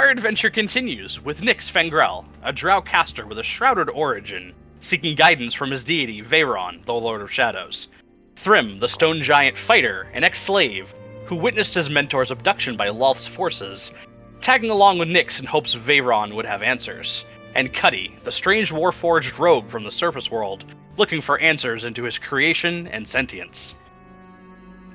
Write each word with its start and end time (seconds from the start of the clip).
Our 0.00 0.08
adventure 0.08 0.48
continues 0.48 1.20
with 1.20 1.42
Nyx 1.42 1.70
Fengrel, 1.70 2.24
a 2.42 2.54
drow 2.54 2.80
caster 2.80 3.26
with 3.26 3.38
a 3.38 3.42
shrouded 3.42 3.90
origin, 3.90 4.54
seeking 4.80 5.14
guidance 5.14 5.52
from 5.52 5.70
his 5.70 5.84
deity 5.84 6.22
Vhaeraun, 6.22 6.86
the 6.86 6.94
Lord 6.94 7.20
of 7.20 7.30
Shadows. 7.30 7.88
Thrym, 8.36 8.78
the 8.78 8.88
stone 8.88 9.22
giant 9.22 9.58
fighter, 9.58 10.08
an 10.14 10.24
ex 10.24 10.40
slave, 10.40 10.94
who 11.26 11.36
witnessed 11.36 11.74
his 11.74 11.90
mentor's 11.90 12.30
abduction 12.30 12.78
by 12.78 12.88
Lolth's 12.88 13.26
forces, 13.26 13.92
tagging 14.40 14.70
along 14.70 14.96
with 14.96 15.10
Nyx 15.10 15.38
in 15.38 15.44
hopes 15.44 15.74
Vhaeraun 15.74 16.34
would 16.34 16.46
have 16.46 16.62
answers. 16.62 17.26
And 17.54 17.70
Cuddy, 17.70 18.16
the 18.24 18.32
strange 18.32 18.72
warforged 18.72 19.38
rogue 19.38 19.68
from 19.68 19.84
the 19.84 19.90
surface 19.90 20.30
world, 20.30 20.64
looking 20.96 21.20
for 21.20 21.38
answers 21.38 21.84
into 21.84 22.04
his 22.04 22.16
creation 22.16 22.86
and 22.86 23.06
sentience. 23.06 23.74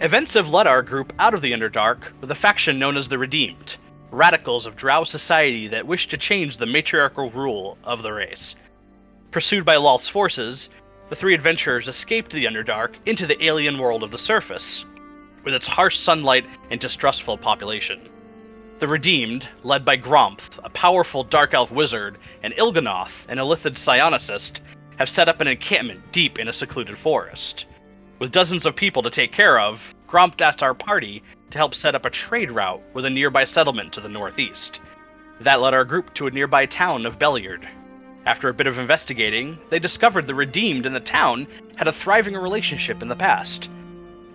Events 0.02 0.34
have 0.34 0.50
led 0.50 0.66
our 0.66 0.82
group 0.82 1.14
out 1.20 1.36
of 1.36 1.44
the 1.44 1.52
Underdark 1.52 2.12
with 2.22 2.32
a 2.32 2.36
faction 2.36 2.80
known 2.80 2.98
as 2.98 3.08
the 3.08 3.20
Redeemed, 3.20 3.78
radicals 4.16 4.66
of 4.66 4.78
Drow 4.78 5.04
society 5.04 5.68
that 5.68 5.86
wish 5.86 6.08
to 6.08 6.18
change 6.18 6.58
the 6.58 6.66
matriarchal 6.66 7.30
rule 7.32 7.78
of 7.84 8.02
the 8.02 8.14
race. 8.14 8.56
Pursued 9.32 9.66
by 9.66 9.76
Lolth's 9.76 10.08
forces, 10.08 10.70
the 11.10 11.16
three 11.18 11.34
adventurers 11.34 11.90
escaped 11.90 12.32
the 12.32 12.46
Underdark 12.46 12.96
into 13.06 13.28
the 13.28 13.44
alien 13.46 13.78
world 13.78 14.04
of 14.04 14.12
the 14.12 14.18
surface, 14.18 14.86
with 15.44 15.54
its 15.54 15.68
harsh 15.68 15.98
sunlight 15.98 16.46
and 16.72 16.80
distrustful 16.80 17.38
population. 17.38 18.10
The 18.80 18.88
Redeemed, 18.88 19.50
led 19.64 19.84
by 19.84 19.98
Gromph, 19.98 20.60
a 20.64 20.70
powerful 20.70 21.26
dark 21.26 21.54
elf 21.54 21.70
wizard, 21.70 22.18
and 22.42 22.54
Il'gynoth, 22.54 23.26
an 23.28 23.38
illithid 23.38 23.76
psionicist, 23.76 24.62
have 24.98 25.10
set 25.10 25.28
up 25.28 25.42
an 25.42 25.48
encampment 25.48 26.14
deep 26.14 26.40
in 26.40 26.48
a 26.48 26.54
secluded 26.54 26.98
forest. 26.98 27.66
With 28.20 28.32
dozens 28.32 28.66
of 28.66 28.78
people 28.78 29.04
to 29.04 29.10
take 29.10 29.34
care 29.34 29.60
of, 29.60 29.94
Gromph 30.08 30.40
asked 30.40 30.64
our 30.64 30.74
party 30.74 31.22
to 31.52 31.58
help 31.58 31.76
set 31.76 31.96
up 31.96 32.06
a 32.06 32.10
trade 32.10 32.52
route 32.52 32.82
with 32.94 33.06
a 33.06 33.10
nearby 33.10 33.46
settlement 33.46 33.94
to 33.94 34.02
the 34.02 34.10
northeast. 34.10 34.80
That 35.42 35.62
led 35.62 35.74
our 35.74 35.86
group 35.86 36.14
to 36.16 36.28
a 36.28 36.32
nearby 36.32 36.66
town 36.66 37.06
of 37.06 37.20
Belliard. 37.20 37.68
After 38.26 38.50
a 38.50 38.54
bit 38.54 38.68
of 38.68 38.80
investigating, 38.80 39.60
they 39.70 39.80
discovered 39.80 40.26
the 40.26 40.34
Redeemed 40.34 40.86
in 40.86 40.94
the 40.94 41.00
town 41.00 41.48
had 41.76 41.88
a 41.88 41.92
thriving 41.92 42.36
relationship 42.36 43.02
in 43.02 43.08
the 43.08 43.16
past. 43.16 43.70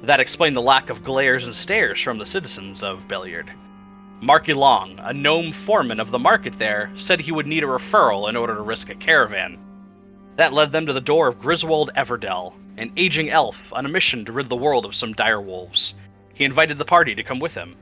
That 0.02 0.20
explained 0.20 0.56
the 0.56 0.62
lack 0.62 0.91
of 0.91 1.05
glares 1.05 1.47
and 1.47 1.56
stares 1.56 2.00
from 2.00 2.19
the 2.19 2.27
citizens 2.27 2.83
of 2.83 3.08
Belliard. 3.08 3.50
Marky 4.22 4.52
Long, 4.52 5.00
a 5.02 5.12
gnome 5.12 5.52
foreman 5.52 5.98
of 5.98 6.11
the 6.11 6.19
market 6.19 6.58
there, 6.58 6.91
said 6.97 7.20
he 7.20 7.33
would 7.33 7.47
need 7.47 7.64
a 7.64 7.67
referral 7.67 8.28
in 8.28 8.36
order 8.36 8.55
to 8.55 8.62
risk 8.62 8.91
a 8.91 8.95
caravan. 8.95 9.58
That 10.36 10.52
led 10.52 10.72
them 10.72 10.86
to 10.86 10.92
the 10.92 11.00
door 11.00 11.28
of 11.28 11.41
Griswold 11.41 11.91
Everdell, 11.97 12.55
an 12.77 12.92
aging 12.97 13.30
elf 13.30 13.72
on 13.72 13.86
a 13.86 13.89
mission 13.89 14.24
to 14.27 14.33
rid 14.33 14.48
the 14.48 14.56
world 14.56 14.84
of 14.84 14.95
some 14.95 15.14
dire 15.14 15.41
wolves. 15.41 15.95
He 16.41 16.46
invited 16.46 16.78
the 16.78 16.86
party 16.86 17.14
to 17.14 17.22
come 17.22 17.38
with 17.38 17.55
him. 17.55 17.77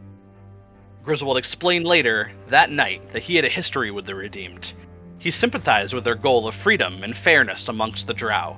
Griswold 1.05 1.39
explained 1.39 1.87
later, 1.87 2.33
that 2.49 2.73
night, 2.73 3.13
that 3.13 3.23
he 3.23 3.37
had 3.37 3.45
a 3.45 3.49
history 3.49 3.93
with 3.93 4.05
the 4.05 4.17
Redeemed. 4.17 4.73
He 5.17 5.31
sympathized 5.31 5.95
with 5.95 6.03
their 6.03 6.17
goal 6.17 6.49
of 6.49 6.57
freedom 6.57 7.05
and 7.05 7.17
fairness 7.17 7.69
amongst 7.69 8.09
the 8.09 8.15
Drow. 8.15 8.57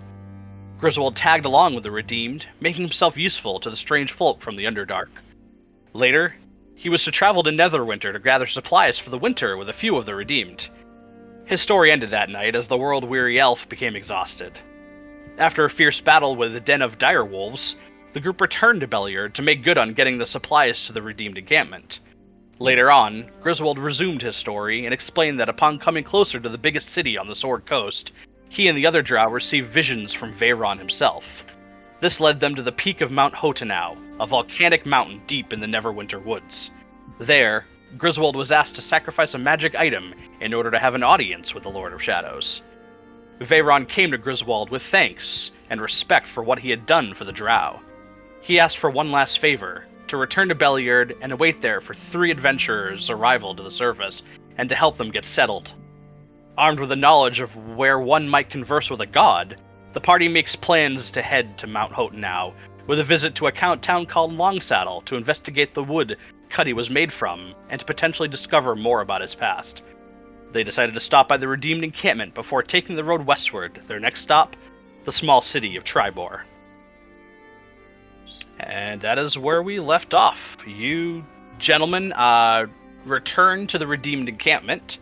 Griswold 0.79 1.17
tagged 1.17 1.45
along 1.45 1.75
with 1.75 1.83
the 1.85 1.91
Redeemed, 1.91 2.47
making 2.61 2.81
himself 2.81 3.19
useful 3.19 3.61
to 3.61 3.69
the 3.69 3.77
strange 3.77 4.13
folk 4.13 4.41
from 4.41 4.57
the 4.57 4.65
Underdark. 4.65 5.11
Later, 5.93 6.35
he 6.75 6.89
was 6.89 7.05
to 7.05 7.11
travel 7.11 7.43
to 7.43 7.51
Neverwinter 7.51 8.15
to 8.15 8.21
gather 8.21 8.47
supplies 8.47 8.99
for 8.99 9.11
the 9.11 9.19
winter 9.19 9.59
with 9.59 9.69
a 9.69 9.75
few 9.75 9.99
of 9.99 10.07
the 10.07 10.15
Redeemed. 10.15 10.71
His 11.45 11.61
story 11.61 11.93
ended 11.93 12.13
that 12.13 12.31
night 12.31 12.57
as 12.57 12.69
the 12.69 12.79
world 12.79 13.05
weary 13.05 13.39
elf 13.39 13.69
became 13.69 13.97
exhausted. 13.97 14.59
After 15.37 15.67
a 15.67 15.69
fierce 15.69 16.01
battle 16.01 16.37
with 16.37 16.57
a 16.57 16.61
den 16.61 16.81
of 16.81 16.97
dire 16.97 17.25
wolves, 17.27 17.77
the 18.13 18.21
group 18.21 18.41
returned 18.41 18.81
to 18.81 18.89
Belliard 18.89 19.35
to 19.35 19.43
make 19.43 19.63
good 19.63 19.79
on 19.79 19.95
getting 19.95 20.19
the 20.19 20.27
supplies 20.27 20.87
to 20.87 20.93
the 20.93 21.03
redeemed 21.03 21.39
encampment. 21.39 22.01
Later 22.59 22.91
on, 22.91 23.31
Griswold 23.41 23.79
resumed 23.79 24.21
his 24.21 24.37
story 24.37 24.85
and 24.85 24.93
explained 24.93 25.41
that 25.41 25.49
upon 25.49 25.79
coming 25.79 26.05
closer 26.05 26.41
to 26.41 26.49
the 26.49 26.59
biggest 26.59 26.91
city 26.91 27.17
on 27.17 27.29
the 27.29 27.35
Sword 27.35 27.67
Coast, 27.67 28.13
he 28.49 28.69
and 28.69 28.77
the 28.77 28.87
other 28.87 29.01
drow 29.01 29.29
received 29.29 29.71
visions 29.71 30.13
from 30.13 30.37
Vhaeraun 30.37 30.79
himself. 30.79 31.45
This 32.01 32.19
led 32.19 32.41
them 32.41 32.57
to 32.57 32.63
the 32.63 32.73
peak 32.73 33.01
of 33.01 33.11
Mount 33.13 33.35
Hotenow, 33.35 33.97
a 34.19 34.27
volcanic 34.27 34.85
mountain 34.85 35.23
deep 35.27 35.53
in 35.53 35.61
the 35.61 35.67
Neverwinter 35.67 36.23
woods. 36.23 36.71
There, 37.19 37.67
Griswold 37.97 38.37
was 38.37 38.53
asked 38.53 38.75
to 38.75 38.83
sacrifice 38.83 39.35
a 39.35 39.39
magic 39.39 39.75
item 39.75 40.15
in 40.41 40.53
order 40.53 40.71
to 40.71 40.79
have 40.79 40.95
an 40.95 41.03
audience 41.03 41.55
with 41.55 41.63
the 41.63 41.71
Lord 41.71 41.93
of 41.93 42.03
Shadows. 42.03 42.63
Vhaeraun 43.41 43.89
came 43.89 44.11
to 44.11 44.19
Griswold 44.19 44.71
with 44.71 44.83
thanks 44.83 45.51
and 45.71 45.81
respect 45.81 46.27
for 46.27 46.43
what 46.43 46.59
he 46.59 46.71
had 46.71 46.87
done 46.87 47.15
for 47.15 47.25
the 47.25 47.33
Drow. 47.33 47.81
He 48.51 48.59
asked 48.59 48.79
for 48.79 48.91
one 48.91 49.13
last 49.13 49.39
favor 49.39 49.85
to 50.09 50.17
return 50.17 50.49
to 50.49 50.57
Belliard 50.57 51.17
and 51.21 51.31
await 51.31 51.61
there 51.61 51.81
for 51.81 51.95
three 51.95 52.33
adventurers' 52.33 53.09
arrival 53.09 53.55
to 53.55 53.63
the 53.63 53.71
surface 53.71 54.25
and 54.59 54.69
to 54.69 54.75
help 54.75 54.97
them 54.97 55.13
get 55.13 55.25
settled. 55.25 55.73
Armed 56.59 56.81
with 56.81 56.89
the 56.89 56.97
knowledge 56.97 57.39
of 57.39 57.55
where 57.77 58.01
one 58.01 58.29
might 58.29 58.51
converse 58.51 58.91
with 58.91 59.01
a 59.03 59.07
god, 59.07 59.61
the 59.93 60.01
party 60.01 60.27
makes 60.27 60.57
plans 60.57 61.13
to 61.13 61.23
head 61.23 61.59
to 61.59 61.69
Mount 61.69 61.93
Hotenow 61.93 62.53
with 62.89 62.99
a 62.99 63.05
visit 63.05 63.37
to 63.37 63.47
a 63.47 63.53
count 63.53 63.85
town 63.85 64.05
called 64.05 64.33
Longsaddle 64.33 65.05
to 65.05 65.15
investigate 65.15 65.73
the 65.73 65.85
wood 65.85 66.17
Cuddy 66.49 66.73
was 66.73 66.91
made 66.91 67.13
from 67.13 67.55
and 67.69 67.79
to 67.79 67.87
potentially 67.87 68.29
discover 68.29 68.75
more 68.75 69.01
about 69.01 69.23
his 69.23 69.37
past. 69.37 69.85
They 70.51 70.65
decided 70.65 70.97
to 70.97 71.01
stop 71.01 71.29
by 71.29 71.37
the 71.37 71.47
Redeemed 71.47 71.85
encampment 71.85 72.35
before 72.35 72.65
taking 72.65 72.97
the 72.97 73.05
road 73.05 73.25
westward, 73.25 73.81
their 73.87 74.01
next 74.01 74.23
stop, 74.23 74.57
the 75.05 75.13
small 75.13 75.41
city 75.41 75.77
of 75.77 75.85
Triboar. 75.85 76.41
And 78.71 79.01
that 79.01 79.19
is 79.19 79.37
where 79.37 79.65
we 79.65 79.81
left 79.81 80.15
off. 80.15 80.57
You 80.65 81.25
gentlemen 81.59 82.13
uh, 82.13 82.67
return 83.05 83.67
to 83.67 83.79
the 83.79 83.87
Redeemed 83.87 84.29
encampment 84.29 84.99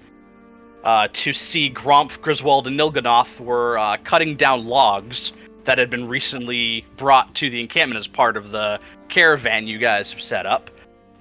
uh, 0.85 1.09
to 1.13 1.35
see 1.35 1.71
Gromph, 1.71 2.19
Griswold, 2.23 2.67
and 2.67 2.81
Nilganoth 2.81 3.39
were 3.39 3.77
uh, 3.77 3.99
cutting 4.05 4.37
down 4.37 4.67
logs 4.67 5.33
that 5.65 5.77
had 5.77 5.91
been 5.91 6.09
recently 6.09 6.87
brought 6.97 7.35
to 7.35 7.51
the 7.51 7.61
encampment 7.61 7.99
as 7.99 8.07
part 8.07 8.39
of 8.39 8.53
the 8.53 8.81
caravan 9.11 9.67
you 9.67 9.77
guys 9.77 10.13
have 10.13 10.23
set 10.23 10.47
up. 10.47 10.71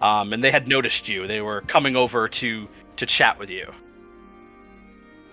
Um, 0.02 0.31
and 0.31 0.41
they 0.41 0.52
had 0.52 0.69
noticed 0.69 1.09
you. 1.09 1.28
They 1.28 1.41
were 1.41 1.62
coming 1.62 1.97
over 1.97 2.29
to 2.29 2.68
to 2.96 3.06
chat 3.06 3.38
with 3.38 3.50
you. 3.50 3.72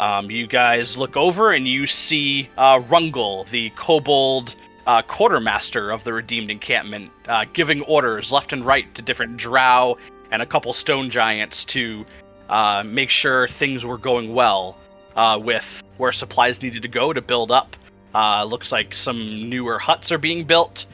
Um, 0.01 0.31
you 0.31 0.49
guys 0.49 0.97
look 0.97 1.17
over 1.17 1.53
and 1.53 1.69
you 1.69 1.87
see 1.87 2.51
uh, 2.59 2.81
Rungel, 2.81 3.49
the 3.51 3.71
kobold 3.71 4.57
uh, 4.87 5.03
quartermaster 5.03 5.91
of 5.91 6.05
the 6.05 6.13
Redeemed 6.13 6.51
Encampment, 6.51 7.11
uh, 7.29 7.45
giving 7.53 7.83
orders 7.83 8.33
left 8.33 8.53
and 8.53 8.65
right 8.65 8.93
to 8.95 9.03
different 9.03 9.37
drow 9.37 9.97
and 10.31 10.43
a 10.43 10.47
couple 10.47 10.73
stone 10.73 11.11
giants 11.11 11.65
to 11.65 12.05
uh, 12.49 12.83
make 12.85 13.11
sure 13.11 13.49
things 13.49 13.85
were 13.85 13.99
going 13.99 14.35
well 14.35 14.77
uh, 15.17 15.39
with 15.43 15.83
where 15.97 16.13
supplies 16.13 16.61
needed 16.61 16.83
to 16.83 16.89
go 16.89 17.13
to 17.13 17.23
build 17.23 17.51
up. 17.51 17.77
Uh, 18.15 18.45
looks 18.45 18.71
like 18.71 18.95
some 18.95 19.49
newer 19.49 19.79
huts 19.79 20.13
are 20.13 20.19
being 20.19 20.45
built. 20.45 20.87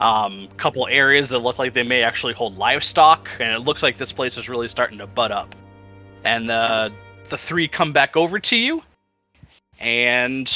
Um, 0.00 0.48
couple 0.56 0.86
areas 0.86 1.28
that 1.30 1.40
look 1.40 1.58
like 1.58 1.74
they 1.74 1.82
may 1.82 2.02
actually 2.02 2.32
hold 2.32 2.56
livestock, 2.56 3.28
and 3.38 3.52
it 3.52 3.60
looks 3.60 3.82
like 3.82 3.98
this 3.98 4.12
place 4.12 4.38
is 4.38 4.48
really 4.48 4.68
starting 4.68 4.98
to 4.98 5.06
bud 5.06 5.30
up. 5.30 5.54
And 6.24 6.50
uh, 6.50 6.90
the 7.28 7.36
three 7.36 7.68
come 7.68 7.92
back 7.92 8.16
over 8.16 8.38
to 8.38 8.56
you, 8.56 8.82
and 9.78 10.50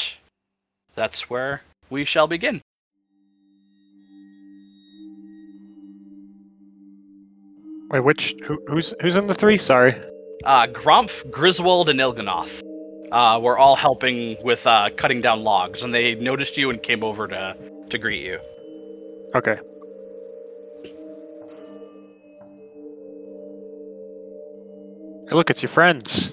that's 0.94 1.28
where 1.28 1.62
we 1.90 2.04
shall 2.04 2.26
begin. 2.26 2.62
Wait, 7.94 8.00
which 8.00 8.34
who, 8.44 8.60
who's 8.66 8.92
who's 9.00 9.14
in 9.14 9.28
the 9.28 9.34
three? 9.36 9.56
Sorry. 9.56 9.94
Uh, 10.42 10.66
Gromph, 10.66 11.30
Griswold, 11.30 11.88
and 11.88 12.00
Il'gynoth 12.00 12.60
uh, 13.12 13.38
were 13.40 13.56
all 13.56 13.76
helping 13.76 14.36
with 14.42 14.66
uh, 14.66 14.90
cutting 14.96 15.20
down 15.20 15.44
logs, 15.44 15.84
and 15.84 15.94
they 15.94 16.16
noticed 16.16 16.56
you 16.56 16.70
and 16.70 16.82
came 16.82 17.04
over 17.04 17.28
to 17.28 17.56
to 17.90 17.98
greet 17.98 18.22
you. 18.22 18.40
Okay. 19.36 19.56
Hey, 25.28 25.36
look, 25.36 25.50
it's 25.50 25.62
your 25.62 25.70
friends. 25.70 26.32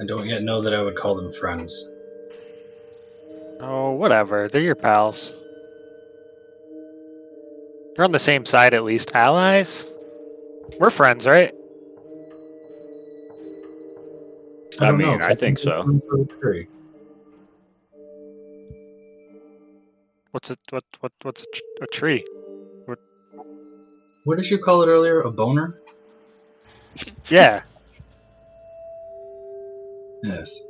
I 0.00 0.04
don't 0.04 0.26
yet 0.26 0.42
know 0.42 0.62
that 0.62 0.74
I 0.74 0.82
would 0.82 0.96
call 0.96 1.14
them 1.14 1.32
friends. 1.32 1.88
Oh, 3.60 3.92
whatever. 3.92 4.48
They're 4.48 4.60
your 4.60 4.74
pals. 4.74 5.32
You're 7.96 8.04
on 8.04 8.12
the 8.12 8.18
same 8.18 8.44
side 8.44 8.74
at 8.74 8.84
least. 8.84 9.12
Allies? 9.14 9.90
We're 10.78 10.90
friends, 10.90 11.26
right? 11.26 11.54
I 14.78 14.88
don't 14.88 14.98
mean, 14.98 15.18
know. 15.18 15.24
I 15.24 15.34
think 15.34 15.58
so. 15.58 16.00
What's 20.32 20.50
a 20.50 20.58
what 20.68 20.84
what 21.00 21.12
what's 21.22 21.42
a, 21.42 21.46
tr- 21.46 21.84
a 21.84 21.86
tree? 21.86 22.24
What 24.24 24.36
did 24.36 24.50
you 24.50 24.58
call 24.58 24.82
it 24.82 24.88
earlier? 24.88 25.22
A 25.22 25.30
boner? 25.30 25.80
Yeah. 27.28 27.62
Yes. 30.22 30.60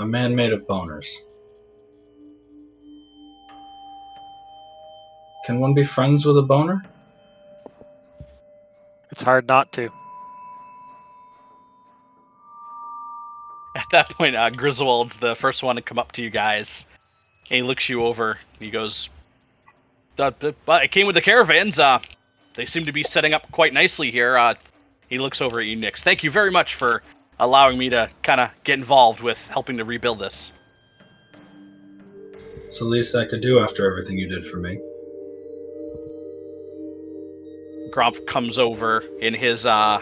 A 0.00 0.06
man 0.06 0.34
made 0.34 0.52
of 0.52 0.66
boners. 0.66 1.06
Can 5.46 5.60
one 5.60 5.74
be 5.74 5.84
friends 5.84 6.26
with 6.26 6.36
a 6.38 6.42
boner? 6.42 6.82
It's 9.12 9.22
hard 9.22 9.46
not 9.46 9.70
to. 9.74 9.84
At 13.76 13.84
that 13.92 14.10
point, 14.10 14.34
uh, 14.34 14.50
Griswold's 14.50 15.16
the 15.16 15.36
first 15.36 15.62
one 15.62 15.76
to 15.76 15.82
come 15.82 16.00
up 16.00 16.10
to 16.12 16.22
you 16.22 16.30
guys. 16.30 16.84
And 17.48 17.58
he 17.58 17.62
looks 17.62 17.88
you 17.88 18.02
over. 18.02 18.40
He 18.58 18.70
goes, 18.70 19.08
uh, 20.18 20.32
but 20.40 20.56
I 20.82 20.88
came 20.88 21.06
with 21.06 21.14
the 21.14 21.22
caravans. 21.22 21.78
Uh, 21.78 22.00
they 22.56 22.66
seem 22.66 22.82
to 22.82 22.90
be 22.90 23.04
setting 23.04 23.32
up 23.32 23.48
quite 23.52 23.72
nicely 23.72 24.10
here. 24.10 24.36
Uh, 24.36 24.54
he 25.08 25.20
looks 25.20 25.40
over 25.40 25.60
at 25.60 25.66
you, 25.66 25.76
Nyx. 25.76 26.00
Thank 26.00 26.24
you 26.24 26.30
very 26.32 26.50
much 26.50 26.74
for 26.74 27.04
allowing 27.38 27.78
me 27.78 27.88
to 27.90 28.10
kind 28.24 28.40
of 28.40 28.50
get 28.64 28.80
involved 28.80 29.20
with 29.20 29.38
helping 29.46 29.76
to 29.76 29.84
rebuild 29.84 30.18
this. 30.18 30.52
It's 32.64 32.80
the 32.80 32.84
least 32.84 33.14
I 33.14 33.26
could 33.26 33.42
do 33.42 33.60
after 33.60 33.88
everything 33.88 34.18
you 34.18 34.28
did 34.28 34.44
for 34.44 34.56
me. 34.56 34.80
Gromph 37.96 38.26
comes 38.26 38.58
over 38.58 39.02
in 39.20 39.32
his 39.32 39.64
uh, 39.64 40.00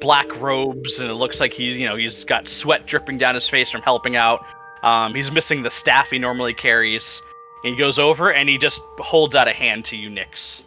black 0.00 0.40
robes, 0.40 1.00
and 1.00 1.10
it 1.10 1.14
looks 1.14 1.40
like 1.40 1.52
he's 1.52 1.76
you 1.76 1.88
know 1.88 1.96
he's 1.96 2.22
got 2.24 2.46
sweat 2.46 2.86
dripping 2.86 3.18
down 3.18 3.34
his 3.34 3.48
face 3.48 3.70
from 3.70 3.82
helping 3.82 4.14
out. 4.14 4.44
Um, 4.82 5.14
he's 5.14 5.30
missing 5.30 5.62
the 5.62 5.70
staff 5.70 6.10
he 6.10 6.18
normally 6.18 6.54
carries. 6.54 7.20
And 7.64 7.74
he 7.74 7.78
goes 7.78 7.98
over 7.98 8.32
and 8.32 8.48
he 8.48 8.58
just 8.58 8.80
holds 8.98 9.36
out 9.36 9.46
a 9.46 9.52
hand 9.52 9.84
to 9.86 9.96
you, 9.96 10.10
Nyx. 10.10 10.62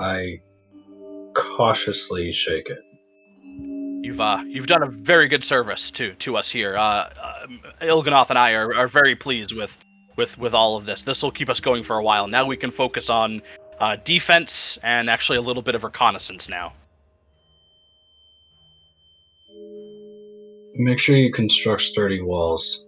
I 0.00 0.38
cautiously 1.34 2.32
shake 2.32 2.70
it. 2.70 2.78
You've 4.02 4.20
uh, 4.20 4.42
you've 4.46 4.68
done 4.68 4.82
a 4.82 4.88
very 4.88 5.28
good 5.28 5.44
service 5.44 5.90
to 5.92 6.14
to 6.14 6.36
us 6.36 6.48
here. 6.48 6.76
Uh, 6.76 7.10
uh, 7.20 7.46
Il'gynoth 7.82 8.30
and 8.30 8.38
I 8.38 8.52
are, 8.52 8.74
are 8.74 8.88
very 8.88 9.16
pleased 9.16 9.52
with 9.52 9.76
with 10.18 10.36
with 10.36 10.52
all 10.52 10.76
of 10.76 10.84
this. 10.84 11.00
This 11.02 11.22
will 11.22 11.30
keep 11.30 11.48
us 11.48 11.60
going 11.60 11.82
for 11.82 11.96
a 11.96 12.02
while. 12.02 12.26
Now 12.26 12.44
we 12.44 12.58
can 12.58 12.70
focus 12.70 13.08
on 13.08 13.40
uh, 13.80 13.96
defense 14.04 14.76
and 14.82 15.08
actually 15.08 15.38
a 15.38 15.40
little 15.40 15.62
bit 15.62 15.74
of 15.74 15.84
reconnaissance 15.84 16.50
now. 16.50 16.74
Make 20.74 20.98
sure 20.98 21.16
you 21.16 21.32
construct 21.32 21.82
sturdy 21.82 22.20
walls. 22.20 22.86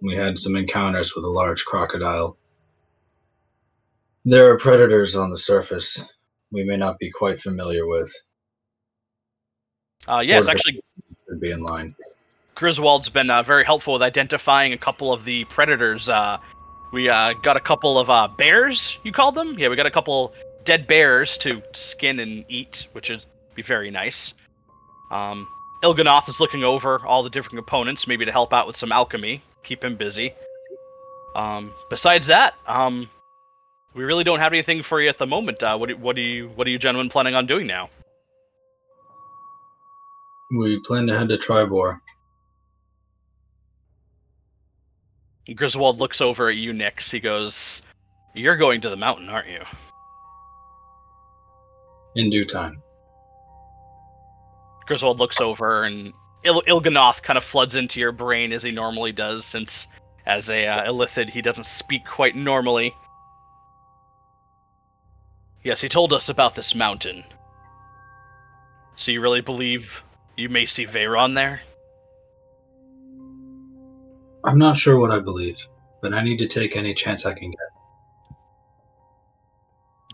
We 0.00 0.14
had 0.14 0.38
some 0.38 0.54
encounters 0.54 1.14
with 1.16 1.24
a 1.24 1.28
large 1.28 1.64
crocodile. 1.64 2.38
There 4.24 4.50
are 4.50 4.58
predators 4.58 5.16
on 5.16 5.30
the 5.30 5.38
surface 5.38 6.06
we 6.52 6.64
may 6.64 6.76
not 6.76 6.98
be 6.98 7.10
quite 7.10 7.38
familiar 7.38 7.86
with. 7.86 8.14
Uh, 10.06 10.20
yes, 10.20 10.46
Or- 10.46 10.50
actually, 10.52 10.80
Should 11.28 11.40
be 11.40 11.50
in 11.50 11.62
line. 11.62 11.94
Griswold's 12.60 13.08
been 13.08 13.30
uh, 13.30 13.42
very 13.42 13.64
helpful 13.64 13.94
with 13.94 14.02
identifying 14.02 14.74
a 14.74 14.78
couple 14.78 15.14
of 15.14 15.24
the 15.24 15.44
predators. 15.46 16.10
Uh, 16.10 16.36
we 16.92 17.08
uh, 17.08 17.32
got 17.42 17.56
a 17.56 17.60
couple 17.60 17.98
of 17.98 18.36
bears, 18.36 18.98
you 19.02 19.12
called 19.12 19.34
them? 19.34 19.58
Yeah, 19.58 19.68
we 19.68 19.76
got 19.76 19.86
a 19.86 19.90
couple 19.90 20.34
dead 20.64 20.86
bears 20.86 21.38
to 21.38 21.62
skin 21.72 22.20
and 22.20 22.44
eat, 22.50 22.86
which 22.92 23.08
would 23.08 23.24
be 23.54 23.62
very 23.62 23.90
nice. 23.90 24.34
Um, 25.10 25.48
Il'gynoth 25.82 26.28
is 26.28 26.38
looking 26.38 26.62
over 26.62 27.04
all 27.06 27.22
the 27.22 27.30
different 27.30 27.56
components, 27.56 28.06
maybe 28.06 28.26
to 28.26 28.32
help 28.32 28.52
out 28.52 28.66
with 28.66 28.76
some 28.76 28.92
alchemy, 28.92 29.40
keep 29.64 29.82
him 29.82 29.96
busy. 29.96 30.34
Um, 31.34 31.72
besides 31.88 32.26
that, 32.26 32.52
um, 32.66 33.08
we 33.94 34.04
really 34.04 34.22
don't 34.24 34.40
have 34.40 34.52
anything 34.52 34.82
for 34.82 35.00
you 35.00 35.08
at 35.08 35.16
the 35.16 35.26
moment. 35.26 35.62
Uh, 35.62 35.78
what, 35.78 35.88
do, 35.88 35.96
what 35.96 36.14
do 36.14 36.20
you 36.20 36.50
what 36.50 36.66
are 36.66 36.70
you 36.70 36.78
gentlemen 36.78 37.08
planning 37.08 37.34
on 37.34 37.46
doing 37.46 37.66
now? 37.66 37.88
We 40.50 40.78
plan 40.80 41.06
to 41.06 41.16
head 41.16 41.30
to 41.30 41.38
Triboar. 41.38 42.00
Griswold 45.54 45.98
looks 45.98 46.20
over 46.20 46.48
at 46.48 46.56
you, 46.56 46.72
Nyx. 46.72 47.10
He 47.10 47.20
goes, 47.20 47.82
"You're 48.34 48.56
going 48.56 48.80
to 48.82 48.90
the 48.90 48.96
mountain, 48.96 49.28
aren't 49.28 49.48
you?" 49.48 49.62
in 52.14 52.30
due 52.30 52.44
time. 52.44 52.82
Griswold 54.86 55.18
looks 55.18 55.40
over, 55.40 55.84
and 55.84 56.12
Il- 56.44 56.62
Il'gynoth 56.66 57.22
kind 57.22 57.36
of 57.36 57.44
floods 57.44 57.76
into 57.76 58.00
your 58.00 58.12
brain 58.12 58.52
as 58.52 58.62
he 58.62 58.70
normally 58.70 59.12
does, 59.12 59.44
since 59.44 59.86
as 60.26 60.50
a 60.50 60.66
uh, 60.66 60.86
Illithid, 60.86 61.30
he 61.30 61.42
doesn't 61.42 61.66
speak 61.66 62.02
quite 62.06 62.34
normally. 62.34 62.94
Yes, 65.62 65.80
he 65.80 65.88
told 65.88 66.12
us 66.12 66.28
about 66.28 66.54
this 66.54 66.74
mountain. 66.74 67.24
So 68.96 69.12
you 69.12 69.20
really 69.20 69.42
believe 69.42 70.02
you 70.36 70.48
may 70.48 70.66
see 70.66 70.86
Vhaeraun 70.86 71.34
there? 71.34 71.60
I'm 74.44 74.58
not 74.58 74.78
sure 74.78 74.98
what 74.98 75.10
I 75.10 75.18
believe, 75.18 75.58
but 76.00 76.14
I 76.14 76.22
need 76.22 76.38
to 76.38 76.48
take 76.48 76.76
any 76.76 76.94
chance 76.94 77.26
I 77.26 77.34
can 77.34 77.50
get. 77.50 77.58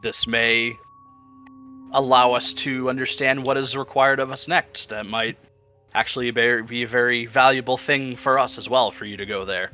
This 0.03 0.27
may 0.27 0.77
allow 1.93 2.33
us 2.33 2.53
to 2.53 2.91
understand 2.91 3.45
what 3.45 3.57
is 3.57 3.77
required 3.77 4.19
of 4.19 4.33
us 4.33 4.49
next. 4.49 4.89
That 4.89 5.07
might 5.07 5.39
actually 5.95 6.31
be 6.31 6.63
be 6.63 6.83
a 6.83 6.89
very 6.89 7.27
valuable 7.27 7.77
thing 7.77 8.17
for 8.17 8.39
us 8.39 8.59
as 8.59 8.69
well, 8.69 8.91
for 8.91 9.05
you 9.05 9.17
to 9.17 9.27
go 9.27 9.45
there. 9.45 9.71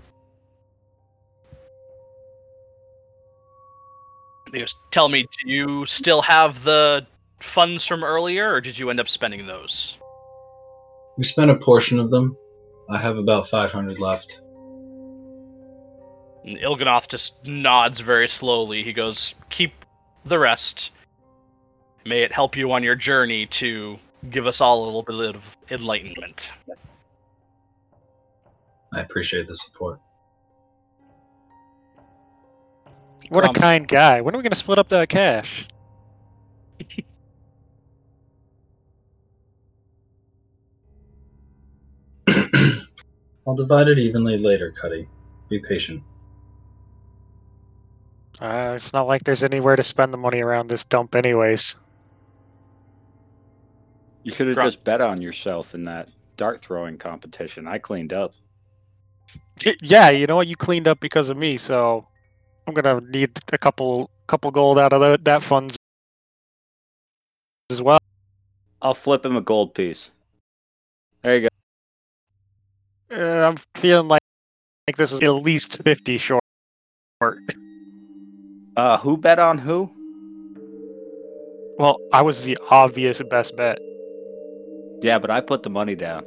He 4.52 4.64
Tell 4.90 5.08
me, 5.08 5.22
do 5.22 5.50
you 5.50 5.87
still 5.87 6.20
have 6.20 6.62
the 6.62 7.06
funds 7.40 7.87
from 7.87 8.05
earlier, 8.05 8.52
or 8.52 8.60
did 8.60 8.78
you 8.78 8.90
end 8.90 9.00
up 9.00 9.08
spending 9.08 9.46
those? 9.46 9.96
We 11.16 11.25
spent 11.25 11.50
a 11.50 11.56
portion 11.56 11.98
of 11.98 12.10
them. 12.10 12.37
I 12.88 12.98
have 12.98 13.16
about 13.16 13.48
500 13.48 13.98
left. 13.98 14.41
And 16.44 16.58
Il'gynoth 16.58 17.08
just 17.08 17.34
nods 17.46 18.00
very 18.00 18.28
slowly. 18.28 18.82
He 18.82 18.92
goes, 18.92 19.34
Keep 19.50 19.72
the 20.24 20.38
rest. 20.38 20.90
May 22.04 22.22
it 22.22 22.32
help 22.32 22.56
you 22.56 22.72
on 22.72 22.82
your 22.82 22.96
journey 22.96 23.46
to 23.46 23.98
give 24.30 24.46
us 24.46 24.60
all 24.60 24.84
a 24.84 24.84
little 24.84 25.02
bit 25.02 25.36
of 25.36 25.56
enlightenment. 25.70 26.50
I 28.92 29.00
appreciate 29.00 29.46
the 29.46 29.56
support. 29.56 30.00
What 33.28 33.44
a 33.44 33.48
Um, 33.48 33.55
kind 33.55 33.88
guy. 33.88 34.20
When 34.20 34.34
are 34.34 34.38
we 34.38 34.43
going 34.43 34.50
to 34.52 34.58
split 34.58 34.78
up 34.78 34.88
that 34.90 35.08
cash? 35.08 35.67
I'll 43.46 43.55
divide 43.56 43.88
it 43.88 43.98
evenly 43.98 44.36
later, 44.38 44.72
Cuddy. 44.72 45.08
Be 45.48 45.60
patient. 45.60 46.02
Uh, 48.43 48.72
it's 48.75 48.93
not 48.93 49.06
like 49.06 49.22
there's 49.22 49.44
anywhere 49.44 49.77
to 49.77 49.84
spend 49.84 50.13
the 50.13 50.19
money 50.19 50.41
around 50.41 50.67
this 50.67 50.82
dump, 50.82 51.15
anyways. 51.15 51.77
You 54.25 54.32
could 54.32 54.49
have 54.49 54.56
Grump. 54.56 54.67
just 54.67 54.82
bet 54.82 55.01
on 55.01 55.22
yourself 55.22 55.77
in 55.77 55.84
that 55.84 56.08
dart 56.37 56.61
throwing 56.61 56.99
competition. 56.99 57.69
I 57.69 57.79
cleaned 57.79 58.13
up. 58.13 58.34
Yeah, 59.81 60.11
you 60.11 60.27
know 60.27 60.34
what? 60.34 60.49
You 60.49 60.56
cleaned 60.56 60.89
up 60.89 60.99
because 60.99 61.29
of 61.29 61.37
me, 61.37 61.56
so 61.56 62.05
I'm 62.67 62.75
gonna 62.75 63.01
need 63.01 63.31
a 63.53 63.58
couple 63.58 64.11
couple 64.27 64.51
gold 64.51 64.77
out 64.77 64.93
of 64.93 65.01
tho- 65.01 65.19
that 65.19 65.44
funds 65.44 65.77
as 67.70 67.81
well. 67.81 68.01
I'll 68.81 68.94
flip 68.94 69.25
him 69.25 69.37
a 69.37 69.41
gold 69.41 69.72
piece. 69.72 70.11
There 71.22 71.37
you 71.39 71.49
go. 73.08 73.17
Uh, 73.17 73.46
I'm 73.46 73.56
feeling 73.77 74.08
like 74.08 74.22
like 74.89 74.96
this 74.96 75.13
is 75.13 75.22
at 75.22 75.31
least 75.31 75.81
fifty 75.84 76.19
short. 76.19 76.43
Uh, 78.76 78.98
who 78.98 79.17
bet 79.17 79.38
on 79.38 79.58
who? 79.58 79.91
Well, 81.79 82.00
I 82.12 82.22
was 82.22 82.43
the 82.43 82.58
obvious 82.70 83.20
best 83.22 83.56
bet. 83.56 83.81
Yeah, 85.02 85.19
but 85.19 85.31
I 85.31 85.41
put 85.41 85.62
the 85.62 85.70
money 85.70 85.94
down. 85.94 86.24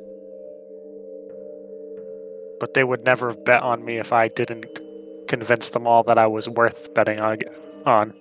but 2.60 2.74
they 2.74 2.84
would 2.84 3.04
never 3.06 3.28
have 3.28 3.44
bet 3.44 3.62
on 3.62 3.84
me 3.84 3.98
if 3.98 4.12
I 4.14 4.28
didn't 4.30 4.82
convince 5.28 5.70
them 5.70 5.88
all 5.88 6.04
that 6.04 6.18
I 6.18 6.28
was 6.28 6.48
worth 6.48 6.94
betting 6.94 7.20
on. 7.20 7.38
on. 7.86 8.14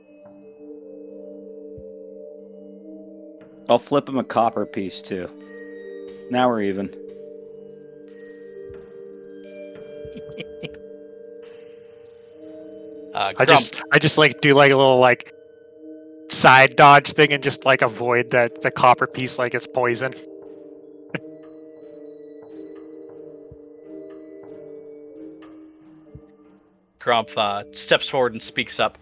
I'll 3.68 3.78
flip 3.78 4.08
him 4.08 4.18
a 4.18 4.24
copper 4.24 4.66
piece 4.66 5.00
too. 5.00 5.28
Now 6.30 6.48
we're 6.48 6.62
even. 6.62 6.90
Uh, 13.14 13.32
I 13.36 13.44
just 13.44 13.80
I 13.92 13.98
just 14.00 14.18
like 14.18 14.40
do 14.40 14.50
like 14.54 14.72
a 14.72 14.76
little 14.76 14.98
like 14.98 15.32
side 16.30 16.74
dodge 16.74 17.12
thing 17.12 17.32
and 17.32 17.42
just 17.42 17.64
like 17.64 17.82
avoid 17.82 18.30
that 18.30 18.60
the 18.62 18.70
copper 18.72 19.06
piece 19.06 19.38
like 19.38 19.54
it's 19.54 19.66
poison. 19.68 20.12
Gromph 27.00 27.36
uh, 27.36 27.62
steps 27.72 28.08
forward 28.08 28.32
and 28.32 28.42
speaks 28.42 28.80
up. 28.80 28.98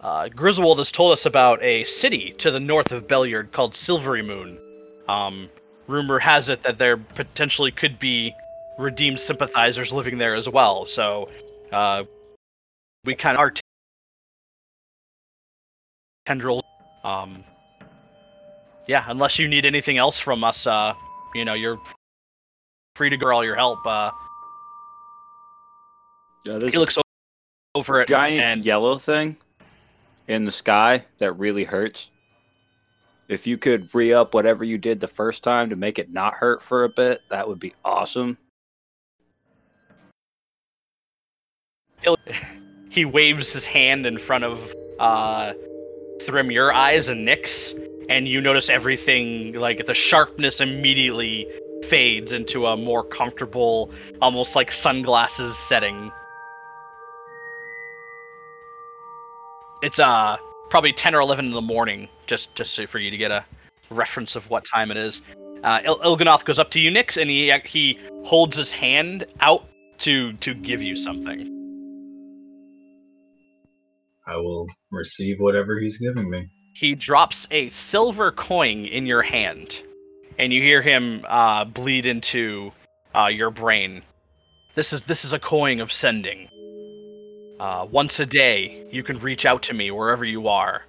Uh, 0.00 0.28
Griswold 0.28 0.78
has 0.78 0.92
told 0.92 1.12
us 1.12 1.26
about 1.26 1.60
a 1.62 1.82
city 1.84 2.34
to 2.38 2.50
the 2.52 2.60
north 2.60 2.92
of 2.92 3.08
Belliard 3.08 3.50
called 3.50 3.72
Silverymoon. 3.72 4.58
Um, 5.08 5.48
rumor 5.88 6.18
has 6.20 6.48
it 6.48 6.62
that 6.62 6.78
there 6.78 6.96
potentially 6.96 7.72
could 7.72 7.98
be 7.98 8.34
redeemed 8.78 9.18
sympathizers 9.18 9.92
living 9.92 10.18
there 10.18 10.34
as 10.34 10.48
well. 10.48 10.84
So 10.84 11.28
uh, 11.72 12.04
we 13.06 13.14
kind 13.14 13.36
of 13.36 13.40
are 13.40 13.52
tendrils. 16.26 16.62
Um, 17.04 17.44
yeah, 18.86 19.04
unless 19.08 19.38
you 19.38 19.48
need 19.48 19.64
anything 19.64 19.96
else 19.96 20.18
from 20.18 20.44
us, 20.44 20.66
uh, 20.66 20.92
you 21.34 21.44
know, 21.44 21.54
you're 21.54 21.78
free 22.96 23.10
to 23.10 23.16
go 23.16 23.28
all 23.28 23.44
your 23.44 23.56
help. 23.56 23.84
Uh, 23.86 24.10
Yeah, 26.44 26.58
this 26.58 26.72
he 26.72 26.78
looks 26.78 26.96
over 27.74 28.02
it 28.02 28.08
giant 28.08 28.40
and 28.40 28.64
yellow 28.64 28.98
thing 28.98 29.36
in 30.28 30.44
the 30.44 30.52
sky 30.52 31.04
that 31.18 31.32
really 31.32 31.64
hurts. 31.64 32.10
If 33.28 33.48
you 33.48 33.58
could 33.58 33.92
re 33.92 34.12
up 34.12 34.32
whatever 34.32 34.62
you 34.62 34.78
did 34.78 35.00
the 35.00 35.08
first 35.08 35.42
time 35.42 35.70
to 35.70 35.76
make 35.76 35.98
it 35.98 36.12
not 36.12 36.34
hurt 36.34 36.62
for 36.62 36.84
a 36.84 36.88
bit, 36.88 37.20
that 37.30 37.48
would 37.48 37.58
be 37.58 37.74
awesome. 37.84 38.38
He'll- 42.96 43.10
waves 43.10 43.52
his 43.52 43.66
hand 43.66 44.06
in 44.06 44.18
front 44.18 44.44
of 44.44 44.74
uh, 44.98 45.52
Thrym, 46.22 46.50
your 46.50 46.72
eyes 46.72 47.08
and 47.08 47.26
Nyx, 47.26 47.74
and 48.08 48.26
you 48.26 48.40
notice 48.40 48.68
everything 48.68 49.52
like 49.54 49.86
the 49.86 49.94
sharpness 49.94 50.60
immediately 50.60 51.46
fades 51.84 52.32
into 52.32 52.66
a 52.66 52.76
more 52.76 53.04
comfortable, 53.04 53.90
almost 54.22 54.56
like 54.56 54.72
sunglasses 54.72 55.56
setting. 55.56 56.10
It's 59.82 59.98
uh 59.98 60.38
probably 60.70 60.92
ten 60.92 61.14
or 61.14 61.20
eleven 61.20 61.46
in 61.46 61.52
the 61.52 61.60
morning, 61.60 62.08
just 62.26 62.54
just 62.54 62.72
so 62.74 62.86
for 62.86 62.98
you 62.98 63.10
to 63.10 63.16
get 63.16 63.30
a 63.30 63.44
reference 63.90 64.36
of 64.36 64.48
what 64.50 64.64
time 64.64 64.90
it 64.90 64.96
is. 64.96 65.20
Uh, 65.62 65.80
Il- 65.84 66.00
Il'gynoth 66.00 66.44
goes 66.44 66.58
up 66.58 66.70
to 66.70 66.80
you, 66.80 66.90
Nyx, 66.90 67.20
and 67.20 67.30
he 67.30 67.52
he 67.66 67.98
holds 68.24 68.56
his 68.56 68.72
hand 68.72 69.26
out 69.40 69.64
to 69.98 70.32
to 70.34 70.54
give 70.54 70.82
you 70.82 70.96
something. 70.96 71.55
I 74.26 74.36
will 74.36 74.66
receive 74.90 75.36
whatever 75.38 75.78
he's 75.78 75.98
giving 75.98 76.28
me. 76.30 76.46
he 76.74 76.94
drops 76.94 77.46
a 77.50 77.68
silver 77.70 78.30
coin 78.32 78.84
in 78.84 79.06
your 79.06 79.22
hand, 79.22 79.82
and 80.38 80.52
you 80.52 80.60
hear 80.60 80.82
him 80.82 81.24
uh, 81.28 81.64
bleed 81.64 82.06
into 82.06 82.72
uh, 83.14 83.26
your 83.28 83.50
brain. 83.50 84.02
This 84.74 84.92
is 84.92 85.02
this 85.02 85.24
is 85.24 85.32
a 85.32 85.38
coin 85.38 85.80
of 85.80 85.92
sending. 85.92 86.48
Uh, 87.58 87.86
once 87.90 88.20
a 88.20 88.26
day, 88.26 88.86
you 88.90 89.02
can 89.02 89.18
reach 89.20 89.46
out 89.46 89.62
to 89.62 89.74
me 89.74 89.90
wherever 89.90 90.24
you 90.24 90.48
are. 90.48 90.82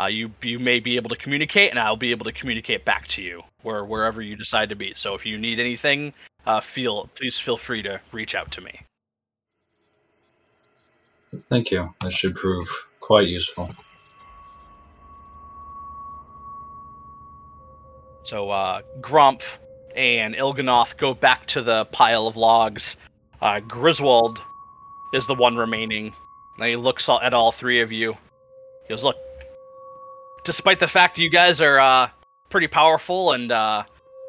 Uh, 0.00 0.06
you 0.06 0.32
you 0.42 0.58
may 0.58 0.80
be 0.80 0.96
able 0.96 1.10
to 1.10 1.16
communicate, 1.16 1.70
and 1.70 1.78
I'll 1.78 1.96
be 1.96 2.10
able 2.10 2.24
to 2.24 2.32
communicate 2.32 2.84
back 2.84 3.06
to 3.08 3.22
you 3.22 3.42
where 3.62 3.84
wherever 3.84 4.20
you 4.22 4.34
decide 4.34 4.70
to 4.70 4.74
be. 4.76 4.94
So 4.94 5.14
if 5.14 5.24
you 5.26 5.38
need 5.38 5.60
anything, 5.60 6.14
uh, 6.46 6.60
feel 6.60 7.08
please 7.14 7.38
feel 7.38 7.56
free 7.56 7.82
to 7.82 8.00
reach 8.12 8.34
out 8.34 8.50
to 8.52 8.60
me. 8.60 8.80
Thank 11.48 11.70
you. 11.70 11.92
That 12.00 12.12
should 12.12 12.34
prove 12.34 12.68
quite 13.00 13.28
useful. 13.28 13.68
So 18.24 18.50
uh, 18.50 18.82
Gromph 19.00 19.42
and 19.96 20.34
Il'gynoth 20.34 20.96
go 20.96 21.14
back 21.14 21.46
to 21.46 21.62
the 21.62 21.84
pile 21.86 22.26
of 22.26 22.36
logs. 22.36 22.96
Uh, 23.40 23.60
Griswold 23.60 24.40
is 25.12 25.26
the 25.26 25.34
one 25.34 25.56
remaining. 25.56 26.12
And 26.58 26.68
he 26.68 26.76
looks 26.76 27.08
at 27.08 27.34
all 27.34 27.52
three 27.52 27.80
of 27.80 27.90
you. 27.90 28.12
He 28.82 28.88
goes, 28.88 29.02
"Look, 29.02 29.16
despite 30.44 30.78
the 30.78 30.88
fact 30.88 31.18
you 31.18 31.30
guys 31.30 31.60
are 31.60 31.80
uh, 31.80 32.10
pretty 32.50 32.66
powerful 32.66 33.32
and 33.32 33.50
uh, 33.50 33.82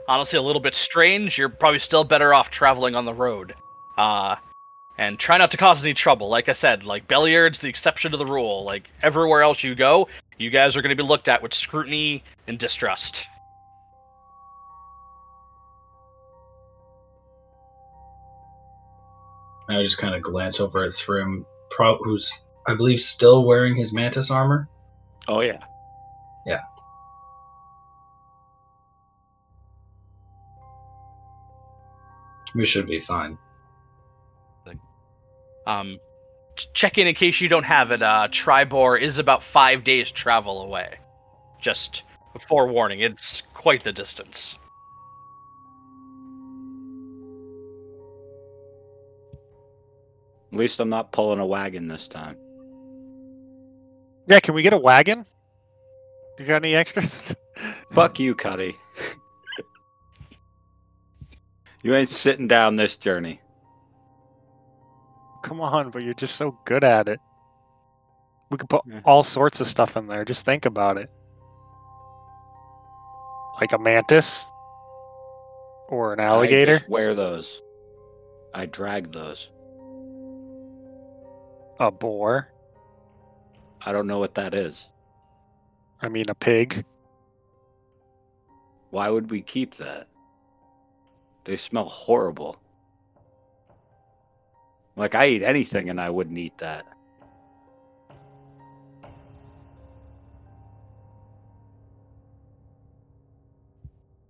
honestly 0.08 0.40
a 0.40 0.42
little 0.42 0.62
bit 0.62 0.76
strange, 0.76 1.38
you're 1.38 1.50
probably 1.50 1.80
still 1.80 2.04
better 2.04 2.34
off 2.34 2.50
traveling 2.50 2.96
on 2.96 3.06
the 3.06 3.14
road. 3.14 3.54
Uh, 3.98 4.36
and 5.02 5.18
try 5.18 5.36
not 5.36 5.50
to 5.50 5.58
cause 5.58 5.82
any 5.82 5.96
trouble. 5.96 6.30
Like 6.30 6.48
I 6.48 6.52
said, 6.52 6.84
like 6.84 7.08
Belliard's 7.08 7.58
the 7.58 7.68
exception 7.68 8.12
to 8.12 8.18
the 8.18 8.26
rule. 8.26 8.64
Like 8.64 8.88
everywhere 9.02 9.42
else 9.42 9.64
you 9.64 9.74
go, 9.74 10.08
you 10.38 10.52
guys 10.52 10.78
are 10.78 10.84
going 10.84 10.96
to 10.96 11.04
be 11.04 11.08
looked 11.08 11.28
at 11.28 11.42
with 11.42 11.56
scrutiny 11.56 12.24
and 12.48 12.60
distrust." 12.60 13.26
I 19.68 19.82
just 19.82 19.98
kind 19.98 20.14
of 20.14 20.22
glance 20.22 20.60
over 20.60 20.84
at 20.84 20.94
Thrym, 20.94 21.46
pro- 21.72 21.98
who's, 21.98 22.30
I 22.68 22.76
believe, 22.76 23.00
still 23.00 23.46
wearing 23.46 23.76
his 23.76 23.94
mantis 23.94 24.30
armor. 24.30 24.70
Oh 25.28 25.42
yeah, 25.42 25.64
yeah. 26.46 26.62
We 32.54 32.66
should 32.66 32.86
be 32.86 33.00
fine. 33.00 33.40
Um, 35.66 36.00
check 36.74 36.98
in 36.98 37.08
in 37.08 37.16
case 37.16 37.42
you 37.42 37.50
don't 37.50 37.64
have 37.64 37.92
it. 37.92 38.02
Uh, 38.02 38.28
Triboar 38.30 39.00
is 39.00 39.18
about 39.18 39.44
five 39.44 39.84
days 39.84 40.12
travel 40.12 40.62
away. 40.62 40.96
Just 41.62 42.04
a 42.36 42.40
forewarning, 42.40 43.02
it's 43.02 43.44
quite 43.54 43.84
the 43.84 43.92
distance. 43.92 44.58
At 50.52 50.60
least 50.60 50.80
I'm 50.80 50.90
not 50.90 51.12
pulling 51.12 51.40
a 51.40 51.46
wagon 51.46 51.88
this 51.88 52.08
time. 52.08 52.36
Yeah, 54.28 54.40
can 54.40 54.54
we 54.54 54.62
get 54.64 54.74
a 54.74 54.78
wagon? 54.78 55.26
You 56.38 56.46
got 56.46 56.58
any 56.58 56.76
extras? 56.76 57.36
Fuck 57.92 58.20
you, 58.20 58.36
Cuddy. 58.36 58.76
you 61.84 61.96
ain't 61.96 62.10
sitting 62.10 62.48
down 62.48 62.76
this 62.76 62.98
journey. 62.98 63.40
Come 65.44 65.62
on, 65.62 65.90
but 65.90 66.04
you're 66.04 66.14
just 66.14 66.36
so 66.36 66.58
good 66.66 66.84
at 66.84 67.08
it. 67.08 67.20
We 68.50 68.58
could 68.58 68.70
put 68.70 68.82
Yeah. 68.86 69.02
all 69.06 69.24
sorts 69.24 69.60
of 69.62 69.68
stuff 69.68 69.96
in 69.98 70.08
there. 70.08 70.26
Just 70.26 70.46
think 70.46 70.66
about 70.66 70.98
it. 70.98 71.10
Like 73.60 73.72
a 73.74 73.78
mantis 73.80 74.46
or 75.90 76.14
an 76.14 76.20
I 76.20 76.24
alligator. 76.26 76.80
just 76.80 76.90
wear 76.90 77.14
those. 77.14 77.62
I 78.54 78.66
drag 78.66 79.12
those. 79.12 79.50
A 81.80 81.92
boar. 81.92 82.52
I 83.86 83.92
don't 83.92 84.08
know 84.08 84.20
what 84.20 84.36
that 84.36 84.54
is. 84.54 84.90
I 86.02 86.10
mean, 86.10 86.26
a 86.30 86.36
pig. 86.36 86.86
Why 88.90 89.10
would 89.10 89.32
we 89.32 89.42
keep 89.42 89.76
that? 89.76 90.08
They 91.46 91.56
smell 91.56 91.86
horrible. 91.86 92.58
Like 94.96 95.16
I 95.16 95.28
eat 95.28 95.44
anything 95.44 95.90
and 95.90 96.00
I 96.00 96.10
wouldn't 96.10 96.38
eat 96.38 96.58
that. 96.58 96.86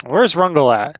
Where's 0.05 0.33
Rungle 0.33 0.75
at? 0.75 0.97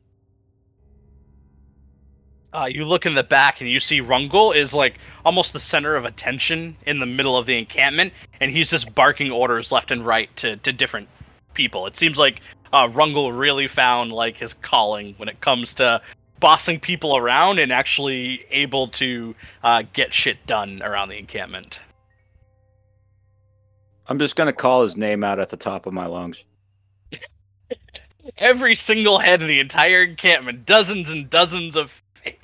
Uh, 2.54 2.66
you 2.66 2.84
look 2.84 3.06
in 3.06 3.14
the 3.14 3.22
back 3.22 3.60
and 3.60 3.70
you 3.70 3.80
see 3.80 4.00
Rungle 4.00 4.54
is 4.54 4.74
like 4.74 4.98
almost 5.24 5.52
the 5.54 5.60
center 5.60 5.96
of 5.96 6.04
attention 6.04 6.76
in 6.86 7.00
the 7.00 7.06
middle 7.06 7.36
of 7.36 7.46
the 7.46 7.58
encampment, 7.58 8.12
and 8.40 8.50
he's 8.50 8.70
just 8.70 8.94
barking 8.94 9.30
orders 9.30 9.72
left 9.72 9.90
and 9.90 10.04
right 10.06 10.34
to, 10.36 10.56
to 10.58 10.72
different 10.72 11.08
people. 11.54 11.86
It 11.86 11.96
seems 11.96 12.18
like 12.18 12.40
uh, 12.72 12.88
Rungle 12.88 13.36
really 13.36 13.68
found 13.68 14.12
like 14.12 14.36
his 14.36 14.54
calling 14.54 15.14
when 15.16 15.28
it 15.28 15.40
comes 15.40 15.74
to 15.74 16.02
bossing 16.42 16.80
people 16.80 17.16
around 17.16 17.60
and 17.60 17.72
actually 17.72 18.44
able 18.50 18.88
to 18.88 19.32
uh, 19.62 19.84
get 19.92 20.12
shit 20.12 20.44
done 20.44 20.82
around 20.82 21.08
the 21.08 21.16
encampment. 21.16 21.78
I'm 24.08 24.18
just 24.18 24.34
gonna 24.34 24.52
call 24.52 24.82
his 24.82 24.96
name 24.96 25.22
out 25.22 25.38
at 25.38 25.50
the 25.50 25.56
top 25.56 25.86
of 25.86 25.92
my 25.92 26.06
lungs. 26.06 26.44
Every 28.38 28.74
single 28.74 29.20
head 29.20 29.40
in 29.40 29.46
the 29.46 29.60
entire 29.60 30.02
encampment, 30.02 30.66
dozens 30.66 31.10
and 31.10 31.30
dozens 31.30 31.76
of 31.76 31.92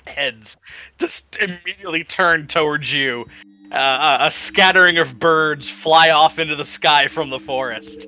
heads, 0.07 0.55
just 0.97 1.35
immediately 1.35 2.05
turn 2.05 2.47
towards 2.47 2.91
you. 2.93 3.25
Uh, 3.71 4.17
a- 4.21 4.27
a 4.27 4.31
scattering 4.31 4.97
of 4.97 5.19
birds 5.19 5.69
fly 5.69 6.09
off 6.09 6.39
into 6.39 6.55
the 6.55 6.65
sky 6.65 7.07
from 7.07 7.29
the 7.29 7.39
forest. 7.39 8.07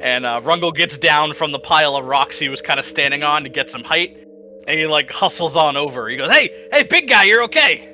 And 0.00 0.26
uh, 0.26 0.42
Rungle 0.42 0.74
gets 0.74 0.98
down 0.98 1.32
from 1.32 1.50
the 1.50 1.58
pile 1.58 1.96
of 1.96 2.04
rocks 2.04 2.38
he 2.38 2.50
was 2.50 2.60
kind 2.60 2.78
of 2.78 2.84
standing 2.84 3.22
on 3.22 3.42
to 3.44 3.48
get 3.48 3.70
some 3.70 3.82
height. 3.82 4.27
And 4.68 4.78
he 4.78 4.86
like 4.86 5.10
hustles 5.10 5.56
on 5.56 5.78
over. 5.78 6.10
He 6.10 6.16
goes, 6.18 6.30
"Hey, 6.30 6.52
hey, 6.70 6.82
big 6.82 7.08
guy, 7.08 7.24
you're 7.24 7.42
okay." 7.44 7.88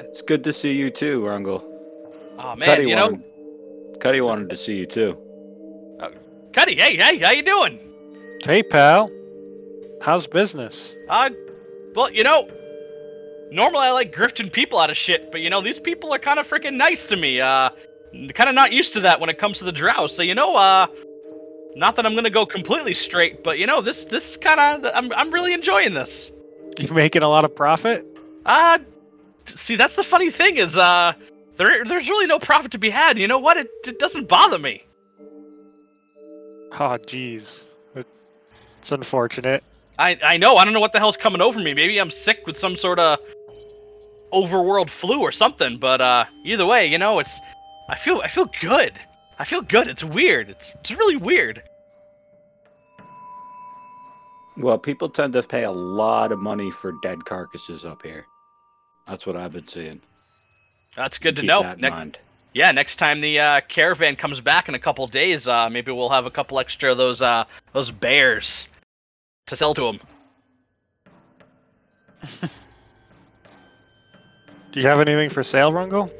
It's 0.00 0.22
good 0.22 0.42
to 0.44 0.52
see 0.52 0.72
you 0.72 0.90
too, 0.90 1.20
Rungle. 1.20 1.62
Oh 2.38 2.56
man, 2.56 2.68
Cuddy 2.68 2.84
you 2.84 2.96
know, 2.96 3.08
wanted, 3.08 3.24
Cuddy 4.00 4.20
wanted 4.22 4.48
to 4.48 4.56
see 4.56 4.76
you 4.76 4.86
too. 4.86 5.18
Cuddy, 6.54 6.74
hey, 6.74 6.96
hey, 6.96 7.18
how 7.18 7.30
you 7.32 7.42
doing? 7.42 7.78
Hey, 8.42 8.62
pal. 8.62 9.10
How's 10.00 10.26
business? 10.26 10.96
Uh, 11.08 11.30
well, 11.94 12.10
you 12.10 12.24
know, 12.24 12.48
normally 13.50 13.86
I 13.86 13.90
like 13.90 14.14
grifting 14.14 14.50
people 14.50 14.78
out 14.78 14.88
of 14.88 14.96
shit, 14.96 15.30
but 15.30 15.42
you 15.42 15.50
know, 15.50 15.60
these 15.60 15.78
people 15.78 16.14
are 16.14 16.18
kind 16.18 16.38
of 16.38 16.48
freaking 16.48 16.74
nice 16.74 17.06
to 17.08 17.16
me. 17.16 17.42
Uh, 17.42 17.68
kind 18.34 18.48
of 18.48 18.54
not 18.54 18.72
used 18.72 18.94
to 18.94 19.00
that 19.00 19.20
when 19.20 19.28
it 19.28 19.36
comes 19.38 19.58
to 19.58 19.64
the 19.64 19.72
drow. 19.72 20.06
So 20.06 20.22
you 20.22 20.34
know, 20.34 20.56
uh, 20.56 20.86
not 21.76 21.96
that 21.96 22.06
I'm 22.06 22.14
gonna 22.14 22.30
go 22.30 22.46
completely 22.46 22.94
straight, 22.94 23.42
but 23.44 23.58
you 23.58 23.66
know, 23.66 23.80
this 23.80 24.04
this 24.04 24.36
kind 24.36 24.58
of 24.60 24.92
I'm 24.94 25.12
I'm 25.12 25.30
really 25.30 25.52
enjoying 25.52 25.94
this. 25.94 26.30
You 26.78 26.94
making 26.94 27.24
a 27.24 27.28
lot 27.28 27.44
of 27.44 27.56
profit? 27.56 28.06
Uh, 28.46 28.78
see, 29.46 29.74
that's 29.74 29.94
the 29.94 30.04
funny 30.04 30.30
thing 30.30 30.58
is, 30.58 30.78
uh, 30.78 31.12
there 31.56 31.84
there's 31.84 32.08
really 32.08 32.26
no 32.26 32.38
profit 32.38 32.70
to 32.72 32.78
be 32.78 32.88
had. 32.88 33.18
You 33.18 33.26
know 33.26 33.40
what? 33.40 33.56
It, 33.56 33.68
it 33.84 33.98
doesn't 33.98 34.28
bother 34.28 34.60
me. 34.60 34.84
Oh, 36.72 36.96
jeez. 37.02 37.64
It's 37.96 38.92
unfortunate. 38.92 39.64
I 39.98 40.18
I 40.22 40.36
know. 40.36 40.56
I 40.56 40.64
don't 40.64 40.72
know 40.72 40.80
what 40.80 40.92
the 40.92 41.00
hell's 41.00 41.16
coming 41.16 41.40
over 41.40 41.58
me. 41.58 41.74
Maybe 41.74 41.98
I'm 41.98 42.12
sick 42.12 42.46
with 42.46 42.56
some 42.56 42.76
sort 42.76 43.00
of 43.00 43.18
overworld 44.32 44.88
flu 44.88 45.20
or 45.20 45.32
something. 45.32 45.78
But 45.78 46.00
uh, 46.00 46.24
either 46.44 46.64
way, 46.64 46.86
you 46.86 46.98
know, 46.98 47.18
it's 47.18 47.40
I 47.88 47.96
feel 47.96 48.20
I 48.22 48.28
feel 48.28 48.48
good. 48.60 48.92
I 49.38 49.44
feel 49.44 49.60
good. 49.62 49.86
It's 49.88 50.02
weird. 50.04 50.50
It's 50.50 50.72
it's 50.80 50.90
really 50.90 51.16
weird. 51.16 51.62
Well, 54.56 54.78
people 54.78 55.08
tend 55.08 55.34
to 55.34 55.42
pay 55.44 55.62
a 55.64 55.70
lot 55.70 56.32
of 56.32 56.40
money 56.40 56.70
for 56.72 56.92
dead 57.02 57.24
carcasses 57.24 57.84
up 57.84 58.02
here. 58.02 58.26
That's 59.06 59.24
what 59.26 59.36
I've 59.36 59.52
been 59.52 59.68
seeing. 59.68 60.00
That's 60.96 61.18
good 61.18 61.36
to 61.36 61.42
Keep 61.42 61.50
know. 61.50 61.62
that 61.62 61.76
in 61.76 61.82
Ne- 61.82 61.90
mind. 61.90 62.18
yeah, 62.54 62.72
next 62.72 62.96
time 62.96 63.20
the 63.20 63.38
uh, 63.38 63.60
caravan 63.68 64.16
comes 64.16 64.40
back 64.40 64.68
in 64.68 64.74
a 64.74 64.78
couple 64.80 65.06
days, 65.06 65.46
uh, 65.46 65.70
maybe 65.70 65.92
we'll 65.92 66.08
have 66.08 66.26
a 66.26 66.30
couple 66.30 66.58
extra 66.58 66.90
of 66.90 66.98
those 66.98 67.22
uh, 67.22 67.44
those 67.72 67.92
bears 67.92 68.66
to 69.46 69.54
sell 69.56 69.74
to 69.74 69.82
them. 69.82 70.00
Do 74.72 74.80
you 74.80 74.86
have 74.88 75.00
anything 75.00 75.30
for 75.30 75.44
sale, 75.44 75.70
Rungo? 75.72 76.10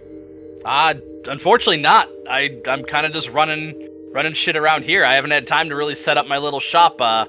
Uh, 0.64 0.94
unfortunately 1.26 1.80
not. 1.80 2.08
I 2.28 2.60
I'm 2.66 2.84
kind 2.84 3.06
of 3.06 3.12
just 3.12 3.28
running 3.30 3.88
running 4.12 4.32
shit 4.34 4.56
around 4.56 4.84
here. 4.84 5.04
I 5.04 5.14
haven't 5.14 5.30
had 5.30 5.46
time 5.46 5.68
to 5.68 5.76
really 5.76 5.94
set 5.94 6.16
up 6.16 6.26
my 6.26 6.38
little 6.38 6.60
shop. 6.60 7.00
Uh, 7.00 7.26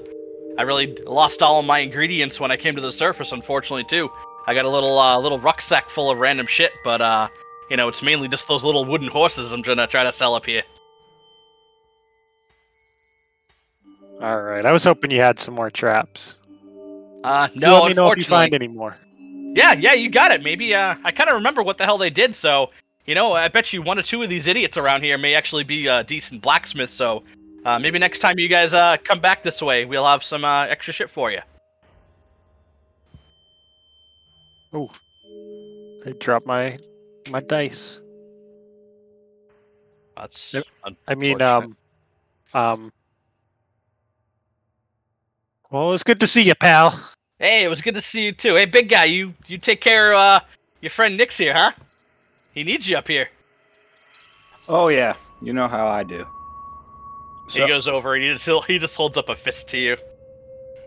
I 0.57 0.63
really 0.63 0.95
lost 1.05 1.41
all 1.41 1.59
of 1.59 1.65
my 1.65 1.79
ingredients 1.79 2.39
when 2.39 2.51
I 2.51 2.57
came 2.57 2.75
to 2.75 2.81
the 2.81 2.91
surface. 2.91 3.31
Unfortunately, 3.31 3.85
too. 3.85 4.09
I 4.47 4.53
got 4.53 4.65
a 4.65 4.69
little 4.69 4.97
uh, 4.97 5.19
little 5.19 5.39
rucksack 5.39 5.89
full 5.89 6.09
of 6.09 6.17
random 6.17 6.47
shit, 6.47 6.71
but 6.83 7.01
uh, 7.01 7.27
you 7.69 7.77
know, 7.77 7.87
it's 7.87 8.01
mainly 8.01 8.27
just 8.27 8.47
those 8.47 8.63
little 8.63 8.85
wooden 8.85 9.07
horses 9.07 9.51
I'm 9.51 9.61
gonna 9.61 9.87
try 9.87 10.03
to 10.03 10.11
sell 10.11 10.35
up 10.35 10.45
here. 10.45 10.63
All 14.21 14.41
right. 14.41 14.65
I 14.65 14.73
was 14.73 14.83
hoping 14.83 15.11
you 15.11 15.21
had 15.21 15.39
some 15.39 15.53
more 15.53 15.69
traps. 15.69 16.35
Uh, 17.23 17.47
You 17.53 17.61
no, 17.61 17.81
Let 17.81 17.87
me 17.89 17.93
know 17.93 18.11
if 18.11 18.17
you 18.17 18.25
find 18.25 18.53
any 18.53 18.67
more. 18.67 18.97
Yeah, 19.55 19.73
yeah, 19.73 19.93
you 19.93 20.09
got 20.09 20.31
it. 20.31 20.43
Maybe 20.43 20.75
uh, 20.75 20.95
I 21.03 21.11
kind 21.11 21.29
of 21.29 21.35
remember 21.35 21.63
what 21.63 21.77
the 21.77 21.85
hell 21.85 21.97
they 21.97 22.09
did. 22.09 22.35
So 22.35 22.69
you 23.09 23.15
know, 23.15 23.33
I 23.33 23.47
bet 23.47 23.73
you 23.73 23.81
one 23.81 23.97
or 23.97 24.03
two 24.03 24.21
of 24.21 24.29
these 24.29 24.45
idiots 24.45 24.77
around 24.77 25.03
here 25.03 25.17
may 25.17 25.33
actually 25.33 25.63
be 25.63 25.89
uh, 25.89 26.03
decent 26.03 26.43
blacksmiths. 26.43 26.93
So 26.93 27.23
uh, 27.65 27.79
maybe 27.79 27.97
next 27.97 28.19
time 28.19 28.37
you 28.37 28.47
guys 28.47 28.71
uh, 28.71 28.97
come 29.03 29.19
back 29.19 29.41
this 29.41 29.63
way, 29.63 29.83
we'll 29.83 30.05
have 30.05 30.23
some 30.23 30.45
uh, 30.45 30.65
extra 30.65 30.93
shit 30.93 31.09
for 31.09 31.31
you. 31.31 31.39
Oh, 34.71 34.91
I 36.05 36.11
dropped 36.19 36.45
my 36.45 36.77
my 37.31 37.39
dice. 37.39 37.99
That's. 40.15 40.53
I 41.07 41.15
mean, 41.15 41.41
um, 41.41 41.75
um. 42.53 42.93
Well, 45.71 45.93
it's 45.93 46.03
good 46.03 46.19
to 46.19 46.27
see 46.27 46.43
you, 46.43 46.53
pal. 46.53 46.91
Hey, 47.39 47.63
it 47.63 47.69
was 47.69 47.81
good 47.81 47.95
to 47.95 48.01
see 48.01 48.25
you 48.25 48.33
too. 48.33 48.53
Hey, 48.53 48.65
big 48.65 48.87
guy, 48.87 49.05
you 49.05 49.33
you 49.47 49.57
take 49.57 49.81
care 49.81 50.13
of 50.13 50.19
uh, 50.19 50.39
your 50.81 50.91
friend 50.91 51.17
Nick's 51.17 51.39
here, 51.39 51.55
huh? 51.55 51.71
He 52.53 52.63
needs 52.63 52.87
you 52.89 52.97
up 52.97 53.07
here. 53.07 53.29
Oh 54.67 54.87
yeah, 54.89 55.15
you 55.41 55.53
know 55.53 55.67
how 55.67 55.87
I 55.87 56.03
do. 56.03 56.25
So 57.47 57.63
he 57.63 57.69
goes 57.69 57.87
over 57.87 58.13
and 58.13 58.23
he 58.23 58.33
just 58.33 58.65
he 58.67 58.77
just 58.77 58.95
holds 58.95 59.17
up 59.17 59.29
a 59.29 59.35
fist 59.35 59.67
to 59.69 59.77
you. 59.77 59.97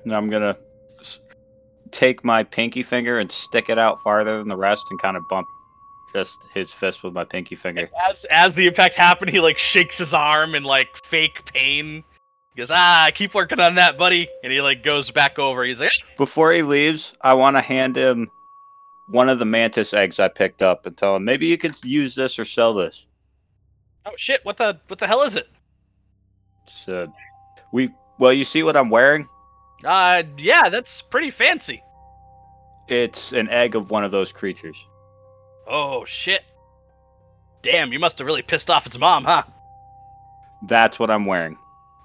now 0.05 0.17
I'm 0.17 0.31
gonna 0.31 0.57
take 1.91 2.25
my 2.25 2.43
pinky 2.43 2.83
finger 2.83 3.19
and 3.19 3.31
stick 3.31 3.69
it 3.69 3.79
out 3.79 4.01
farther 4.03 4.39
than 4.39 4.49
the 4.49 4.57
rest, 4.57 4.85
and 4.91 5.01
kind 5.01 5.17
of 5.17 5.29
bump 5.29 5.49
just 6.13 6.39
his 6.53 6.71
fist 6.71 7.03
with 7.03 7.13
my 7.13 7.25
pinky 7.25 7.57
finger. 7.57 7.89
As 8.09 8.25
as 8.27 8.55
the 8.55 8.67
impact 8.67 8.95
happened, 8.95 9.31
he 9.31 9.41
like 9.41 9.59
shakes 9.59 9.99
his 9.99 10.15
arm 10.15 10.55
in 10.55 10.63
like 10.63 10.97
fake 11.05 11.45
pain. 11.53 12.05
He 12.55 12.61
goes, 12.61 12.71
ah, 12.71 13.09
keep 13.15 13.33
working 13.33 13.61
on 13.61 13.77
that, 13.77 13.97
buddy. 13.97 14.29
And 14.45 14.53
he 14.53 14.61
like 14.61 14.83
goes 14.83 15.11
back 15.11 15.39
over. 15.39 15.65
He's 15.65 15.81
like, 15.81 15.93
Before 16.19 16.53
he 16.53 16.63
leaves, 16.63 17.15
I 17.23 17.33
want 17.33 17.57
to 17.57 17.63
hand 17.63 17.97
him 17.97 18.31
one 19.13 19.29
of 19.29 19.39
the 19.39 19.45
mantis 19.45 19.93
eggs 19.93 20.19
I 20.19 20.29
picked 20.29 20.63
up 20.63 20.87
and 20.87 20.97
tell 20.97 21.15
him 21.17 21.25
maybe 21.25 21.47
you 21.47 21.59
could 21.59 21.77
use 21.85 22.15
this 22.15 22.39
or 22.39 22.45
sell 22.45 22.75
this. 22.75 23.07
oh 24.07 24.13
shit, 24.17 24.41
what 24.45 24.57
the 24.57 24.81
what 24.89 24.99
the 24.99 25.07
hell 25.07 25.23
is 25.23 25.37
it? 25.37 25.49
So 26.67 27.13
we 27.73 27.91
well, 28.19 28.33
you 28.33 28.45
see 28.45 28.63
what 28.63 28.77
I'm 28.77 28.91
wearing? 28.91 29.29
Uh, 29.85 30.23
yeah, 30.39 30.69
that's 30.69 31.03
pretty 31.03 31.31
fancy. 31.31 31.83
It's 32.89 33.33
an 33.33 33.49
egg 33.49 33.75
of 33.75 33.91
one 33.91 34.05
of 34.05 34.11
those 34.11 34.33
creatures. 34.33 34.77
Oh 35.67 36.05
shit. 36.05 36.43
Damn, 37.63 37.93
you 37.93 37.99
must 37.99 38.19
have 38.19 38.27
really 38.27 38.43
pissed 38.43 38.71
off 38.71 38.87
its 38.87 38.99
mom, 38.99 39.25
huh? 39.25 39.45
That's 40.67 40.99
what 40.99 41.11
I'm 41.11 41.27
wearing. 41.27 41.57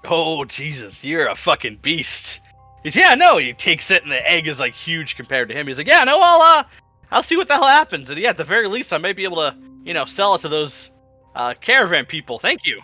Oh 0.04 0.44
Jesus, 0.44 1.02
you're 1.02 1.28
a 1.28 1.34
fucking 1.34 1.78
beast. 1.82 2.40
He's 2.82 2.96
yeah, 2.96 3.14
no, 3.14 3.38
he 3.38 3.52
takes 3.52 3.90
it 3.90 4.02
and 4.02 4.12
the 4.12 4.30
egg 4.30 4.46
is 4.46 4.60
like 4.60 4.74
huge 4.74 5.16
compared 5.16 5.48
to 5.48 5.54
him. 5.54 5.66
He's 5.66 5.78
like, 5.78 5.88
yeah, 5.88 6.04
no, 6.04 6.20
I'll 6.20 6.40
uh 6.40 6.64
I'll 7.10 7.22
see 7.22 7.36
what 7.36 7.48
the 7.48 7.54
hell 7.54 7.66
happens. 7.66 8.10
And 8.10 8.18
yeah, 8.18 8.30
at 8.30 8.36
the 8.36 8.44
very 8.44 8.68
least 8.68 8.92
I 8.92 8.98
may 8.98 9.12
be 9.12 9.24
able 9.24 9.36
to, 9.36 9.56
you 9.84 9.94
know, 9.94 10.04
sell 10.04 10.34
it 10.34 10.42
to 10.42 10.48
those 10.48 10.90
uh 11.34 11.54
caravan 11.60 12.06
people. 12.06 12.38
Thank 12.38 12.66
you. 12.66 12.80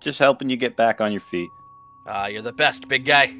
Just 0.00 0.18
helping 0.18 0.50
you 0.50 0.56
get 0.56 0.76
back 0.76 1.00
on 1.00 1.12
your 1.12 1.20
feet. 1.20 1.50
Uh 2.06 2.28
you're 2.30 2.42
the 2.42 2.52
best, 2.52 2.88
big 2.88 3.06
guy. 3.06 3.34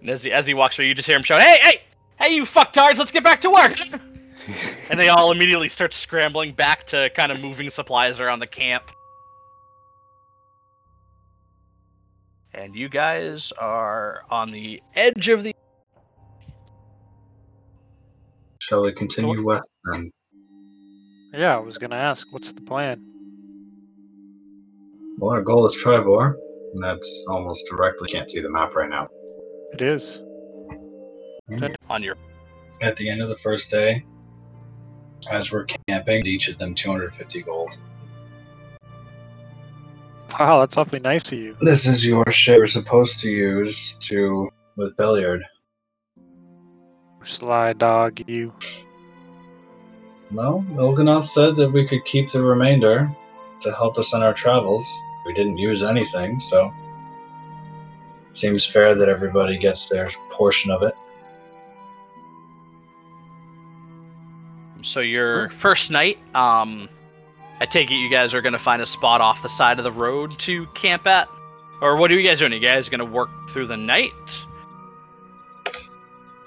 And 0.00 0.10
as 0.10 0.22
he 0.22 0.32
as 0.32 0.46
he 0.46 0.54
walks 0.54 0.78
away, 0.78 0.88
you 0.88 0.94
just 0.94 1.06
hear 1.06 1.16
him 1.16 1.22
shout, 1.22 1.42
Hey, 1.42 1.58
hey, 1.60 1.80
hey 2.18 2.34
you 2.34 2.44
fucktards, 2.44 2.98
let's 2.98 3.10
get 3.10 3.24
back 3.24 3.40
to 3.42 3.50
work 3.50 3.78
And 4.90 5.00
they 5.00 5.08
all 5.08 5.32
immediately 5.32 5.68
start 5.68 5.92
scrambling 5.92 6.52
back 6.52 6.86
to 6.88 7.10
kind 7.10 7.32
of 7.32 7.40
moving 7.40 7.70
supplies 7.70 8.20
around 8.20 8.38
the 8.38 8.46
camp. 8.46 8.90
And 12.54 12.74
you 12.74 12.88
guys 12.88 13.52
are 13.58 14.22
on 14.30 14.50
the 14.50 14.82
edge 14.94 15.28
of 15.28 15.42
the. 15.42 15.54
Shall 18.66 18.82
we 18.82 18.90
continue 18.90 19.44
west 19.44 19.62
then? 19.84 20.10
Yeah, 21.32 21.54
I 21.54 21.60
was 21.60 21.78
gonna 21.78 21.94
ask, 21.94 22.32
what's 22.32 22.50
the 22.50 22.62
plan? 22.62 23.00
Well, 25.18 25.30
our 25.30 25.42
goal 25.42 25.64
is 25.66 25.76
Triboar. 25.76 26.34
and 26.74 26.82
That's 26.82 27.26
almost 27.30 27.64
directly. 27.70 28.08
Can't 28.08 28.28
see 28.28 28.40
the 28.40 28.50
map 28.50 28.74
right 28.74 28.90
now. 28.90 29.06
It 29.72 29.82
is. 29.82 30.18
on 31.88 32.02
your. 32.02 32.16
At 32.82 32.96
the 32.96 33.08
end 33.08 33.22
of 33.22 33.28
the 33.28 33.36
first 33.36 33.70
day, 33.70 34.04
as 35.30 35.52
we're 35.52 35.66
camping, 35.86 36.26
each 36.26 36.48
of 36.48 36.58
them 36.58 36.74
250 36.74 37.42
gold. 37.42 37.78
Wow, 40.40 40.58
that's 40.58 40.76
awfully 40.76 40.98
nice 40.98 41.30
of 41.30 41.38
you. 41.38 41.56
This 41.60 41.86
is 41.86 42.04
your 42.04 42.28
ship 42.32 42.58
we're 42.58 42.66
supposed 42.66 43.20
to 43.20 43.30
use 43.30 43.96
to 43.98 44.50
with 44.74 44.96
Belliard. 44.96 45.42
Sly 47.26 47.72
dog, 47.74 48.22
you. 48.28 48.52
Well, 50.32 50.64
Il'gynoth 50.76 51.24
said 51.24 51.56
that 51.56 51.70
we 51.70 51.86
could 51.86 52.04
keep 52.04 52.30
the 52.30 52.42
remainder 52.42 53.14
to 53.60 53.72
help 53.72 53.98
us 53.98 54.14
on 54.14 54.22
our 54.22 54.32
travels. 54.32 54.86
We 55.24 55.34
didn't 55.34 55.58
use 55.58 55.82
anything, 55.82 56.40
so 56.40 56.72
seems 58.32 58.64
fair 58.64 58.94
that 58.94 59.08
everybody 59.08 59.56
gets 59.58 59.88
their 59.88 60.08
portion 60.30 60.70
of 60.70 60.82
it. 60.82 60.94
So 64.82 65.00
your 65.00 65.48
first 65.50 65.90
night, 65.90 66.18
um, 66.34 66.88
I 67.60 67.66
take 67.66 67.90
it 67.90 67.94
you 67.94 68.10
guys 68.10 68.34
are 68.34 68.42
gonna 68.42 68.58
find 68.58 68.82
a 68.82 68.86
spot 68.86 69.20
off 69.20 69.42
the 69.42 69.48
side 69.48 69.78
of 69.78 69.84
the 69.84 69.92
road 69.92 70.38
to 70.40 70.66
camp 70.74 71.06
at, 71.06 71.28
or 71.80 71.96
what 71.96 72.10
are 72.12 72.14
you 72.18 72.26
guys 72.26 72.38
doing? 72.38 72.52
You 72.52 72.60
guys 72.60 72.88
gonna 72.88 73.04
work 73.04 73.30
through 73.50 73.66
the 73.66 73.76
night, 73.76 74.12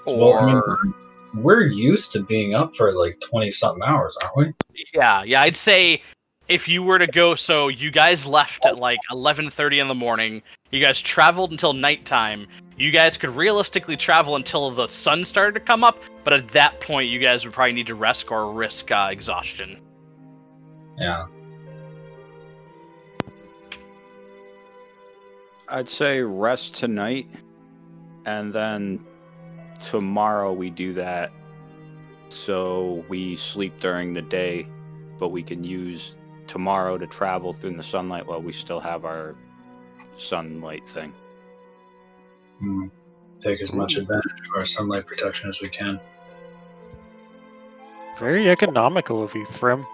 Well, 0.06 0.34
I 0.34 0.46
mean, 0.46 0.94
we're 1.34 1.66
used 1.66 2.12
to 2.12 2.22
being 2.22 2.54
up 2.54 2.74
for 2.74 2.92
like 2.92 3.20
20 3.20 3.50
something 3.50 3.82
hours, 3.82 4.16
aren't 4.22 4.36
we? 4.36 4.54
yeah, 4.94 5.22
yeah? 5.22 5.42
I'd 5.42 5.56
say 5.56 6.02
if 6.48 6.66
you 6.66 6.82
were 6.82 6.98
to 6.98 7.06
go, 7.06 7.34
so 7.34 7.68
you 7.68 7.90
guys 7.90 8.26
left 8.26 8.66
at 8.66 8.78
like 8.78 8.98
11:30 9.10 9.80
in 9.80 9.88
the 9.88 9.94
morning. 9.94 10.42
You 10.70 10.80
guys 10.80 11.00
traveled 11.00 11.50
until 11.50 11.72
nighttime. 11.72 12.46
You 12.76 12.90
guys 12.90 13.16
could 13.16 13.30
realistically 13.30 13.96
travel 13.96 14.36
until 14.36 14.70
the 14.70 14.86
sun 14.86 15.24
started 15.24 15.54
to 15.54 15.60
come 15.60 15.84
up, 15.84 15.98
but 16.24 16.32
at 16.32 16.48
that 16.52 16.80
point, 16.80 17.08
you 17.08 17.18
guys 17.18 17.44
would 17.44 17.52
probably 17.52 17.72
need 17.72 17.88
to 17.88 17.94
rest 17.94 18.30
or 18.30 18.52
risk 18.52 18.90
uh, 18.90 19.08
exhaustion. 19.10 19.80
Yeah. 20.98 21.26
I'd 25.68 25.88
say 25.88 26.22
rest 26.22 26.74
tonight, 26.74 27.28
and 28.26 28.52
then 28.52 29.04
tomorrow 29.80 30.52
we 30.52 30.70
do 30.70 30.92
that. 30.94 31.32
So 32.28 33.04
we 33.08 33.36
sleep 33.36 33.80
during 33.80 34.14
the 34.14 34.22
day, 34.22 34.68
but 35.18 35.28
we 35.28 35.42
can 35.42 35.64
use 35.64 36.16
tomorrow 36.46 36.98
to 36.98 37.06
travel 37.06 37.52
through 37.52 37.76
the 37.76 37.82
sunlight 37.82 38.26
while 38.26 38.40
we 38.40 38.52
still 38.52 38.80
have 38.80 39.04
our 39.04 39.34
sunlight 40.16 40.88
thing. 40.88 41.12
Hmm. 42.58 42.86
Take 43.40 43.62
as 43.62 43.72
much 43.72 43.96
advantage 43.96 44.32
of 44.48 44.60
our 44.60 44.66
sunlight 44.66 45.06
protection 45.06 45.48
as 45.48 45.60
we 45.62 45.68
can. 45.68 45.98
Very 48.18 48.50
economical 48.50 49.22
of 49.22 49.34
you, 49.34 49.46
Thrym. 49.46 49.86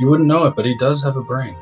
You 0.00 0.08
wouldn't 0.08 0.28
know 0.28 0.46
it, 0.46 0.56
but 0.56 0.64
he 0.66 0.76
does 0.76 1.02
have 1.04 1.16
a 1.16 1.22
brain. 1.22 1.56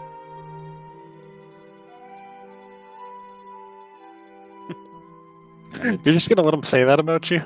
You're 5.86 6.14
just 6.14 6.28
gonna 6.28 6.42
let 6.42 6.54
him 6.54 6.62
say 6.62 6.84
that 6.84 6.98
about 6.98 7.30
you? 7.30 7.42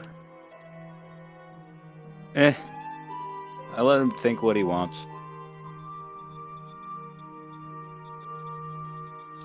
Eh. 2.35 2.55
I 3.77 3.83
let 3.83 4.01
him 4.01 4.11
think 4.13 4.43
what 4.43 4.57
he 4.57 4.65
wants. 4.65 4.97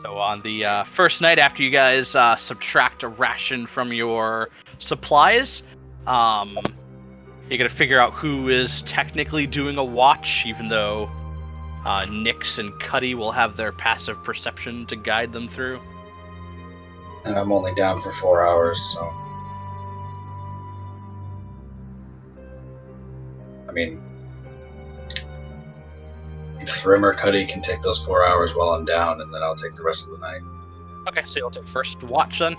So 0.01 0.17
on 0.17 0.41
the 0.41 0.65
uh, 0.65 0.83
first 0.83 1.21
night 1.21 1.39
after 1.39 1.63
you 1.63 1.71
guys 1.71 2.15
uh, 2.15 2.35
subtract 2.35 3.03
a 3.03 3.07
ration 3.07 3.65
from 3.65 3.91
your 3.91 4.49
supplies, 4.79 5.63
um, 6.07 6.57
you're 7.49 7.57
gonna 7.57 7.69
figure 7.69 7.99
out 7.99 8.13
who 8.13 8.49
is 8.49 8.81
technically 8.83 9.47
doing 9.47 9.77
a 9.77 9.83
watch, 9.83 10.45
even 10.45 10.69
though 10.69 11.09
uh, 11.85 12.05
Nyx 12.05 12.59
and 12.59 12.79
Cuddy 12.79 13.13
will 13.13 13.31
have 13.31 13.57
their 13.57 13.71
passive 13.71 14.23
perception 14.23 14.85
to 14.87 14.95
guide 14.95 15.33
them 15.33 15.47
through. 15.47 15.81
And 17.25 17.35
I'm 17.35 17.51
only 17.51 17.73
down 17.73 17.99
for 18.01 18.11
four 18.11 18.45
hours, 18.47 18.79
so. 18.81 19.11
I 23.67 23.71
mean, 23.71 24.01
Thrym 26.61 27.03
or 27.03 27.13
Cuddy 27.13 27.45
can 27.45 27.61
take 27.61 27.81
those 27.81 28.03
four 28.03 28.25
hours 28.25 28.55
while 28.55 28.69
I'm 28.69 28.85
down, 28.85 29.21
and 29.21 29.33
then 29.33 29.41
I'll 29.43 29.55
take 29.55 29.73
the 29.73 29.83
rest 29.83 30.07
of 30.07 30.19
the 30.19 30.25
night. 30.25 30.41
Okay, 31.07 31.23
so 31.25 31.39
you'll 31.39 31.51
take 31.51 31.67
first 31.67 32.01
watch 32.03 32.39
then. 32.39 32.55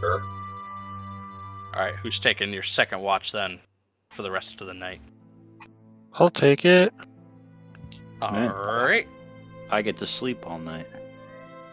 Sure. 0.00 0.22
All 1.74 1.80
right, 1.80 1.94
who's 1.96 2.18
taking 2.18 2.52
your 2.52 2.62
second 2.62 3.00
watch 3.00 3.32
then 3.32 3.58
for 4.10 4.22
the 4.22 4.30
rest 4.30 4.60
of 4.60 4.66
the 4.66 4.74
night? 4.74 5.00
I'll 6.14 6.30
take 6.30 6.64
it. 6.64 6.94
All 8.22 8.32
Man. 8.32 8.50
right. 8.50 9.08
I 9.70 9.82
get 9.82 9.96
to 9.98 10.06
sleep 10.06 10.46
all 10.46 10.58
night. 10.58 10.86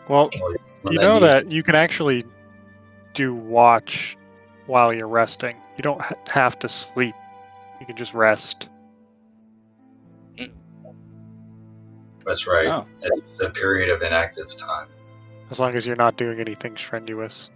Well, 0.07 0.29
When 0.81 0.93
you 0.93 0.99
know 0.99 1.19
needs- 1.19 1.33
that 1.33 1.51
you 1.51 1.63
can 1.63 1.75
actually 1.75 2.25
do 3.13 3.33
watch 3.35 4.17
while 4.67 4.93
you're 4.93 5.07
resting. 5.07 5.55
You 5.77 5.83
don't 5.83 6.01
ha- 6.01 6.15
have 6.27 6.57
to 6.59 6.69
sleep. 6.69 7.15
You 7.79 7.85
can 7.85 7.95
just 7.95 8.13
rest. 8.13 8.67
That's 12.25 12.45
right. 12.47 12.67
Oh. 12.67 12.87
It's 13.01 13.39
a 13.39 13.49
period 13.49 13.89
of 13.89 14.01
inactive 14.01 14.55
time. 14.55 14.87
as 15.49 15.59
long 15.59 15.75
as 15.75 15.85
you're 15.85 15.95
not 15.97 16.15
doing 16.15 16.39
anything 16.39 16.77
strenuous. 16.77 17.49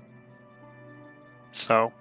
So, 1.54 1.94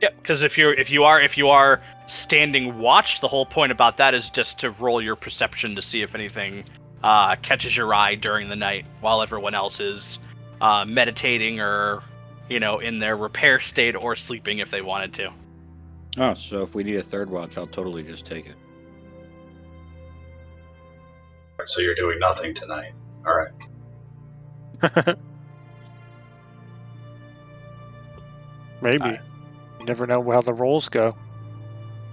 Yep, 0.00 0.16
because 0.22 0.42
if 0.42 0.56
you're 0.56 0.72
if 0.74 0.88
you 0.90 1.02
are 1.04 1.20
if 1.20 1.36
you 1.36 1.48
are 1.48 1.82
standing 2.06 2.78
watch, 2.78 3.20
the 3.20 3.26
whole 3.28 3.44
point 3.44 3.72
about 3.72 3.96
that 3.96 4.14
is 4.14 4.30
just 4.30 4.58
to 4.60 4.70
roll 4.70 5.02
your 5.02 5.16
perception 5.16 5.74
to 5.74 5.82
see 5.82 6.00
if 6.02 6.14
anything 6.14 6.64
uh, 7.02 7.36
catches 7.36 7.76
your 7.76 7.92
eye 7.94 8.14
during 8.14 8.48
the 8.48 8.56
night 8.56 8.84
while 9.00 9.22
everyone 9.22 9.54
else 9.54 9.80
is 9.80 10.18
uh, 10.60 10.84
meditating 10.84 11.60
or 11.60 12.02
you 12.48 12.60
know 12.60 12.78
in 12.78 12.98
their 12.98 13.16
repair 13.16 13.60
state 13.60 13.96
or 13.96 14.16
sleeping 14.16 14.58
if 14.58 14.70
they 14.70 14.82
wanted 14.82 15.14
to. 15.14 15.32
Oh, 16.18 16.34
so 16.34 16.62
if 16.62 16.74
we 16.74 16.82
need 16.84 16.96
a 16.96 17.02
third 17.02 17.30
watch, 17.30 17.56
I'll 17.56 17.66
totally 17.66 18.02
just 18.02 18.26
take 18.26 18.46
it. 18.46 18.56
So 21.66 21.80
you're 21.80 21.94
doing 21.94 22.18
nothing 22.18 22.54
tonight. 22.54 22.92
All 23.26 23.36
right. 23.36 23.52
maybe. 28.80 28.98
Alright. 29.00 29.20
You 29.80 29.86
never 29.86 30.06
know 30.06 30.22
how 30.30 30.40
the 30.40 30.54
rolls 30.54 30.88
go. 30.88 31.14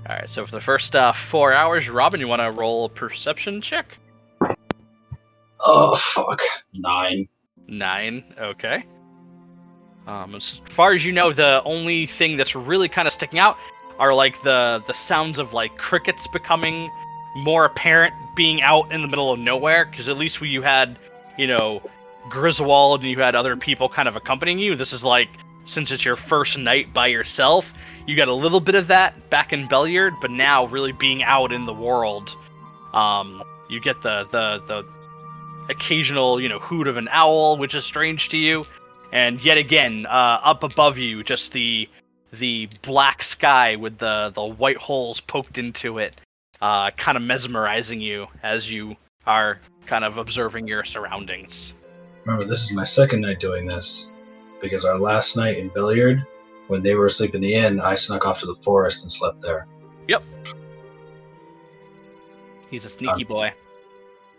All 0.09 0.15
right, 0.15 0.29
so 0.29 0.45
for 0.45 0.51
the 0.51 0.61
first 0.61 0.95
uh, 0.95 1.11
four 1.11 1.53
hours, 1.53 1.89
Robin, 1.89 2.19
you 2.19 2.27
want 2.27 2.41
to 2.41 2.51
roll 2.51 2.85
a 2.85 2.89
perception 2.89 3.61
check? 3.61 3.97
Oh 5.59 5.95
fuck. 5.95 6.41
Nine. 6.73 7.27
Nine. 7.67 8.23
Okay. 8.39 8.85
Um, 10.05 10.35
as 10.35 10.61
far 10.69 10.93
as 10.93 11.05
you 11.05 11.11
know, 11.11 11.33
the 11.33 11.61
only 11.63 12.07
thing 12.07 12.37
that's 12.37 12.55
really 12.55 12.87
kind 12.87 13.07
of 13.07 13.13
sticking 13.13 13.39
out 13.39 13.57
are 13.99 14.13
like 14.13 14.41
the 14.43 14.83
the 14.87 14.93
sounds 14.93 15.39
of 15.39 15.53
like 15.53 15.77
crickets 15.77 16.27
becoming 16.27 16.89
more 17.35 17.65
apparent, 17.65 18.13
being 18.35 18.61
out 18.61 18.91
in 18.91 19.01
the 19.01 19.07
middle 19.07 19.31
of 19.31 19.39
nowhere. 19.39 19.85
Because 19.85 20.09
at 20.09 20.17
least 20.17 20.39
when 20.39 20.49
you 20.49 20.61
had, 20.61 20.97
you 21.37 21.47
know, 21.47 21.81
Griswold 22.29 23.01
and 23.01 23.09
you 23.09 23.19
had 23.19 23.35
other 23.35 23.57
people 23.57 23.89
kind 23.89 24.07
of 24.07 24.15
accompanying 24.15 24.59
you, 24.59 24.75
this 24.75 24.93
is 24.93 25.03
like 25.03 25.29
since 25.65 25.91
it's 25.91 26.05
your 26.05 26.15
first 26.15 26.57
night 26.57 26.93
by 26.93 27.07
yourself, 27.07 27.73
you 28.05 28.15
got 28.15 28.29
a 28.29 28.33
little 28.33 28.61
bit 28.61 28.75
of 28.75 28.87
that 28.87 29.29
back 29.29 29.51
in 29.51 29.67
Belliard, 29.67 30.13
but 30.21 30.31
now 30.31 30.65
really 30.67 30.93
being 30.93 31.21
out 31.23 31.51
in 31.51 31.65
the 31.65 31.73
world, 31.73 32.35
um, 32.93 33.43
you 33.69 33.81
get 33.81 34.01
the 34.01 34.25
the 34.31 34.63
the 34.67 34.96
occasional, 35.69 36.39
you 36.39 36.49
know, 36.49 36.59
hoot 36.59 36.87
of 36.87 36.97
an 36.97 37.07
owl, 37.11 37.57
which 37.57 37.75
is 37.75 37.85
strange 37.85 38.29
to 38.29 38.37
you, 38.37 38.65
and 39.11 39.43
yet 39.43 39.57
again, 39.57 40.05
uh, 40.05 40.39
up 40.43 40.63
above 40.63 40.97
you, 40.97 41.23
just 41.23 41.51
the 41.51 41.89
the 42.33 42.69
black 42.81 43.23
sky 43.23 43.75
with 43.75 43.97
the 43.97 44.31
the 44.35 44.43
white 44.43 44.77
holes 44.77 45.19
poked 45.21 45.57
into 45.57 45.99
it, 45.99 46.15
uh, 46.61 46.91
kind 46.91 47.17
of 47.17 47.23
mesmerizing 47.23 48.01
you 48.01 48.27
as 48.43 48.69
you 48.69 48.95
are 49.25 49.59
kind 49.85 50.03
of 50.03 50.17
observing 50.17 50.67
your 50.67 50.83
surroundings. 50.83 51.73
Remember, 52.25 52.45
this 52.45 52.63
is 52.63 52.73
my 52.73 52.83
second 52.83 53.21
night 53.21 53.39
doing 53.39 53.65
this 53.65 54.11
because 54.61 54.83
our 54.83 54.97
last 54.97 55.37
night 55.37 55.57
in 55.57 55.69
Belliard, 55.69 56.25
when 56.67 56.83
they 56.83 56.95
were 56.95 57.05
asleep 57.05 57.35
in 57.35 57.41
the 57.41 57.53
inn, 57.53 57.79
I 57.79 57.95
snuck 57.95 58.25
off 58.25 58.39
to 58.41 58.45
the 58.45 58.55
forest 58.55 59.03
and 59.03 59.11
slept 59.11 59.41
there. 59.41 59.65
Yep. 60.07 60.23
He's 62.69 62.83
a 62.83 62.89
sneaky 62.89 63.23
boy. 63.23 63.53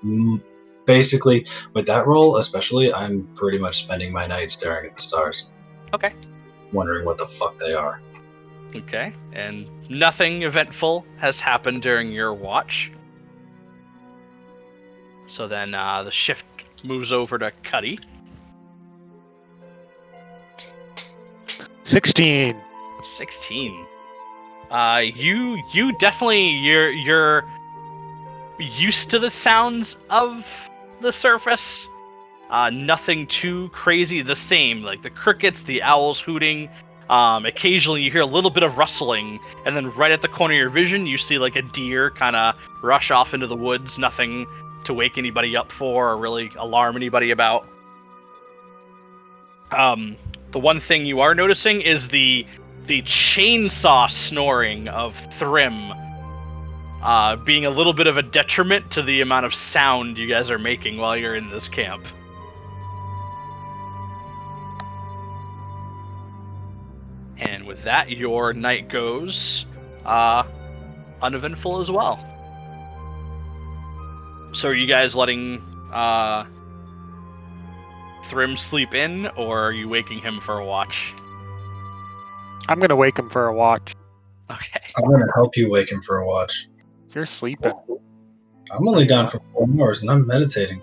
Mm, 0.05 0.43
Basically, 0.89 1.47
with 1.75 1.85
that 1.87 2.07
role, 2.07 2.39
especially, 2.39 2.91
I'm 2.95 3.29
pretty 3.35 3.59
much 3.59 3.83
spending 3.85 4.11
my 4.11 4.27
night 4.27 4.51
staring 4.51 4.87
at 4.89 4.97
the 4.97 5.03
stars, 5.03 5.51
Okay. 5.93 6.15
wondering 6.73 7.05
what 7.05 7.19
the 7.19 7.27
fuck 7.27 7.59
they 7.59 7.75
are. 7.75 8.01
Okay, 8.75 9.13
and 9.35 9.69
nothing 9.91 10.45
eventful 10.45 11.05
has 11.19 11.41
happened 11.41 11.83
during 11.83 12.11
your 12.11 12.33
watch. 12.33 12.91
So 15.27 15.47
then 15.47 15.75
uh, 15.75 16.05
the 16.05 16.11
shift 16.11 16.47
moves 16.83 17.13
over 17.13 17.39
to 17.39 17.53
Cuddy. 17.63 17.99
16. 21.85 22.61
16 23.03 23.87
uh 24.71 25.01
you 25.15 25.57
you 25.73 25.97
definitely 25.99 26.49
you're 26.51 26.91
you're 26.91 27.43
used 28.59 29.09
to 29.09 29.19
the 29.19 29.31
sounds 29.31 29.97
of 30.11 30.45
the 31.01 31.13
surface. 31.13 31.89
Uh 32.51 32.71
nothing 32.71 33.27
too 33.27 33.69
crazy 33.71 34.23
the 34.23 34.37
same 34.37 34.83
like 34.83 35.03
the 35.03 35.11
crickets 35.11 35.63
the 35.63 35.83
owls 35.83 36.19
hooting. 36.21 36.69
Um 37.11 37.45
occasionally 37.45 38.03
you 38.03 38.11
hear 38.11 38.23
a 38.23 38.27
little 38.27 38.51
bit 38.51 38.63
of 38.63 38.79
rustling 38.79 39.39
and 39.67 39.77
then 39.77 39.91
right 39.91 40.11
at 40.11 40.23
the 40.23 40.29
corner 40.29 40.55
of 40.55 40.59
your 40.59 40.71
vision 40.71 41.07
you 41.07 41.19
see 41.19 41.39
like 41.39 41.57
a 41.57 41.63
deer 41.63 42.11
kind 42.11 42.37
of 42.37 42.55
rush 42.83 43.11
off 43.11 43.35
into 43.35 43.47
the 43.47 43.57
woods. 43.57 43.99
Nothing 43.99 44.47
to 44.85 44.95
wake 44.95 45.19
anybody 45.19 45.57
up 45.57 45.71
for 45.71 46.11
or 46.11 46.17
really 46.17 46.51
alarm 46.57 46.97
anybody 46.97 47.31
about. 47.31 47.67
Um 49.71 50.17
the 50.51 50.59
one 50.59 50.81
thing 50.81 51.05
you 51.05 51.21
are 51.21 51.35
noticing 51.35 51.83
is 51.83 52.09
the 52.09 52.47
the 52.87 53.03
chainsaw 53.03 54.11
snoring 54.11 54.89
of 54.89 55.15
Thrym 55.35 55.93
uh, 57.03 57.37
being 57.37 57.67
a 57.67 57.71
little 57.71 57.93
bit 57.93 58.07
of 58.07 58.17
a 58.17 58.23
detriment 58.23 58.91
to 58.93 59.03
the 59.03 59.21
amount 59.21 59.47
of 59.47 59.55
sound 59.55 60.19
you 60.19 60.29
guys 60.29 60.51
are 60.51 60.59
making 60.59 60.99
while 60.99 61.17
you're 61.17 61.35
in 61.35 61.51
this 61.51 61.69
camp. 61.69 62.07
And 67.39 67.67
with 67.67 67.83
that, 67.85 68.11
your 68.11 68.53
night 68.53 68.89
goes 68.89 69.67
uh, 70.05 70.43
uneventful 71.23 71.81
as 71.81 71.91
well. 71.91 72.25
So, 74.53 74.71
are 74.71 74.75
you 74.75 74.87
guys 74.87 75.15
letting 75.15 75.63
uh, 75.93 76.47
Thrym 78.25 78.57
sleep 78.57 78.95
in, 78.95 79.27
or 79.37 79.61
are 79.61 79.73
you 79.73 79.89
waking 79.89 80.21
him 80.21 80.41
for 80.41 80.59
a 80.59 80.65
watch? 80.65 81.15
I'm 82.69 82.79
going 82.79 82.89
to 82.89 82.97
wake 82.97 83.19
him 83.19 83.31
for 83.31 83.47
a 83.47 83.55
watch. 83.55 83.95
Okay. 84.51 84.81
I'm 84.97 85.11
gonna 85.11 85.27
help 85.35 85.57
you 85.57 85.71
wake 85.71 85.93
him 85.93 86.01
for 86.01 86.19
a 86.19 86.27
watch. 86.27 86.69
You're 87.15 87.27
sleeping. 87.27 87.73
I'm 88.71 88.87
only 88.87 89.07
down 89.07 89.29
for 89.29 89.41
four 89.53 89.67
hours 89.81 90.03
and 90.03 90.11
I'm 90.11 90.27
meditating. 90.27 90.83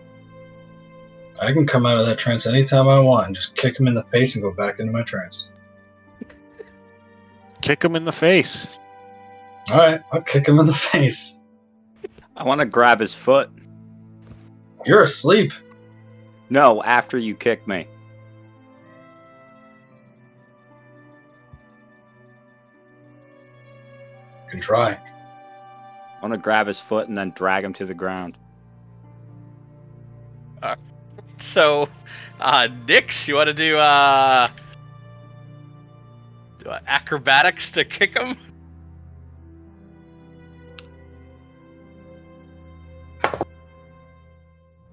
I 1.42 1.52
can 1.52 1.68
come 1.68 1.86
out 1.86 2.00
of 2.00 2.06
that 2.06 2.18
trance 2.18 2.48
anytime 2.48 2.88
I 2.88 3.00
want 3.00 3.28
and 3.28 3.36
just 3.36 3.56
kick 3.56 3.80
him 3.80 3.88
in 3.88 3.94
the 3.94 4.04
face 4.04 4.36
and 4.36 4.42
go 4.42 4.52
back 4.52 4.80
into 4.80 4.92
my 4.92 5.04
trance. 5.04 5.52
Kick 7.62 7.84
him 7.84 7.96
in 7.96 8.06
the 8.06 8.12
face. 8.12 8.68
All 9.72 9.78
right, 9.78 10.02
I'll 10.12 10.22
kick 10.22 10.48
him 10.48 10.60
in 10.60 10.66
the 10.66 10.74
face. 10.92 11.42
I 12.36 12.44
want 12.44 12.60
to 12.60 12.66
grab 12.66 13.00
his 13.00 13.14
foot. 13.14 13.50
You're 14.86 15.04
asleep. 15.04 15.52
No, 16.50 16.84
after 16.84 17.18
you 17.18 17.36
kick 17.36 17.68
me. 17.68 17.88
You 24.46 24.52
can 24.52 24.60
try. 24.60 25.00
I 26.26 26.28
want 26.28 26.40
to 26.40 26.44
grab 26.44 26.66
his 26.66 26.80
foot 26.80 27.08
and 27.08 27.16
then 27.16 27.34
drag 27.36 27.64
him 27.64 27.74
to 27.74 27.86
the 27.86 27.94
ground. 27.94 28.36
So, 31.38 31.88
uh, 32.40 32.68
Nyx, 32.88 33.28
you 33.28 33.36
want 33.36 33.46
to 33.46 33.54
do 33.54 33.78
uh, 33.78 34.50
do 36.64 36.72
uh, 36.72 36.80
acrobatics 36.88 37.70
to 37.72 37.86
kick 37.86 38.18
him? 38.18 38.38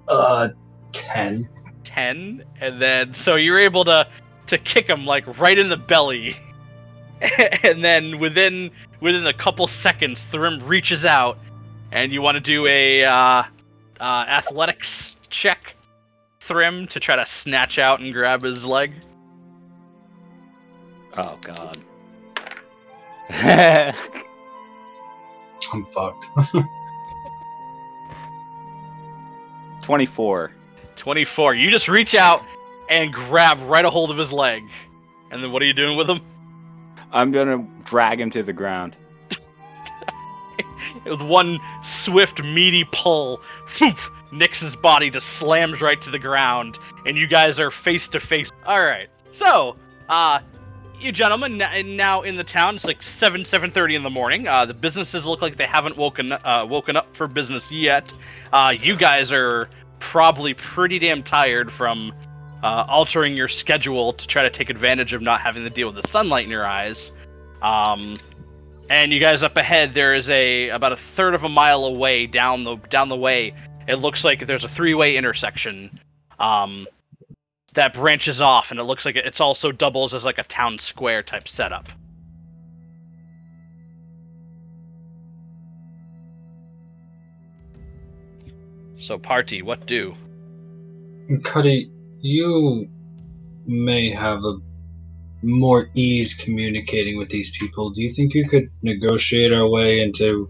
Uh, 0.07 0.49
10. 0.92 1.49
10 1.85 2.45
and 2.61 2.83
then 2.83 3.14
so 3.14 3.37
you're 3.37 3.59
able 3.59 3.85
to 3.85 4.07
to 4.49 4.59
kick 4.59 4.87
him 4.87 5.07
like 5.07 5.38
right 5.38 5.59
in 5.59 5.71
the 5.71 5.77
belly 5.79 6.37
and 7.63 7.85
then 7.85 8.19
within 8.19 8.71
within 9.01 9.27
a 9.27 9.33
couple 9.33 9.67
seconds 9.69 10.25
Thrym 10.25 10.65
reaches 10.67 11.05
out 11.05 11.39
and 11.93 12.13
you 12.13 12.21
want 12.21 12.35
to 12.35 12.41
do 12.41 12.67
a 12.67 13.05
uh, 13.05 13.45
uh, 14.01 14.25
athletics 14.29 15.17
check 15.31 15.77
Thrym 16.41 16.89
to 16.89 16.99
try 16.99 17.15
to 17.17 17.25
snatch 17.25 17.79
out 17.79 18.01
and 18.01 18.13
grab 18.13 18.43
his 18.43 18.67
leg 18.67 18.93
Oh 21.15 21.39
god. 21.43 21.79
I'm 25.73 25.85
fucked. 25.85 26.27
24. 29.83 30.53
24 30.97 31.55
you 31.55 31.71
just 31.71 31.89
reach 31.89 32.15
out 32.15 32.43
and 32.89 33.13
grab 33.13 33.61
right 33.63 33.85
a 33.85 33.91
hold 33.91 34.11
of 34.11 34.19
his 34.19 34.33
leg 34.33 34.63
and 35.31 35.43
then 35.43 35.53
what 35.53 35.63
are 35.63 35.65
you 35.65 35.73
doing 35.73 35.97
with 35.97 36.11
him 36.11 36.21
I'm 37.12 37.31
gonna 37.31 37.66
drag 37.85 38.20
him 38.20 38.31
to 38.31 38.42
the 38.42 38.53
ground. 38.53 38.96
with 41.05 41.22
one 41.22 41.59
swift, 41.83 42.42
meaty 42.42 42.85
pull, 42.90 43.40
poof, 43.77 44.11
Nyx's 44.33 44.75
body 44.75 45.11
just 45.11 45.29
slams 45.29 45.81
right 45.81 46.01
to 46.01 46.11
the 46.11 46.18
ground, 46.18 46.79
and 47.05 47.16
you 47.16 47.27
guys 47.27 47.61
are 47.61 47.70
face 47.70 48.09
to 48.09 48.20
face. 48.20 48.51
All 48.66 48.83
right, 48.83 49.09
so, 49.31 49.77
uh, 50.09 50.40
you 50.98 51.12
gentlemen 51.12 51.59
now 51.59 52.22
in 52.22 52.37
the 52.37 52.44
town. 52.44 52.77
It's 52.77 52.85
like 52.85 53.03
seven, 53.03 53.44
seven 53.44 53.70
thirty 53.70 53.94
in 53.94 54.03
the 54.03 54.11
morning. 54.11 54.48
Uh, 54.48 54.64
the 54.64 54.75
businesses 54.75 55.27
look 55.27 55.42
like 55.42 55.57
they 55.57 55.66
haven't 55.66 55.96
woken 55.96 56.33
uh, 56.33 56.64
woken 56.68 56.96
up 56.96 57.14
for 57.14 57.27
business 57.27 57.70
yet. 57.70 58.12
Uh, 58.53 58.72
you 58.79 58.96
guys 58.96 59.33
are 59.33 59.68
probably 59.98 60.55
pretty 60.55 60.98
damn 60.98 61.22
tired 61.22 61.72
from 61.72 62.12
uh, 62.62 62.85
altering 62.88 63.37
your 63.37 63.48
schedule 63.48 64.12
to 64.12 64.27
try 64.27 64.42
to 64.42 64.51
take 64.51 64.70
advantage 64.70 65.12
of 65.12 65.22
not 65.22 65.40
having 65.40 65.64
to 65.64 65.70
deal 65.70 65.92
with 65.92 66.03
the 66.03 66.09
sunlight 66.09 66.44
in 66.44 66.51
your 66.51 66.66
eyes. 66.66 67.11
Um, 67.61 68.18
and 68.88 69.12
you 69.12 69.20
guys 69.20 69.42
up 69.42 69.57
ahead, 69.57 69.94
there 69.94 70.14
is 70.14 70.29
a 70.31 70.68
about 70.68 70.92
a 70.92 70.96
third 70.96 71.35
of 71.35 71.44
a 71.44 71.48
mile 71.48 71.85
away 71.85 72.27
down 72.27 72.64
the 72.64 72.77
down 72.77 73.09
the 73.09 73.16
way. 73.16 73.55
It 73.88 73.96
looks 73.96 74.25
like 74.25 74.46
there's 74.46 74.64
a 74.64 74.68
three-way 74.68 75.16
intersection 75.16 75.98
um, 76.38 76.87
that 77.72 77.94
branches 77.94 78.40
off, 78.40 78.70
and 78.70 78.79
it 78.79 78.85
looks 78.85 79.05
like 79.05 79.16
it's 79.16 79.40
also 79.40 79.72
doubles 79.72 80.14
as 80.14 80.25
like 80.25 80.38
a 80.38 80.44
town 80.44 80.79
square 80.79 81.22
type 81.22 81.48
setup. 81.48 81.88
So, 88.98 89.18
party, 89.18 89.62
what 89.62 89.85
do? 89.87 90.14
Cuddy, 91.42 91.90
you 92.23 92.89
may 93.67 94.11
have 94.11 94.45
a 94.45 94.59
more 95.43 95.91
ease 95.95 96.35
communicating 96.35 97.19
with 97.19 97.29
these 97.29 97.51
people. 97.59 97.91
Do 97.91 98.01
you 98.01 98.11
think 98.11 98.33
you 98.33 98.49
could 98.49 98.71
negotiate 98.83 99.53
our 99.53 99.69
way 99.69 100.01
into 100.01 100.49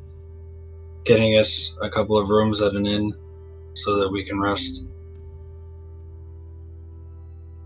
getting 1.05 1.39
us 1.39 1.77
a 1.81 1.89
couple 1.89 2.19
of 2.19 2.29
rooms 2.29 2.61
at 2.61 2.75
an 2.75 2.87
inn 2.87 3.13
so 3.75 3.99
that 3.99 4.11
we 4.11 4.25
can 4.25 4.39
rest? 4.39 4.85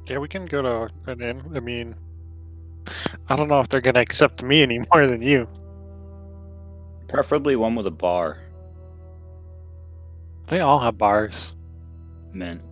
Yeah, 0.07 0.19
we 0.19 0.29
can 0.29 0.47
go 0.47 0.63
to 0.63 1.11
an 1.11 1.21
inn. 1.21 1.43
I 1.55 1.59
mean, 1.59 1.97
I 3.29 3.35
don't 3.35 3.49
know 3.49 3.59
if 3.59 3.69
they're 3.69 3.81
gonna 3.81 4.01
accept 4.01 4.45
me 4.45 4.63
any 4.63 4.81
more 4.95 5.09
than 5.09 5.21
you. 5.21 5.49
Preferably 7.09 7.57
one 7.57 7.75
with 7.75 7.89
a 7.89 7.91
bar. 7.91 8.39
They 10.47 10.61
all 10.61 10.79
have 10.79 10.97
bars. 10.97 11.55
Man. 12.33 12.63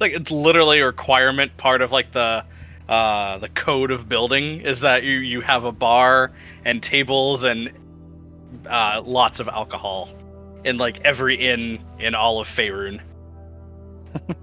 Like 0.00 0.12
it's 0.12 0.30
literally 0.30 0.80
a 0.80 0.86
requirement 0.86 1.56
part 1.56 1.82
of 1.82 1.92
like 1.92 2.12
the 2.12 2.44
uh 2.88 3.38
the 3.38 3.48
code 3.48 3.90
of 3.90 4.08
building 4.08 4.60
is 4.60 4.80
that 4.80 5.02
you 5.02 5.16
you 5.18 5.40
have 5.40 5.64
a 5.64 5.72
bar 5.72 6.32
and 6.64 6.82
tables 6.82 7.44
and 7.44 7.70
uh 8.68 9.02
lots 9.04 9.40
of 9.40 9.48
alcohol 9.48 10.08
in 10.64 10.76
like 10.76 11.00
every 11.04 11.36
inn 11.36 11.78
in 11.98 12.14
all 12.14 12.40
of 12.40 12.48
Faerun. 12.48 13.00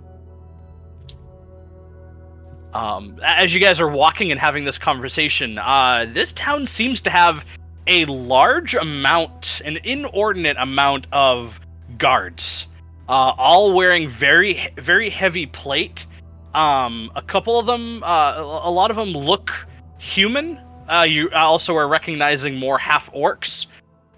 um 2.74 3.20
as 3.24 3.54
you 3.54 3.60
guys 3.60 3.80
are 3.80 3.90
walking 3.90 4.32
and 4.32 4.40
having 4.40 4.66
this 4.66 4.78
conversation, 4.78 5.58
uh 5.58 6.06
this 6.12 6.32
town 6.34 6.68
seems 6.68 7.02
to 7.02 7.10
have 7.10 7.46
a 7.88 8.06
large 8.06 8.76
amount 8.76 9.62
an 9.66 9.78
inordinate 9.84 10.58
amount 10.58 11.08
of 11.12 11.60
guards 11.98 12.68
uh, 13.10 13.34
all 13.38 13.74
wearing 13.74 14.10
very 14.10 14.70
very 14.78 15.10
heavy 15.10 15.46
plate. 15.46 16.06
Um, 16.54 17.12
a 17.16 17.22
couple 17.22 17.60
of 17.60 17.66
them, 17.66 18.04
uh, 18.04 18.36
a 18.38 18.70
lot 18.70 18.92
of 18.92 18.98
them 18.98 19.10
look 19.10 19.52
human. 19.98 20.60
Uh, 20.88 21.06
you 21.08 21.32
also 21.32 21.76
are 21.76 21.88
recognizing 21.88 22.56
more 22.56 22.78
half 22.78 23.12
orcs, 23.12 23.66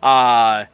uh, 0.03 0.65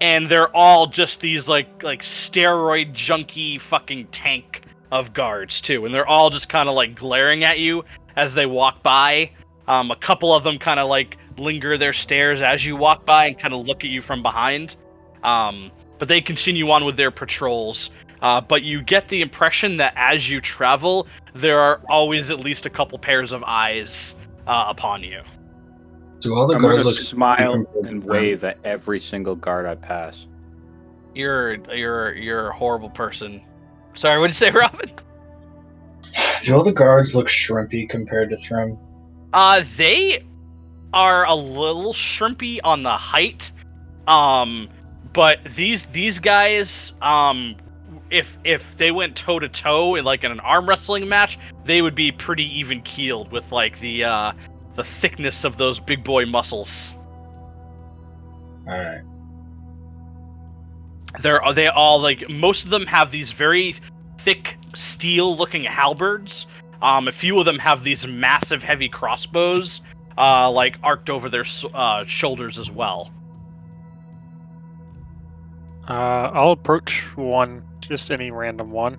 and 0.00 0.28
they're 0.28 0.54
all 0.56 0.86
just 0.86 1.20
these 1.20 1.48
like 1.48 1.82
like 1.82 2.02
steroid 2.02 2.92
junkie 2.92 3.58
fucking 3.58 4.06
tank 4.08 4.62
of 4.90 5.12
guards 5.12 5.60
too, 5.60 5.86
and 5.86 5.94
they're 5.94 6.06
all 6.06 6.30
just 6.30 6.48
kind 6.48 6.68
of 6.68 6.74
like 6.74 6.94
glaring 6.94 7.44
at 7.44 7.58
you 7.58 7.84
as 8.16 8.34
they 8.34 8.46
walk 8.46 8.82
by. 8.82 9.30
Um, 9.66 9.90
a 9.90 9.96
couple 9.96 10.34
of 10.34 10.44
them 10.44 10.58
kind 10.58 10.80
of 10.80 10.88
like 10.88 11.16
linger 11.36 11.76
their 11.76 11.92
stares 11.92 12.42
as 12.42 12.64
you 12.64 12.74
walk 12.74 13.04
by 13.04 13.26
and 13.26 13.38
kind 13.38 13.52
of 13.54 13.66
look 13.66 13.84
at 13.84 13.90
you 13.90 14.02
from 14.02 14.22
behind. 14.22 14.76
Um, 15.22 15.70
but 15.98 16.08
they 16.08 16.20
continue 16.20 16.70
on 16.70 16.84
with 16.84 16.96
their 16.96 17.10
patrols. 17.10 17.90
Uh, 18.20 18.40
but 18.40 18.62
you 18.62 18.82
get 18.82 19.08
the 19.08 19.20
impression 19.20 19.76
that 19.76 19.92
as 19.96 20.28
you 20.28 20.40
travel, 20.40 21.06
there 21.34 21.60
are 21.60 21.80
always 21.88 22.30
at 22.30 22.40
least 22.40 22.66
a 22.66 22.70
couple 22.70 22.98
pairs 22.98 23.32
of 23.32 23.44
eyes 23.44 24.14
uh, 24.46 24.64
upon 24.68 25.04
you. 25.04 25.22
Do 26.20 26.34
all 26.34 26.48
the 26.48 26.56
I'm 26.56 26.62
guards 26.62 26.84
look 26.84 26.96
smile 26.96 27.64
and 27.84 28.02
wave 28.02 28.42
at 28.42 28.58
every 28.64 28.98
single 28.98 29.36
guard 29.36 29.66
I 29.66 29.76
pass. 29.76 30.26
You're 31.14 31.54
you're 31.72 32.14
you're 32.14 32.48
a 32.48 32.56
horrible 32.56 32.90
person. 32.90 33.40
Sorry, 33.94 34.18
what 34.18 34.28
did 34.28 34.40
you 34.40 34.46
say, 34.46 34.50
Robin? 34.58 34.90
Do 36.42 36.56
all 36.56 36.64
the 36.64 36.72
guards 36.72 37.14
look 37.14 37.28
shrimpy 37.28 37.88
compared 37.88 38.30
to 38.30 38.36
Thrym? 38.36 38.78
Uh, 39.32 39.62
they 39.76 40.24
are 40.92 41.24
a 41.24 41.34
little 41.34 41.92
shrimpy 41.92 42.58
on 42.64 42.82
the 42.82 42.96
height. 42.96 43.52
Um, 44.06 44.68
but 45.18 45.40
these 45.56 45.84
these 45.86 46.20
guys, 46.20 46.92
um, 47.02 47.56
if 48.08 48.38
if 48.44 48.64
they 48.76 48.92
went 48.92 49.16
toe 49.16 49.40
to 49.40 49.48
toe 49.48 49.96
in 49.96 50.04
like 50.04 50.22
in 50.22 50.30
an 50.30 50.38
arm 50.38 50.68
wrestling 50.68 51.08
match, 51.08 51.40
they 51.64 51.82
would 51.82 51.96
be 51.96 52.12
pretty 52.12 52.44
even 52.60 52.82
keeled 52.82 53.32
with 53.32 53.50
like 53.50 53.80
the 53.80 54.04
uh 54.04 54.30
the 54.76 54.84
thickness 54.84 55.42
of 55.42 55.56
those 55.56 55.80
big 55.80 56.04
boy 56.04 56.24
muscles. 56.24 56.94
Alright. 58.64 59.02
They're 61.20 61.40
they 61.52 61.66
all 61.66 62.00
like 62.00 62.30
most 62.30 62.62
of 62.62 62.70
them 62.70 62.86
have 62.86 63.10
these 63.10 63.32
very 63.32 63.74
thick 64.18 64.56
steel 64.76 65.36
looking 65.36 65.64
halberds. 65.64 66.46
Um, 66.80 67.08
a 67.08 67.12
few 67.12 67.40
of 67.40 67.44
them 67.44 67.58
have 67.58 67.82
these 67.82 68.06
massive 68.06 68.62
heavy 68.62 68.88
crossbows, 68.88 69.80
uh, 70.16 70.48
like 70.48 70.76
arced 70.84 71.10
over 71.10 71.28
their 71.28 71.44
uh, 71.74 72.04
shoulders 72.04 72.56
as 72.56 72.70
well. 72.70 73.10
Uh, 75.88 76.30
I'll 76.34 76.52
approach 76.52 77.16
one, 77.16 77.66
just 77.80 78.10
any 78.10 78.30
random 78.30 78.70
one. 78.70 78.98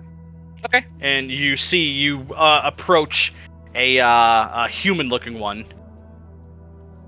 Okay. 0.64 0.84
And 1.00 1.30
you 1.30 1.56
see 1.56 1.84
you 1.84 2.26
uh, 2.34 2.62
approach 2.64 3.32
a, 3.74 4.00
uh, 4.00 4.64
a 4.64 4.68
human-looking 4.68 5.38
one, 5.38 5.64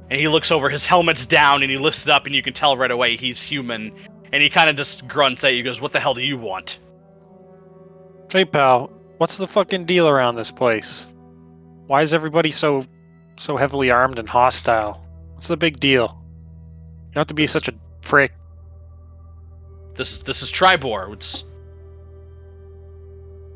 and 0.08 0.20
he 0.20 0.28
looks 0.28 0.50
over. 0.50 0.70
His 0.70 0.86
helmet's 0.86 1.26
down, 1.26 1.62
and 1.62 1.70
he 1.70 1.78
lifts 1.78 2.04
it 2.04 2.10
up, 2.10 2.26
and 2.26 2.34
you 2.34 2.42
can 2.42 2.52
tell 2.52 2.76
right 2.76 2.90
away 2.90 3.16
he's 3.16 3.42
human. 3.42 3.92
And 4.32 4.42
he 4.42 4.48
kind 4.48 4.70
of 4.70 4.76
just 4.76 5.06
grunts 5.08 5.44
at 5.44 5.54
you. 5.54 5.62
Goes, 5.62 5.80
"What 5.80 5.92
the 5.92 6.00
hell 6.00 6.14
do 6.14 6.22
you 6.22 6.38
want?" 6.38 6.78
Hey 8.32 8.46
pal, 8.46 8.90
what's 9.18 9.36
the 9.36 9.46
fucking 9.46 9.84
deal 9.84 10.08
around 10.08 10.36
this 10.36 10.50
place? 10.50 11.06
Why 11.86 12.00
is 12.00 12.14
everybody 12.14 12.50
so 12.50 12.86
so 13.36 13.58
heavily 13.58 13.90
armed 13.90 14.18
and 14.18 14.28
hostile? 14.28 15.04
What's 15.34 15.48
the 15.48 15.56
big 15.58 15.80
deal? 15.80 16.16
You 17.08 17.14
don't 17.14 17.20
have 17.20 17.26
to 17.26 17.34
be 17.34 17.46
such 17.46 17.68
a 17.68 17.74
prick. 18.00 18.32
This 19.96 20.12
is 20.12 20.20
this 20.20 20.42
is 20.42 20.50
Triboar. 20.52 21.12
It's 21.12 21.44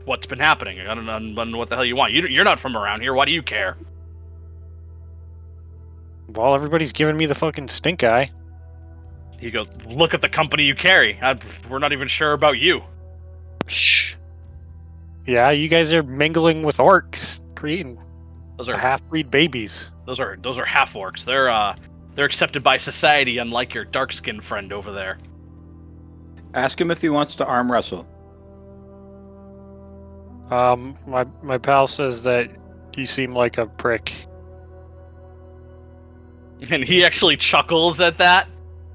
what's 0.04 0.26
been 0.26 0.38
happening. 0.38 0.80
I 0.80 0.94
don't, 0.94 1.06
know- 1.06 1.12
I 1.12 1.18
don't 1.18 1.50
know 1.52 1.58
what 1.58 1.68
the 1.68 1.74
hell 1.76 1.84
you 1.84 1.96
want. 1.96 2.12
You, 2.12 2.26
you're 2.28 2.44
not 2.44 2.60
from 2.60 2.76
around 2.76 3.00
here. 3.00 3.12
Why 3.14 3.24
do 3.24 3.32
you 3.32 3.42
care? 3.42 3.76
Well, 6.28 6.54
everybody's 6.54 6.92
giving 6.92 7.16
me 7.16 7.26
the 7.26 7.34
fucking 7.34 7.68
stink 7.68 8.02
eye. 8.04 8.30
He 9.40 9.50
goes, 9.50 9.68
"Look 9.86 10.14
at 10.14 10.20
the 10.22 10.28
company 10.28 10.64
you 10.64 10.74
carry. 10.74 11.18
I, 11.20 11.38
we're 11.68 11.78
not 11.78 11.92
even 11.92 12.08
sure 12.08 12.32
about 12.32 12.58
you." 12.58 12.82
Shh. 13.66 14.14
Yeah, 15.26 15.50
you 15.50 15.68
guys 15.68 15.92
are 15.92 16.02
mingling 16.02 16.62
with 16.62 16.76
orcs, 16.78 17.40
creating 17.56 17.98
Those 18.58 18.68
are 18.68 18.76
half-breed 18.78 19.28
babies. 19.30 19.90
those 20.06 20.20
are 20.20 20.36
those 20.40 20.56
are 20.56 20.64
half 20.64 20.92
orcs. 20.94 21.24
They're 21.24 21.50
uh 21.50 21.74
they're 22.14 22.24
accepted 22.24 22.62
by 22.62 22.78
society, 22.78 23.38
unlike 23.38 23.74
your 23.74 23.84
dark 23.84 24.12
skinned 24.12 24.44
friend 24.44 24.72
over 24.72 24.92
there. 24.92 25.18
Ask 26.56 26.80
him 26.80 26.90
if 26.90 27.02
he 27.02 27.10
wants 27.10 27.34
to 27.36 27.44
arm 27.44 27.70
wrestle. 27.70 28.06
Um, 30.50 30.96
my 31.06 31.26
my 31.42 31.58
pal 31.58 31.86
says 31.86 32.22
that 32.22 32.50
you 32.96 33.04
seem 33.04 33.34
like 33.34 33.58
a 33.58 33.66
prick. 33.66 34.12
And 36.70 36.82
he 36.82 37.04
actually 37.04 37.36
chuckles 37.36 38.00
at 38.00 38.16
that. 38.16 38.48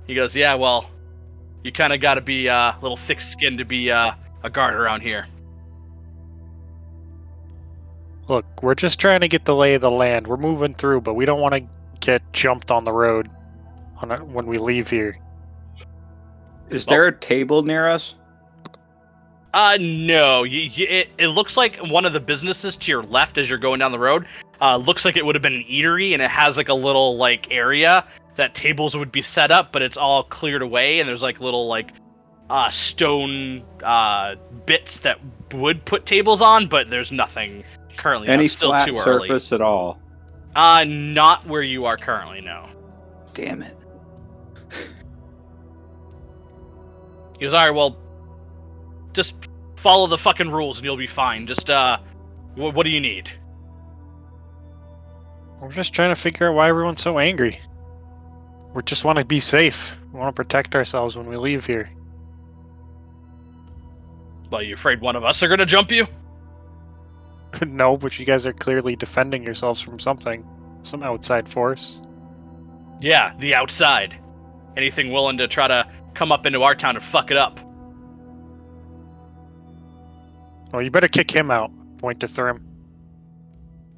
He 0.07 0.15
goes, 0.15 0.35
"Yeah, 0.35 0.55
well, 0.55 0.89
you 1.63 1.71
kind 1.71 1.93
of 1.93 2.01
got 2.01 2.15
to 2.15 2.21
be 2.21 2.49
uh, 2.49 2.71
a 2.71 2.77
little 2.81 2.97
thick-skinned 2.97 3.59
to 3.59 3.65
be 3.65 3.91
uh, 3.91 4.13
a 4.43 4.49
guard 4.49 4.73
around 4.73 5.01
here." 5.01 5.27
Look, 8.27 8.63
we're 8.63 8.73
just 8.73 8.99
trying 8.99 9.21
to 9.21 9.27
get 9.27 9.45
the 9.45 9.53
lay 9.55 9.75
of 9.75 9.81
the 9.81 9.91
land. 9.91 10.25
We're 10.25 10.37
moving 10.37 10.73
through, 10.73 11.01
but 11.01 11.13
we 11.13 11.25
don't 11.25 11.39
want 11.39 11.53
to 11.53 11.61
get 11.99 12.23
jumped 12.33 12.71
on 12.71 12.83
the 12.83 12.91
road 12.91 13.29
on 13.97 14.11
a, 14.11 14.17
when 14.25 14.47
we 14.47 14.57
leave 14.57 14.89
here. 14.89 15.19
Is 16.73 16.85
there 16.85 17.07
a 17.07 17.15
table 17.15 17.63
near 17.63 17.87
us? 17.87 18.15
Uh, 19.53 19.77
no. 19.79 20.43
You, 20.43 20.61
you, 20.61 20.87
it, 20.87 21.09
it 21.17 21.27
looks 21.27 21.57
like 21.57 21.77
one 21.77 22.05
of 22.05 22.13
the 22.13 22.19
businesses 22.19 22.77
to 22.77 22.91
your 22.91 23.03
left 23.03 23.37
as 23.37 23.49
you're 23.49 23.59
going 23.59 23.79
down 23.79 23.91
the 23.91 23.99
road. 23.99 24.25
Uh, 24.61 24.77
looks 24.77 25.05
like 25.05 25.17
it 25.17 25.25
would 25.25 25.35
have 25.35 25.41
been 25.41 25.55
an 25.55 25.65
eatery, 25.69 26.13
and 26.13 26.21
it 26.21 26.29
has 26.29 26.55
like 26.55 26.69
a 26.69 26.73
little 26.73 27.17
like 27.17 27.47
area 27.51 28.05
that 28.35 28.55
tables 28.55 28.95
would 28.95 29.11
be 29.11 29.21
set 29.21 29.51
up, 29.51 29.71
but 29.71 29.81
it's 29.81 29.97
all 29.97 30.23
cleared 30.23 30.61
away, 30.61 30.99
and 30.99 31.09
there's 31.09 31.21
like 31.21 31.39
little 31.39 31.67
like 31.67 31.91
uh, 32.49 32.69
stone 32.69 33.63
uh, 33.83 34.35
bits 34.65 34.97
that 34.97 35.19
would 35.53 35.83
put 35.85 36.05
tables 36.05 36.41
on, 36.41 36.67
but 36.67 36.89
there's 36.89 37.11
nothing 37.11 37.63
currently. 37.97 38.27
Any 38.27 38.47
still 38.47 38.69
flat 38.69 38.89
too 38.89 38.97
early. 38.97 39.27
surface 39.27 39.51
at 39.51 39.61
all? 39.61 39.99
Uh, 40.55 40.83
not 40.85 41.45
where 41.47 41.63
you 41.63 41.85
are 41.85 41.97
currently. 41.97 42.41
No. 42.41 42.69
Damn 43.33 43.61
it. 43.61 43.85
He 47.41 47.47
goes, 47.47 47.55
all 47.55 47.65
right, 47.65 47.75
well, 47.75 47.97
just 49.13 49.33
follow 49.75 50.05
the 50.05 50.17
fucking 50.19 50.51
rules 50.51 50.77
and 50.77 50.85
you'll 50.85 50.95
be 50.95 51.07
fine. 51.07 51.47
Just 51.47 51.71
uh, 51.71 51.97
wh- 52.53 52.71
what 52.71 52.83
do 52.83 52.91
you 52.91 53.01
need? 53.01 53.31
We're 55.59 55.71
just 55.71 55.91
trying 55.91 56.13
to 56.13 56.21
figure 56.21 56.49
out 56.49 56.53
why 56.53 56.69
everyone's 56.69 57.01
so 57.01 57.17
angry. 57.17 57.59
We 58.75 58.83
just 58.83 59.03
want 59.03 59.17
to 59.17 59.25
be 59.25 59.39
safe. 59.39 59.97
We 60.13 60.19
want 60.19 60.35
to 60.35 60.39
protect 60.39 60.75
ourselves 60.75 61.17
when 61.17 61.25
we 61.25 61.35
leave 61.35 61.65
here. 61.65 61.89
Well, 64.51 64.61
you 64.61 64.75
afraid 64.75 65.01
one 65.01 65.15
of 65.15 65.23
us 65.23 65.41
are 65.41 65.47
gonna 65.47 65.65
jump 65.65 65.89
you? 65.89 66.05
no, 67.65 67.97
but 67.97 68.19
you 68.19 68.25
guys 68.27 68.45
are 68.45 68.53
clearly 68.53 68.95
defending 68.95 69.43
yourselves 69.43 69.81
from 69.81 69.97
something, 69.97 70.45
some 70.83 71.01
outside 71.01 71.49
force. 71.49 72.01
Yeah, 72.99 73.33
the 73.39 73.55
outside. 73.55 74.15
Anything 74.77 75.11
willing 75.11 75.37
to 75.37 75.47
try 75.47 75.67
to 75.67 75.87
come 76.13 76.31
up 76.31 76.45
into 76.45 76.61
our 76.63 76.75
town 76.75 76.95
and 76.95 77.03
fuck 77.03 77.31
it 77.31 77.37
up? 77.37 77.59
Well, 80.71 80.81
you 80.81 80.89
better 80.89 81.07
kick 81.07 81.29
him 81.29 81.51
out. 81.51 81.71
Point 81.97 82.21
to 82.21 82.27
Thrym. 82.27 82.65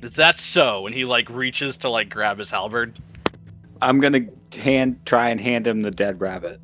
Is 0.02 0.16
that 0.16 0.40
so? 0.40 0.86
And 0.86 0.96
he 0.96 1.06
like 1.06 1.30
reaches 1.30 1.78
to 1.78 1.90
like 1.90 2.10
grab 2.10 2.40
his 2.40 2.50
halberd. 2.52 3.00
I'm 3.82 4.00
gonna 4.00 4.26
hand 4.54 5.06
try 5.06 5.30
and 5.30 5.40
hand 5.40 5.66
him 5.66 5.82
the 5.82 5.92
dead 5.92 6.20
rabbit. 6.20 6.60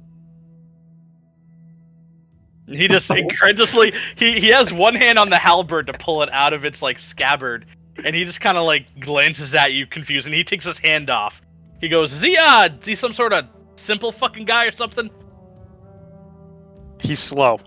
He 2.68 2.88
just 2.88 3.10
incredulously 3.10 3.94
he, 4.16 4.40
he 4.40 4.48
has 4.50 4.72
one 4.72 4.96
hand 4.96 5.18
on 5.18 5.30
the 5.30 5.38
halberd 5.38 5.88
to 5.88 5.94
pull 5.94 6.22
it 6.22 6.30
out 6.32 6.54
of 6.54 6.66
its 6.66 6.82
like 6.82 7.00
scabbard, 7.00 7.66
and 8.04 8.16
he 8.16 8.26
just 8.26 8.42
kind 8.42 8.58
of 8.58 8.66
like 8.66 9.00
glances 9.00 9.56
at 9.56 9.72
you 9.72 9.88
confused, 9.88 10.28
and 10.28 10.36
he 10.36 10.44
takes 10.44 10.66
his 10.66 10.78
hand 10.78 11.10
off. 11.10 11.42
He 11.80 11.88
goes, 11.88 12.12
"Is 12.14 12.22
he 12.22 12.38
uh, 12.38 12.70
is 12.80 12.86
he 12.86 12.96
some 12.96 13.14
sort 13.14 13.34
of 13.34 13.46
simple 13.80 14.12
fucking 14.12 14.46
guy 14.46 14.66
or 14.66 14.72
something?" 14.72 15.10
He's 17.00 17.20
slow. 17.20 17.60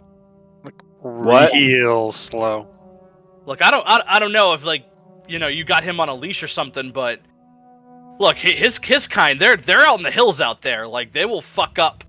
Like, 0.62 0.82
What? 1.00 1.52
Real 1.52 2.12
slow. 2.12 2.68
Look, 3.46 3.62
I 3.62 3.70
don't, 3.70 3.84
I, 3.86 4.02
I 4.06 4.18
don't 4.18 4.32
know 4.32 4.52
if 4.52 4.64
like, 4.64 4.84
you 5.26 5.38
know, 5.38 5.48
you 5.48 5.64
got 5.64 5.82
him 5.82 5.98
on 6.00 6.08
a 6.08 6.14
leash 6.14 6.42
or 6.42 6.48
something, 6.48 6.92
but 6.92 7.20
look, 8.18 8.36
his 8.36 8.78
his 8.82 9.06
kind, 9.06 9.40
they're 9.40 9.56
they're 9.56 9.80
out 9.80 9.98
in 9.98 10.04
the 10.04 10.10
hills 10.10 10.40
out 10.40 10.62
there. 10.62 10.86
Like 10.86 11.12
they 11.12 11.24
will 11.24 11.42
fuck 11.42 11.78
up 11.78 12.04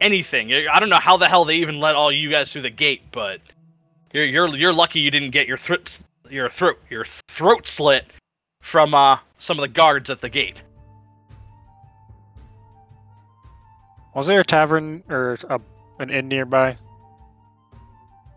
anything. 0.00 0.52
I 0.52 0.78
don't 0.78 0.90
know 0.90 0.98
how 0.98 1.16
the 1.16 1.28
hell 1.28 1.44
they 1.44 1.56
even 1.56 1.80
let 1.80 1.94
all 1.94 2.12
you 2.12 2.30
guys 2.30 2.52
through 2.52 2.62
the 2.62 2.70
gate, 2.70 3.02
but 3.12 3.40
you're 4.12 4.26
you're 4.26 4.56
you're 4.56 4.72
lucky 4.72 5.00
you 5.00 5.10
didn't 5.10 5.30
get 5.30 5.46
your 5.46 5.56
throat 5.56 5.98
your 6.28 6.50
throat 6.50 6.78
your 6.90 7.04
throat 7.28 7.66
slit 7.66 8.04
from 8.60 8.94
uh 8.94 9.18
some 9.38 9.58
of 9.58 9.62
the 9.62 9.68
guards 9.68 10.10
at 10.10 10.20
the 10.20 10.28
gate. 10.28 10.60
Was 14.14 14.26
there 14.26 14.40
a 14.40 14.44
tavern 14.44 15.02
or 15.08 15.36
a, 15.48 15.60
an 15.98 16.10
inn 16.10 16.28
nearby? 16.28 16.76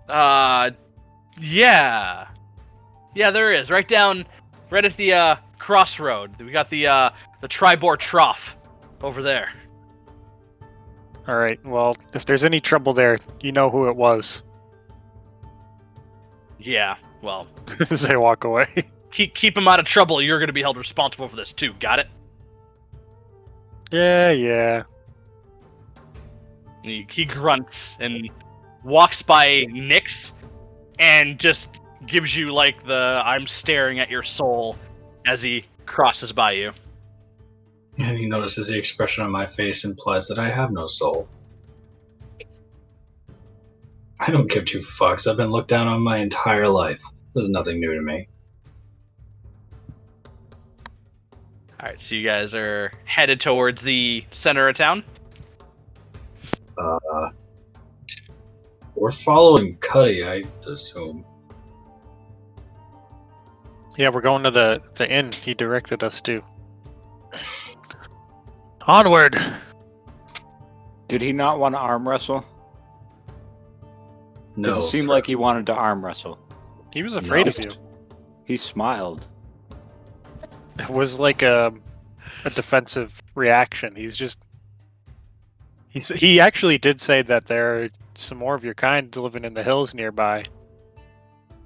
Uh, 0.10 0.72
yeah, 1.40 2.28
yeah, 3.13 3.30
there 3.32 3.52
is 3.52 3.70
right 3.70 3.88
down, 3.88 4.26
right 4.70 4.86
at 4.86 4.96
the 4.98 5.13
uh 5.13 5.36
crossroad. 5.60 6.32
We 6.40 6.52
got 6.52 6.70
the 6.70 6.88
uh 6.88 7.10
the 7.42 7.48
Triboar 7.48 7.98
Trough 7.98 8.56
over 9.04 9.22
there. 9.22 9.52
All 11.28 11.36
right. 11.36 11.63
Well, 11.66 11.98
if 12.13 12.26
there's 12.26 12.46
any 12.46 12.62
trouble 12.62 12.94
there, 12.94 13.20
you 13.42 13.52
know 13.52 13.70
who 13.70 13.88
it 13.88 13.96
was. 13.96 14.44
Yeah, 16.60 16.96
well, 17.22 17.48
As 17.92 18.02
they 18.02 18.18
walk 18.18 18.44
away. 18.44 18.66
keep 19.12 19.36
keep 19.36 19.56
him 19.56 19.68
out 19.68 19.80
of 19.80 19.86
trouble. 19.86 20.22
You're 20.22 20.40
going 20.40 20.48
to 20.48 20.54
be 20.54 20.63
held 20.63 20.76
responsible 20.76 21.30
for 21.30 21.36
this 21.36 21.54
too. 21.54 21.72
Got 21.80 22.00
it? 22.00 22.08
yeah, 23.92 24.32
yeah. 24.32 24.84
And 26.88 26.95
He, 26.95 27.06
he 27.10 27.26
grunts 27.26 27.97
and 28.00 28.30
walks 28.84 29.21
by 29.21 29.65
Nyx, 29.65 30.32
and 31.00 31.38
just 31.38 31.82
gives 32.06 32.36
you 32.36 32.47
like 32.47 32.86
the 32.86 33.21
"I'm 33.26 33.45
staring 33.45 34.00
at 34.00 34.10
your 34.10 34.23
soul" 34.23 34.78
as 35.26 35.41
he 35.41 35.65
crosses 35.86 36.32
by 36.32 36.54
you. 36.54 36.71
And 37.97 38.17
he 38.17 38.26
notices 38.26 38.69
the 38.69 38.78
expression 38.78 39.26
on 39.26 39.32
my 39.32 39.45
face 39.45 39.84
implies 39.84 40.28
that 40.30 40.39
I 40.39 40.50
have 40.50 40.71
no 40.71 40.88
soul. 40.88 41.28
I 44.19 44.32
don't 44.32 44.50
give 44.50 44.63
two 44.65 44.80
fucks. 44.80 45.28
I've 45.30 45.38
been 45.38 45.52
looked 45.52 45.67
down 45.67 45.88
on 45.88 46.02
my 46.02 46.17
entire 46.17 46.69
life. 46.69 47.04
There's 47.34 47.50
nothing 47.50 47.82
new 47.82 47.93
to 47.93 48.02
me. 48.02 48.30
All 51.80 51.89
right, 51.89 52.00
so 52.00 52.15
you 52.15 52.26
guys 52.26 52.54
are 52.54 52.91
headed 53.06 53.41
towards 53.41 53.82
the 53.82 54.23
center 54.32 54.69
of 54.69 54.76
town. 54.76 55.04
Uh, 56.78 57.30
we're 58.95 59.11
following 59.11 59.78
Cuddy, 59.78 60.23
I 60.23 60.43
assume. 60.67 61.25
Yeah, 63.95 64.09
we're 64.09 64.21
going 64.21 64.43
to 64.43 64.51
the 64.51 64.82
the 64.95 65.09
inn 65.11 65.32
he 65.32 65.53
directed 65.53 66.03
us 66.03 66.21
to. 66.21 66.43
Onward. 68.86 69.39
Did 71.07 71.21
he 71.21 71.34
not 71.34 71.59
want 71.59 71.73
to 71.75 71.80
arm 71.80 72.07
wrestle? 72.07 72.45
No. 74.55 74.69
Because 74.69 74.86
it 74.86 74.89
seemed 74.89 75.07
like 75.07 75.25
he 75.25 75.36
wanted 75.36 75.65
to 75.67 75.73
arm 75.73 76.03
wrestle. 76.05 76.38
He 76.93 77.01
was 77.03 77.15
afraid 77.15 77.45
No. 77.45 77.49
of 77.49 77.59
you. 77.59 77.71
He 78.45 78.57
smiled. 78.57 79.28
It 80.80 80.89
was 80.89 81.17
like 81.19 81.41
a 81.41 81.73
a 82.45 82.49
defensive 82.51 83.13
reaction. 83.36 83.95
He's 83.95 84.15
just 84.15 84.38
he's 85.98 86.08
he 86.10 86.39
actually 86.39 86.78
did 86.78 87.02
say 87.02 87.22
that 87.24 87.45
there 87.45 87.84
are 87.84 87.89
some 88.16 88.38
more 88.38 88.56
of 88.56 88.64
your 88.64 88.74
kind 88.74 89.16
living 89.16 89.43
in 89.43 89.54
the 89.54 89.64
hills 89.64 89.93
nearby. 89.93 90.45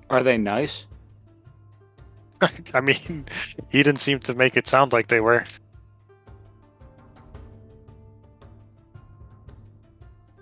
Are 0.09 0.23
they 0.23 0.37
nice? 0.37 0.87
I 2.73 2.81
mean, 2.81 3.25
he 3.69 3.83
didn't 3.83 3.99
seem 3.99 4.19
to 4.21 4.33
make 4.33 4.57
it 4.57 4.67
sound 4.67 4.93
like 4.93 5.07
they 5.07 5.19
were. 5.19 5.43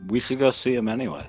We 0.07 0.19
should 0.19 0.39
go 0.39 0.51
see 0.51 0.73
him 0.73 0.87
anyway. 0.87 1.27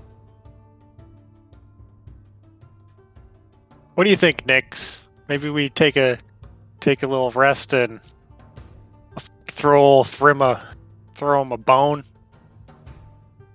What 3.95 4.05
do 4.05 4.11
you 4.11 4.17
think, 4.17 4.47
Nyx? 4.47 5.01
Maybe 5.29 5.51
we 5.51 5.69
take 5.69 5.97
a 5.97 6.19
take 6.79 7.03
a 7.03 7.07
little 7.07 7.31
rest 7.31 7.75
and 7.75 8.01
throw 9.47 9.83
old 9.83 10.07
Thrym 10.09 10.41
a 10.41 10.67
throw 11.15 11.43
him 11.43 11.53
a 11.53 11.59
bone, 11.59 12.05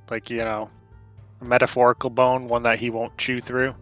like 0.10 0.30
you 0.30 0.38
know, 0.38 0.70
a 1.42 1.46
metaphorical 1.46 2.10
bone, 2.10 2.48
one 2.48 2.64
that 2.64 2.80
he 2.80 2.90
won't 2.90 3.18
chew 3.18 3.42
through. 3.42 3.76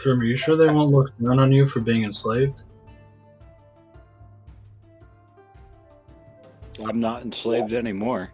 Thrym, 0.00 0.20
are 0.20 0.24
you 0.24 0.36
sure 0.36 0.56
they 0.56 0.68
won't 0.68 0.92
look 0.92 1.16
down 1.18 1.38
on 1.38 1.52
you 1.52 1.66
for 1.66 1.80
being 1.80 2.04
enslaved? 2.04 2.62
I'm 6.84 7.00
not 7.00 7.22
enslaved 7.22 7.72
anymore. 7.72 8.32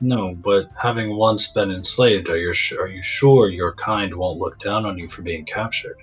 No, 0.00 0.34
but 0.34 0.70
having 0.80 1.16
once 1.16 1.48
been 1.48 1.70
enslaved, 1.70 2.30
are 2.30 2.36
you 2.36 2.54
are 2.78 2.86
you 2.86 3.02
sure 3.02 3.48
your 3.50 3.74
kind 3.74 4.14
won't 4.14 4.38
look 4.38 4.58
down 4.58 4.86
on 4.86 4.96
you 4.96 5.08
for 5.08 5.22
being 5.22 5.44
captured? 5.44 5.96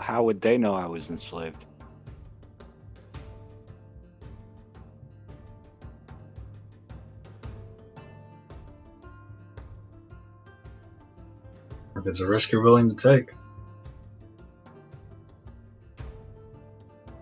How 0.00 0.24
would 0.24 0.40
they 0.40 0.56
know 0.56 0.74
I 0.74 0.86
was 0.86 1.10
enslaved? 1.10 1.66
It's 12.08 12.20
a 12.20 12.26
risk 12.26 12.50
you're 12.50 12.62
willing 12.62 12.94
to 12.94 12.96
take. 12.96 13.34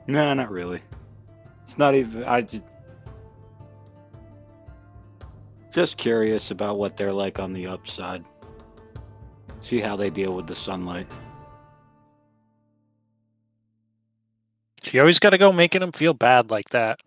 No, 0.06 0.32
not 0.34 0.50
really. 0.50 0.80
It's 1.62 1.78
not 1.78 1.94
even. 1.94 2.24
I 2.24 2.46
just 5.72 5.96
curious 5.96 6.50
about 6.50 6.78
what 6.78 6.96
they're 6.96 7.12
like 7.12 7.38
on 7.38 7.52
the 7.52 7.66
upside. 7.66 8.24
See 9.60 9.80
how 9.80 9.96
they 9.96 10.10
deal 10.10 10.34
with 10.34 10.46
the 10.46 10.54
sunlight. 10.54 11.08
You 14.92 15.00
always 15.00 15.18
got 15.18 15.30
to 15.30 15.38
go 15.38 15.52
making 15.52 15.80
them 15.80 15.92
feel 15.92 16.14
bad 16.14 16.50
like 16.50 16.68
that. 16.70 17.00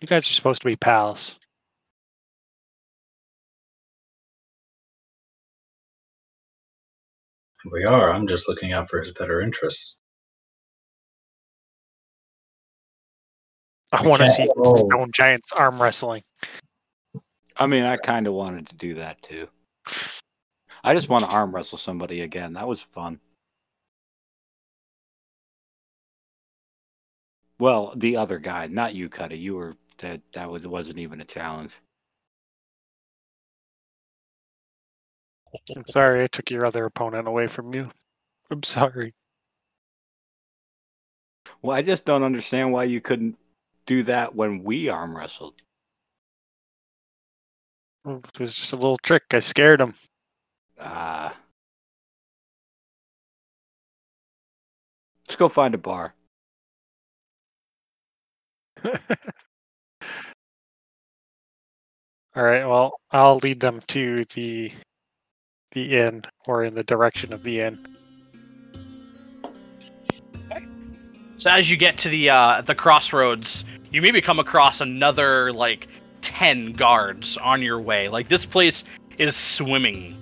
You 0.00 0.06
guys 0.06 0.28
are 0.28 0.32
supposed 0.32 0.62
to 0.62 0.66
be 0.66 0.76
pals. 0.76 1.40
We 7.70 7.84
are. 7.84 8.10
I'm 8.10 8.26
just 8.26 8.48
looking 8.48 8.72
out 8.72 8.90
for 8.90 9.02
his 9.02 9.12
better 9.14 9.40
interests. 9.40 10.00
I 13.92 14.02
want 14.06 14.22
to 14.22 14.28
see 14.28 14.48
go- 14.56 14.74
stone 14.74 15.12
giants 15.12 15.52
arm 15.52 15.80
wrestling. 15.80 16.22
I 17.56 17.66
mean, 17.66 17.84
I 17.84 17.96
kind 17.96 18.26
of 18.26 18.34
wanted 18.34 18.66
to 18.68 18.76
do 18.76 18.94
that 18.94 19.22
too. 19.22 19.48
I 20.82 20.94
just 20.94 21.08
want 21.08 21.24
to 21.24 21.30
arm 21.30 21.54
wrestle 21.54 21.78
somebody 21.78 22.22
again. 22.22 22.54
That 22.54 22.68
was 22.68 22.82
fun. 22.82 23.20
Well, 27.58 27.92
the 27.96 28.16
other 28.16 28.38
guy, 28.38 28.66
not 28.66 28.94
you, 28.94 29.08
Cuddy. 29.08 29.38
You 29.38 29.54
were 29.56 29.76
that. 29.98 30.20
That 30.32 30.50
was 30.50 30.66
wasn't 30.66 30.98
even 30.98 31.20
a 31.20 31.24
challenge. 31.24 31.78
I'm 35.76 35.86
sorry 35.86 36.24
I 36.24 36.26
took 36.26 36.50
your 36.50 36.66
other 36.66 36.84
opponent 36.84 37.28
away 37.28 37.46
from 37.46 37.74
you. 37.74 37.90
I'm 38.50 38.62
sorry. 38.62 39.14
Well, 41.62 41.76
I 41.76 41.82
just 41.82 42.04
don't 42.04 42.22
understand 42.22 42.72
why 42.72 42.84
you 42.84 43.00
couldn't 43.00 43.36
do 43.86 44.02
that 44.04 44.34
when 44.34 44.64
we 44.64 44.88
arm 44.88 45.16
wrestled. 45.16 45.54
It 48.06 48.38
was 48.38 48.54
just 48.54 48.72
a 48.72 48.76
little 48.76 48.98
trick. 48.98 49.24
I 49.30 49.40
scared 49.40 49.80
him. 49.80 49.94
Ah. 50.78 51.36
Let's 55.26 55.36
go 55.36 55.48
find 55.48 55.74
a 55.74 55.78
bar. 55.78 56.14
All 58.84 58.92
right. 62.42 62.66
Well, 62.66 63.00
I'll 63.10 63.38
lead 63.38 63.60
them 63.60 63.80
to 63.88 64.24
the 64.34 64.72
the 65.74 65.98
inn 65.98 66.22
or 66.46 66.64
in 66.64 66.74
the 66.74 66.82
direction 66.82 67.32
of 67.32 67.42
the 67.42 67.60
inn. 67.60 67.86
So 71.36 71.50
as 71.50 71.70
you 71.70 71.76
get 71.76 71.98
to 71.98 72.08
the 72.08 72.30
uh, 72.30 72.62
the 72.62 72.74
crossroads, 72.74 73.64
you 73.92 74.00
maybe 74.00 74.22
come 74.22 74.38
across 74.38 74.80
another 74.80 75.52
like 75.52 75.86
ten 76.22 76.72
guards 76.72 77.36
on 77.36 77.60
your 77.60 77.78
way. 77.78 78.08
Like 78.08 78.28
this 78.28 78.46
place 78.46 78.82
is 79.18 79.36
swimming 79.36 80.16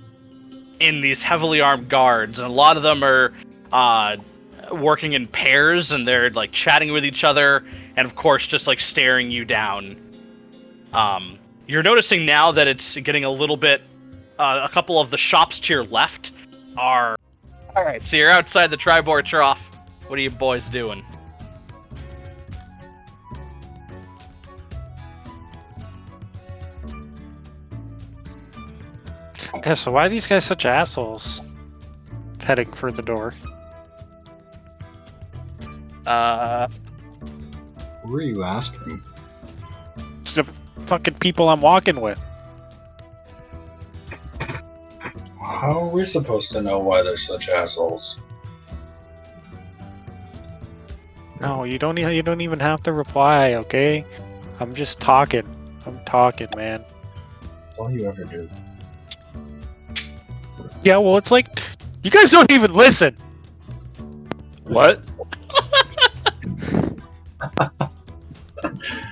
in 0.80 1.00
these 1.00 1.22
heavily 1.22 1.61
armed 1.61 1.88
guards, 1.88 2.40
and 2.40 2.48
a 2.48 2.53
lot 2.53 2.76
of 2.76 2.82
them 2.82 3.05
are 3.05 3.32
uh, 3.72 4.16
working 4.72 5.12
in 5.12 5.28
pairs, 5.28 5.92
and 5.92 6.09
they're 6.09 6.30
like 6.30 6.50
chatting 6.50 6.92
with 6.92 7.05
each 7.05 7.22
other, 7.22 7.64
and 7.96 8.05
of 8.05 8.16
course 8.16 8.46
just 8.46 8.66
like 8.66 8.80
staring 8.80 9.30
you 9.30 9.44
down. 9.44 9.96
Um, 10.92 11.38
you're 11.68 11.84
noticing 11.84 12.26
now 12.26 12.50
that 12.50 12.66
it's 12.66 12.96
getting 12.96 13.24
a 13.24 13.30
little 13.30 13.57
bit. 13.57 13.80
Uh, 14.39 14.61
a 14.62 14.68
couple 14.68 15.01
of 15.01 15.11
the 15.11 15.18
shops 15.18 15.59
to 15.61 15.72
your 15.72 15.85
left 15.85 16.33
are. 16.76 17.16
All 17.76 17.85
right, 17.85 18.03
so 18.03 18.16
you're 18.16 18.30
outside 18.30 18.70
the 18.70 18.76
Triboar 18.76 19.24
Trough. 19.24 19.61
What 20.09 20.18
are 20.18 20.22
you 20.22 20.30
boys 20.30 20.68
doing? 20.68 21.05
Yeah. 29.64 29.74
So 29.74 29.93
why 29.93 30.07
are 30.07 30.09
these 30.09 30.26
guys 30.26 30.45
such 30.45 30.66
assholes? 30.66 31.43
Heading 32.41 32.72
for 32.72 32.91
the 32.91 33.03
door. 33.03 33.35
Uh, 36.05 36.66
Who 38.03 38.16
are 38.16 38.20
you 38.20 38.43
asking? 38.43 39.03
The 40.35 40.45
fucking 40.87 41.14
people 41.14 41.49
I'm 41.49 41.61
walking 41.61 42.01
with. 42.01 42.20
How 45.53 45.78
are 45.78 45.88
we 45.92 46.05
supposed 46.05 46.50
to 46.53 46.62
know 46.62 46.78
why 46.78 47.03
they're 47.03 47.16
such 47.16 47.48
assholes? 47.48 48.18
No, 51.40 51.64
you 51.64 51.78
don't. 51.78 51.98
e- 51.98 52.14
You 52.16 52.22
don't 52.22 52.40
even 52.40 52.59
have 52.61 52.82
to 52.84 52.92
reply. 52.92 53.55
Okay. 53.55 54.05
I'm 54.61 54.74
just 54.74 54.98
talking. 55.00 55.44
I'm 55.86 56.00
talking, 56.05 56.48
man. 56.57 56.84
That's 57.66 57.78
all 57.78 57.90
you 57.90 58.07
ever 58.07 58.24
do. 58.24 58.48
Yeah. 60.82 60.96
Well, 60.96 61.16
it's 61.16 61.30
like 61.30 61.61
you 62.03 62.11
guys 62.11 62.30
don't 62.30 62.50
even 62.50 62.74
listen. 62.74 63.16
What? 64.64 65.05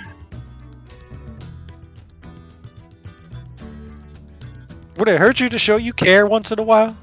Would 5.01 5.09
it 5.09 5.19
hurt 5.19 5.41
you 5.41 5.49
to 5.49 5.59
show 5.59 5.79
you 5.79 5.95
care 5.95 6.27
once 6.27 6.53
in 6.53 6.59
a 6.59 6.63
while? 6.63 6.95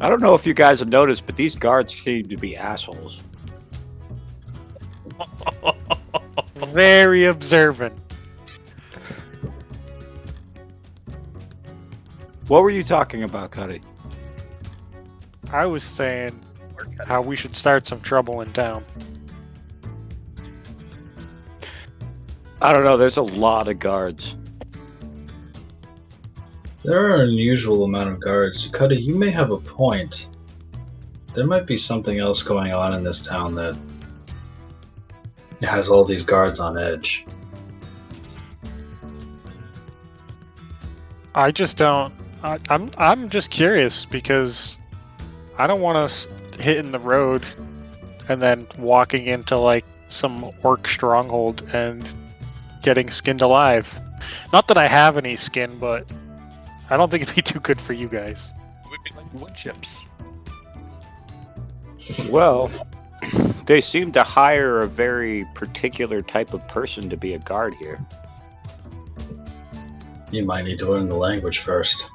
I 0.00 0.08
don't 0.08 0.20
know 0.20 0.34
if 0.34 0.44
you 0.44 0.54
guys 0.54 0.80
have 0.80 0.88
noticed, 0.88 1.24
but 1.24 1.36
these 1.36 1.54
guards 1.54 1.94
seem 1.94 2.28
to 2.30 2.36
be 2.36 2.56
assholes. 2.56 3.22
Very 6.56 7.26
observant. 7.26 7.96
What 12.48 12.64
were 12.64 12.70
you 12.70 12.82
talking 12.82 13.22
about, 13.22 13.52
Cuddy? 13.52 13.80
I 15.52 15.64
was 15.66 15.84
saying 15.84 16.40
how 17.06 17.22
we 17.22 17.36
should 17.36 17.54
start 17.54 17.86
some 17.86 18.00
trouble 18.00 18.40
in 18.40 18.52
town. 18.52 18.84
I 22.60 22.72
don't 22.72 22.82
know. 22.82 22.96
There's 22.96 23.16
a 23.16 23.22
lot 23.22 23.68
of 23.68 23.78
guards. 23.78 24.34
There 26.84 26.98
are 26.98 27.22
an 27.22 27.28
unusual 27.28 27.84
amount 27.84 28.10
of 28.10 28.20
guards. 28.20 28.66
Cuddy, 28.66 29.00
you 29.00 29.14
may 29.14 29.30
have 29.30 29.52
a 29.52 29.58
point. 29.58 30.28
There 31.32 31.46
might 31.46 31.64
be 31.64 31.78
something 31.78 32.18
else 32.18 32.42
going 32.42 32.72
on 32.72 32.92
in 32.92 33.04
this 33.04 33.20
town 33.20 33.54
that 33.54 33.76
has 35.62 35.88
all 35.88 36.04
these 36.04 36.24
guards 36.24 36.58
on 36.58 36.76
edge. 36.76 37.24
I 41.34 41.52
just 41.52 41.76
don't. 41.76 42.12
I, 42.42 42.58
I'm 42.68 42.90
I'm 42.98 43.30
just 43.30 43.50
curious 43.50 44.04
because 44.04 44.76
I 45.58 45.68
don't 45.68 45.80
want 45.80 45.98
us 45.98 46.26
hitting 46.58 46.90
the 46.90 46.98
road 46.98 47.44
and 48.28 48.42
then 48.42 48.66
walking 48.76 49.26
into 49.26 49.56
like 49.56 49.84
some 50.08 50.50
orc 50.62 50.88
stronghold 50.88 51.62
and 51.72 52.06
getting 52.82 53.08
skinned 53.08 53.40
alive. 53.40 53.88
Not 54.52 54.68
that 54.68 54.76
I 54.76 54.88
have 54.88 55.16
any 55.16 55.36
skin, 55.36 55.78
but 55.78 56.06
I 56.92 56.98
don't 56.98 57.10
think 57.10 57.22
it'd 57.22 57.34
be 57.34 57.40
too 57.40 57.58
good 57.58 57.80
for 57.80 57.94
you 57.94 58.06
guys. 58.06 58.52
would 58.90 59.02
be 59.02 59.12
like 59.16 59.32
wood 59.32 59.54
chips. 59.56 60.04
Well, 62.28 62.70
they 63.64 63.80
seem 63.80 64.12
to 64.12 64.22
hire 64.22 64.82
a 64.82 64.86
very 64.86 65.46
particular 65.54 66.20
type 66.20 66.52
of 66.52 66.68
person 66.68 67.08
to 67.08 67.16
be 67.16 67.32
a 67.32 67.38
guard 67.38 67.72
here. 67.76 67.98
You 70.30 70.44
might 70.44 70.66
need 70.66 70.78
to 70.80 70.90
learn 70.90 71.08
the 71.08 71.16
language 71.16 71.60
first. 71.60 72.10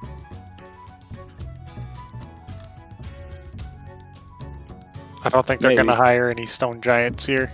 I 5.24 5.30
don't 5.30 5.48
think 5.48 5.60
they're 5.60 5.72
Maybe. 5.72 5.78
gonna 5.78 5.96
hire 5.96 6.30
any 6.30 6.46
stone 6.46 6.82
giants 6.82 7.26
here. 7.26 7.52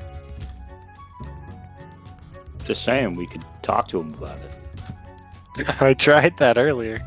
Just 2.66 2.84
saying, 2.84 3.16
we 3.16 3.28
could 3.28 3.46
talk 3.62 3.88
to 3.88 4.00
them 4.00 4.14
about 4.16 4.40
it. 4.40 5.82
I 5.82 5.94
tried 5.94 6.36
that 6.40 6.58
earlier. 6.58 7.02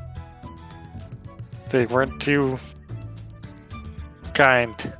They 1.70 1.86
weren't 1.86 2.20
too. 2.20 2.58
kind. 4.34 4.92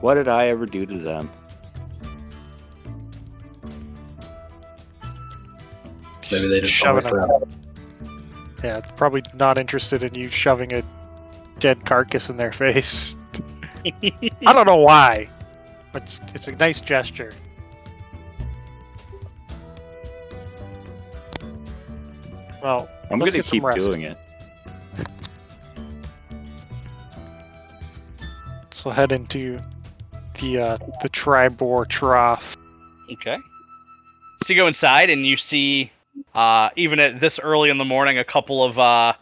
What 0.00 0.14
did 0.14 0.28
I 0.28 0.46
ever 0.46 0.66
do 0.66 0.86
to 0.86 0.98
them? 0.98 1.30
Maybe 6.32 6.48
they 6.48 6.60
just 6.60 6.72
shoving 6.72 7.02
don't 7.04 7.18
a, 7.18 7.28
work 7.28 7.48
Yeah, 8.62 8.80
probably 8.96 9.22
not 9.34 9.58
interested 9.58 10.02
in 10.02 10.14
you 10.14 10.28
shoving 10.28 10.72
a 10.72 10.82
dead 11.58 11.84
carcass 11.84 12.30
in 12.30 12.36
their 12.36 12.52
face. 12.64 13.16
I 13.84 14.52
don't 14.52 14.66
know 14.66 14.76
why. 14.76 15.28
It's 15.94 16.20
it's 16.34 16.48
a 16.48 16.52
nice 16.52 16.80
gesture. 16.80 17.32
Well, 22.62 22.88
I'm 23.10 23.18
Let's 23.18 23.32
gonna 23.32 23.38
get 23.38 23.44
some 23.44 23.50
keep 23.52 23.62
rest. 23.64 23.78
doing 23.78 24.02
it. 24.02 24.18
so 28.80 28.90
head 28.90 29.12
into 29.12 29.58
the 30.40 30.58
uh, 30.58 30.78
the 31.02 31.08
Triboar 31.10 31.86
trough. 31.86 32.56
Okay. 33.12 33.36
So 34.44 34.52
you 34.52 34.56
go 34.56 34.66
inside 34.66 35.10
and 35.10 35.26
you 35.26 35.36
see, 35.36 35.92
uh, 36.34 36.70
even 36.76 36.98
at 36.98 37.20
this 37.20 37.38
early 37.38 37.68
in 37.68 37.76
the 37.76 37.84
morning, 37.84 38.18
a 38.18 38.24
couple 38.24 38.64
of 38.64 38.78
uh, 38.78 39.12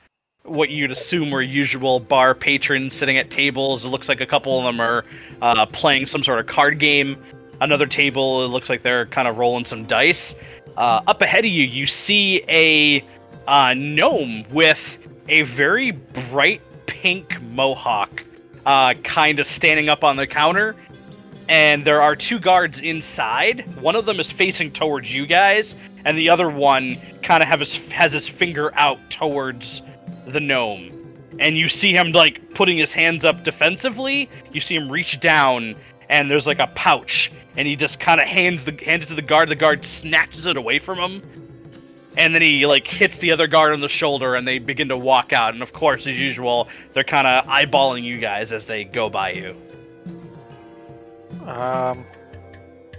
what 0.45 0.71
you'd 0.71 0.93
assume 0.93 1.31
were 1.31 1.43
usual 1.43 1.99
bar 1.99 2.35
patrons 2.35 2.95
sitting 2.95 3.19
at 3.19 3.31
tables. 3.31 3.85
It 3.85 3.89
looks 3.89 4.09
like 4.09 4.21
a 4.21 4.27
couple 4.27 4.57
of 4.59 4.65
them 4.65 4.81
are 4.81 5.05
uh, 5.43 5.67
playing 5.67 6.07
some 6.07 6.23
sort 6.23 6.39
of 6.39 6.47
card 6.47 6.79
game. 6.79 7.17
Another 7.61 7.87
table, 7.87 8.45
it 8.45 8.49
looks 8.49 8.71
like 8.71 8.83
they're 8.83 9.07
kind 9.07 9.27
of 9.27 9.39
rolling 9.39 9.65
some 9.65 9.85
dice. 9.87 10.37
Uh, 10.77 11.01
up 11.09 11.21
ahead 11.21 11.45
of 11.45 11.51
you, 11.51 11.65
you 11.65 11.87
see 11.87 12.45
a 12.49 13.05
uh, 13.49 13.75
gnome 13.75 14.45
with 14.51 14.99
a 15.29 15.43
very 15.43 15.91
bright 15.91 16.63
pink 16.87 17.41
mohawk, 17.43 18.23
uh, 18.65 18.95
kind 19.03 19.41
of 19.41 19.47
standing 19.47 19.89
up 19.89 20.05
on 20.05 20.17
the 20.17 20.27
counter 20.27 20.77
and 21.49 21.85
there 21.85 22.03
are 22.03 22.15
two 22.15 22.39
guards 22.39 22.79
inside. 22.79 23.67
One 23.81 23.97
of 23.97 24.05
them 24.05 24.21
is 24.21 24.31
facing 24.31 24.73
towards 24.73 25.15
you 25.15 25.27
guys, 25.27 25.75
and 26.05 26.17
the 26.17 26.29
other 26.29 26.49
one 26.49 27.01
kind 27.23 27.43
of 27.43 27.61
his 27.61 27.77
has 27.91 28.13
his 28.13 28.29
finger 28.29 28.71
out 28.75 28.99
towards 29.11 29.83
the 30.27 30.41
gnome. 30.41 30.95
And 31.39 31.57
you 31.57 31.69
see 31.69 31.93
him 31.93 32.13
like 32.13 32.55
putting 32.55 32.77
his 32.77 32.93
hands 32.93 33.25
up 33.25 33.45
defensively. 33.45 34.29
You 34.53 34.61
see 34.61 34.75
him 34.77 34.91
reach 34.91 35.21
down, 35.21 35.75
and 36.09 36.31
there's 36.31 36.47
like 36.47 36.59
a 36.59 36.67
pouch, 36.69 37.33
and 37.57 37.67
he 37.67 37.77
just 37.77 37.99
kind 37.99 38.21
of 38.21 38.27
hands 38.27 38.65
the 38.65 38.73
hands 38.85 39.05
it 39.05 39.09
to 39.09 39.15
the 39.15 39.23
guard. 39.23 39.49
The 39.49 39.57
guard 39.57 39.87
snatches 39.87 40.47
it 40.47 40.59
away 40.59 40.79
from 40.79 40.99
him, 40.99 41.23
and 42.19 42.35
then 42.35 42.43
he 42.43 42.67
like 42.67 42.87
hits 42.87 43.19
the 43.19 43.33
other 43.33 43.47
guard 43.47 43.73
on 43.73 43.81
the 43.81 43.89
shoulder, 43.89 44.35
and 44.35 44.47
they 44.47 44.59
begin 44.59 44.89
to 44.89 44.97
walk 44.97 45.33
out. 45.33 45.55
And 45.55 45.63
of 45.63 45.73
course, 45.73 46.07
as 46.07 46.19
usual, 46.19 46.69
they're 46.93 47.05
kind 47.05 47.27
of 47.27 47.45
eyeballing 47.47 48.03
you 48.03 48.19
guys 48.19 48.53
as 48.53 48.67
they 48.67 48.85
go 48.85 49.09
by 49.09 49.31
you. 49.31 49.57
Um, 51.47 52.05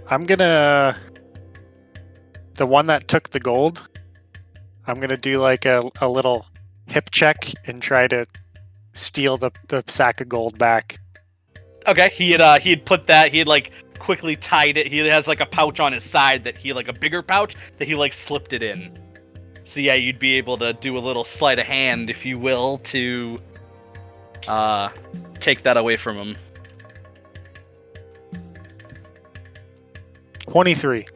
I'm 0.08 0.24
gonna 0.24 0.96
the 2.54 2.66
one 2.66 2.86
that 2.86 3.08
took 3.08 3.30
the 3.30 3.40
gold. 3.40 3.86
I'm 4.86 4.98
gonna 4.98 5.18
do 5.18 5.38
like 5.38 5.66
a, 5.66 5.82
a 6.00 6.08
little 6.08 6.46
hip 6.86 7.10
check 7.10 7.52
and 7.66 7.80
try 7.82 8.08
to 8.08 8.24
steal 8.94 9.36
the, 9.36 9.52
the 9.68 9.84
sack 9.86 10.20
of 10.20 10.28
gold 10.28 10.58
back. 10.58 10.98
Okay, 11.86 12.10
he 12.12 12.30
had 12.30 12.40
uh 12.40 12.58
he 12.58 12.70
had 12.70 12.86
put 12.86 13.06
that 13.06 13.30
he 13.30 13.38
had 13.38 13.48
like 13.48 13.72
quickly 13.98 14.34
tied 14.34 14.78
it. 14.78 14.86
He 14.86 14.98
has 14.98 15.28
like 15.28 15.40
a 15.40 15.46
pouch 15.46 15.78
on 15.78 15.92
his 15.92 16.04
side 16.04 16.42
that 16.44 16.56
he 16.56 16.72
like 16.72 16.88
a 16.88 16.92
bigger 16.94 17.20
pouch 17.22 17.54
that 17.76 17.86
he 17.86 17.94
like 17.94 18.14
slipped 18.14 18.54
it 18.54 18.62
in. 18.62 18.98
So 19.64 19.80
yeah, 19.80 19.94
you'd 19.94 20.18
be 20.18 20.36
able 20.36 20.56
to 20.58 20.72
do 20.72 20.96
a 20.96 21.00
little 21.00 21.24
sleight 21.24 21.58
of 21.58 21.66
hand, 21.66 22.10
if 22.10 22.24
you 22.24 22.38
will, 22.38 22.78
to 22.78 23.40
uh 24.48 24.88
take 25.38 25.62
that 25.62 25.76
away 25.76 25.96
from 25.96 26.16
him. 26.16 26.36
Twenty-three. 30.46 31.06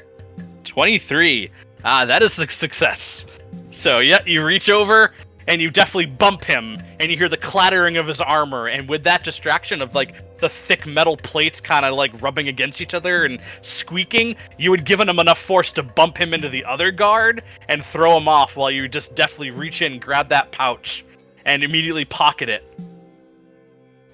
23. 0.75 1.51
Ah, 1.85 2.05
that 2.05 2.23
is 2.23 2.39
a 2.39 2.51
success. 2.51 3.25
So, 3.71 3.99
yeah, 3.99 4.19
you 4.27 4.45
reach 4.45 4.69
over 4.69 5.13
and 5.47 5.61
you 5.61 5.71
definitely 5.71 6.07
bump 6.07 6.45
him, 6.45 6.77
and 7.01 7.11
you 7.11 7.17
hear 7.17 7.29
the 7.29 7.37
clattering 7.37 7.97
of 7.97 8.07
his 8.07 8.21
armor. 8.21 8.69
And 8.69 8.89
with 8.89 9.05
that 9.05 9.25
distraction 9.25 9.83
of 9.83 9.95
like 9.95 10.39
the 10.39 10.49
thick 10.49 10.87
metal 10.87 11.17
plates 11.17 11.61
kind 11.61 11.85
of 11.85 11.95
like 11.95 12.21
rubbing 12.23 12.49
against 12.49 12.81
each 12.81 12.95
other 12.95 13.25
and 13.25 13.41
squeaking, 13.63 14.37
you 14.59 14.71
had 14.71 14.85
given 14.85 15.09
him 15.09 15.19
enough 15.19 15.39
force 15.39 15.71
to 15.73 15.83
bump 15.83 16.17
him 16.17 16.35
into 16.35 16.49
the 16.49 16.65
other 16.65 16.91
guard 16.91 17.43
and 17.69 17.85
throw 17.85 18.17
him 18.17 18.29
off 18.29 18.57
while 18.57 18.71
you 18.71 18.89
just 18.89 19.15
deftly 19.15 19.51
reach 19.51 19.83
in, 19.83 19.99
grab 19.99 20.29
that 20.29 20.51
pouch, 20.53 21.05
and 21.45 21.63
immediately 21.63 22.05
pocket 22.05 22.49
it. 22.49 22.65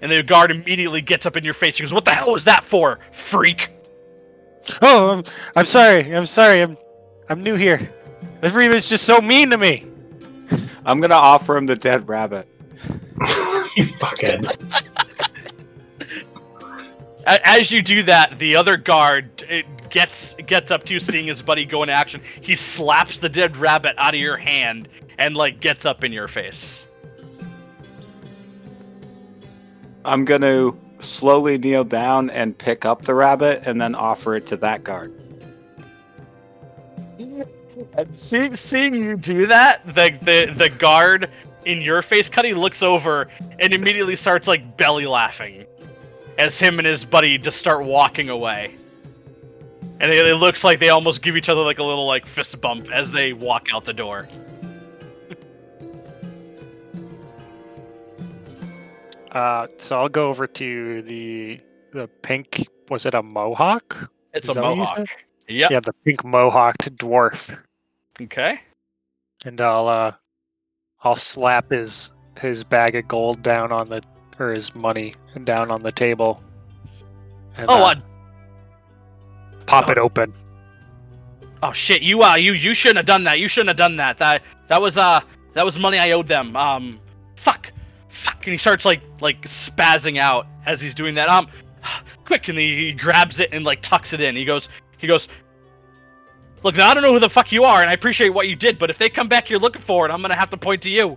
And 0.02 0.10
the 0.10 0.22
guard 0.22 0.50
immediately 0.50 1.02
gets 1.02 1.26
up 1.26 1.36
in 1.36 1.44
your 1.44 1.54
face. 1.54 1.76
He 1.76 1.82
goes, 1.82 1.92
"What 1.92 2.06
the 2.06 2.12
hell 2.12 2.32
was 2.32 2.44
that 2.44 2.64
for, 2.64 3.00
freak?" 3.12 3.68
Oh, 4.82 5.10
I'm, 5.10 5.24
I'm 5.56 5.66
sorry. 5.66 6.14
I'm 6.14 6.26
sorry. 6.26 6.62
I'm 6.62 6.76
I'm 7.28 7.42
new 7.42 7.54
here. 7.54 7.92
Everybody's 8.42 8.86
just 8.86 9.04
so 9.04 9.20
mean 9.20 9.50
to 9.50 9.58
me. 9.58 9.84
I'm 10.84 11.00
gonna 11.00 11.14
offer 11.14 11.56
him 11.56 11.66
the 11.66 11.76
dead 11.76 12.08
rabbit. 12.08 12.48
you 13.76 13.84
fuckhead. 13.84 14.56
As 17.26 17.70
you 17.70 17.82
do 17.82 18.02
that, 18.04 18.38
the 18.38 18.56
other 18.56 18.76
guard 18.76 19.44
gets 19.90 20.34
gets 20.46 20.70
up 20.70 20.84
to 20.86 20.94
you, 20.94 21.00
seeing 21.00 21.26
his 21.26 21.42
buddy 21.42 21.64
go 21.64 21.82
into 21.82 21.92
action. 21.92 22.22
He 22.40 22.56
slaps 22.56 23.18
the 23.18 23.28
dead 23.28 23.56
rabbit 23.56 23.94
out 23.98 24.14
of 24.14 24.20
your 24.20 24.36
hand 24.36 24.88
and 25.18 25.36
like 25.36 25.60
gets 25.60 25.84
up 25.84 26.02
in 26.02 26.12
your 26.12 26.28
face. 26.28 26.84
I'm 30.04 30.24
gonna 30.24 30.72
slowly 31.00 31.58
kneel 31.58 31.84
down 31.84 32.30
and 32.30 32.56
pick 32.56 32.84
up 32.84 33.02
the 33.02 33.14
rabbit 33.14 33.66
and 33.66 33.80
then 33.80 33.94
offer 33.94 34.34
it 34.36 34.46
to 34.46 34.56
that 34.58 34.82
guard. 34.82 35.12
And 37.96 38.16
see, 38.16 38.54
seeing 38.56 38.94
you 38.94 39.16
do 39.16 39.46
that, 39.46 39.86
the 39.86 40.16
the 40.22 40.52
the 40.56 40.68
guard 40.68 41.30
in 41.64 41.80
your 41.82 42.02
face, 42.02 42.28
Cuddy 42.28 42.54
looks 42.54 42.82
over 42.82 43.28
and 43.58 43.72
immediately 43.72 44.16
starts 44.16 44.46
like 44.46 44.76
belly 44.76 45.06
laughing, 45.06 45.66
as 46.38 46.58
him 46.58 46.78
and 46.78 46.86
his 46.86 47.04
buddy 47.04 47.38
just 47.38 47.58
start 47.58 47.84
walking 47.84 48.28
away. 48.28 48.76
And 50.00 50.10
it, 50.10 50.26
it 50.26 50.36
looks 50.36 50.64
like 50.64 50.80
they 50.80 50.88
almost 50.88 51.20
give 51.22 51.36
each 51.36 51.48
other 51.48 51.60
like 51.62 51.78
a 51.78 51.84
little 51.84 52.06
like 52.06 52.26
fist 52.26 52.58
bump 52.60 52.90
as 52.90 53.12
they 53.12 53.32
walk 53.34 53.66
out 53.72 53.84
the 53.84 53.92
door. 53.92 54.28
Uh, 59.32 59.68
so 59.78 60.00
I'll 60.00 60.08
go 60.08 60.28
over 60.28 60.46
to 60.46 61.02
the 61.02 61.60
the 61.92 62.08
pink. 62.22 62.66
Was 62.88 63.06
it 63.06 63.14
a 63.14 63.22
mohawk? 63.22 64.10
It's 64.34 64.48
Is 64.48 64.56
a 64.56 64.60
that 64.60 64.64
what 64.64 64.70
you 64.70 64.76
mohawk. 64.78 65.08
Yep. 65.48 65.70
Yeah, 65.70 65.80
the 65.80 65.92
pink 66.04 66.24
mohawked 66.24 66.96
dwarf. 66.96 67.56
Okay. 68.20 68.60
and 69.46 69.60
I'll 69.60 69.88
uh, 69.88 70.12
I'll 71.02 71.16
slap 71.16 71.70
his 71.70 72.10
his 72.38 72.62
bag 72.64 72.94
of 72.94 73.08
gold 73.08 73.42
down 73.42 73.72
on 73.72 73.88
the 73.88 74.02
or 74.38 74.52
his 74.52 74.74
money 74.74 75.14
down 75.44 75.70
on 75.70 75.82
the 75.82 75.92
table. 75.92 76.42
And, 77.56 77.66
Oh, 77.68 77.82
uh, 77.84 77.94
pop 79.66 79.88
oh. 79.88 79.92
it 79.92 79.98
open. 79.98 80.32
oh 81.62 81.72
shit! 81.72 82.02
You 82.02 82.22
uh, 82.22 82.36
you 82.36 82.52
you 82.52 82.74
shouldn't 82.74 82.98
have 82.98 83.06
done 83.06 83.24
that. 83.24 83.38
You 83.38 83.48
shouldn't 83.48 83.68
have 83.68 83.76
done 83.76 83.96
that. 83.96 84.18
That 84.18 84.42
that 84.68 84.80
was 84.80 84.96
uh, 84.96 85.20
that 85.54 85.64
was 85.64 85.78
money 85.78 85.98
I 85.98 86.10
owed 86.12 86.26
them. 86.26 86.56
Um, 86.56 87.00
fuck, 87.36 87.70
fuck. 88.08 88.36
And 88.44 88.52
he 88.52 88.58
starts 88.58 88.84
like 88.84 89.02
like 89.20 89.42
spazzing 89.42 90.18
out 90.18 90.46
as 90.66 90.80
he's 90.80 90.94
doing 90.94 91.14
that. 91.14 91.28
Um, 91.28 91.48
quick! 92.24 92.48
And 92.48 92.58
he, 92.58 92.86
he 92.86 92.92
grabs 92.92 93.40
it 93.40 93.50
and 93.52 93.64
like 93.64 93.82
tucks 93.82 94.12
it 94.12 94.20
in. 94.20 94.36
He 94.36 94.44
goes, 94.44 94.68
he 94.98 95.06
goes. 95.06 95.28
Look, 96.62 96.76
now 96.76 96.88
I 96.90 96.94
don't 96.94 97.02
know 97.02 97.12
who 97.12 97.18
the 97.20 97.30
fuck 97.30 97.52
you 97.52 97.64
are, 97.64 97.80
and 97.80 97.88
I 97.88 97.94
appreciate 97.94 98.30
what 98.30 98.48
you 98.48 98.56
did, 98.56 98.78
but 98.78 98.90
if 98.90 98.98
they 98.98 99.08
come 99.08 99.28
back 99.28 99.48
here 99.48 99.58
looking 99.58 99.82
for 99.82 100.06
it, 100.06 100.12
I'm 100.12 100.20
gonna 100.20 100.36
have 100.36 100.50
to 100.50 100.56
point 100.56 100.82
to 100.82 100.90
you. 100.90 101.16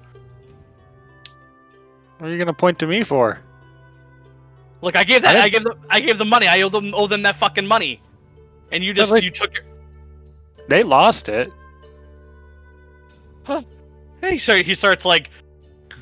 What 2.17 2.29
are 2.29 2.31
you 2.31 2.37
gonna 2.37 2.53
point 2.53 2.79
to 2.79 2.87
me 2.87 3.03
for? 3.03 3.39
Look, 4.81 4.95
I 4.95 5.03
gave 5.03 5.21
that. 5.23 5.35
I 5.35 5.43
I 5.43 5.49
gave 5.49 5.63
them. 5.63 5.79
I 5.89 5.99
gave 5.99 6.17
them 6.17 6.29
money. 6.29 6.47
I 6.47 6.61
owe 6.61 6.69
them. 6.69 6.93
Owe 6.93 7.07
them 7.07 7.23
that 7.23 7.37
fucking 7.37 7.67
money, 7.67 8.01
and 8.71 8.83
you 8.83 8.93
just 8.93 9.11
like- 9.11 9.23
you 9.23 9.31
took 9.31 9.53
it. 9.55 9.63
They 10.69 10.83
lost 10.83 11.29
it. 11.29 11.51
Huh? 13.43 13.63
Hey, 14.21 14.37
so 14.37 14.63
he 14.63 14.75
starts 14.75 15.03
like 15.03 15.29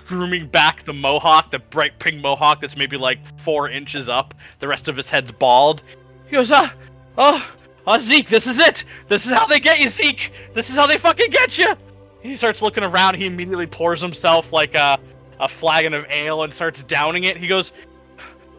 grooming 0.07 0.45
back 0.47 0.83
the 0.85 0.93
mohawk, 0.93 1.51
the 1.51 1.59
bright 1.59 1.97
pink 1.97 2.21
mohawk 2.21 2.61
that's 2.61 2.75
maybe 2.75 2.97
like 2.97 3.19
four 3.39 3.69
inches 3.69 4.09
up. 4.09 4.33
The 4.59 4.67
rest 4.67 4.87
of 4.87 4.97
his 4.97 5.09
head's 5.09 5.31
bald. 5.31 5.81
He 6.25 6.33
goes, 6.33 6.51
ah, 6.51 6.71
oh, 7.17 7.43
oh, 7.87 7.99
Zeke, 7.99 8.29
this 8.29 8.47
is 8.47 8.59
it. 8.59 8.83
This 9.07 9.25
is 9.25 9.31
how 9.31 9.45
they 9.45 9.59
get 9.59 9.79
you, 9.79 9.89
Zeke. 9.89 10.31
This 10.53 10.69
is 10.69 10.75
how 10.75 10.87
they 10.87 10.97
fucking 10.97 11.31
get 11.31 11.57
you. 11.57 11.73
He 12.21 12.35
starts 12.37 12.61
looking 12.61 12.83
around. 12.83 13.15
He 13.15 13.25
immediately 13.25 13.67
pours 13.67 14.01
himself 14.01 14.51
like 14.53 14.75
a 14.75 14.99
a 15.39 15.49
flagon 15.49 15.93
of 15.93 16.05
ale 16.09 16.43
and 16.43 16.53
starts 16.53 16.83
downing 16.83 17.23
it. 17.23 17.37
He 17.37 17.47
goes, 17.47 17.73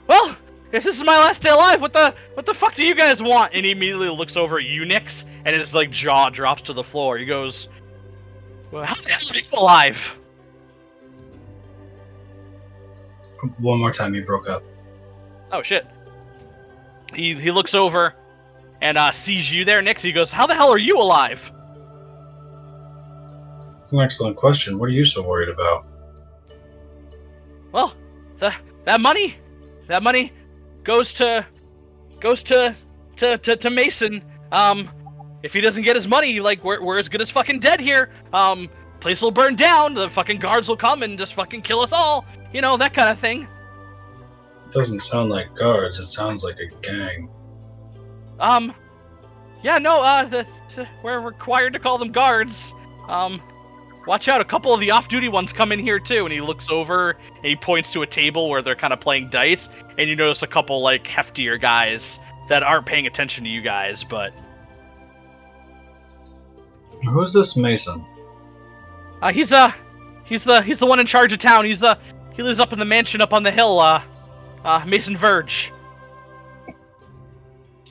well. 0.06 0.36
If 0.72 0.84
this 0.84 0.96
is 0.96 1.04
my 1.04 1.18
last 1.18 1.42
day 1.42 1.50
alive, 1.50 1.82
what 1.82 1.92
the 1.92 2.14
what 2.32 2.46
the 2.46 2.54
fuck 2.54 2.74
do 2.74 2.82
you 2.82 2.94
guys 2.94 3.22
want? 3.22 3.52
And 3.52 3.62
he 3.62 3.72
immediately 3.72 4.08
looks 4.08 4.38
over 4.38 4.58
at 4.58 4.64
Unix, 4.64 5.22
and 5.44 5.54
his 5.54 5.74
like 5.74 5.90
jaw 5.90 6.30
drops 6.30 6.62
to 6.62 6.72
the 6.72 6.82
floor. 6.82 7.18
He 7.18 7.26
goes, 7.26 7.68
well, 8.70 8.82
how 8.82 8.94
the 8.94 9.10
hell 9.10 9.20
are 9.30 9.36
you 9.36 9.42
alive? 9.52 10.16
one 13.58 13.80
more 13.80 13.92
time. 13.92 14.14
You 14.14 14.24
broke 14.24 14.48
up. 14.48 14.62
Oh 15.50 15.62
shit. 15.62 15.86
He 17.14 17.34
he 17.34 17.50
looks 17.50 17.74
over 17.74 18.14
and 18.82 18.98
uh, 18.98 19.12
sees 19.12 19.50
you 19.50 19.64
there, 19.64 19.80
Nyx. 19.80 20.00
So 20.00 20.08
he 20.08 20.12
goes, 20.12 20.30
"How 20.30 20.46
the 20.46 20.54
hell 20.54 20.70
are 20.70 20.78
you 20.78 20.98
alive?" 20.98 21.50
It's 23.80 23.92
an 23.92 24.00
excellent 24.00 24.36
question. 24.36 24.78
What 24.78 24.90
are 24.90 24.92
you 24.92 25.04
so 25.04 25.22
worried 25.22 25.48
about? 25.48 25.86
Well, 27.72 27.94
the, 28.38 28.54
that 28.84 29.00
money, 29.00 29.36
that 29.86 30.02
money 30.02 30.32
goes 30.84 31.14
to 31.14 31.46
goes 32.20 32.42
to 32.44 32.76
to 33.16 33.38
to, 33.38 33.56
to 33.56 33.70
Mason. 33.70 34.22
Um, 34.50 34.90
if 35.42 35.52
he 35.54 35.60
doesn't 35.60 35.84
get 35.84 35.96
his 35.96 36.06
money, 36.06 36.40
like 36.40 36.62
we're 36.62 36.82
we're 36.82 36.98
as 36.98 37.08
good 37.08 37.22
as 37.22 37.30
fucking 37.30 37.60
dead 37.60 37.80
here. 37.80 38.10
Um, 38.32 38.68
place 39.00 39.22
will 39.22 39.30
burn 39.30 39.56
down. 39.56 39.94
The 39.94 40.10
fucking 40.10 40.38
guards 40.38 40.68
will 40.68 40.76
come 40.76 41.02
and 41.02 41.18
just 41.18 41.34
fucking 41.34 41.62
kill 41.62 41.80
us 41.80 41.92
all. 41.92 42.26
You 42.52 42.60
know 42.60 42.76
that 42.76 42.94
kind 42.94 43.08
of 43.08 43.18
thing. 43.18 43.46
It 44.66 44.72
doesn't 44.72 45.00
sound 45.00 45.30
like 45.30 45.54
guards. 45.54 45.98
It 45.98 46.06
sounds 46.06 46.44
like 46.44 46.58
a 46.58 46.66
gang. 46.82 47.28
Um, 48.40 48.74
yeah, 49.62 49.78
no, 49.78 50.02
uh, 50.02 50.24
the, 50.24 50.46
the- 50.74 50.88
we're 51.02 51.20
required 51.20 51.72
to 51.74 51.78
call 51.78 51.98
them 51.98 52.12
guards. 52.12 52.72
Um, 53.08 53.40
watch 54.06 54.28
out, 54.28 54.40
a 54.40 54.44
couple 54.44 54.72
of 54.74 54.80
the 54.80 54.90
off-duty 54.90 55.28
ones 55.28 55.52
come 55.52 55.70
in 55.72 55.78
here 55.78 55.98
too. 56.00 56.24
And 56.24 56.32
he 56.32 56.40
looks 56.40 56.68
over 56.70 57.10
and 57.36 57.44
he 57.44 57.56
points 57.56 57.92
to 57.92 58.02
a 58.02 58.06
table 58.06 58.48
where 58.48 58.62
they're 58.62 58.74
kind 58.76 58.92
of 58.92 59.00
playing 59.00 59.28
dice, 59.30 59.68
and 59.98 60.08
you 60.08 60.16
notice 60.16 60.42
a 60.42 60.46
couple 60.46 60.80
like 60.82 61.04
heftier 61.04 61.60
guys 61.60 62.18
that 62.48 62.62
aren't 62.62 62.86
paying 62.86 63.06
attention 63.06 63.44
to 63.44 63.50
you 63.50 63.60
guys, 63.62 64.02
but 64.04 64.32
Who's 67.08 67.32
this 67.32 67.56
Mason? 67.56 68.04
uh, 69.20 69.32
he's 69.32 69.52
uh, 69.52 69.72
he's 70.24 70.44
the 70.44 70.62
he's 70.62 70.78
the 70.78 70.86
one 70.86 71.00
in 71.00 71.06
charge 71.06 71.32
of 71.32 71.38
town. 71.40 71.64
He's 71.64 71.82
uh, 71.82 71.96
he 72.34 72.42
lives 72.42 72.60
up 72.60 72.72
in 72.72 72.78
the 72.78 72.84
mansion 72.84 73.20
up 73.20 73.32
on 73.32 73.42
the 73.42 73.50
hill. 73.50 73.78
Uh, 73.80 74.02
uh, 74.64 74.84
Mason 74.86 75.16
Verge. 75.16 75.72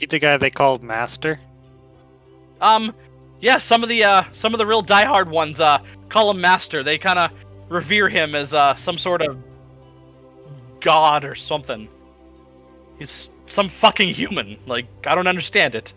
He 0.01 0.07
the 0.07 0.17
guy 0.17 0.35
they 0.37 0.49
called 0.49 0.81
Master? 0.81 1.39
Um, 2.59 2.95
yeah, 3.39 3.59
some 3.59 3.83
of 3.83 3.89
the 3.89 4.03
uh, 4.03 4.23
some 4.33 4.55
of 4.55 4.57
the 4.57 4.65
real 4.65 4.81
diehard 4.83 5.27
ones 5.27 5.59
uh, 5.61 5.77
call 6.09 6.31
him 6.31 6.41
master. 6.41 6.81
They 6.81 6.97
kind 6.97 7.19
of 7.19 7.29
revere 7.69 8.09
him 8.09 8.33
as 8.33 8.51
uh, 8.51 8.73
some 8.73 8.97
sort 8.97 9.21
of 9.21 9.37
god 10.79 11.23
or 11.23 11.35
something. 11.35 11.87
He's 12.97 13.29
some 13.45 13.69
fucking 13.69 14.15
human. 14.15 14.57
Like 14.65 14.87
I 15.05 15.13
don't 15.13 15.27
understand 15.27 15.75
it. 15.75 15.93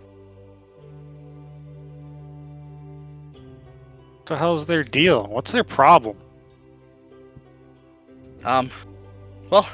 What 4.17 4.27
the 4.27 4.37
hell's 4.37 4.67
their 4.67 4.85
deal? 4.85 5.27
What's 5.27 5.51
their 5.51 5.65
problem? 5.65 6.19
Um, 8.45 8.71
well, 9.49 9.67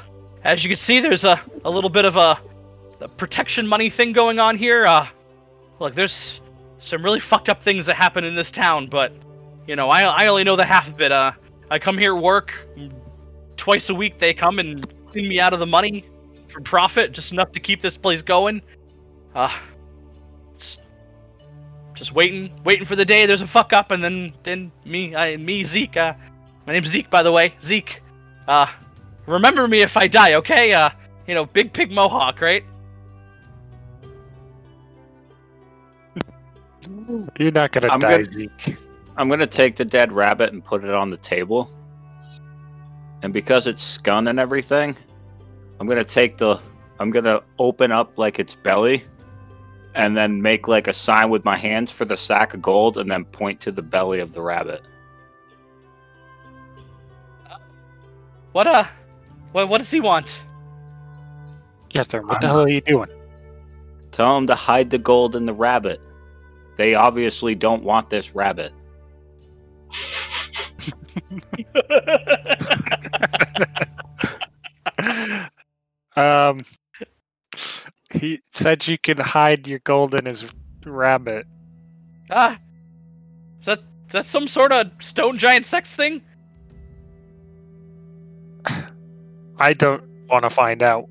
as 0.45 0.63
you 0.63 0.69
can 0.69 0.77
see, 0.77 1.01
there's 1.01 1.25
a, 1.25 1.41
a 1.65 1.69
little 1.69 1.89
bit 1.89 2.05
of 2.05 2.15
a, 2.15 2.39
a 3.01 3.07
protection 3.07 3.67
money 3.67 3.89
thing 3.89 4.13
going 4.13 4.39
on 4.39 4.57
here. 4.57 4.85
Uh, 4.85 5.07
look, 5.79 5.95
there's 5.95 6.39
some 6.79 7.03
really 7.03 7.19
fucked 7.19 7.49
up 7.49 7.61
things 7.61 7.85
that 7.87 7.95
happen 7.95 8.23
in 8.23 8.35
this 8.35 8.51
town, 8.51 8.87
but 8.87 9.13
you 9.67 9.75
know, 9.75 9.89
I 9.89 10.03
I 10.03 10.27
only 10.27 10.43
know 10.43 10.55
the 10.55 10.65
half 10.65 10.87
of 10.87 11.01
it. 11.01 11.11
Uh, 11.11 11.31
I 11.69 11.79
come 11.79 11.97
here 11.97 12.15
work 12.15 12.53
twice 13.57 13.89
a 13.89 13.95
week. 13.95 14.19
They 14.19 14.33
come 14.33 14.59
and 14.59 14.85
clean 15.07 15.27
me 15.27 15.39
out 15.39 15.53
of 15.53 15.59
the 15.59 15.67
money 15.67 16.05
for 16.47 16.61
profit, 16.61 17.11
just 17.11 17.31
enough 17.31 17.51
to 17.53 17.59
keep 17.59 17.81
this 17.81 17.97
place 17.97 18.21
going. 18.21 18.61
Uh, 19.33 19.51
just 22.01 22.13
waiting, 22.13 22.51
waiting 22.63 22.85
for 22.85 22.95
the 22.95 23.05
day 23.05 23.25
there's 23.25 23.41
a 23.41 23.47
fuck 23.47 23.73
up, 23.73 23.91
and 23.91 24.03
then 24.03 24.33
then 24.43 24.71
me, 24.85 25.15
I, 25.15 25.37
me 25.37 25.63
Zeke. 25.63 25.97
Uh, 25.97 26.13
my 26.65 26.73
name's 26.73 26.87
Zeke, 26.87 27.09
by 27.09 27.21
the 27.23 27.31
way, 27.31 27.53
Zeke. 27.63 28.01
Uh, 28.47 28.67
remember 29.27 29.67
me 29.67 29.81
if 29.81 29.95
I 29.95 30.07
die, 30.07 30.33
okay? 30.35 30.73
Uh, 30.73 30.89
you 31.27 31.35
know, 31.35 31.45
big 31.45 31.71
pig 31.71 31.91
mohawk, 31.91 32.41
right? 32.41 32.63
You're 37.37 37.51
not 37.51 37.71
gonna 37.71 37.87
I'm 37.89 37.99
die, 37.99 38.17
good. 38.17 38.33
Zeke. 38.33 38.77
I'm 39.17 39.29
gonna 39.29 39.47
take 39.47 39.75
the 39.75 39.85
dead 39.85 40.11
rabbit 40.11 40.53
and 40.53 40.63
put 40.63 40.83
it 40.83 40.91
on 40.91 41.09
the 41.09 41.17
table. 41.17 41.69
And 43.23 43.33
because 43.33 43.67
it's 43.67 43.83
scun 43.97 44.29
and 44.29 44.39
everything, 44.39 44.95
I'm 45.79 45.87
gonna 45.87 46.03
take 46.03 46.37
the 46.37 46.59
I'm 46.99 47.11
gonna 47.11 47.41
open 47.59 47.91
up 47.91 48.17
like 48.17 48.39
its 48.39 48.55
belly 48.55 49.03
and 49.95 50.15
then 50.15 50.41
make 50.41 50.67
like 50.67 50.87
a 50.87 50.93
sign 50.93 51.29
with 51.29 51.43
my 51.43 51.57
hands 51.57 51.91
for 51.91 52.05
the 52.05 52.15
sack 52.17 52.53
of 52.53 52.61
gold 52.61 52.97
and 52.97 53.11
then 53.11 53.25
point 53.25 53.59
to 53.61 53.71
the 53.71 53.81
belly 53.81 54.19
of 54.19 54.33
the 54.33 54.41
rabbit. 54.41 54.81
What 58.53 58.67
uh, 58.67 58.85
what 59.51 59.69
what 59.69 59.77
does 59.79 59.91
he 59.91 59.99
want? 59.99 60.35
Yeah, 61.91 62.03
sir. 62.03 62.21
What 62.21 62.41
the 62.41 62.47
hell 62.47 62.61
are 62.61 62.69
you 62.69 62.81
doing? 62.81 63.09
Tell 64.11 64.37
him 64.37 64.47
to 64.47 64.55
hide 64.55 64.89
the 64.89 64.97
gold 64.97 65.35
in 65.35 65.45
the 65.45 65.53
rabbit. 65.53 66.01
They 66.81 66.95
obviously 66.95 67.53
don't 67.53 67.83
want 67.83 68.09
this 68.09 68.33
rabbit. 68.33 68.73
um, 76.15 76.65
he 78.09 78.41
said 78.51 78.87
you 78.87 78.97
can 78.97 79.19
hide 79.19 79.67
your 79.67 79.77
gold 79.77 80.15
in 80.15 80.25
his 80.25 80.43
rabbit. 80.83 81.45
Ah, 82.31 82.57
is 83.59 83.65
that 83.67 83.77
is 84.07 84.13
that 84.13 84.25
some 84.25 84.47
sort 84.47 84.71
of 84.71 84.89
stone 85.01 85.37
giant 85.37 85.67
sex 85.67 85.95
thing? 85.95 86.23
I 89.55 89.73
don't 89.73 90.03
want 90.27 90.45
to 90.45 90.49
find 90.49 90.81
out. 90.81 91.10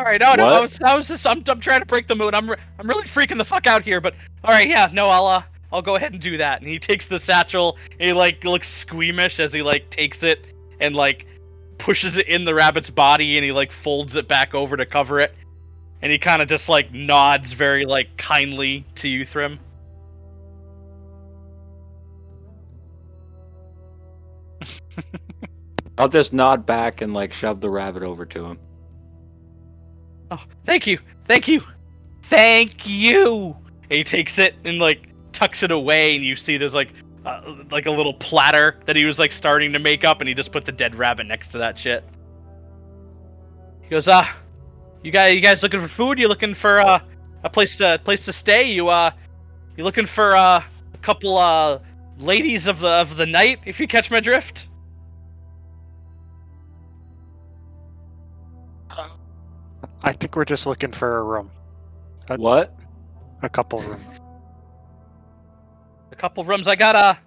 All 0.00 0.06
right, 0.06 0.18
no, 0.18 0.34
no, 0.34 0.46
I 0.46 0.60
was, 0.60 0.80
I 0.80 0.96
was 0.96 1.08
just, 1.08 1.26
I'm, 1.26 1.44
I'm 1.46 1.60
trying 1.60 1.80
to 1.80 1.86
break 1.86 2.08
the 2.08 2.16
mood. 2.16 2.34
I'm, 2.34 2.48
re- 2.48 2.56
I'm 2.78 2.88
really 2.88 3.06
freaking 3.06 3.36
the 3.36 3.44
fuck 3.44 3.66
out 3.66 3.82
here. 3.82 4.00
But 4.00 4.14
all 4.42 4.50
right, 4.50 4.66
yeah, 4.66 4.88
no, 4.90 5.04
I'll, 5.08 5.26
uh, 5.26 5.42
I'll 5.70 5.82
go 5.82 5.96
ahead 5.96 6.14
and 6.14 6.22
do 6.22 6.38
that. 6.38 6.62
And 6.62 6.70
he 6.70 6.78
takes 6.78 7.04
the 7.04 7.20
satchel. 7.20 7.76
And 7.92 8.00
he 8.00 8.12
like 8.14 8.42
looks 8.42 8.66
squeamish 8.66 9.40
as 9.40 9.52
he 9.52 9.60
like 9.60 9.90
takes 9.90 10.22
it 10.22 10.46
and 10.80 10.96
like 10.96 11.26
pushes 11.76 12.16
it 12.16 12.28
in 12.28 12.46
the 12.46 12.54
rabbit's 12.54 12.88
body, 12.88 13.36
and 13.36 13.44
he 13.44 13.52
like 13.52 13.72
folds 13.72 14.16
it 14.16 14.26
back 14.26 14.54
over 14.54 14.74
to 14.74 14.86
cover 14.86 15.20
it. 15.20 15.34
And 16.00 16.10
he 16.10 16.16
kind 16.16 16.40
of 16.40 16.48
just 16.48 16.70
like 16.70 16.94
nods 16.94 17.52
very 17.52 17.84
like 17.84 18.16
kindly 18.16 18.86
to 18.94 19.08
you, 19.08 19.26
Thrym. 19.26 19.60
I'll 25.98 26.08
just 26.08 26.32
nod 26.32 26.64
back 26.64 27.02
and 27.02 27.12
like 27.12 27.34
shove 27.34 27.60
the 27.60 27.68
rabbit 27.68 28.02
over 28.02 28.24
to 28.24 28.46
him. 28.46 28.58
Oh, 30.30 30.42
thank 30.64 30.86
you, 30.86 30.98
thank 31.26 31.48
you, 31.48 31.62
thank 32.24 32.86
you. 32.86 33.56
And 33.84 33.98
he 33.98 34.04
takes 34.04 34.38
it 34.38 34.54
and 34.64 34.78
like 34.78 35.08
tucks 35.32 35.62
it 35.62 35.70
away, 35.70 36.14
and 36.14 36.24
you 36.24 36.36
see 36.36 36.56
there's 36.56 36.74
like 36.74 36.92
uh, 37.26 37.56
like 37.70 37.86
a 37.86 37.90
little 37.90 38.14
platter 38.14 38.78
that 38.86 38.96
he 38.96 39.04
was 39.04 39.18
like 39.18 39.32
starting 39.32 39.72
to 39.72 39.78
make 39.78 40.04
up, 40.04 40.20
and 40.20 40.28
he 40.28 40.34
just 40.34 40.52
put 40.52 40.64
the 40.64 40.72
dead 40.72 40.94
rabbit 40.94 41.26
next 41.26 41.48
to 41.48 41.58
that 41.58 41.76
shit. 41.76 42.04
He 43.82 43.88
goes, 43.88 44.06
"Ah, 44.08 44.36
you 45.02 45.10
guys, 45.10 45.34
you 45.34 45.40
guys 45.40 45.62
looking 45.62 45.80
for 45.80 45.88
food? 45.88 46.18
You 46.18 46.28
looking 46.28 46.54
for 46.54 46.78
uh, 46.78 47.00
a 47.42 47.50
place 47.50 47.76
to 47.78 48.00
place 48.04 48.24
to 48.26 48.32
stay? 48.32 48.70
You 48.70 48.88
uh, 48.88 49.10
you 49.76 49.84
looking 49.84 50.06
for 50.06 50.36
uh, 50.36 50.62
a 50.94 50.98
couple 50.98 51.36
uh 51.36 51.80
ladies 52.18 52.66
of 52.68 52.80
the 52.80 52.88
of 52.88 53.16
the 53.16 53.26
night? 53.26 53.60
If 53.66 53.80
you 53.80 53.88
catch 53.88 54.10
my 54.10 54.20
drift." 54.20 54.68
I 60.02 60.12
think 60.12 60.36
we're 60.36 60.44
just 60.44 60.66
looking 60.66 60.92
for 60.92 61.18
a 61.18 61.22
room, 61.22 61.50
Uh, 62.28 62.36
What? 62.36 62.74
a 63.42 63.48
couple 63.48 63.80
rooms. 63.80 64.20
a 66.12 66.16
couple 66.16 66.44
rooms. 66.44 66.66
I 66.68 66.74
got 66.76 66.94
a. 66.96 67.18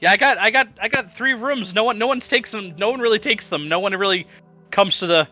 Yeah, 0.00 0.12
I 0.12 0.16
got 0.16 0.38
I 0.38 0.50
got 0.50 0.68
I 0.80 0.88
got 0.88 1.12
three 1.12 1.32
rooms. 1.32 1.74
No 1.74 1.84
one 1.84 1.98
no 1.98 2.06
one 2.06 2.20
takes 2.20 2.50
them. 2.50 2.74
No 2.76 2.90
one 2.90 3.00
really 3.00 3.18
takes 3.18 3.46
them. 3.46 3.68
No 3.68 3.80
one 3.80 3.92
really 3.94 4.26
comes 4.70 4.98
to 4.98 5.06
the 5.06 5.26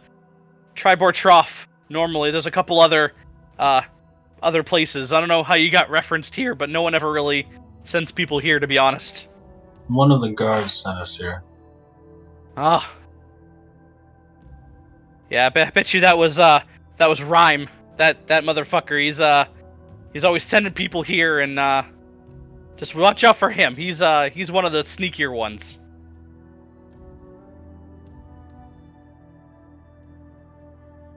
Triboar 0.74 1.12
Trough 1.12 1.68
normally. 1.90 2.30
There's 2.30 2.46
a 2.46 2.50
couple 2.50 2.80
other 2.80 3.12
uh 3.58 3.82
other 4.42 4.62
places. 4.62 5.12
I 5.12 5.20
don't 5.20 5.28
know 5.28 5.42
how 5.42 5.54
you 5.54 5.70
got 5.70 5.90
referenced 5.90 6.34
here, 6.34 6.54
but 6.54 6.70
no 6.70 6.80
one 6.82 6.94
ever 6.94 7.12
really 7.12 7.46
sends 7.84 8.10
people 8.10 8.38
here 8.38 8.58
to 8.58 8.66
be 8.66 8.78
honest. 8.78 9.28
One 9.88 10.10
of 10.10 10.22
the 10.22 10.30
guards 10.30 10.72
sent 10.72 10.98
us 10.98 11.16
here. 11.16 11.42
Ah. 12.56 12.90
Yeah, 15.34 15.46
I 15.46 15.48
bet, 15.48 15.66
I 15.66 15.70
bet 15.70 15.92
you 15.92 16.02
that 16.02 16.16
was 16.16 16.38
uh 16.38 16.60
that 16.98 17.08
was 17.08 17.20
Rhyme. 17.20 17.68
That 17.96 18.28
that 18.28 18.44
motherfucker. 18.44 19.04
He's 19.04 19.20
uh 19.20 19.46
he's 20.12 20.22
always 20.22 20.44
sending 20.44 20.72
people 20.72 21.02
here 21.02 21.40
and 21.40 21.58
uh 21.58 21.82
just 22.76 22.94
watch 22.94 23.24
out 23.24 23.36
for 23.36 23.50
him. 23.50 23.74
He's 23.74 24.00
uh 24.00 24.30
he's 24.32 24.52
one 24.52 24.64
of 24.64 24.72
the 24.72 24.84
sneakier 24.84 25.34
ones. 25.34 25.80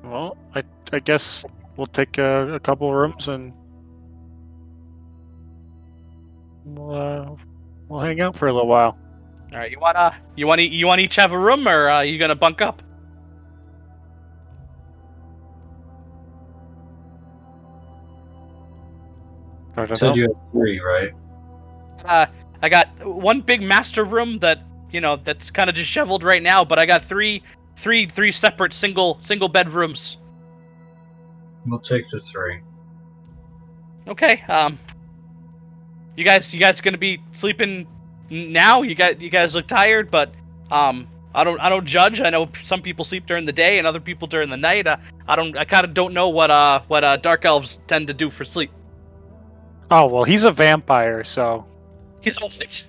Well, 0.03 0.35
I 0.55 0.63
I 0.91 0.97
guess 0.97 1.45
we'll 1.75 1.85
take 1.85 2.17
a, 2.17 2.55
a 2.55 2.59
couple 2.59 2.91
rooms 2.91 3.27
and 3.27 3.53
we'll, 6.65 6.95
uh, 6.95 7.35
we'll 7.87 7.99
hang 7.99 8.19
out 8.21 8.35
for 8.35 8.47
a 8.47 8.51
little 8.51 8.67
while. 8.67 8.97
All 9.51 9.59
right, 9.59 9.69
you 9.69 9.79
wanna 9.79 10.15
you 10.35 10.47
wanna 10.47 10.63
you 10.63 10.87
want 10.87 11.01
each 11.01 11.17
have 11.17 11.33
a 11.33 11.39
room, 11.39 11.67
or 11.67 11.87
uh, 11.87 12.01
you 12.01 12.17
gonna 12.17 12.33
bunk 12.33 12.63
up? 12.63 12.81
I 19.77 19.85
don't 19.85 19.95
Said 19.95 20.15
you 20.15 20.23
had 20.23 20.51
three, 20.51 20.79
right? 20.79 21.11
Uh, 22.03 22.25
I 22.61 22.69
got 22.69 22.87
one 23.05 23.41
big 23.41 23.61
master 23.61 24.03
room 24.03 24.39
that 24.39 24.59
you 24.91 24.99
know 24.99 25.17
that's 25.23 25.51
kind 25.51 25.69
of 25.69 25.75
disheveled 25.75 26.23
right 26.23 26.41
now, 26.41 26.63
but 26.63 26.79
I 26.79 26.85
got 26.85 27.05
three 27.05 27.43
three 27.77 28.07
three 28.07 28.31
separate 28.31 28.73
single 28.73 29.19
single 29.21 29.47
bedrooms. 29.47 30.17
We'll 31.67 31.79
take 31.79 32.09
the 32.09 32.19
three. 32.19 32.61
Okay. 34.07 34.41
Um. 34.47 34.79
You 36.15 36.23
guys, 36.23 36.51
you 36.51 36.59
guys 36.59 36.81
gonna 36.81 36.97
be 36.97 37.21
sleeping 37.31 37.85
now? 38.31 38.81
You 38.81 38.95
got 38.95 39.21
you 39.21 39.29
guys 39.29 39.53
look 39.53 39.67
tired, 39.67 40.09
but 40.09 40.33
um, 40.71 41.07
I 41.35 41.43
don't 41.43 41.59
I 41.59 41.69
don't 41.69 41.85
judge. 41.85 42.19
I 42.19 42.31
know 42.31 42.49
some 42.63 42.81
people 42.81 43.05
sleep 43.05 43.27
during 43.27 43.45
the 43.45 43.51
day 43.51 43.77
and 43.77 43.85
other 43.85 43.99
people 43.99 44.27
during 44.27 44.49
the 44.49 44.57
night. 44.57 44.87
Uh, 44.87 44.97
I 45.27 45.35
don't 45.35 45.55
I 45.55 45.65
kind 45.65 45.85
of 45.85 45.93
don't 45.93 46.15
know 46.15 46.29
what 46.29 46.49
uh 46.49 46.81
what 46.87 47.03
uh 47.03 47.17
dark 47.17 47.45
elves 47.45 47.79
tend 47.85 48.07
to 48.07 48.15
do 48.15 48.31
for 48.31 48.45
sleep. 48.45 48.71
Oh 49.89 50.07
well, 50.07 50.23
he's 50.23 50.43
a 50.43 50.51
vampire, 50.51 51.23
so 51.23 51.65
He's 52.21 52.37
all 52.37 52.49
six. 52.49 52.85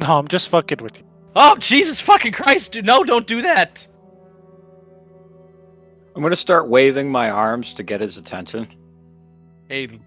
no, 0.00 0.18
I'm 0.18 0.28
just 0.28 0.48
fucking 0.48 0.78
with 0.82 0.98
you. 0.98 1.04
Oh 1.34 1.56
Jesus 1.58 2.00
fucking 2.00 2.32
Christ, 2.32 2.72
dude! 2.72 2.84
No, 2.86 3.04
don't 3.04 3.26
do 3.26 3.42
that. 3.42 3.86
I'm 6.14 6.22
gonna 6.22 6.36
start 6.36 6.68
waving 6.68 7.10
my 7.10 7.30
arms 7.30 7.74
to 7.74 7.82
get 7.82 8.00
his 8.00 8.16
attention, 8.16 8.66
He 9.68 10.00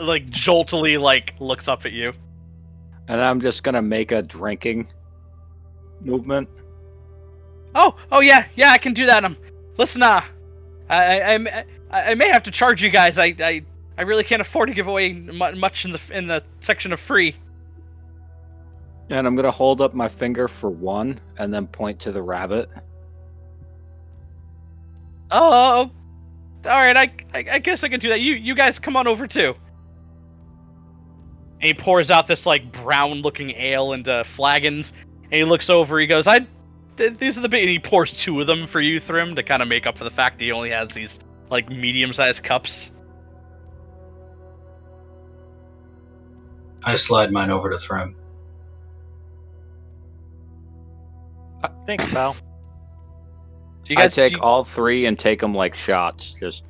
like 0.00 0.28
joltily 0.28 0.96
like 0.98 1.34
looks 1.40 1.68
up 1.68 1.84
at 1.86 1.92
you. 1.92 2.12
and 3.08 3.20
I'm 3.20 3.40
just 3.40 3.62
gonna 3.62 3.82
make 3.82 4.12
a 4.12 4.22
drinking 4.22 4.88
movement. 6.00 6.48
Oh, 7.74 7.94
oh 8.12 8.20
yeah, 8.20 8.46
yeah, 8.54 8.70
I 8.70 8.78
can 8.78 8.94
do 8.94 9.06
that. 9.06 9.24
Um, 9.24 9.36
listen, 9.76 10.02
uh, 10.02 10.22
I, 10.88 11.20
I, 11.20 11.64
I, 11.90 12.02
I 12.10 12.14
may 12.14 12.28
have 12.28 12.42
to 12.44 12.50
charge 12.50 12.82
you 12.82 12.88
guys. 12.88 13.18
I, 13.18 13.34
I, 13.40 13.62
I 13.98 14.02
really 14.02 14.24
can't 14.24 14.42
afford 14.42 14.68
to 14.68 14.74
give 14.74 14.88
away 14.88 15.12
much 15.12 15.84
in 15.84 15.92
the 15.92 16.00
in 16.10 16.26
the 16.26 16.44
section 16.60 16.92
of 16.92 17.00
free. 17.00 17.36
And 19.08 19.26
I'm 19.26 19.36
gonna 19.36 19.50
hold 19.50 19.80
up 19.80 19.94
my 19.94 20.08
finger 20.08 20.48
for 20.48 20.68
one, 20.68 21.20
and 21.38 21.52
then 21.52 21.66
point 21.66 22.00
to 22.00 22.12
the 22.12 22.22
rabbit. 22.22 22.70
Oh, 25.30 25.90
all 25.90 25.90
right. 26.64 26.96
I, 26.96 27.10
I, 27.34 27.44
I 27.52 27.58
guess 27.58 27.84
I 27.84 27.88
can 27.88 28.00
do 28.00 28.10
that. 28.10 28.20
You, 28.20 28.34
you 28.34 28.54
guys, 28.54 28.78
come 28.78 28.96
on 28.96 29.06
over 29.06 29.26
too. 29.26 29.54
And 31.60 31.62
he 31.62 31.74
pours 31.74 32.10
out 32.10 32.26
this 32.26 32.46
like 32.46 32.70
brown-looking 32.70 33.50
ale 33.52 33.92
into 33.92 34.24
flagons, 34.24 34.92
and 35.24 35.32
he 35.32 35.44
looks 35.44 35.70
over. 35.70 35.98
He 35.98 36.06
goes, 36.06 36.26
"I, 36.26 36.46
these 36.96 37.38
are 37.38 37.40
the 37.40 37.48
big." 37.48 37.62
And 37.62 37.70
he 37.70 37.78
pours 37.78 38.12
two 38.12 38.40
of 38.40 38.46
them 38.46 38.66
for 38.66 38.80
you, 38.80 39.00
Thrym, 39.00 39.36
to 39.36 39.42
kind 39.42 39.62
of 39.62 39.68
make 39.68 39.86
up 39.86 39.96
for 39.96 40.04
the 40.04 40.10
fact 40.10 40.38
that 40.38 40.44
he 40.44 40.52
only 40.52 40.70
has 40.70 40.90
these 40.90 41.18
like 41.50 41.70
medium-sized 41.70 42.42
cups. 42.42 42.90
I 46.86 46.94
slide 46.94 47.32
mine 47.32 47.50
over 47.50 47.68
to 47.68 47.78
Thrym. 47.78 48.14
Thanks, 51.84 52.12
pal. 52.12 52.34
Do 53.84 53.92
you 53.92 53.98
I 53.98 54.02
guys 54.04 54.14
take 54.14 54.32
do 54.32 54.38
you- 54.38 54.42
all 54.42 54.64
three 54.64 55.06
and 55.06 55.18
take 55.18 55.40
them 55.40 55.54
like 55.54 55.74
shots. 55.74 56.34
Just 56.34 56.64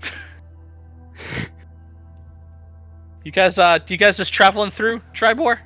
You 3.25 3.33
guys, 3.33 3.59
uh, 3.59 3.79
do 3.79 3.93
you 3.93 3.99
guys 3.99 4.17
just 4.17 4.33
traveling 4.33 4.71
through 4.71 5.01
Triboar? 5.13 5.59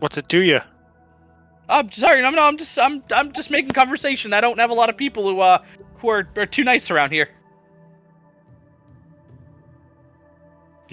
What's 0.00 0.18
it 0.18 0.26
do 0.26 0.42
you? 0.42 0.60
I'm 1.68 1.92
sorry, 1.92 2.22
no, 2.22 2.30
no, 2.30 2.42
I'm 2.42 2.56
just, 2.56 2.76
I'm, 2.76 3.04
I'm 3.12 3.32
just 3.32 3.50
making 3.52 3.70
conversation. 3.70 4.32
I 4.32 4.40
don't 4.40 4.58
have 4.58 4.70
a 4.70 4.74
lot 4.74 4.90
of 4.90 4.96
people 4.96 5.22
who, 5.22 5.40
uh, 5.40 5.62
who 5.98 6.08
are, 6.08 6.28
are 6.36 6.44
too 6.44 6.64
nice 6.64 6.90
around 6.90 7.12
here. 7.12 7.28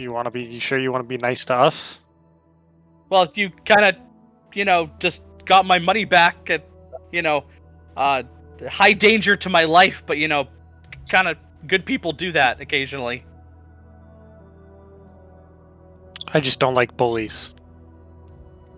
You 0.02 0.12
want 0.12 0.26
to 0.26 0.32
be? 0.32 0.44
You 0.44 0.60
sure 0.60 0.80
you 0.80 0.92
want 0.92 1.04
to 1.04 1.08
be 1.08 1.18
nice 1.18 1.46
to 1.46 1.56
us? 1.56 2.02
Well, 3.10 3.32
you 3.36 3.50
kind 3.66 3.86
of, 3.86 3.96
you 4.54 4.66
know, 4.66 4.90
just 5.00 5.24
got 5.46 5.66
my 5.66 5.80
money 5.80 6.06
back 6.06 6.50
at, 6.50 6.68
you 7.12 7.22
know, 7.22 7.46
uh, 7.98 8.24
high 8.70 8.94
danger 8.94 9.36
to 9.36 9.50
my 9.50 9.66
life, 9.66 10.04
but 10.06 10.18
you 10.18 10.28
know, 10.28 10.48
kind 11.10 11.28
of 11.28 11.38
good 11.68 11.86
people 11.86 12.12
do 12.12 12.32
that 12.32 12.62
occasionally. 12.62 13.26
I 16.28 16.40
just 16.40 16.60
don't 16.60 16.76
like 16.76 16.96
bullies. 16.96 17.54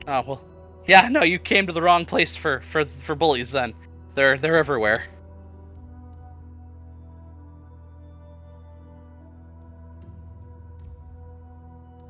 Oh 0.07 0.23
well, 0.25 0.41
yeah, 0.87 1.09
no, 1.09 1.23
you 1.23 1.39
came 1.39 1.67
to 1.67 1.73
the 1.73 1.81
wrong 1.81 2.05
place 2.05 2.35
for, 2.35 2.61
for, 2.71 2.85
for 3.03 3.15
bullies. 3.15 3.51
Then, 3.51 3.73
they're, 4.15 4.37
they're 4.37 4.57
everywhere. 4.57 5.05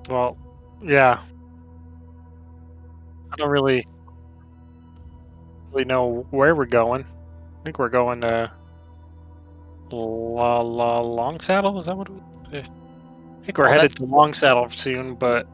Well, 0.09 0.37
yeah. 0.83 1.21
I 3.31 3.35
don't 3.37 3.49
really 3.49 3.87
really 5.71 5.85
know 5.85 6.27
where 6.31 6.55
we're 6.55 6.65
going. 6.65 7.03
I 7.03 7.63
think 7.65 7.79
we're 7.79 7.89
going 7.89 8.21
to 8.21 8.51
La 9.91 10.61
La 10.61 11.01
Longsaddle. 11.01 11.79
Is 11.79 11.87
that 11.87 11.97
what? 11.97 12.09
We, 12.09 12.19
I 12.59 13.45
think 13.45 13.57
we're 13.57 13.67
Oh, 13.67 13.69
headed 13.69 13.95
to 13.97 14.03
Longsaddle 14.05 14.71
soon, 14.71 15.15
but 15.15 15.47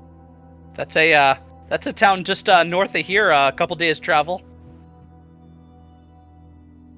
That's 0.75 0.95
a, 0.95 1.13
uh, 1.13 1.35
that's 1.69 1.87
a 1.87 1.93
town 1.93 2.23
just 2.23 2.49
uh, 2.49 2.63
north 2.63 2.95
of 2.95 3.05
here, 3.05 3.31
uh, 3.31 3.49
a 3.49 3.51
couple 3.53 3.75
days 3.75 3.99
travel. 3.99 4.43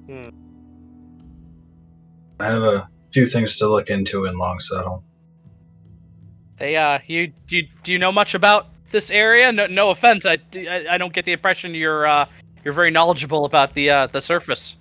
Hmm. 0.08 0.30
I 2.40 2.46
have 2.46 2.62
a 2.62 2.88
few 3.12 3.26
things 3.26 3.56
to 3.58 3.68
look 3.68 3.88
into 3.88 4.24
in 4.26 4.36
Long 4.36 4.60
Saddle. 4.60 5.04
They, 6.60 6.76
uh, 6.76 6.98
you, 7.06 7.32
do 7.48 7.56
you, 7.56 7.68
do 7.82 7.90
you 7.90 7.98
know 7.98 8.12
much 8.12 8.34
about 8.34 8.66
this 8.90 9.10
area? 9.10 9.50
No, 9.50 9.66
no 9.66 9.90
offense, 9.90 10.26
I, 10.26 10.36
I, 10.54 10.84
I 10.90 10.98
don't 10.98 11.12
get 11.12 11.24
the 11.24 11.32
impression 11.32 11.74
you're, 11.74 12.06
uh, 12.06 12.26
you're 12.62 12.74
very 12.74 12.90
knowledgeable 12.90 13.46
about 13.46 13.72
the, 13.72 13.88
uh, 13.88 14.06
the 14.08 14.20
surface. 14.20 14.76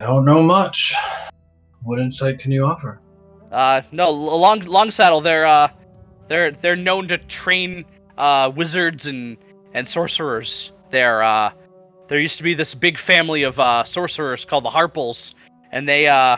I 0.00 0.06
don't 0.06 0.24
know 0.24 0.40
much. 0.40 0.94
What 1.82 1.98
insight 1.98 2.38
can 2.38 2.52
you 2.52 2.64
offer? 2.64 3.00
Uh, 3.50 3.82
no, 3.90 4.12
long, 4.12 4.60
long 4.60 4.92
saddle. 4.92 5.20
They're, 5.20 5.46
uh, 5.46 5.68
they're, 6.28 6.52
they're 6.52 6.76
known 6.76 7.08
to 7.08 7.18
train, 7.18 7.84
uh, 8.16 8.52
wizards 8.54 9.06
and, 9.06 9.36
and 9.74 9.88
sorcerers. 9.88 10.70
They're, 10.90 11.24
uh, 11.24 11.50
there 12.06 12.20
used 12.20 12.36
to 12.36 12.44
be 12.44 12.54
this 12.54 12.72
big 12.72 12.98
family 12.98 13.42
of, 13.42 13.58
uh, 13.58 13.82
sorcerers 13.82 14.44
called 14.44 14.64
the 14.64 14.70
Harpells, 14.70 15.34
and 15.72 15.88
they, 15.88 16.06
uh, 16.06 16.36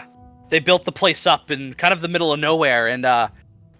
they 0.50 0.58
built 0.58 0.84
the 0.84 0.92
place 0.92 1.26
up 1.26 1.50
in 1.50 1.74
kind 1.74 1.92
of 1.92 2.00
the 2.00 2.08
middle 2.08 2.32
of 2.32 2.38
nowhere, 2.38 2.88
and, 2.88 3.04
uh, 3.06 3.28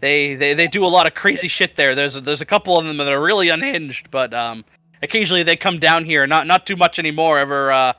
they, 0.01 0.35
they, 0.35 0.55
they 0.55 0.67
do 0.67 0.85
a 0.85 0.89
lot 0.89 1.07
of 1.07 1.15
crazy 1.15 1.49
shit 1.49 1.77
there. 1.77 1.95
There's, 1.95 2.17
a, 2.17 2.21
there's 2.21 2.41
a 2.41 2.47
couple 2.47 2.79
of 2.79 2.87
them 2.87 2.97
that 2.97 3.09
are 3.09 3.21
really 3.23 3.51
unhinged, 3.51 4.11
but, 4.11 4.33
um, 4.33 4.65
occasionally 5.03 5.43
they 5.43 5.57
come 5.57 5.79
down 5.79 6.05
here. 6.05 6.27
Not, 6.27 6.47
not 6.47 6.67
too 6.67 6.77
much 6.77 6.99
anymore. 6.99 7.39
Ever, 7.39 7.71
uh, 7.71 7.93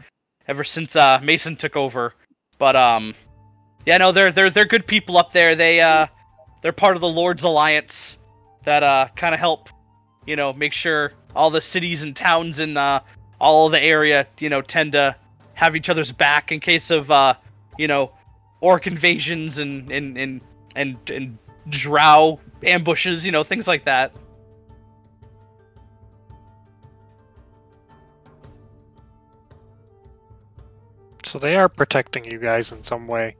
ever 0.47 0.63
since, 0.63 0.95
uh, 0.95 1.19
Mason 1.21 1.55
took 1.55 1.75
over, 1.75 2.13
but, 2.57 2.75
um, 2.75 3.13
yeah, 3.83 3.97
no, 3.97 4.11
they're 4.11 4.31
they're 4.31 4.51
they're 4.51 4.65
good 4.65 4.85
people 4.85 5.17
up 5.17 5.33
there. 5.33 5.55
They 5.55 5.81
uh 5.81 6.05
they're 6.61 6.71
part 6.71 6.95
of 6.95 7.01
the 7.01 7.07
Lord's 7.07 7.41
Alliance 7.41 8.15
that 8.63 8.83
uh 8.83 9.07
kind 9.15 9.33
of 9.33 9.39
help, 9.39 9.69
you 10.27 10.35
know, 10.35 10.53
make 10.53 10.71
sure 10.71 11.13
all 11.35 11.49
the 11.49 11.61
cities 11.61 12.03
and 12.03 12.15
towns 12.15 12.59
in 12.59 12.77
uh 12.77 12.99
all 13.39 13.69
the 13.69 13.81
area, 13.81 14.27
you 14.39 14.49
know, 14.49 14.61
tend 14.61 14.91
to 14.91 15.15
have 15.55 15.75
each 15.75 15.89
other's 15.89 16.11
back 16.11 16.51
in 16.51 16.59
case 16.59 16.91
of 16.91 17.09
uh 17.09 17.33
you 17.79 17.87
know, 17.87 18.11
orc 18.61 18.87
invasions 18.87 19.57
and 19.57 19.91
and 19.91 20.17
and 20.17 20.41
and, 20.75 20.97
and 21.09 21.37
drow 21.69 22.39
ambushes, 22.63 23.25
you 23.25 23.31
know, 23.31 23.43
things 23.43 23.67
like 23.67 23.85
that. 23.85 24.13
so 31.31 31.39
they 31.39 31.55
are 31.55 31.69
protecting 31.69 32.25
you 32.25 32.37
guys 32.37 32.73
in 32.73 32.83
some 32.83 33.07
way. 33.07 33.35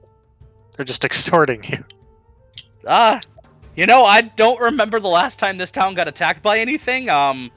They're 0.74 0.84
just 0.84 1.04
extorting 1.10 1.62
you. 1.64 1.84
Ah, 2.86 3.20
you 3.76 3.86
know, 3.86 4.04
I 4.04 4.22
don't 4.22 4.60
remember 4.60 4.98
the 4.98 5.08
last 5.08 5.38
time 5.38 5.58
this 5.58 5.70
town 5.70 5.94
got 5.94 6.08
attacked 6.08 6.42
by 6.42 6.58
anything. 6.58 7.10
Um, 7.10 7.50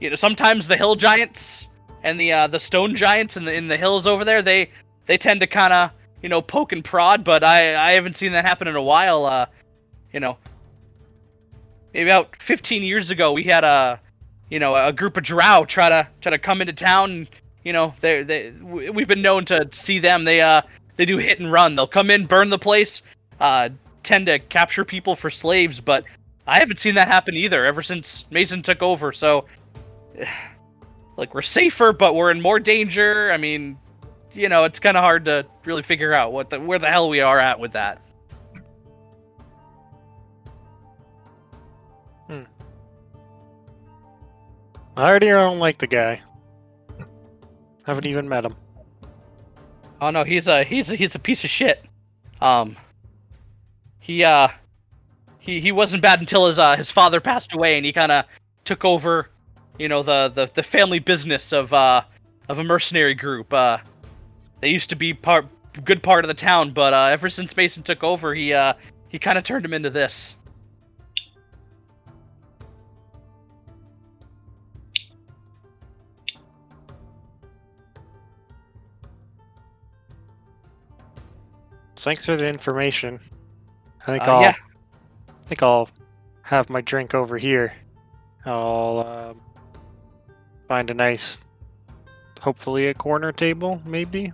you 0.00 0.08
know, 0.08 0.16
sometimes 0.16 0.66
the 0.66 0.76
hill 0.76 0.96
giants 0.96 1.68
and 2.02 2.18
the 2.18 2.32
uh, 2.32 2.46
the 2.46 2.58
stone 2.58 2.96
giants 2.96 3.36
in 3.36 3.44
the 3.44 3.52
in 3.52 3.68
the 3.68 3.76
hills 3.76 4.06
over 4.06 4.24
there, 4.24 4.40
they 4.40 4.70
they 5.04 5.18
tend 5.18 5.40
to 5.40 5.46
kind 5.46 5.74
of 5.74 5.90
you 6.22 6.28
know 6.28 6.42
poke 6.42 6.72
and 6.72 6.84
prod, 6.84 7.24
but 7.24 7.44
I 7.44 7.76
I 7.76 7.92
haven't 7.92 8.16
seen 8.16 8.32
that 8.32 8.44
happen 8.44 8.68
in 8.68 8.76
a 8.76 8.82
while. 8.82 9.24
Uh, 9.24 9.46
you 10.12 10.20
know, 10.20 10.38
maybe 11.92 12.08
about 12.08 12.36
15 12.42 12.82
years 12.82 13.10
ago, 13.10 13.32
we 13.32 13.44
had 13.44 13.64
a 13.64 14.00
you 14.50 14.58
know 14.58 14.74
a 14.74 14.92
group 14.92 15.16
of 15.16 15.22
drow 15.24 15.64
try 15.64 15.88
to 15.88 16.08
try 16.20 16.30
to 16.30 16.38
come 16.38 16.60
into 16.60 16.72
town. 16.72 17.10
And, 17.10 17.30
you 17.64 17.72
know, 17.72 17.94
they 18.00 18.22
they 18.22 18.50
we- 18.50 18.90
we've 18.90 19.08
been 19.08 19.22
known 19.22 19.44
to 19.46 19.68
see 19.72 19.98
them. 19.98 20.24
They 20.24 20.40
uh 20.40 20.62
they 20.96 21.04
do 21.04 21.18
hit 21.18 21.40
and 21.40 21.52
run. 21.52 21.76
They'll 21.76 21.86
come 21.86 22.10
in, 22.10 22.26
burn 22.26 22.50
the 22.50 22.58
place, 22.58 23.02
uh, 23.40 23.68
tend 24.02 24.26
to 24.26 24.38
capture 24.38 24.84
people 24.84 25.14
for 25.14 25.30
slaves, 25.30 25.80
but 25.80 26.04
I 26.46 26.58
haven't 26.58 26.78
seen 26.80 26.94
that 26.94 27.08
happen 27.08 27.34
either 27.34 27.64
ever 27.64 27.82
since 27.82 28.24
Mason 28.30 28.62
took 28.62 28.82
over. 28.82 29.12
So, 29.12 29.46
like, 31.16 31.34
we're 31.34 31.42
safer, 31.42 31.92
but 31.92 32.14
we're 32.14 32.30
in 32.30 32.40
more 32.40 32.58
danger. 32.58 33.30
I 33.32 33.36
mean, 33.36 33.78
you 34.36 34.48
know, 34.48 34.64
it's 34.64 34.78
kind 34.78 34.96
of 34.96 35.02
hard 35.02 35.24
to 35.24 35.46
really 35.64 35.82
figure 35.82 36.12
out 36.12 36.32
what 36.32 36.50
the 36.50 36.60
where 36.60 36.78
the 36.78 36.88
hell 36.88 37.08
we 37.08 37.20
are 37.20 37.38
at 37.38 37.58
with 37.58 37.72
that. 37.72 38.00
I 44.96 45.10
already 45.10 45.28
don't 45.28 45.58
like 45.58 45.78
the 45.78 45.86
guy. 45.86 46.22
Haven't 47.84 48.06
even 48.06 48.28
met 48.28 48.46
him. 48.46 48.56
Oh 50.00 50.10
no, 50.10 50.24
he's 50.24 50.48
a 50.48 50.64
he's 50.64 50.90
a, 50.90 50.96
he's 50.96 51.14
a 51.14 51.18
piece 51.18 51.44
of 51.44 51.50
shit. 51.50 51.84
Um, 52.40 52.76
he 54.00 54.24
uh, 54.24 54.48
he 55.38 55.60
he 55.60 55.70
wasn't 55.70 56.02
bad 56.02 56.20
until 56.20 56.46
his 56.46 56.58
uh 56.58 56.76
his 56.76 56.90
father 56.90 57.20
passed 57.20 57.52
away, 57.52 57.76
and 57.76 57.84
he 57.84 57.92
kind 57.92 58.10
of 58.10 58.24
took 58.64 58.84
over, 58.84 59.28
you 59.78 59.88
know, 59.88 60.02
the, 60.02 60.32
the 60.34 60.50
the 60.54 60.62
family 60.62 60.98
business 60.98 61.52
of 61.52 61.72
uh 61.74 62.02
of 62.48 62.58
a 62.58 62.64
mercenary 62.64 63.14
group. 63.14 63.52
Uh, 63.52 63.78
they 64.60 64.70
used 64.70 64.90
to 64.90 64.96
be 64.96 65.14
part 65.14 65.46
good 65.84 66.02
part 66.02 66.24
of 66.24 66.28
the 66.28 66.34
town, 66.34 66.72
but 66.72 66.94
uh, 66.94 67.08
ever 67.10 67.28
since 67.28 67.56
Mason 67.56 67.82
took 67.82 68.02
over, 68.02 68.34
he 68.34 68.52
uh 68.52 68.74
he 69.08 69.18
kind 69.18 69.38
of 69.38 69.44
turned 69.44 69.64
him 69.64 69.74
into 69.74 69.90
this. 69.90 70.36
Thanks 81.96 82.24
for 82.24 82.36
the 82.36 82.46
information. 82.46 83.18
I 84.02 84.12
think 84.12 84.28
Uh, 84.28 84.32
I'll 84.32 84.42
yeah. 84.42 84.54
I 85.28 85.48
think 85.48 85.62
I'll 85.62 85.88
have 86.42 86.70
my 86.70 86.80
drink 86.80 87.14
over 87.14 87.36
here. 87.36 87.72
I'll 88.44 89.30
um, 89.30 89.40
find 90.68 90.88
a 90.90 90.94
nice, 90.94 91.42
hopefully 92.40 92.86
a 92.88 92.94
corner 92.94 93.32
table, 93.32 93.82
maybe. 93.84 94.32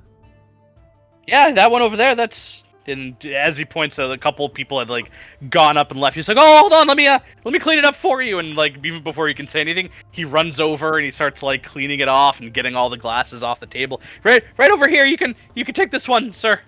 Yeah, 1.27 1.53
that 1.53 1.71
one 1.71 1.83
over 1.83 1.97
there. 1.97 2.15
That's 2.15 2.63
and 2.87 3.25
as 3.25 3.57
he 3.57 3.65
points 3.65 3.99
out, 3.99 4.11
a 4.11 4.19
couple 4.19 4.45
of 4.45 4.53
people 4.53 4.79
had 4.79 4.91
like 4.91 5.11
gone 5.49 5.77
up 5.77 5.91
and 5.91 6.01
left. 6.01 6.17
He's 6.17 6.29
like, 6.29 6.37
"Oh, 6.41 6.59
hold 6.59 6.73
on, 6.73 6.87
let 6.87 6.97
me 6.97 7.07
uh, 7.07 7.19
let 7.45 7.53
me 7.53 7.59
clean 7.59 7.79
it 7.79 7.85
up 7.85 7.95
for 7.95 8.23
you." 8.23 8.39
And 8.39 8.57
like 8.57 8.77
even 8.85 9.03
before 9.03 9.29
you 9.29 9.35
can 9.35 9.47
say 9.47 9.61
anything, 9.61 9.91
he 10.11 10.25
runs 10.25 10.61
over 10.61 10.99
and 10.99 11.05
he 11.05 11.11
starts 11.11 11.43
like 11.43 11.63
cleaning 11.63 12.01
it 12.01 12.09
off 12.09 12.41
and 12.41 12.53
getting 12.53 12.75
all 12.75 12.91
the 12.91 12.97
glasses 12.97 13.43
off 13.43 13.61
the 13.61 13.67
table. 13.67 14.01
Right, 14.25 14.43
right 14.57 14.71
over 14.71 14.89
here. 14.89 15.07
You 15.07 15.17
can 15.17 15.35
you 15.55 15.65
can 15.65 15.75
take 15.75 15.91
this 15.91 16.09
one, 16.09 16.33
sir. 16.33 16.61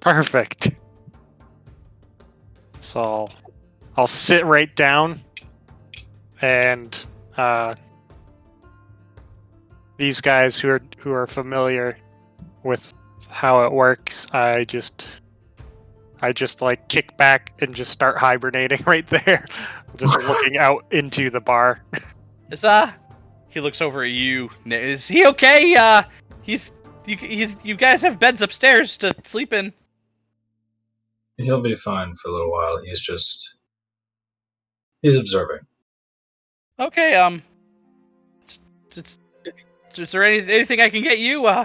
Perfect. 0.00 0.70
So 2.80 3.00
I'll, 3.00 3.30
I'll 3.96 4.06
sit 4.06 4.44
right 4.44 4.74
down, 4.76 5.20
and 6.42 7.06
uh, 7.38 7.74
these 9.96 10.20
guys 10.20 10.58
who 10.58 10.68
are 10.68 10.82
who 10.98 11.12
are 11.12 11.26
familiar 11.26 11.96
with 12.64 12.92
how 13.30 13.64
it 13.64 13.72
works, 13.72 14.26
I 14.32 14.64
just 14.64 15.20
I 16.20 16.32
just 16.32 16.62
like 16.62 16.88
kick 16.88 17.16
back 17.16 17.52
and 17.60 17.74
just 17.74 17.90
start 17.90 18.16
hibernating 18.16 18.82
right 18.86 19.06
there, 19.06 19.46
just 19.96 20.18
looking 20.28 20.56
out 20.56 20.84
into 20.90 21.30
the 21.30 21.40
bar. 21.40 21.84
Is 22.50 22.64
uh, 22.64 22.90
he 23.48 23.60
looks 23.60 23.80
over 23.80 24.02
at 24.04 24.10
you. 24.10 24.50
Is 24.66 25.06
he 25.06 25.26
okay? 25.26 25.74
Uh, 25.76 26.02
he's 26.42 26.72
you 27.06 27.16
he's 27.16 27.56
you 27.62 27.76
guys 27.76 28.02
have 28.02 28.18
beds 28.18 28.42
upstairs 28.42 28.96
to 28.98 29.12
sleep 29.24 29.52
in. 29.52 29.72
He'll 31.36 31.62
be 31.62 31.76
fine 31.76 32.14
for 32.14 32.28
a 32.28 32.32
little 32.32 32.50
while. 32.50 32.80
He's 32.84 33.00
just 33.00 33.56
he's 35.02 35.16
observing. 35.16 35.60
Okay. 36.78 37.14
Um, 37.14 37.42
it's, 38.96 39.18
it's, 39.44 39.98
is 39.98 40.10
there 40.10 40.24
any, 40.24 40.40
anything 40.52 40.80
I 40.80 40.88
can 40.88 41.02
get 41.02 41.18
you? 41.18 41.46
Uh. 41.46 41.64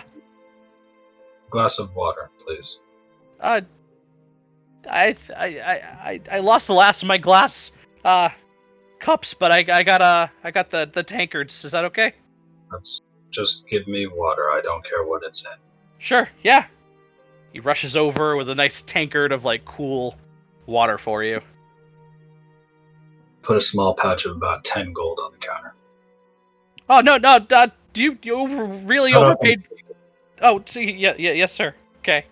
Glass 1.50 1.80
of 1.80 1.96
water, 1.96 2.30
please. 2.40 2.80
Uh, 3.40 3.62
I, 4.90 5.16
I, 5.36 5.46
I, 5.46 5.74
I, 6.04 6.22
I 6.32 6.40
lost 6.40 6.68
the 6.68 6.74
last 6.74 7.02
of 7.02 7.08
my 7.08 7.18
glass, 7.18 7.72
uh, 8.06 8.30
cups, 9.00 9.34
but 9.34 9.52
I, 9.52 9.66
I 9.72 9.84
got, 9.84 10.02
uh, 10.02 10.28
I 10.44 10.52
got 10.52 10.70
the, 10.70 10.90
the 10.92 11.04
tankards. 11.04 11.66
Is 11.66 11.72
that 11.72 11.86
okay? 11.86 12.14
That's 12.72 13.02
just 13.32 13.68
give 13.68 13.88
me 13.88 14.08
water. 14.08 14.52
I 14.52 14.62
don't 14.62 14.84
care 14.84 15.04
what 15.06 15.24
it's 15.24 15.46
in. 15.46 15.58
Sure. 15.98 16.30
Yeah. 16.44 16.66
He 17.54 17.60
rushes 17.60 17.98
over 17.98 18.36
with 18.36 18.50
a 18.50 18.56
nice 18.56 18.84
tankard 18.84 19.32
of 19.32 19.44
like 19.44 19.66
cool 19.66 20.16
water 20.66 20.98
for 20.98 21.24
you. 21.24 21.42
Put 23.42 23.58
a 23.58 23.62
small 23.62 23.96
pouch 23.96 24.26
of 24.26 24.36
about 24.36 24.64
ten 24.64 24.94
gold 24.94 25.20
on 25.24 25.32
the 25.32 25.38
counter. 25.38 25.74
Oh 26.90 27.02
no, 27.02 27.18
no, 27.18 27.46
uh, 27.52 27.68
you, 27.96 28.18
you 28.22 28.66
really 28.86 29.14
overpaid. 29.14 29.64
Oh, 30.42 30.64
see, 30.66 30.92
yeah, 30.92 31.14
yeah, 31.18 31.32
yes, 31.32 31.54
sir. 31.54 31.74
Okay. 32.00 32.26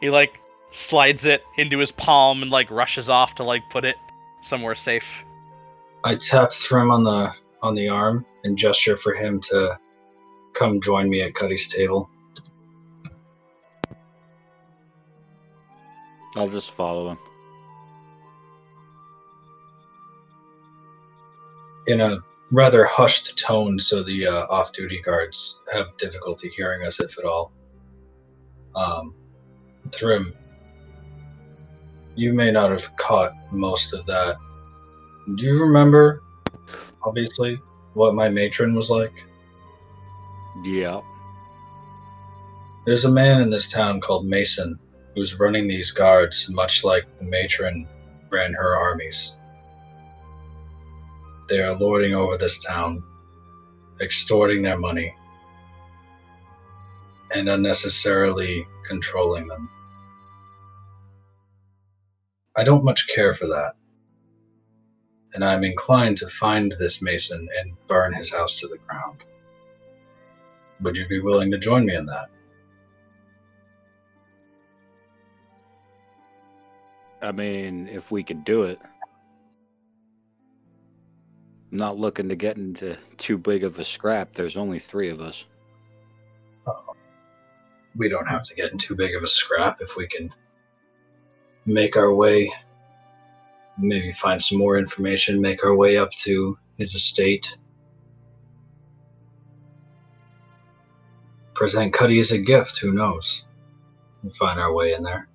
He 0.00 0.10
like 0.10 0.38
slides 0.70 1.26
it 1.26 1.42
into 1.58 1.78
his 1.78 1.90
palm 1.90 2.42
and 2.42 2.50
like 2.50 2.70
rushes 2.70 3.08
off 3.08 3.34
to 3.36 3.44
like 3.44 3.62
put 3.70 3.84
it 3.84 3.96
somewhere 4.42 4.74
safe. 4.74 5.06
I 6.04 6.14
tap 6.14 6.52
Thrym 6.52 6.90
on 6.90 7.04
the 7.04 7.32
on 7.62 7.74
the 7.74 7.88
arm 7.88 8.24
and 8.44 8.56
gesture 8.56 8.96
for 8.96 9.14
him 9.14 9.40
to 9.40 9.78
come 10.54 10.80
join 10.80 11.10
me 11.10 11.22
at 11.22 11.34
Cuddy's 11.34 11.68
table. 11.68 12.08
I'll 16.36 16.48
just 16.48 16.70
follow 16.70 17.10
him. 17.10 17.18
in 21.90 22.00
a 22.00 22.22
rather 22.50 22.84
hushed 22.84 23.38
tone 23.38 23.78
so 23.78 24.02
the 24.02 24.26
uh, 24.26 24.46
off-duty 24.48 25.00
guards 25.02 25.64
have 25.72 25.96
difficulty 25.98 26.48
hearing 26.48 26.84
us 26.84 27.00
if 27.00 27.18
at 27.18 27.24
all. 27.24 27.52
Um, 28.74 29.14
Thrym, 29.92 30.34
you 32.16 32.32
may 32.32 32.50
not 32.50 32.70
have 32.70 32.96
caught 32.96 33.32
most 33.52 33.94
of 33.94 34.04
that. 34.06 34.36
Do 35.36 35.46
you 35.46 35.60
remember, 35.60 36.22
obviously, 37.02 37.58
what 37.94 38.14
my 38.14 38.28
matron 38.28 38.74
was 38.74 38.90
like? 38.90 39.12
Yeah. 40.64 41.00
There's 42.84 43.04
a 43.04 43.10
man 43.10 43.40
in 43.40 43.50
this 43.50 43.70
town 43.70 44.00
called 44.00 44.26
Mason 44.26 44.78
who's 45.14 45.38
running 45.38 45.68
these 45.68 45.90
guards, 45.90 46.50
much 46.50 46.84
like 46.84 47.16
the 47.16 47.24
matron 47.24 47.88
ran 48.30 48.52
her 48.54 48.76
armies. 48.76 49.38
They 51.50 51.58
are 51.58 51.74
lording 51.74 52.14
over 52.14 52.38
this 52.38 52.60
town, 52.60 53.02
extorting 54.00 54.62
their 54.62 54.78
money, 54.78 55.12
and 57.34 57.48
unnecessarily 57.48 58.68
controlling 58.86 59.48
them. 59.48 59.68
I 62.56 62.62
don't 62.62 62.84
much 62.84 63.08
care 63.08 63.34
for 63.34 63.48
that, 63.48 63.74
and 65.34 65.44
I'm 65.44 65.64
inclined 65.64 66.18
to 66.18 66.28
find 66.28 66.72
this 66.78 67.02
Mason 67.02 67.48
and 67.58 67.76
burn 67.88 68.12
his 68.12 68.32
house 68.32 68.60
to 68.60 68.68
the 68.68 68.78
ground. 68.86 69.24
Would 70.82 70.96
you 70.96 71.08
be 71.08 71.20
willing 71.20 71.50
to 71.50 71.58
join 71.58 71.84
me 71.84 71.96
in 71.96 72.06
that? 72.06 72.28
I 77.20 77.32
mean, 77.32 77.88
if 77.88 78.12
we 78.12 78.22
could 78.22 78.44
do 78.44 78.62
it. 78.62 78.78
I'm 81.70 81.78
not 81.78 81.98
looking 81.98 82.28
to 82.28 82.36
get 82.36 82.56
into 82.56 82.96
too 83.16 83.38
big 83.38 83.62
of 83.62 83.78
a 83.78 83.84
scrap. 83.84 84.34
There's 84.34 84.56
only 84.56 84.78
three 84.80 85.08
of 85.08 85.20
us. 85.20 85.44
we 87.96 88.08
don't 88.08 88.26
have 88.28 88.44
to 88.44 88.54
get 88.54 88.72
in 88.72 88.78
too 88.78 88.94
big 88.96 89.14
of 89.14 89.22
a 89.22 89.28
scrap 89.28 89.80
if 89.80 89.96
we 89.96 90.06
can 90.06 90.32
make 91.66 91.96
our 91.96 92.12
way, 92.12 92.52
maybe 93.78 94.12
find 94.12 94.42
some 94.42 94.58
more 94.58 94.78
information, 94.78 95.40
make 95.40 95.64
our 95.64 95.76
way 95.76 95.96
up 95.96 96.10
to 96.12 96.58
his 96.76 96.94
estate. 96.94 97.56
Present 101.54 101.92
Cuddy 101.92 102.18
as 102.18 102.32
a 102.32 102.38
gift, 102.38 102.78
who 102.78 102.92
knows? 102.92 103.46
We'll 104.22 104.32
find 104.32 104.58
our 104.58 104.72
way 104.72 104.94
in 104.94 105.02
there. 105.02 105.28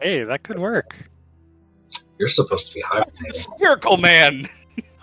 Hey, 0.00 0.24
that 0.24 0.42
could 0.42 0.58
work. 0.58 0.96
You're 2.18 2.28
supposed 2.28 2.70
to 2.70 2.74
be 2.74 2.80
hibernating. 2.82 3.52
Miracle 3.58 3.96
Man. 3.96 4.48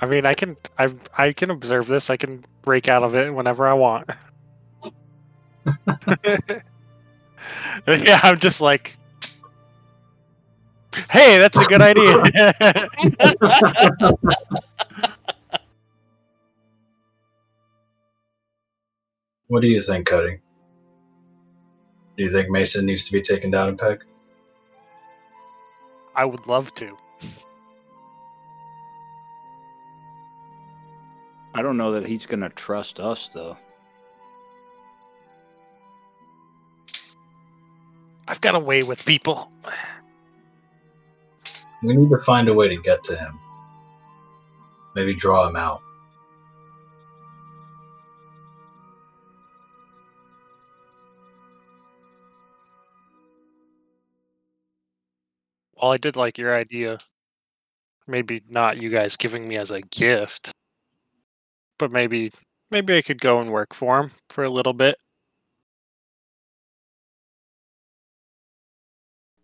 I 0.03 0.05
mean, 0.05 0.25
I 0.25 0.33
can 0.33 0.57
I 0.77 0.93
I 1.17 1.31
can 1.31 1.49
observe 1.49 1.87
this. 1.87 2.09
I 2.09 2.17
can 2.17 2.43
break 2.61 2.89
out 2.89 3.03
of 3.03 3.15
it 3.15 3.33
whenever 3.33 3.65
I 3.65 3.71
want. 3.71 4.09
yeah, 7.87 8.19
I'm 8.21 8.37
just 8.37 8.59
like, 8.59 8.97
hey, 11.09 11.37
that's 11.37 11.57
a 11.57 11.63
good 11.63 11.81
idea. 11.81 12.53
What 19.47 19.61
do 19.61 19.67
you 19.67 19.81
think, 19.81 20.07
Cuddy? 20.07 20.39
Do 22.17 22.23
you 22.23 22.31
think 22.31 22.49
Mason 22.49 22.87
needs 22.87 23.03
to 23.03 23.11
be 23.11 23.21
taken 23.21 23.51
down 23.51 23.69
a 23.69 23.73
peg? 23.75 24.03
I 26.15 26.25
would 26.25 26.47
love 26.47 26.73
to. 26.75 26.97
I 31.53 31.61
don't 31.61 31.77
know 31.77 31.91
that 31.91 32.05
he's 32.05 32.25
gonna 32.25 32.49
trust 32.49 32.99
us 32.99 33.29
though. 33.29 33.57
I've 38.27 38.41
got 38.41 38.55
a 38.55 38.59
way 38.59 38.83
with 38.83 39.03
people. 39.05 39.51
We 41.83 41.95
need 41.95 42.09
to 42.09 42.17
find 42.19 42.47
a 42.47 42.53
way 42.53 42.69
to 42.69 42.81
get 42.81 43.03
to 43.03 43.15
him. 43.15 43.39
Maybe 44.95 45.13
draw 45.13 45.47
him 45.47 45.55
out. 45.57 45.81
Well, 55.75 55.91
I 55.91 55.97
did 55.97 56.15
like 56.15 56.37
your 56.37 56.55
idea. 56.55 56.99
Maybe 58.07 58.41
not 58.47 58.81
you 58.81 58.89
guys 58.89 59.17
giving 59.17 59.45
me 59.45 59.57
as 59.57 59.69
a 59.69 59.81
gift, 59.81 60.52
but 61.84 61.91
maybe 61.91 62.31
maybe 62.71 62.95
I 62.95 63.01
could 63.01 63.19
go 63.19 63.41
and 63.41 63.51
work 63.51 63.73
for 63.73 63.99
him 63.99 64.11
for 64.29 64.45
a 64.45 64.49
little 64.49 64.71
bit. 64.71 64.97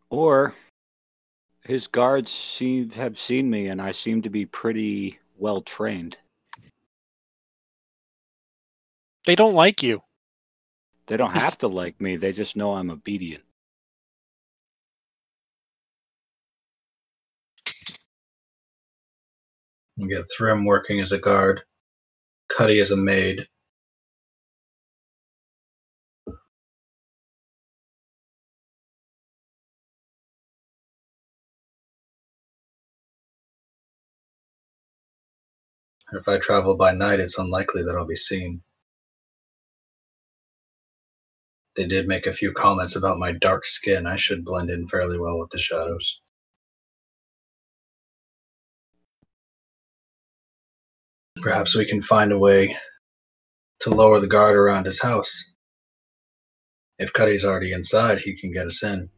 Or 0.10 0.54
his 1.66 1.88
guards 1.88 2.32
seem 2.32 2.92
have 2.92 3.20
seen 3.20 3.50
me, 3.50 3.68
and 3.68 3.82
I 3.82 3.92
seem 3.92 4.22
to 4.22 4.30
be 4.30 4.46
pretty 4.46 5.20
well 5.38 5.60
trained. 5.60 6.18
They 9.26 9.36
don't 9.36 9.54
like 9.54 9.84
you. 9.84 10.02
They 11.08 11.18
don't 11.18 11.34
have 11.34 11.58
to 11.58 11.68
like 11.68 12.00
me; 12.00 12.16
they 12.16 12.32
just 12.32 12.56
know 12.56 12.74
I'm 12.74 12.90
obedient. 12.90 13.44
We 19.98 20.08
get 20.08 20.24
Thrym 20.38 20.64
working 20.64 21.02
as 21.02 21.12
a 21.12 21.20
guard, 21.20 21.64
Cuddy 22.50 22.80
is 22.80 22.92
a 22.92 22.98
maid. 22.98 23.48
If 36.14 36.28
I 36.28 36.40
travel 36.40 36.76
by 36.78 36.94
night, 36.94 37.20
it's 37.20 37.40
unlikely 37.40 37.84
that 37.84 37.96
I'll 37.98 38.06
be 38.06 38.16
seen. 38.16 38.64
They 41.76 41.88
did 41.88 42.08
make 42.08 42.28
a 42.28 42.34
few 42.34 42.54
comments 42.54 42.96
about 42.96 43.20
my 43.20 43.32
dark 43.32 43.66
skin. 43.66 44.08
I 44.08 44.18
should 44.18 44.46
blend 44.46 44.70
in 44.70 44.88
fairly 44.88 45.20
well 45.20 45.40
with 45.40 45.52
the 45.52 45.60
shadows. 45.60 46.22
Perhaps 51.42 51.76
we 51.76 51.86
can 51.86 52.02
find 52.02 52.32
a 52.32 52.38
way 52.38 52.76
to 53.82 53.92
lower 53.92 54.20
the 54.20 54.28
guard 54.28 54.58
around 54.58 54.86
his 54.86 55.02
house. 55.02 55.32
If 56.98 57.14
Cuddy's 57.14 57.46
already 57.46 57.72
inside, 57.72 58.20
he 58.20 58.36
can 58.36 58.52
get 58.52 58.68
us 58.68 58.84
in. 58.84 59.10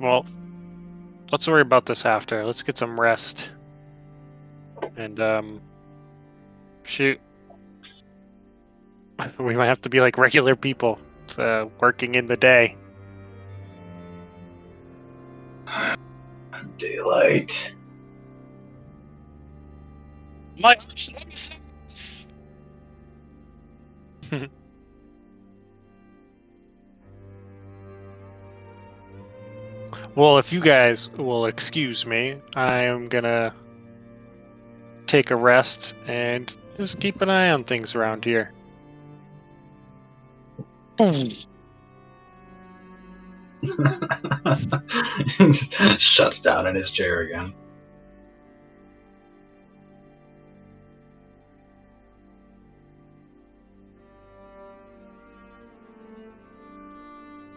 Well, 0.00 0.26
let's 1.30 1.46
worry 1.46 1.62
about 1.62 1.86
this 1.86 2.04
after. 2.04 2.44
Let's 2.44 2.64
get 2.64 2.76
some 2.76 3.00
rest. 3.00 3.50
And 4.96 5.20
um 5.20 5.60
shoot. 6.82 7.20
We 9.38 9.54
might 9.54 9.66
have 9.66 9.80
to 9.82 9.88
be 9.88 10.00
like 10.00 10.18
regular 10.18 10.56
people, 10.56 10.98
uh, 11.38 11.66
working 11.80 12.14
in 12.14 12.26
the 12.26 12.36
day. 12.36 12.76
Daylight. 16.76 17.74
My 20.58 20.76
Well, 30.14 30.38
if 30.38 30.52
you 30.52 30.60
guys 30.60 31.10
will 31.10 31.46
excuse 31.46 32.06
me, 32.06 32.36
I 32.54 32.82
am 32.82 33.06
gonna 33.06 33.52
take 35.08 35.32
a 35.32 35.36
rest 35.36 35.94
and 36.06 36.54
just 36.76 37.00
keep 37.00 37.20
an 37.20 37.30
eye 37.30 37.50
on 37.50 37.64
things 37.64 37.96
around 37.96 38.24
here. 38.24 38.52
Just 45.38 46.00
shuts 46.00 46.40
down 46.40 46.66
in 46.66 46.74
his 46.76 46.90
chair 46.90 47.22
again. 47.22 47.54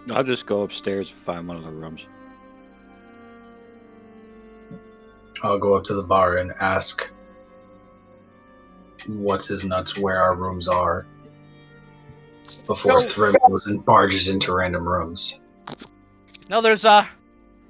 I'll 0.09 0.23
just 0.23 0.45
go 0.45 0.63
upstairs 0.63 1.11
and 1.11 1.19
find 1.19 1.47
one 1.47 1.57
of 1.57 1.63
the 1.63 1.69
rooms. 1.69 2.07
I'll 5.43 5.59
go 5.59 5.75
up 5.75 5.83
to 5.85 5.93
the 5.93 6.03
bar 6.03 6.37
and 6.37 6.53
ask 6.59 7.11
what's 9.05 9.47
his 9.47 9.63
nuts 9.63 9.95
where 9.97 10.19
our 10.19 10.33
rooms 10.33 10.67
are 10.67 11.05
before 12.65 12.93
No. 12.93 13.01
Thrym 13.01 13.35
goes 13.47 13.65
and 13.65 13.83
barges 13.83 14.27
into 14.27 14.53
random 14.53 14.87
rooms. 14.87 15.39
No, 16.49 16.61
there's 16.61 16.85
uh, 16.85 17.05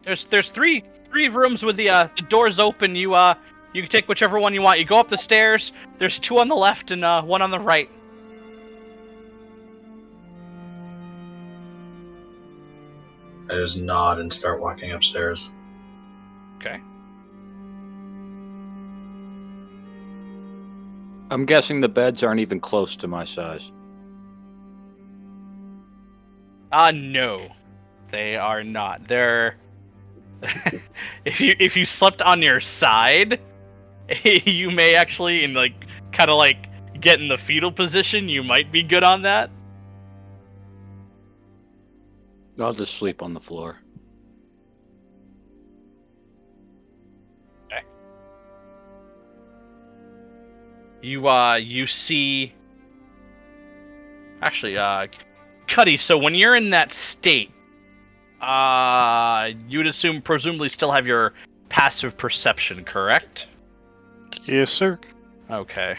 there's 0.03 0.25
there's 0.25 0.49
three 0.49 0.83
three 1.09 1.29
rooms 1.29 1.63
with 1.63 1.77
the 1.77 1.89
uh 1.89 2.07
the 2.15 2.23
doors 2.23 2.59
open. 2.59 2.95
You 2.95 3.13
uh, 3.13 3.35
you 3.73 3.81
can 3.81 3.89
take 3.89 4.07
whichever 4.07 4.39
one 4.39 4.53
you 4.53 4.61
want. 4.61 4.79
You 4.79 4.85
go 4.85 4.99
up 4.99 5.09
the 5.09 5.17
stairs. 5.17 5.71
There's 5.97 6.19
two 6.19 6.39
on 6.39 6.47
the 6.47 6.55
left 6.55 6.91
and 6.91 7.03
uh 7.03 7.21
one 7.21 7.41
on 7.41 7.51
the 7.51 7.59
right. 7.59 7.89
I 13.49 13.55
just 13.55 13.77
nod 13.77 14.19
and 14.19 14.31
start 14.31 14.59
walking 14.59 14.91
upstairs. 14.91 15.53
Okay. 16.57 16.81
I'm 21.29 21.45
guessing 21.45 21.81
the 21.81 21.89
beds 21.89 22.23
aren't 22.23 22.41
even 22.41 22.59
close 22.59 22.95
to 22.97 23.07
my 23.07 23.23
size. 23.23 23.71
Uh 26.77 26.91
no, 26.91 27.47
they 28.11 28.35
are 28.35 28.63
not. 28.63 29.07
They're 29.07 29.57
if 31.25 31.41
you 31.41 31.55
if 31.57 31.75
you 31.75 31.85
slept 31.85 32.21
on 32.21 32.43
your 32.43 32.59
side, 32.59 33.41
you 34.23 34.69
may 34.69 34.93
actually 34.93 35.43
in 35.43 35.55
like 35.55 35.87
kind 36.11 36.29
of 36.29 36.37
like 36.37 36.67
get 37.01 37.19
in 37.19 37.29
the 37.29 37.37
fetal 37.39 37.71
position. 37.71 38.29
You 38.29 38.43
might 38.43 38.71
be 38.71 38.83
good 38.83 39.03
on 39.03 39.23
that. 39.23 39.49
I'll 42.59 42.73
just 42.73 42.93
sleep 42.93 43.23
on 43.23 43.33
the 43.33 43.41
floor. 43.41 43.79
You 51.01 51.27
uh 51.27 51.55
you 51.55 51.87
see 51.87 52.53
actually 54.43 54.77
uh 54.77 55.07
Cuddy, 55.67 55.97
so 55.97 56.17
when 56.17 56.33
you're 56.33 56.55
in 56.55 56.69
that 56.71 56.93
state, 56.93 57.51
uh 58.41 59.49
you'd 59.67 59.87
assume 59.87 60.21
presumably 60.21 60.69
still 60.69 60.91
have 60.91 61.07
your 61.07 61.33
passive 61.69 62.17
perception, 62.17 62.83
correct? 62.83 63.47
Yes, 64.43 64.71
sir. 64.71 64.99
Okay. 65.49 65.97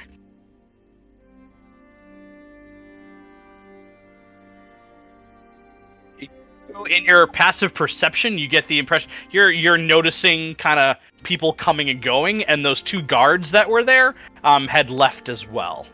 In 6.90 7.04
your 7.04 7.26
passive 7.26 7.74
perception, 7.74 8.38
you 8.38 8.46
get 8.46 8.68
the 8.68 8.78
impression 8.78 9.10
you're 9.30 9.50
you're 9.50 9.78
noticing 9.78 10.54
kind 10.54 10.78
of 10.78 10.96
people 11.24 11.52
coming 11.52 11.90
and 11.90 12.00
going, 12.00 12.44
and 12.44 12.64
those 12.64 12.80
two 12.80 13.02
guards 13.02 13.50
that 13.50 13.68
were 13.68 13.82
there 13.82 14.14
um, 14.44 14.68
had 14.68 14.88
left 14.88 15.28
as 15.28 15.46
well. 15.46 15.86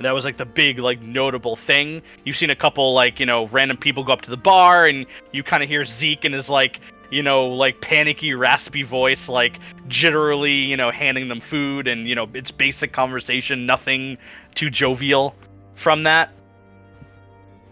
That 0.00 0.12
was 0.12 0.24
like 0.24 0.36
the 0.36 0.44
big 0.44 0.78
like 0.78 1.00
notable 1.00 1.56
thing. 1.56 2.02
You've 2.24 2.36
seen 2.36 2.50
a 2.50 2.56
couple 2.56 2.92
like 2.92 3.18
you 3.18 3.26
know 3.26 3.46
random 3.46 3.78
people 3.78 4.04
go 4.04 4.12
up 4.12 4.22
to 4.22 4.30
the 4.30 4.36
bar, 4.36 4.86
and 4.86 5.06
you 5.32 5.42
kind 5.42 5.62
of 5.62 5.68
hear 5.68 5.84
Zeke 5.84 6.24
and 6.24 6.34
his 6.34 6.50
like 6.50 6.80
you 7.10 7.22
know 7.22 7.46
like 7.46 7.80
panicky 7.80 8.34
raspy 8.34 8.82
voice 8.82 9.28
like 9.28 9.58
jitterily 9.88 10.66
you 10.68 10.76
know 10.76 10.90
handing 10.90 11.28
them 11.28 11.40
food, 11.40 11.88
and 11.88 12.06
you 12.06 12.14
know 12.14 12.28
it's 12.34 12.50
basic 12.50 12.92
conversation, 12.92 13.64
nothing 13.64 14.18
too 14.54 14.70
jovial 14.70 15.34
from 15.74 16.02
that. 16.02 16.30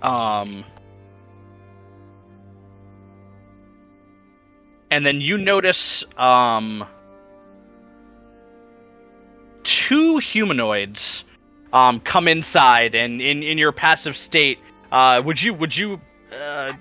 Um. 0.03 0.65
And 4.91 5.05
then 5.05 5.21
you 5.21 5.37
notice 5.37 6.05
um 6.17 6.87
two 9.65 10.19
humanoids 10.19 11.25
um, 11.75 12.01
come 12.01 12.29
inside, 12.29 12.95
and 12.95 13.21
in, 13.21 13.43
in 13.43 13.59
your 13.59 13.73
passive 13.73 14.17
state, 14.17 14.59
uh, 14.93 15.21
would 15.25 15.43
you 15.43 15.53
would 15.53 15.77
you 15.77 16.01
uh, 16.33 16.73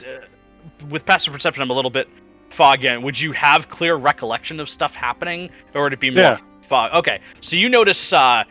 with 0.90 1.06
passive 1.06 1.34
perception, 1.34 1.62
I'm 1.62 1.70
a 1.70 1.74
little 1.74 1.92
bit 1.92 2.08
foggy. 2.50 2.88
it. 2.88 3.02
Would 3.02 3.20
you 3.20 3.32
have 3.34 3.68
clear 3.70 3.96
recollection 3.96 4.60
of 4.60 4.70
stuff 4.70 4.96
happening, 4.96 5.50
or 5.74 5.84
would 5.84 5.94
it 5.94 6.00
be 6.00 6.12
more 6.12 6.22
Yeah. 6.22 6.38
fog? 6.70 6.94
Okay, 6.94 7.20
so 7.42 7.56
you 7.58 7.68
notice 7.70 8.14
uh, 8.14 8.44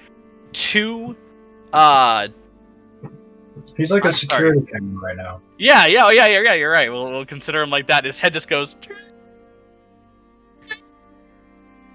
two. 0.53 1.17
Uh, 1.73 2.29
He's 3.77 3.93
like 3.93 4.03
I'm 4.03 4.11
a 4.11 4.13
sorry. 4.13 4.27
security 4.51 4.67
camera 4.73 5.01
right 5.01 5.17
now. 5.17 5.41
yeah, 5.59 5.87
yeah, 5.87 6.11
yeah, 6.11 6.27
yeah, 6.27 6.41
yeah. 6.41 6.53
You're 6.55 6.71
right. 6.73 6.91
We'll, 6.91 7.11
we'll 7.11 7.27
consider 7.27 7.63
him 7.63 7.71
like 7.71 7.87
that. 7.87 8.05
His 8.05 8.19
head 8.19 8.33
just 8.33 8.49
goes. 8.49 8.77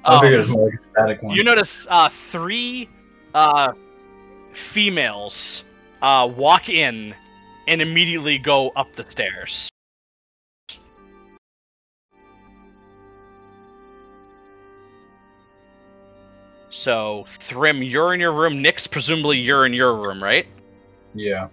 I 0.06 0.16
Um, 0.16 0.22
figured 0.22 0.36
it 0.36 0.38
was 0.38 0.50
more 0.50 0.70
like 0.70 0.80
a 0.80 0.84
static 0.84 1.22
one. 1.22 1.36
You 1.36 1.43
notice 1.43 1.86
uh, 1.89 2.10
three 2.32 2.89
uh, 3.34 3.74
females 4.58 5.64
uh, 6.01 6.30
walk 6.36 6.70
in 6.70 7.14
and 7.68 7.82
immediately 7.82 8.38
go 8.38 8.70
up 8.70 8.93
the 8.95 9.05
stairs. 9.10 9.70
So, 16.70 17.26
Thrym, 17.39 17.82
you're 17.82 18.14
in 18.14 18.20
your 18.20 18.34
room. 18.34 18.64
Nyx, 18.64 18.89
presumably 18.89 19.38
you're 19.39 19.66
in 19.66 19.74
your 19.74 19.95
room, 19.95 20.24
right? 20.24 20.45
yeah. 21.14 21.47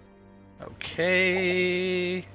Okay. 0.61 2.25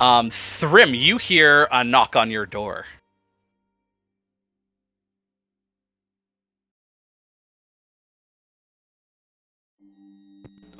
Um, 0.00 0.30
Thrym, 0.30 0.94
you 0.94 1.18
hear 1.18 1.68
a 1.70 1.84
knock 1.84 2.16
on 2.16 2.30
your 2.30 2.44
door. 2.44 2.86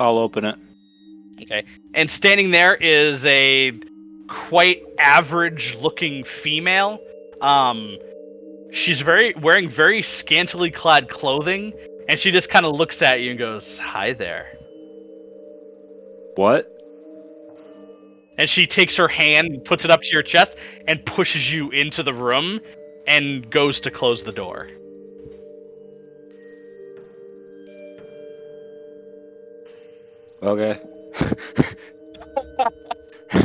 I'll 0.03 0.19
open 0.19 0.45
it. 0.45 0.57
Okay. 1.41 1.65
And 1.95 2.11
standing 2.11 2.51
there 2.51 2.75
is 2.75 3.25
a 3.27 3.73
quite 4.29 4.83
average 4.99 5.77
looking 5.81 6.25
female. 6.25 6.99
Um 7.41 7.97
she's 8.73 9.01
very 9.01 9.35
wearing 9.35 9.69
very 9.69 10.03
scantily 10.03 10.71
clad 10.71 11.09
clothing 11.09 11.73
and 12.09 12.19
she 12.19 12.31
just 12.31 12.51
kind 12.51 12.67
of 12.67 12.75
looks 12.75 13.01
at 13.03 13.21
you 13.21 13.31
and 13.31 13.39
goes, 13.39 13.79
"Hi 13.79 14.13
there." 14.13 14.59
What? 16.35 16.67
And 18.39 18.49
she 18.49 18.67
takes 18.67 18.97
her 18.97 19.09
hand, 19.09 19.65
puts 19.65 19.85
it 19.85 19.91
up 19.91 20.01
to 20.03 20.09
your 20.11 20.23
chest 20.23 20.57
and 20.89 21.05
pushes 21.05 21.53
you 21.53 21.71
into 21.71 22.03
the 22.03 22.15
room 22.15 22.61
and 23.07 23.51
goes 23.51 23.79
to 23.81 23.91
close 23.91 24.25
the 24.25 24.33
door. 24.33 24.69
Okay. 30.43 30.79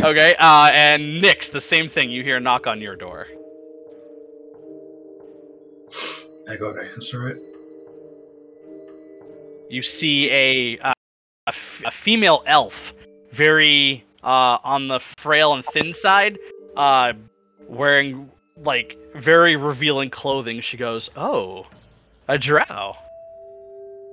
Okay, 0.04 0.36
uh 0.40 0.70
and 0.74 1.22
Nyx, 1.22 1.50
the 1.52 1.62
same 1.62 1.88
thing. 1.90 2.12
You 2.12 2.24
hear 2.24 2.38
a 2.38 2.40
knock 2.42 2.68
on 2.68 2.82
your 2.82 2.96
door. 2.96 3.28
I 6.48 6.56
go 6.58 6.74
to 6.74 6.82
answer 6.96 7.30
it. 7.30 7.42
you 9.70 9.82
see 9.84 10.30
a 10.32 10.78
uh, 10.80 10.94
a, 11.48 11.50
f- 11.50 11.84
a 11.86 11.92
female 11.92 12.44
elf, 12.46 12.94
very 13.32 14.04
uh, 14.24 14.58
on 14.64 14.88
the 14.88 15.00
frail 15.20 15.54
and 15.54 15.66
thin 15.66 15.94
side, 15.94 16.40
uh, 16.76 17.14
wearing 17.68 18.30
like 18.58 18.98
very 19.16 19.56
revealing 19.56 20.10
clothing. 20.10 20.62
She 20.62 20.78
goes, 20.78 21.10
"Oh, 21.16 21.68
a 22.28 22.38
drow. 22.38 22.96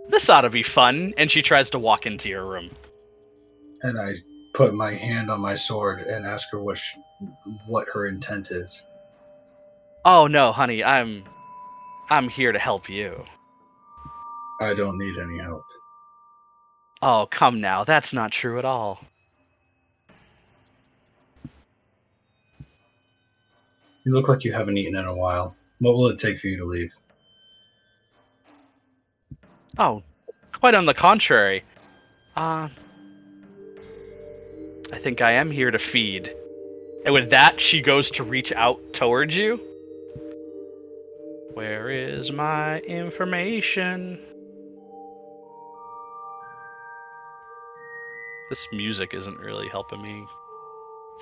This 0.08 0.28
ought 0.28 0.42
to 0.42 0.50
be 0.50 0.62
fun." 0.62 1.14
And 1.16 1.30
she 1.30 1.42
tries 1.42 1.70
to 1.70 1.78
walk 1.78 2.06
into 2.06 2.28
your 2.28 2.46
room. 2.46 2.70
And 3.82 4.00
I 4.00 4.14
put 4.54 4.74
my 4.74 4.92
hand 4.92 5.30
on 5.30 5.40
my 5.40 5.54
sword 5.54 6.00
and 6.00 6.24
ask 6.26 6.50
her 6.52 6.62
what 6.62 6.78
sh 6.78 6.96
what 7.66 7.88
her 7.92 8.06
intent 8.06 8.50
is. 8.50 8.88
Oh 10.04 10.26
no, 10.26 10.52
honey, 10.52 10.84
I'm 10.84 11.24
I'm 12.10 12.28
here 12.28 12.52
to 12.52 12.58
help 12.58 12.88
you. 12.88 13.24
I 14.60 14.74
don't 14.74 14.98
need 14.98 15.18
any 15.18 15.38
help. 15.38 15.64
Oh, 17.02 17.26
come 17.30 17.60
now, 17.60 17.84
that's 17.84 18.12
not 18.12 18.30
true 18.30 18.58
at 18.58 18.64
all. 18.64 19.00
You 24.04 24.12
look 24.12 24.28
like 24.28 24.44
you 24.44 24.52
haven't 24.52 24.76
eaten 24.76 24.96
in 24.96 25.06
a 25.06 25.14
while. 25.14 25.56
What 25.80 25.94
will 25.94 26.08
it 26.08 26.18
take 26.18 26.38
for 26.38 26.48
you 26.48 26.58
to 26.58 26.64
leave? 26.64 26.94
Oh, 29.78 30.02
quite 30.52 30.74
on 30.74 30.86
the 30.86 30.94
contrary. 30.94 31.64
Uh, 32.36 32.68
I 34.92 34.98
think 34.98 35.22
I 35.22 35.32
am 35.32 35.50
here 35.50 35.70
to 35.70 35.78
feed. 35.78 36.34
And 37.04 37.12
with 37.12 37.30
that, 37.30 37.60
she 37.60 37.80
goes 37.80 38.10
to 38.12 38.24
reach 38.24 38.52
out 38.52 38.80
towards 38.92 39.36
you. 39.36 39.60
Where 41.54 41.90
is 41.90 42.32
my 42.32 42.80
information? 42.80 44.18
This 48.50 48.66
music 48.72 49.14
isn't 49.14 49.38
really 49.38 49.68
helping 49.68 50.02
me. 50.02 50.24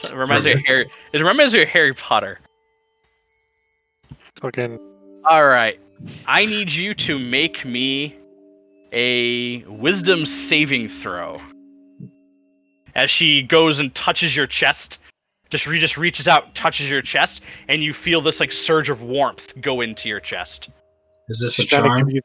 It 0.05 0.15
reminds 0.15 0.47
me 0.47 0.53
of 0.53 0.61
Harry. 0.67 0.91
It 1.13 1.23
reminds 1.23 1.55
me 1.55 1.63
of 1.63 1.69
Harry 1.69 1.95
Potter. 1.95 2.41
Fucking 4.41 4.79
All 5.25 5.47
right. 5.47 5.79
I 6.27 6.47
need 6.47 6.73
you 6.73 6.95
to 6.95 7.19
make 7.19 7.65
me 7.65 8.17
a 8.93 9.65
wisdom 9.65 10.27
saving 10.27 10.89
throw. 10.89 11.39
As 12.95 13.11
she 13.11 13.43
goes 13.43 13.79
and 13.79 13.95
touches 13.95 14.37
your 14.37 14.47
chest, 14.47 14.99
just 15.51 15.67
re- 15.67 15.81
just 15.81 15.97
reaches 15.97 16.29
out, 16.29 16.55
touches 16.55 16.91
your 16.91 17.01
chest, 17.03 17.41
and 17.69 17.83
you 17.83 17.93
feel 17.95 18.21
this 18.21 18.39
like 18.39 18.53
surge 18.53 18.91
of 18.91 19.03
warmth 19.03 19.55
go 19.61 19.81
into 19.81 20.09
your 20.09 20.21
chest. 20.21 20.69
Is 21.29 21.41
this 21.41 21.59
a 21.59 21.63
she's 21.63 21.71
trying 21.71 21.83
to 21.85 21.89
charm? 21.89 21.99
give 22.07 22.15
you, 22.17 22.21
she's 22.21 22.23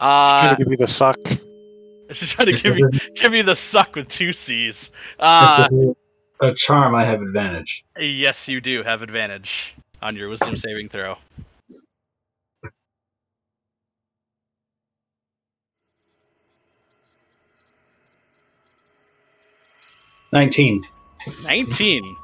Uh, 0.00 0.40
trying 0.40 0.56
to 0.56 0.64
give 0.64 0.70
you 0.70 0.76
the 0.76 0.86
suck. 0.86 1.18
she's 2.12 2.30
trying 2.30 2.46
to 2.46 2.56
give 2.56 2.78
you 2.78 2.88
give 3.16 3.34
you 3.34 3.42
the 3.42 3.56
suck 3.56 3.96
with 3.96 4.08
two 4.08 4.32
C's. 4.32 4.90
if 4.90 4.92
Uh, 5.18 5.62
this 5.68 5.72
is 5.72 5.94
a 6.40 6.54
charm, 6.54 6.94
I 6.94 7.02
have 7.04 7.22
advantage. 7.22 7.84
yes, 7.98 8.46
you 8.46 8.60
do 8.60 8.82
have 8.84 9.02
advantage 9.02 9.74
on 10.02 10.14
your 10.14 10.28
wisdom 10.28 10.56
saving 10.56 10.90
throw. 10.90 11.16
Nineteen. 20.32 20.82
19. 21.44 22.16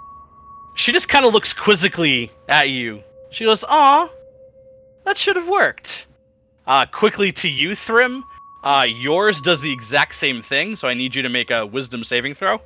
She 0.75 0.93
just 0.93 1.09
kind 1.09 1.25
of 1.25 1.33
looks 1.33 1.53
quizzically 1.53 2.31
at 2.49 2.69
you. 2.69 3.03
She 3.31 3.45
goes, 3.45 3.65
Aw, 3.69 4.09
that 5.05 5.19
should 5.19 5.37
have 5.37 5.49
worked. 5.49 6.07
Uh, 6.67 6.87
quickly 6.87 7.33
to 7.33 7.49
you, 7.49 7.75
Thrym. 7.75 8.25
Uh, 8.63 8.85
yours 8.87 9.41
does 9.41 9.61
the 9.61 9.73
exact 9.73 10.15
same 10.15 10.41
thing, 10.41 10.77
so 10.77 10.87
I 10.87 10.95
need 10.95 11.15
you 11.15 11.23
to 11.23 11.29
make 11.29 11.51
a 11.51 11.67
wisdom 11.67 12.05
saving 12.05 12.35
throw. 12.35 12.61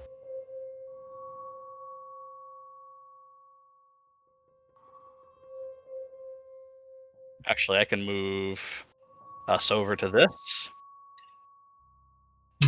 Actually, 7.49 7.79
I 7.79 7.85
can 7.85 8.05
move 8.05 8.61
us 9.49 9.71
over 9.71 9.97
to 9.97 10.11
this. 10.11 10.69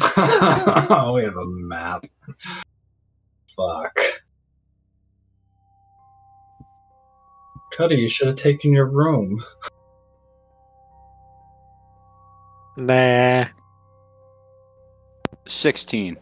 Oh, 0.00 1.12
we 1.16 1.22
have 1.24 1.36
a 1.36 1.46
map. 1.46 2.04
Fuck. 3.56 3.98
Cuddy, 7.72 7.96
you 7.96 8.08
should 8.08 8.26
have 8.26 8.36
taken 8.36 8.72
your 8.72 8.86
room. 8.86 9.42
Nah. 12.76 13.46
16. 15.46 16.16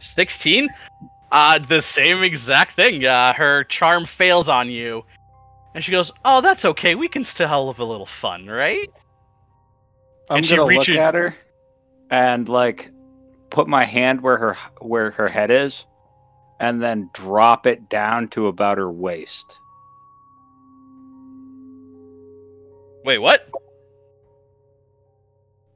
16 0.00 0.68
uh 1.30 1.58
the 1.60 1.80
same 1.80 2.24
exact 2.24 2.74
thing 2.74 3.06
uh 3.06 3.32
her 3.34 3.62
charm 3.64 4.04
fails 4.04 4.48
on 4.48 4.68
you 4.68 5.00
and 5.76 5.84
she 5.84 5.92
goes 5.92 6.10
oh 6.24 6.40
that's 6.40 6.64
okay 6.64 6.96
we 6.96 7.06
can 7.06 7.24
still 7.24 7.46
have 7.46 7.78
a 7.78 7.84
little 7.84 8.04
fun 8.04 8.46
right 8.46 8.90
I'm 10.28 10.38
And 10.38 10.46
she 10.46 10.56
gonna 10.56 10.62
look 10.66 10.70
reaches- 10.88 10.96
at 10.96 11.14
her 11.14 11.36
and 12.12 12.48
like 12.48 12.92
put 13.50 13.66
my 13.66 13.84
hand 13.84 14.20
where 14.20 14.36
her 14.36 14.56
where 14.80 15.10
her 15.12 15.26
head 15.26 15.50
is, 15.50 15.84
and 16.60 16.80
then 16.80 17.10
drop 17.14 17.66
it 17.66 17.88
down 17.88 18.28
to 18.28 18.46
about 18.46 18.78
her 18.78 18.92
waist. 18.92 19.58
wait 23.04 23.18
what 23.18 23.48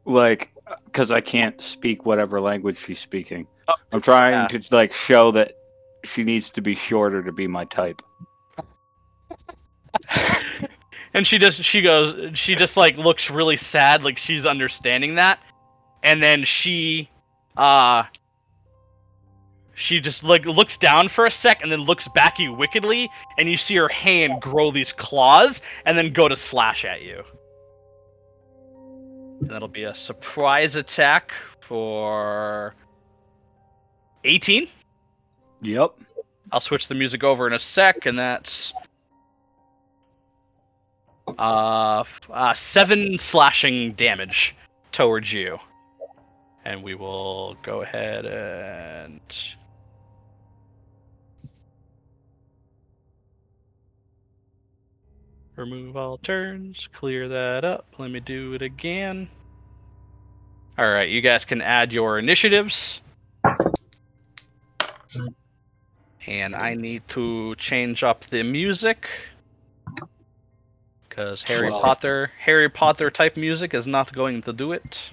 Like, 0.05 0.53
because 0.85 1.11
I 1.11 1.21
can't 1.21 1.61
speak 1.61 2.07
whatever 2.07 2.41
language 2.41 2.79
she's 2.79 3.01
speaking. 3.01 3.49
Oh, 3.67 3.75
I'm 3.93 4.01
trying 4.01 4.35
yeah. 4.35 4.59
to 4.59 4.75
like 4.75 4.93
show 4.93 5.33
that 5.33 5.55
she 6.05 6.23
needs 6.23 6.51
to 6.51 6.61
be 6.61 6.77
shorter 6.77 7.23
to 7.25 7.33
be 7.33 7.49
my 7.49 7.65
type. 7.65 8.03
and 11.15 11.27
she 11.27 11.39
just 11.39 11.65
she 11.65 11.81
goes 11.81 12.39
she 12.39 12.55
just 12.55 12.77
like 12.77 12.97
looks 12.97 13.31
really 13.31 13.57
sad 13.57 14.05
like 14.05 14.19
she's 14.19 14.47
understanding 14.47 15.15
that 15.17 15.41
and 16.07 16.23
then 16.23 16.45
she 16.45 17.11
uh 17.59 18.05
she 19.75 20.01
just 20.01 20.25
like 20.25 20.47
looks 20.47 20.79
down 20.79 21.09
for 21.09 21.27
a 21.27 21.31
sec 21.31 21.63
and 21.63 21.71
then 21.71 21.81
looks 21.81 22.09
back 22.09 22.35
at 22.35 22.39
you 22.39 22.55
wickedly 22.55 23.11
and 23.37 23.51
you 23.51 23.59
see 23.59 23.77
her 23.77 23.89
hand 23.89 24.41
grow 24.41 24.71
these 24.71 24.93
claws 24.93 25.61
and 25.85 25.99
then 25.99 26.13
go 26.13 26.29
to 26.29 26.37
slash 26.37 26.87
at 26.87 27.03
you 27.03 27.23
that'll 29.43 29.69
be 29.69 29.83
a 29.85 29.95
surprise 29.95 30.77
attack 30.77 31.33
for 31.61 32.75
18 34.25 34.69
Yep. 35.63 35.95
I'll 36.53 36.61
switch 36.61 36.89
the 36.89 36.95
music 36.95 37.25
over 37.25 37.47
in 37.47 37.53
a 37.53 37.59
sec, 37.59 38.07
and 38.07 38.19
that's 38.19 38.73
uh, 41.39 42.05
uh 42.31 42.55
seven 42.55 43.19
slashing 43.19 43.93
damage 43.93 44.55
towards 44.93 45.33
you. 45.33 45.59
And 46.67 46.83
we 46.83 46.97
will 46.97 47.55
go 47.63 47.83
ahead 47.83 48.27
and 48.27 49.21
remove 55.55 55.97
all 55.97 56.19
turns, 56.19 56.89
clear 56.93 57.29
that 57.29 57.65
up. 57.65 57.87
Let 57.99 58.11
me 58.11 58.19
do 58.19 58.55
it 58.55 58.63
again. 58.63 59.29
All 60.77 60.91
right, 60.91 61.09
you 61.09 61.21
guys 61.21 61.45
can 61.45 61.63
add 61.63 61.93
your 61.93 62.19
initiatives. 62.19 63.01
And 66.27 66.57
I 66.57 66.75
need 66.75 67.07
to 67.11 67.55
change 67.55 68.03
up 68.03 68.27
the 68.27 68.43
music. 68.43 69.07
Because 71.09 71.45
Harry. 71.45 71.71
Potter 71.71 72.33
Harry 72.41 72.69
Potter 72.69 73.09
type 73.13 73.37
music 73.37 73.73
is 73.73 73.87
not 73.87 74.13
going 74.13 74.43
to 74.43 74.53
do 74.53 74.73
it. 74.73 75.13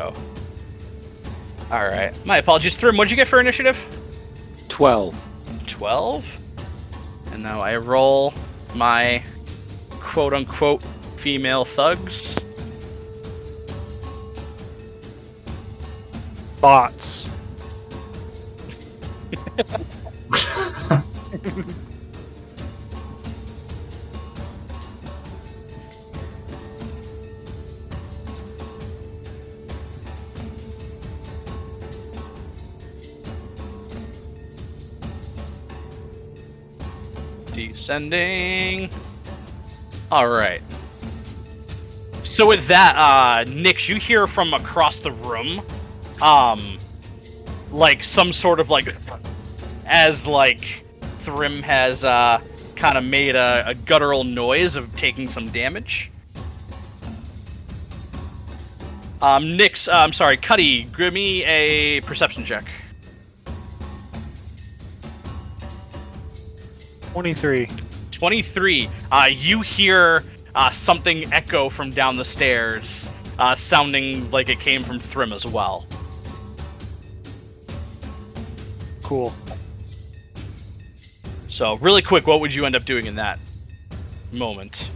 There 0.00 0.08
we 0.08 0.14
go. 0.14 1.74
Alright. 1.74 2.26
My 2.26 2.38
apologies, 2.38 2.74
Thrym. 2.76 2.96
What'd 2.96 3.10
you 3.10 3.16
get 3.16 3.28
for 3.28 3.38
initiative? 3.40 3.76
12. 4.68 5.66
12. 5.66 6.24
And 7.32 7.42
now 7.42 7.60
I 7.60 7.76
roll 7.76 8.32
my 8.74 9.22
quote 9.90 10.32
unquote 10.32 10.82
female 11.18 11.64
thugs. 11.64 12.38
Bots. 16.60 17.30
Descending. 37.90 38.88
Alright. 40.12 40.62
So 42.22 42.46
with 42.46 42.68
that, 42.68 42.94
uh, 42.94 43.50
Nyx, 43.50 43.88
you 43.88 43.96
hear 43.96 44.28
from 44.28 44.54
across 44.54 45.00
the 45.00 45.10
room, 45.10 45.60
um, 46.22 46.78
like 47.72 48.04
some 48.04 48.32
sort 48.32 48.60
of 48.60 48.70
like, 48.70 48.94
as 49.86 50.24
like 50.24 50.84
Thrym 51.24 51.64
has, 51.64 52.04
uh, 52.04 52.40
kind 52.76 52.96
of 52.96 53.02
made 53.02 53.34
a, 53.34 53.64
a 53.66 53.74
guttural 53.74 54.22
noise 54.22 54.76
of 54.76 54.94
taking 54.94 55.28
some 55.28 55.48
damage. 55.48 56.12
Um, 59.20 59.46
Nyx, 59.46 59.92
uh, 59.92 59.96
I'm 59.96 60.12
sorry, 60.12 60.36
Cuddy, 60.36 60.84
give 60.96 61.12
me 61.12 61.42
a 61.42 62.02
perception 62.02 62.44
check. 62.44 62.66
23. 67.12 67.68
23. 68.20 68.86
Uh, 69.10 69.30
you 69.32 69.62
hear 69.62 70.22
uh, 70.54 70.68
something 70.68 71.32
echo 71.32 71.70
from 71.70 71.88
down 71.88 72.18
the 72.18 72.24
stairs, 72.24 73.08
uh, 73.38 73.54
sounding 73.54 74.30
like 74.30 74.50
it 74.50 74.60
came 74.60 74.82
from 74.82 75.00
Thrym 75.00 75.32
as 75.32 75.46
well. 75.46 75.86
Cool. 79.02 79.32
So, 81.48 81.78
really 81.78 82.02
quick, 82.02 82.26
what 82.26 82.40
would 82.40 82.54
you 82.54 82.66
end 82.66 82.76
up 82.76 82.84
doing 82.84 83.06
in 83.06 83.14
that 83.14 83.40
moment? 84.32 84.90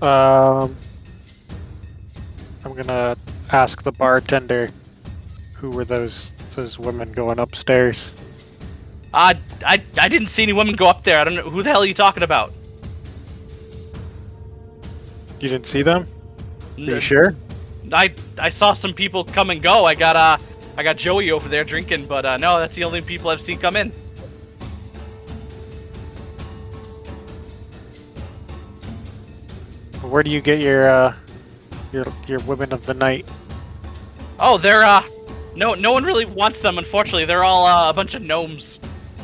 Um, 0.00 0.76
I'm 2.64 2.74
gonna 2.74 3.16
ask 3.50 3.82
the 3.82 3.90
bartender 3.90 4.70
who 5.56 5.72
were 5.72 5.84
those 5.84 6.30
those 6.54 6.78
women 6.78 7.10
going 7.10 7.40
upstairs. 7.40 8.14
Uh, 9.14 9.32
I, 9.64 9.80
I 9.96 10.08
didn't 10.08 10.28
see 10.28 10.42
any 10.42 10.52
women 10.52 10.74
go 10.74 10.88
up 10.88 11.04
there. 11.04 11.20
I 11.20 11.24
don't 11.24 11.36
know. 11.36 11.42
Who 11.48 11.62
the 11.62 11.70
hell 11.70 11.82
are 11.82 11.86
you 11.86 11.94
talking 11.94 12.24
about? 12.24 12.52
You 15.38 15.48
didn't 15.48 15.66
see 15.66 15.82
them? 15.82 16.08
Are 16.76 16.80
you 16.80 17.00
sure? 17.00 17.36
I, 17.92 18.12
I 18.38 18.50
saw 18.50 18.72
some 18.72 18.92
people 18.92 19.22
come 19.22 19.50
and 19.50 19.62
go. 19.62 19.84
I 19.84 19.94
got, 19.94 20.16
uh, 20.16 20.36
I 20.76 20.82
got 20.82 20.96
Joey 20.96 21.30
over 21.30 21.48
there 21.48 21.62
drinking, 21.62 22.06
but, 22.06 22.26
uh, 22.26 22.38
no, 22.38 22.58
that's 22.58 22.74
the 22.74 22.82
only 22.82 23.02
people 23.02 23.30
I've 23.30 23.40
seen 23.40 23.58
come 23.58 23.76
in. 23.76 23.92
Where 30.02 30.22
do 30.22 30.30
you 30.30 30.40
get 30.40 30.60
your 30.60 30.88
uh 30.88 31.14
your 31.92 32.04
your 32.28 32.38
women 32.40 32.72
of 32.72 32.84
the 32.86 32.94
night? 32.94 33.28
Oh, 34.38 34.58
they're 34.58 34.84
uh, 34.84 35.04
no, 35.56 35.74
no 35.74 35.92
one 35.92 36.04
really 36.04 36.24
wants 36.24 36.60
them. 36.60 36.78
Unfortunately, 36.78 37.24
they're 37.24 37.42
all 37.42 37.66
uh, 37.66 37.90
a 37.90 37.92
bunch 37.92 38.14
of 38.14 38.22
gnomes. 38.22 38.78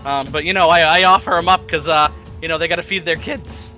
Um, 0.05 0.27
but 0.31 0.45
you 0.45 0.53
know, 0.53 0.69
I, 0.69 1.01
I 1.01 1.05
offer 1.05 1.31
them 1.31 1.49
up 1.49 1.65
because 1.65 1.89
uh, 1.89 2.11
you 2.41 2.49
know, 2.49 2.59
they 2.59 2.69
got 2.69 2.77
to 2.77 2.83
feed 2.83 3.05
their 3.05 3.17
kids. 3.17 3.69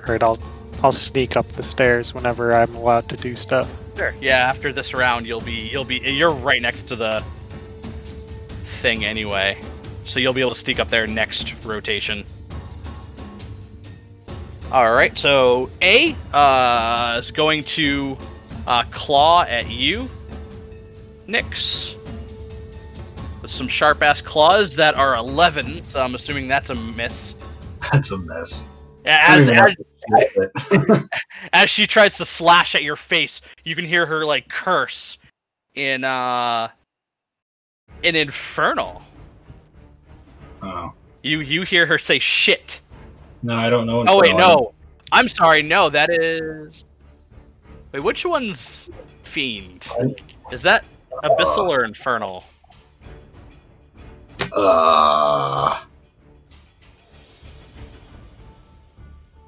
Alright, 0.00 0.22
I'll 0.22 0.38
I'll 0.82 0.92
sneak 0.92 1.36
up 1.36 1.46
the 1.48 1.62
stairs 1.62 2.14
whenever 2.14 2.54
I'm 2.54 2.74
allowed 2.74 3.08
to 3.08 3.16
do 3.16 3.34
stuff. 3.34 3.68
Sure. 3.96 4.14
Yeah. 4.20 4.38
After 4.38 4.72
this 4.72 4.94
round, 4.94 5.26
you'll 5.26 5.40
be, 5.40 5.52
you'll 5.52 5.84
be, 5.84 5.96
you're 5.96 6.32
right 6.32 6.60
next 6.60 6.88
to 6.88 6.96
the 6.96 7.24
thing 8.82 9.04
anyway, 9.04 9.58
so 10.04 10.20
you'll 10.20 10.34
be 10.34 10.42
able 10.42 10.50
to 10.52 10.58
sneak 10.58 10.78
up 10.78 10.90
there 10.90 11.06
next 11.06 11.54
rotation. 11.64 12.24
All 14.70 14.92
right. 14.92 15.18
So 15.18 15.70
A 15.80 16.14
uh, 16.32 17.16
is 17.18 17.30
going 17.30 17.64
to 17.64 18.16
uh, 18.66 18.84
claw 18.90 19.42
at 19.42 19.70
you, 19.70 20.08
Nyx. 21.26 21.95
With 23.46 23.54
some 23.54 23.68
sharp 23.68 24.02
ass 24.02 24.20
claws 24.20 24.74
that 24.74 24.96
are 24.96 25.14
11, 25.14 25.84
so 25.84 26.00
I'm 26.02 26.16
assuming 26.16 26.48
that's 26.48 26.70
a 26.70 26.74
miss. 26.74 27.32
That's 27.92 28.10
a 28.10 28.18
mess. 28.18 28.72
As, 29.04 29.48
as, 29.48 29.56
don't 29.56 29.70
even 29.70 29.84
have 30.18 30.68
to 30.68 31.08
as 31.52 31.70
she 31.70 31.86
tries 31.86 32.16
to 32.16 32.24
slash 32.24 32.74
at 32.74 32.82
your 32.82 32.96
face, 32.96 33.40
you 33.62 33.76
can 33.76 33.84
hear 33.84 34.04
her 34.04 34.26
like 34.26 34.48
curse 34.48 35.18
in 35.76 36.02
uh 36.02 36.66
in 38.02 38.16
infernal. 38.16 39.00
oh. 40.62 40.92
You 41.22 41.38
you 41.38 41.62
hear 41.62 41.86
her 41.86 41.98
say 41.98 42.18
shit. 42.18 42.80
No, 43.44 43.54
I 43.54 43.70
don't 43.70 43.86
know. 43.86 44.04
Oh 44.08 44.20
wait, 44.22 44.34
no. 44.34 44.74
I'm 45.12 45.28
sorry, 45.28 45.62
no, 45.62 45.88
that 45.88 46.10
is 46.10 46.82
Wait, 47.92 48.02
which 48.02 48.26
one's 48.26 48.88
fiend? 49.22 49.86
Is 50.50 50.62
that 50.62 50.84
abyssal 51.22 51.68
or 51.68 51.84
infernal? 51.84 52.42
Uh, 54.56 55.82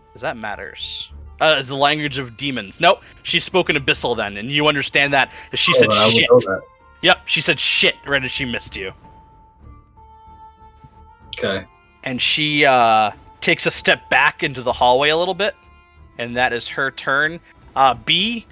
Because 0.08 0.22
that 0.22 0.36
matters. 0.36 1.10
Uh, 1.40 1.54
it's 1.58 1.68
the 1.68 1.76
language 1.76 2.18
of 2.18 2.36
demons. 2.36 2.80
Nope, 2.80 3.00
she's 3.22 3.44
spoken 3.44 3.76
abyssal 3.76 4.16
then, 4.16 4.36
and 4.36 4.50
you 4.50 4.66
understand 4.66 5.12
that. 5.12 5.30
She 5.54 5.72
oh, 5.76 5.78
said 5.78 5.88
I 5.90 6.10
shit. 6.10 6.28
know 6.30 6.40
that. 6.40 6.62
Yep, 7.02 7.18
she 7.26 7.40
said 7.40 7.60
shit 7.60 7.94
right 8.06 8.22
as 8.24 8.30
she 8.32 8.44
missed 8.44 8.74
you. 8.76 8.92
Okay. 11.38 11.64
and 12.02 12.20
she 12.20 12.66
uh, 12.66 13.12
takes 13.40 13.64
a 13.66 13.70
step 13.70 14.10
back 14.10 14.42
into 14.42 14.60
the 14.62 14.72
hallway 14.72 15.10
a 15.10 15.16
little 15.16 15.34
bit 15.34 15.54
and 16.18 16.36
that 16.36 16.52
is 16.52 16.68
her 16.68 16.90
turn. 16.90 17.40
Uh, 17.76 17.94
B 17.94 18.44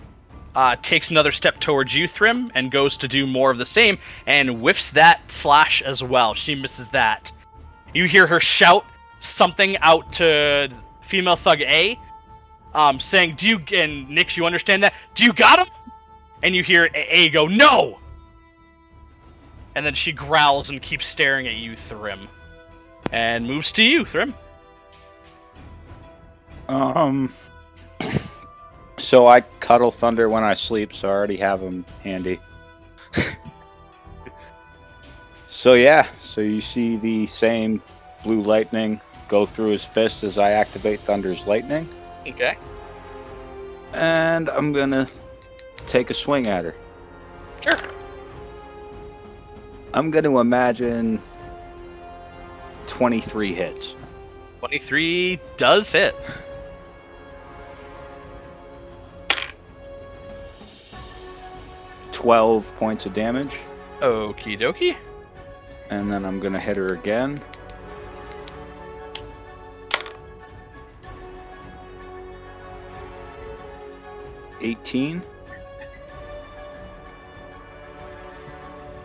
uh, 0.56 0.74
takes 0.80 1.10
another 1.10 1.32
step 1.32 1.60
towards 1.60 1.94
you, 1.94 2.08
Thrym, 2.08 2.50
and 2.54 2.70
goes 2.70 2.96
to 2.96 3.08
do 3.08 3.26
more 3.26 3.50
of 3.50 3.58
the 3.58 3.66
same, 3.66 3.98
and 4.26 4.48
whiffs 4.48 4.90
that 4.92 5.20
slash 5.30 5.82
as 5.82 6.02
well. 6.02 6.32
She 6.32 6.54
misses 6.54 6.88
that. 6.88 7.30
You 7.92 8.06
hear 8.06 8.26
her 8.26 8.40
shout 8.40 8.86
something 9.20 9.76
out 9.78 10.14
to 10.14 10.70
female 11.02 11.36
thug 11.36 11.60
A, 11.60 11.98
um, 12.74 12.98
saying, 12.98 13.36
"Do 13.36 13.46
you?" 13.46 13.58
And 13.74 14.08
Nyx, 14.08 14.38
you 14.38 14.46
understand 14.46 14.82
that? 14.82 14.94
Do 15.14 15.24
you 15.24 15.34
got 15.34 15.58
him? 15.58 15.68
And 16.42 16.56
you 16.56 16.62
hear 16.62 16.88
A 16.94 17.06
A 17.10 17.28
go, 17.28 17.46
"No!" 17.46 17.98
And 19.74 19.84
then 19.84 19.94
she 19.94 20.10
growls 20.10 20.70
and 20.70 20.80
keeps 20.80 21.06
staring 21.06 21.46
at 21.46 21.56
you, 21.56 21.76
Thrym, 21.76 22.28
and 23.12 23.46
moves 23.46 23.72
to 23.72 23.82
you, 23.82 24.06
Thrym. 24.06 24.32
Um. 26.66 27.30
So 29.06 29.28
I 29.28 29.42
cuddle 29.60 29.92
Thunder 29.92 30.28
when 30.28 30.42
I 30.42 30.54
sleep, 30.54 30.92
so 30.92 31.08
I 31.08 31.12
already 31.12 31.36
have 31.36 31.60
him 31.60 31.84
handy. 32.02 32.40
so 35.46 35.74
yeah, 35.74 36.08
so 36.20 36.40
you 36.40 36.60
see 36.60 36.96
the 36.96 37.28
same 37.28 37.80
blue 38.24 38.42
lightning 38.42 39.00
go 39.28 39.46
through 39.46 39.70
his 39.70 39.84
fist 39.84 40.24
as 40.24 40.38
I 40.38 40.50
activate 40.50 40.98
Thunder's 40.98 41.46
lightning, 41.46 41.88
Okay. 42.26 42.56
and 43.94 44.50
I'm 44.50 44.72
gonna 44.72 45.06
take 45.86 46.10
a 46.10 46.14
swing 46.14 46.48
at 46.48 46.64
her. 46.64 46.74
Sure. 47.60 47.78
I'm 49.94 50.10
gonna 50.10 50.36
imagine 50.40 51.20
23 52.88 53.54
hits. 53.54 53.94
23 54.58 55.38
does 55.58 55.92
hit. 55.92 56.16
Twelve 62.26 62.74
points 62.74 63.06
of 63.06 63.14
damage, 63.14 63.56
Okie 64.00 64.58
dokie. 64.58 64.96
and 65.90 66.10
then 66.10 66.24
I'm 66.24 66.40
gonna 66.40 66.58
hit 66.58 66.76
her 66.76 66.86
again. 66.86 67.38
Eighteen. 74.60 75.22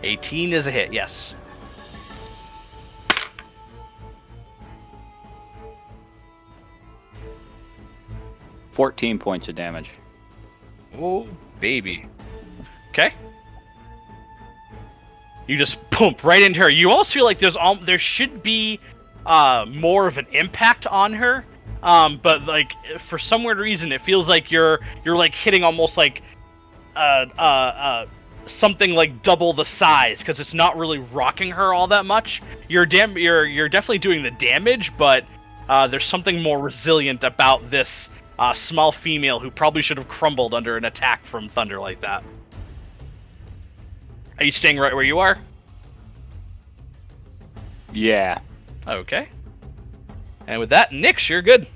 18 0.02 0.52
is 0.52 0.66
a 0.66 0.70
hit, 0.72 0.92
yes. 0.92 1.32
Fourteen 8.70 9.18
points 9.18 9.48
of 9.48 9.54
damage. 9.54 9.90
Oh, 10.98 11.26
baby. 11.60 12.06
Okay. 12.92 13.14
You 15.46 15.56
just 15.56 15.78
pump 15.88 16.24
right 16.24 16.42
into 16.42 16.60
her. 16.60 16.68
You 16.68 16.90
almost 16.90 17.14
feel 17.14 17.24
like 17.24 17.38
there's 17.38 17.56
all 17.56 17.76
there 17.76 17.98
should 17.98 18.42
be 18.42 18.80
uh, 19.24 19.64
more 19.66 20.06
of 20.06 20.18
an 20.18 20.26
impact 20.32 20.86
on 20.86 21.14
her, 21.14 21.46
um, 21.82 22.20
but 22.22 22.44
like 22.44 22.72
for 23.00 23.18
some 23.18 23.44
weird 23.44 23.58
reason, 23.58 23.92
it 23.92 24.02
feels 24.02 24.28
like 24.28 24.50
you're 24.50 24.80
you're 25.06 25.16
like 25.16 25.34
hitting 25.34 25.64
almost 25.64 25.96
like 25.96 26.22
uh, 26.94 27.24
uh, 27.38 27.40
uh, 27.40 28.06
something 28.44 28.92
like 28.92 29.22
double 29.22 29.54
the 29.54 29.64
size 29.64 30.18
because 30.18 30.38
it's 30.38 30.52
not 30.52 30.76
really 30.76 30.98
rocking 30.98 31.50
her 31.50 31.72
all 31.72 31.86
that 31.88 32.04
much. 32.04 32.42
You're 32.68 32.86
dam- 32.86 33.16
you're 33.16 33.46
you're 33.46 33.70
definitely 33.70 34.00
doing 34.00 34.22
the 34.22 34.32
damage, 34.32 34.94
but 34.98 35.24
uh, 35.70 35.86
there's 35.86 36.04
something 36.04 36.42
more 36.42 36.58
resilient 36.58 37.24
about 37.24 37.70
this 37.70 38.10
uh, 38.38 38.52
small 38.52 38.92
female 38.92 39.40
who 39.40 39.50
probably 39.50 39.80
should 39.80 39.96
have 39.96 40.08
crumbled 40.08 40.52
under 40.52 40.76
an 40.76 40.84
attack 40.84 41.24
from 41.24 41.48
thunder 41.48 41.80
like 41.80 42.02
that. 42.02 42.22
Are 44.38 44.44
you 44.44 44.50
staying 44.50 44.78
right 44.78 44.94
where 44.94 45.04
you 45.04 45.18
are? 45.18 45.38
Yeah. 47.92 48.40
Okay. 48.86 49.28
And 50.46 50.58
with 50.58 50.70
that, 50.70 50.90
Nyx, 50.90 51.28
you're 51.28 51.42
good. 51.42 51.66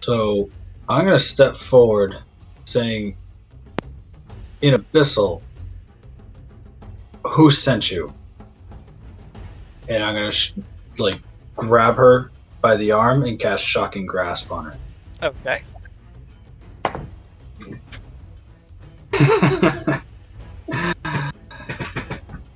So 0.00 0.50
I'm 0.88 1.04
gonna 1.04 1.18
step 1.18 1.56
forward, 1.56 2.18
saying, 2.64 3.16
"In 4.62 4.74
Abyssal, 4.74 5.42
who 7.24 7.50
sent 7.50 7.90
you?" 7.90 8.12
And 9.88 10.02
I'm 10.02 10.14
gonna 10.14 10.32
sh- 10.32 10.52
like 10.98 11.20
grab 11.56 11.96
her 11.96 12.30
by 12.60 12.76
the 12.76 12.92
arm 12.92 13.24
and 13.24 13.38
cast 13.38 13.64
Shocking 13.64 14.06
Grasp 14.06 14.52
on 14.52 14.66
her. 14.66 14.74
Okay. 15.22 15.62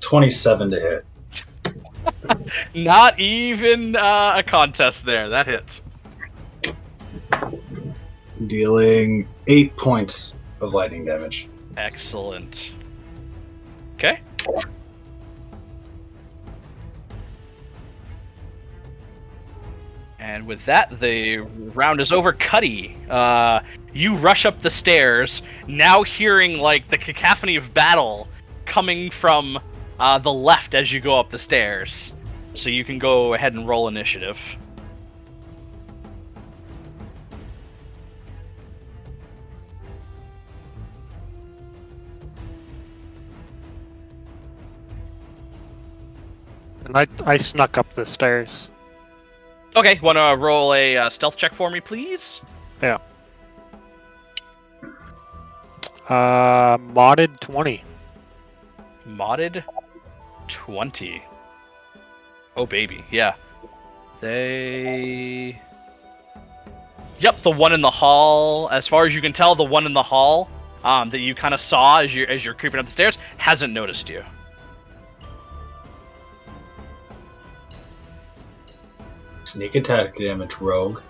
her. 0.09 0.11
Twenty-seven 0.11 0.71
to 0.71 0.81
hit. 0.81 1.05
Not 2.75 3.19
even 3.19 3.97
uh, 3.97 4.35
a 4.37 4.43
contest 4.43 5.05
there. 5.05 5.29
That 5.29 5.47
hits. 5.47 5.81
dealing 8.47 9.27
eight 9.47 9.77
points 9.77 10.35
of 10.61 10.75
lightning 10.75 11.05
damage. 11.05 11.49
Excellent. 11.77 12.73
Okay. 13.95 14.21
And 20.21 20.47
with 20.47 20.65
that, 20.67 20.99
the 21.01 21.39
round 21.39 22.01
is 22.01 22.13
over. 22.13 22.33
Cuddy, 22.33 22.97
uh, 23.09 23.61
you 23.93 24.15
rush 24.17 24.45
up 24.45 24.61
the 24.61 24.71
stairs, 24.71 25.43
now 25.67 26.03
hearing 26.03 26.59
like 26.59 26.89
the 26.89 26.99
cacophony 26.99 27.57
of 27.57 27.73
battle 27.73 28.29
coming 28.67 29.11
from 29.11 29.59
uh, 29.99 30.19
the 30.19 30.33
left 30.33 30.75
as 30.75 30.93
you 30.93 31.01
go 31.01 31.19
up 31.19 31.31
the 31.31 31.39
stairs. 31.39 32.13
So 32.55 32.71
you 32.71 32.85
can 32.85 32.99
go 32.99 33.35
ahead 33.35 33.55
and 33.55 33.67
roll 33.67 33.89
initiative. 33.89 34.39
And 46.85 46.97
I, 46.97 47.07
I 47.27 47.37
snuck 47.37 47.77
up 47.77 47.95
the 47.95 48.07
stairs. 48.07 48.69
Okay, 49.77 50.01
want 50.01 50.17
to 50.17 50.37
roll 50.43 50.73
a 50.75 50.97
uh, 50.97 51.09
stealth 51.11 51.37
check 51.37 51.53
for 51.53 51.71
me, 51.71 51.81
please? 51.81 52.41
Yeah. 52.83 52.99
Uh, 56.09 56.79
modded 56.79 57.39
20. 57.41 57.85
Modded 59.07 59.63
20. 60.49 61.23
Oh, 62.57 62.67
baby. 62.67 63.05
Yeah. 63.11 63.35
They. 64.21 65.61
Yep, 67.21 67.43
the 67.43 67.51
one 67.51 67.73
in 67.73 67.81
the 67.81 67.91
hall. 67.91 68.69
As 68.71 68.89
far 68.89 69.07
as 69.07 69.15
you 69.15 69.21
can 69.21 69.33
tell, 69.33 69.55
the 69.55 69.65
one 69.65 69.87
in 69.87 69.93
the 69.93 70.03
hall 70.03 70.49
um, 70.85 71.11
that 71.11 71.19
you 71.19 71.35
kind 71.35 71.55
of 71.55 71.61
saw 71.61 71.99
as 71.99 72.15
you're, 72.15 72.29
as 72.29 72.45
you're 72.45 72.55
creeping 72.55 72.81
up 72.81 72.87
the 72.87 72.93
stairs 72.93 73.19
hasn't 73.37 73.73
noticed 73.73 74.09
you. 74.09 74.25
Sneak 79.45 79.75
attack 79.75 80.17
damage, 80.17 80.57
rogue. 80.61 81.01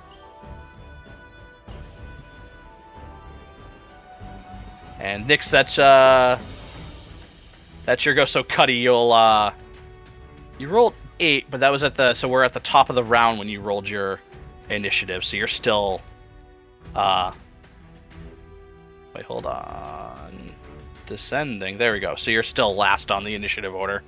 And 5.01 5.27
Nyx, 5.27 5.51
that's 5.51 5.79
uh, 5.79 6.39
that's 7.89 8.05
your 8.05 8.15
go. 8.15 8.27
So 8.27 8.43
Cuddy, 8.43 8.75
you'll 8.75 9.15
uh, 9.15 9.51
you 10.59 10.69
rolled 10.69 10.93
eight, 11.21 11.47
but 11.51 11.61
that 11.61 11.71
was 11.71 11.83
at 11.83 11.95
the 11.95 12.13
so 12.13 12.29
we're 12.29 12.45
at 12.45 12.53
the 12.53 12.61
top 12.61 12.91
of 12.91 12.97
the 12.97 13.03
round 13.03 13.39
when 13.39 13.49
you 13.49 13.63
rolled 13.63 13.89
your 13.89 14.21
initiative. 14.69 15.25
So 15.25 15.39
you're 15.39 15.47
still 15.47 16.03
uh, 16.95 17.33
wait, 19.15 19.25
hold 19.25 19.47
on, 19.47 20.53
descending. 21.07 21.79
There 21.79 21.95
we 21.95 22.01
go. 22.01 22.15
So 22.17 22.31
you're 22.31 22.43
still 22.43 22.77
last 22.77 23.11
on 23.11 23.25
the 23.25 23.35
initiative 23.35 23.75
order. 23.75 24.03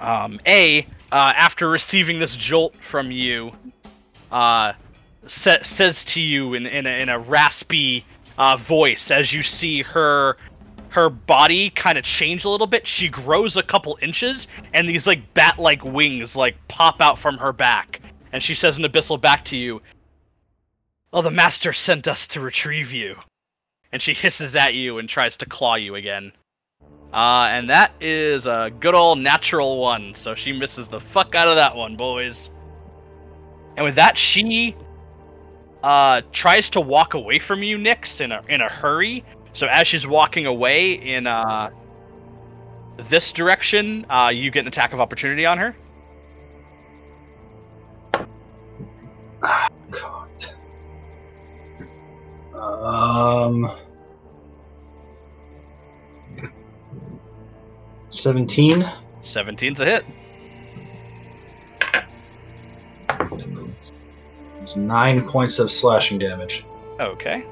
Um, 0.00 0.40
A, 0.48 0.80
uh, 1.12 1.32
after 1.36 1.70
receiving 1.70 2.18
this 2.18 2.34
jolt 2.34 2.74
from 2.74 3.12
you, 3.12 3.52
uh, 4.32 4.72
sa- 5.28 5.62
says 5.62 6.02
to 6.06 6.20
you 6.20 6.54
in, 6.54 6.66
in, 6.66 6.86
a, 6.86 7.02
in 7.02 7.08
a 7.08 7.20
raspy 7.20 8.04
uh, 8.38 8.56
voice 8.56 9.10
as 9.10 9.32
you 9.32 9.42
see 9.42 9.82
her 9.82 10.36
her 10.88 11.10
body 11.10 11.70
kind 11.70 11.98
of 11.98 12.04
change 12.04 12.44
a 12.44 12.48
little 12.48 12.68
bit. 12.68 12.86
She 12.86 13.08
grows 13.08 13.56
a 13.56 13.64
couple 13.64 13.98
inches, 14.00 14.46
and 14.72 14.88
these 14.88 15.08
like 15.08 15.34
bat-like 15.34 15.84
wings 15.84 16.36
like 16.36 16.56
pop 16.68 17.00
out 17.00 17.18
from 17.18 17.36
her 17.38 17.52
back. 17.52 18.00
And 18.32 18.40
she 18.42 18.54
says 18.54 18.78
in 18.78 18.84
abyssal 18.84 19.20
back 19.20 19.44
to 19.46 19.56
you, 19.56 19.82
"Oh, 21.12 21.22
the 21.22 21.30
master 21.30 21.72
sent 21.72 22.06
us 22.06 22.28
to 22.28 22.40
retrieve 22.40 22.92
you." 22.92 23.16
And 23.92 24.00
she 24.00 24.14
hisses 24.14 24.56
at 24.56 24.74
you 24.74 24.98
and 24.98 25.08
tries 25.08 25.36
to 25.38 25.46
claw 25.46 25.74
you 25.74 25.94
again. 25.96 26.32
Uh, 27.12 27.46
and 27.48 27.70
that 27.70 27.92
is 28.00 28.46
a 28.46 28.72
good 28.80 28.94
old 28.94 29.20
natural 29.20 29.78
one, 29.78 30.14
so 30.16 30.34
she 30.34 30.52
misses 30.52 30.88
the 30.88 30.98
fuck 30.98 31.36
out 31.36 31.46
of 31.46 31.54
that 31.54 31.76
one, 31.76 31.94
boys. 31.94 32.50
And 33.76 33.84
with 33.84 33.94
that, 33.94 34.18
she 34.18 34.74
uh, 35.84 36.22
tries 36.32 36.70
to 36.70 36.80
walk 36.80 37.12
away 37.12 37.38
from 37.38 37.62
you, 37.62 37.76
Nyx, 37.76 38.22
in 38.22 38.32
a 38.32 38.42
in 38.48 38.62
a 38.62 38.68
hurry. 38.70 39.22
So 39.52 39.66
as 39.66 39.86
she's 39.86 40.06
walking 40.06 40.46
away 40.46 40.92
in 40.92 41.26
uh, 41.26 41.68
this 42.96 43.30
direction, 43.30 44.06
uh, 44.08 44.30
you 44.30 44.50
get 44.50 44.60
an 44.60 44.68
attack 44.68 44.94
of 44.94 45.00
opportunity 45.00 45.44
on 45.44 45.58
her. 45.58 45.76
God. 49.90 50.44
Um. 52.54 53.70
17. 58.08 58.86
17's 59.22 59.80
a 59.80 59.84
hit. 59.84 60.04
Nine 64.76 65.26
points 65.28 65.58
of 65.58 65.70
slashing 65.70 66.18
damage. 66.18 66.64
Okay. 67.00 67.44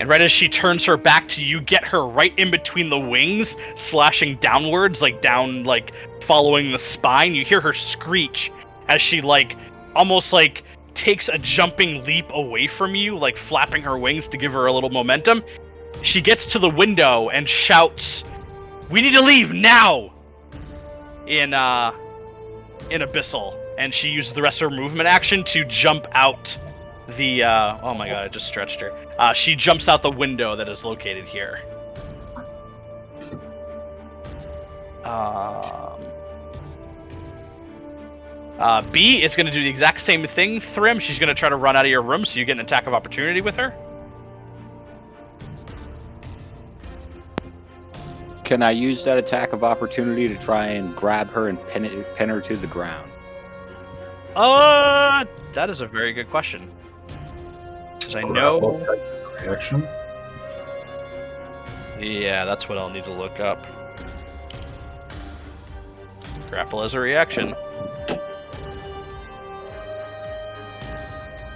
And 0.00 0.08
right 0.08 0.20
as 0.20 0.32
she 0.32 0.48
turns 0.48 0.84
her 0.84 0.96
back 0.96 1.28
to 1.28 1.42
you, 1.42 1.60
get 1.60 1.84
her 1.84 2.06
right 2.06 2.36
in 2.36 2.50
between 2.50 2.90
the 2.90 2.98
wings, 2.98 3.56
slashing 3.76 4.36
downwards, 4.36 5.00
like 5.00 5.22
down, 5.22 5.64
like 5.64 5.92
following 6.22 6.72
the 6.72 6.78
spine. 6.78 7.34
You 7.34 7.44
hear 7.44 7.60
her 7.60 7.72
screech 7.72 8.50
as 8.88 9.00
she, 9.00 9.20
like, 9.20 9.56
almost 9.94 10.32
like 10.32 10.64
takes 10.94 11.28
a 11.28 11.38
jumping 11.38 12.04
leap 12.04 12.26
away 12.30 12.66
from 12.66 12.94
you, 12.94 13.16
like 13.16 13.36
flapping 13.36 13.82
her 13.82 13.96
wings 13.96 14.28
to 14.28 14.36
give 14.36 14.52
her 14.52 14.66
a 14.66 14.72
little 14.72 14.90
momentum. 14.90 15.42
She 16.02 16.20
gets 16.20 16.44
to 16.46 16.58
the 16.58 16.68
window 16.68 17.28
and 17.30 17.48
shouts, 17.48 18.24
"We 18.90 19.00
need 19.00 19.12
to 19.12 19.22
leave 19.22 19.52
now!" 19.52 20.12
In 21.26 21.54
uh, 21.54 21.92
in 22.90 23.00
abyssal, 23.00 23.56
and 23.78 23.92
she 23.92 24.08
uses 24.08 24.32
the 24.32 24.42
rest 24.42 24.62
of 24.62 24.70
her 24.70 24.76
movement 24.76 25.08
action 25.08 25.44
to 25.44 25.64
jump 25.64 26.06
out 26.12 26.56
the. 27.16 27.44
Uh, 27.44 27.78
oh 27.82 27.94
my 27.94 28.08
god! 28.08 28.24
I 28.24 28.28
just 28.28 28.46
stretched 28.46 28.80
her. 28.80 28.92
Uh, 29.18 29.32
she 29.32 29.54
jumps 29.56 29.88
out 29.88 30.02
the 30.02 30.10
window 30.10 30.56
that 30.56 30.68
is 30.68 30.84
located 30.84 31.26
here. 31.26 31.60
Um, 35.04 36.00
uh, 38.58 38.80
B 38.90 39.22
is 39.22 39.36
going 39.36 39.46
to 39.46 39.52
do 39.52 39.62
the 39.62 39.68
exact 39.68 40.00
same 40.00 40.26
thing, 40.26 40.60
Thrym. 40.60 40.98
She's 40.98 41.18
going 41.18 41.28
to 41.28 41.34
try 41.34 41.48
to 41.48 41.56
run 41.56 41.76
out 41.76 41.84
of 41.84 41.90
your 41.90 42.02
room, 42.02 42.24
so 42.24 42.38
you 42.38 42.44
get 42.44 42.52
an 42.52 42.60
attack 42.60 42.86
of 42.86 42.94
opportunity 42.94 43.40
with 43.40 43.56
her. 43.56 43.74
Can 48.44 48.62
I 48.62 48.72
use 48.72 49.04
that 49.04 49.16
attack 49.16 49.54
of 49.54 49.64
opportunity 49.64 50.28
to 50.28 50.36
try 50.36 50.66
and 50.66 50.94
grab 50.94 51.30
her 51.30 51.48
and 51.48 51.58
pin, 51.68 51.86
it, 51.86 52.14
pin 52.14 52.28
her 52.28 52.42
to 52.42 52.56
the 52.56 52.66
ground? 52.66 53.10
Uh, 54.36 55.24
that 55.54 55.70
is 55.70 55.80
a 55.80 55.86
very 55.86 56.12
good 56.12 56.30
question. 56.30 56.70
Because 57.98 58.16
I 58.16 58.22
know. 58.22 58.86
Reaction. 59.42 59.82
Yeah, 61.98 62.44
that's 62.44 62.68
what 62.68 62.76
I'll 62.76 62.90
need 62.90 63.04
to 63.04 63.12
look 63.12 63.40
up. 63.40 63.66
Grapple 66.50 66.82
as 66.82 66.92
a 66.92 67.00
reaction. 67.00 67.54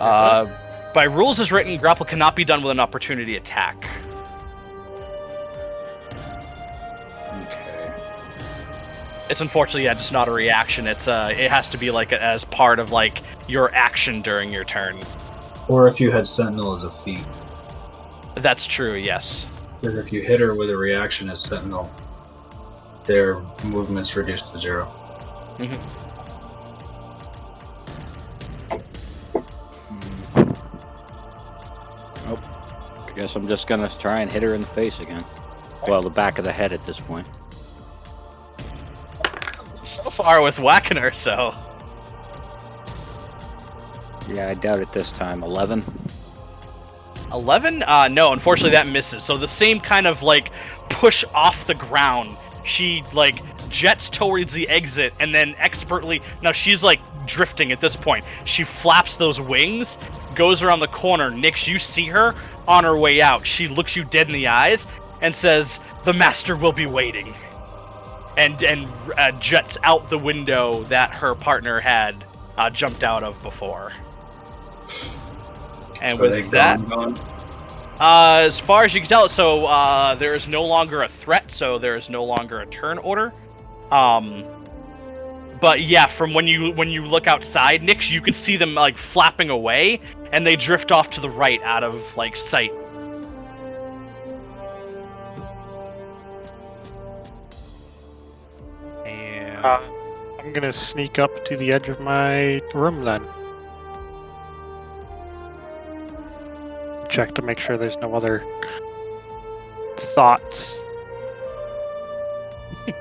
Uh, 0.00 0.46
by 0.94 1.04
rules 1.04 1.38
as 1.38 1.52
written, 1.52 1.76
grapple 1.76 2.06
cannot 2.06 2.34
be 2.34 2.44
done 2.44 2.62
with 2.62 2.70
an 2.70 2.80
opportunity 2.80 3.36
attack. 3.36 3.88
It's 9.30 9.40
unfortunately 9.40 9.84
yeah, 9.84 9.94
just 9.94 10.12
not 10.12 10.28
a 10.28 10.32
reaction. 10.32 10.86
It's 10.86 11.06
uh, 11.06 11.34
it 11.36 11.50
has 11.50 11.68
to 11.70 11.78
be 11.78 11.90
like 11.90 12.12
as 12.12 12.44
part 12.44 12.78
of 12.78 12.90
like 12.90 13.22
your 13.46 13.74
action 13.74 14.22
during 14.22 14.52
your 14.52 14.64
turn. 14.64 15.00
Or 15.68 15.86
if 15.86 16.00
you 16.00 16.10
had 16.10 16.26
Sentinel 16.26 16.72
as 16.72 16.84
a 16.84 16.90
feat. 16.90 17.24
That's 18.36 18.66
true. 18.66 18.94
Yes. 18.94 19.46
Because 19.80 19.98
if 19.98 20.12
you 20.12 20.22
hit 20.22 20.40
her 20.40 20.54
with 20.54 20.70
a 20.70 20.76
reaction 20.76 21.28
as 21.28 21.40
Sentinel, 21.40 21.90
their 23.04 23.40
movement's 23.64 24.16
reduced 24.16 24.52
to 24.52 24.58
zero. 24.58 24.86
mm-hmm. 25.58 25.98
Guess 33.18 33.34
I'm 33.34 33.48
just 33.48 33.66
gonna 33.66 33.88
try 33.88 34.20
and 34.20 34.30
hit 34.30 34.44
her 34.44 34.54
in 34.54 34.60
the 34.60 34.66
face 34.68 35.00
again. 35.00 35.22
Well, 35.88 36.02
the 36.02 36.08
back 36.08 36.38
of 36.38 36.44
the 36.44 36.52
head 36.52 36.72
at 36.72 36.84
this 36.84 37.00
point. 37.00 37.28
So 39.88 40.10
far 40.10 40.42
with 40.42 40.58
whacking 40.58 40.98
her, 40.98 41.12
so. 41.14 41.56
Yeah, 44.28 44.48
I 44.48 44.54
doubt 44.54 44.80
it 44.80 44.92
this 44.92 45.10
time. 45.10 45.42
Eleven. 45.42 45.82
11 47.30 47.82
uh 47.82 48.08
no 48.08 48.32
unfortunately 48.32 48.70
that 48.72 48.86
misses. 48.86 49.22
So 49.22 49.36
the 49.36 49.48
same 49.48 49.80
kind 49.80 50.06
of 50.06 50.22
like 50.22 50.50
push 50.88 51.24
off 51.34 51.66
the 51.66 51.74
ground. 51.74 52.36
She 52.64 53.02
like 53.12 53.42
jets 53.68 54.08
towards 54.08 54.52
the 54.52 54.68
exit 54.68 55.12
and 55.20 55.34
then 55.34 55.54
expertly 55.58 56.22
now 56.42 56.52
she's 56.52 56.82
like 56.82 57.00
drifting 57.26 57.70
at 57.72 57.80
this 57.80 57.96
point. 57.96 58.24
She 58.44 58.64
flaps 58.64 59.16
those 59.16 59.40
wings 59.40 59.98
goes 60.34 60.62
around 60.62 60.80
the 60.80 60.88
corner. 60.88 61.30
Nyx 61.30 61.66
you 61.66 61.78
see 61.78 62.06
her 62.06 62.34
on 62.66 62.84
her 62.84 62.96
way 62.96 63.20
out. 63.20 63.46
She 63.46 63.68
looks 63.68 63.96
you 63.96 64.04
dead 64.04 64.28
in 64.28 64.32
the 64.32 64.46
eyes 64.46 64.86
and 65.20 65.34
says 65.34 65.80
the 66.04 66.12
master 66.12 66.56
will 66.56 66.72
be 66.72 66.86
waiting 66.86 67.34
and 68.38 68.62
and 68.62 68.88
uh, 69.18 69.32
jets 69.32 69.76
out 69.84 70.08
the 70.08 70.18
window 70.18 70.84
that 70.84 71.12
her 71.12 71.34
partner 71.34 71.80
had 71.80 72.24
uh, 72.56 72.70
jumped 72.70 73.04
out 73.04 73.22
of 73.24 73.40
before 73.42 73.92
and 76.00 76.20
Are 76.20 76.22
with 76.22 76.50
that 76.50 76.80
gone, 76.88 77.14
gone? 77.14 77.20
uh, 78.00 78.40
as 78.44 78.58
far 78.58 78.84
as 78.84 78.94
you 78.94 79.00
can 79.00 79.08
tell, 79.08 79.28
so 79.28 79.66
uh, 79.66 80.14
there 80.14 80.34
is 80.34 80.48
no 80.48 80.64
longer 80.64 81.02
a 81.02 81.08
threat, 81.08 81.50
so 81.52 81.78
there 81.78 81.96
is 81.96 82.08
no 82.08 82.24
longer 82.24 82.60
a 82.60 82.66
turn 82.66 82.98
order. 82.98 83.32
Um, 83.90 84.44
but 85.60 85.82
yeah, 85.82 86.06
from 86.06 86.34
when 86.34 86.46
you 86.46 86.72
when 86.72 86.88
you 86.90 87.06
look 87.06 87.26
outside, 87.26 87.82
Nyx, 87.82 88.10
you 88.10 88.20
can 88.20 88.34
see 88.34 88.56
them 88.56 88.74
like 88.74 88.96
flapping 88.96 89.50
away, 89.50 90.00
and 90.32 90.46
they 90.46 90.56
drift 90.56 90.92
off 90.92 91.10
to 91.10 91.20
the 91.20 91.30
right 91.30 91.62
out 91.62 91.82
of 91.82 92.00
like 92.16 92.36
sight. 92.36 92.72
And 99.58 99.66
Uh, 99.66 99.80
I'm 100.38 100.52
gonna 100.52 100.72
sneak 100.72 101.18
up 101.18 101.44
to 101.46 101.56
the 101.56 101.72
edge 101.72 101.88
of 101.88 101.98
my 101.98 102.62
room 102.74 103.04
then. 103.04 103.26
Check 107.08 107.34
to 107.34 107.42
make 107.42 107.58
sure 107.58 107.76
there's 107.76 107.96
no 107.96 108.14
other 108.14 108.44
thoughts. 109.96 110.76
I 112.86 112.92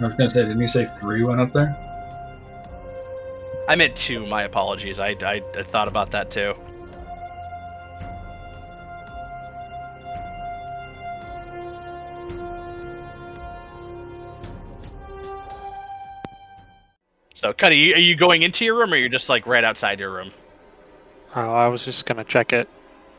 was 0.00 0.14
gonna 0.14 0.30
say, 0.30 0.42
didn't 0.42 0.60
you 0.60 0.68
say 0.68 0.86
three 0.86 1.22
went 1.22 1.40
up 1.40 1.52
there? 1.52 1.76
I 3.68 3.76
meant 3.76 3.94
two. 3.94 4.24
My 4.24 4.44
apologies. 4.44 4.98
I, 4.98 5.08
I, 5.20 5.42
I 5.54 5.62
thought 5.64 5.88
about 5.88 6.10
that 6.12 6.30
too. 6.30 6.54
So, 17.38 17.52
Cuddy, 17.52 17.94
are 17.94 17.98
you 17.98 18.16
going 18.16 18.42
into 18.42 18.64
your 18.64 18.76
room, 18.76 18.92
or 18.92 18.96
you're 18.96 19.08
just 19.08 19.28
like 19.28 19.46
right 19.46 19.62
outside 19.62 20.00
your 20.00 20.10
room? 20.10 20.32
Oh, 21.36 21.40
I 21.40 21.68
was 21.68 21.84
just 21.84 22.04
gonna 22.04 22.24
check 22.24 22.52
it. 22.52 22.68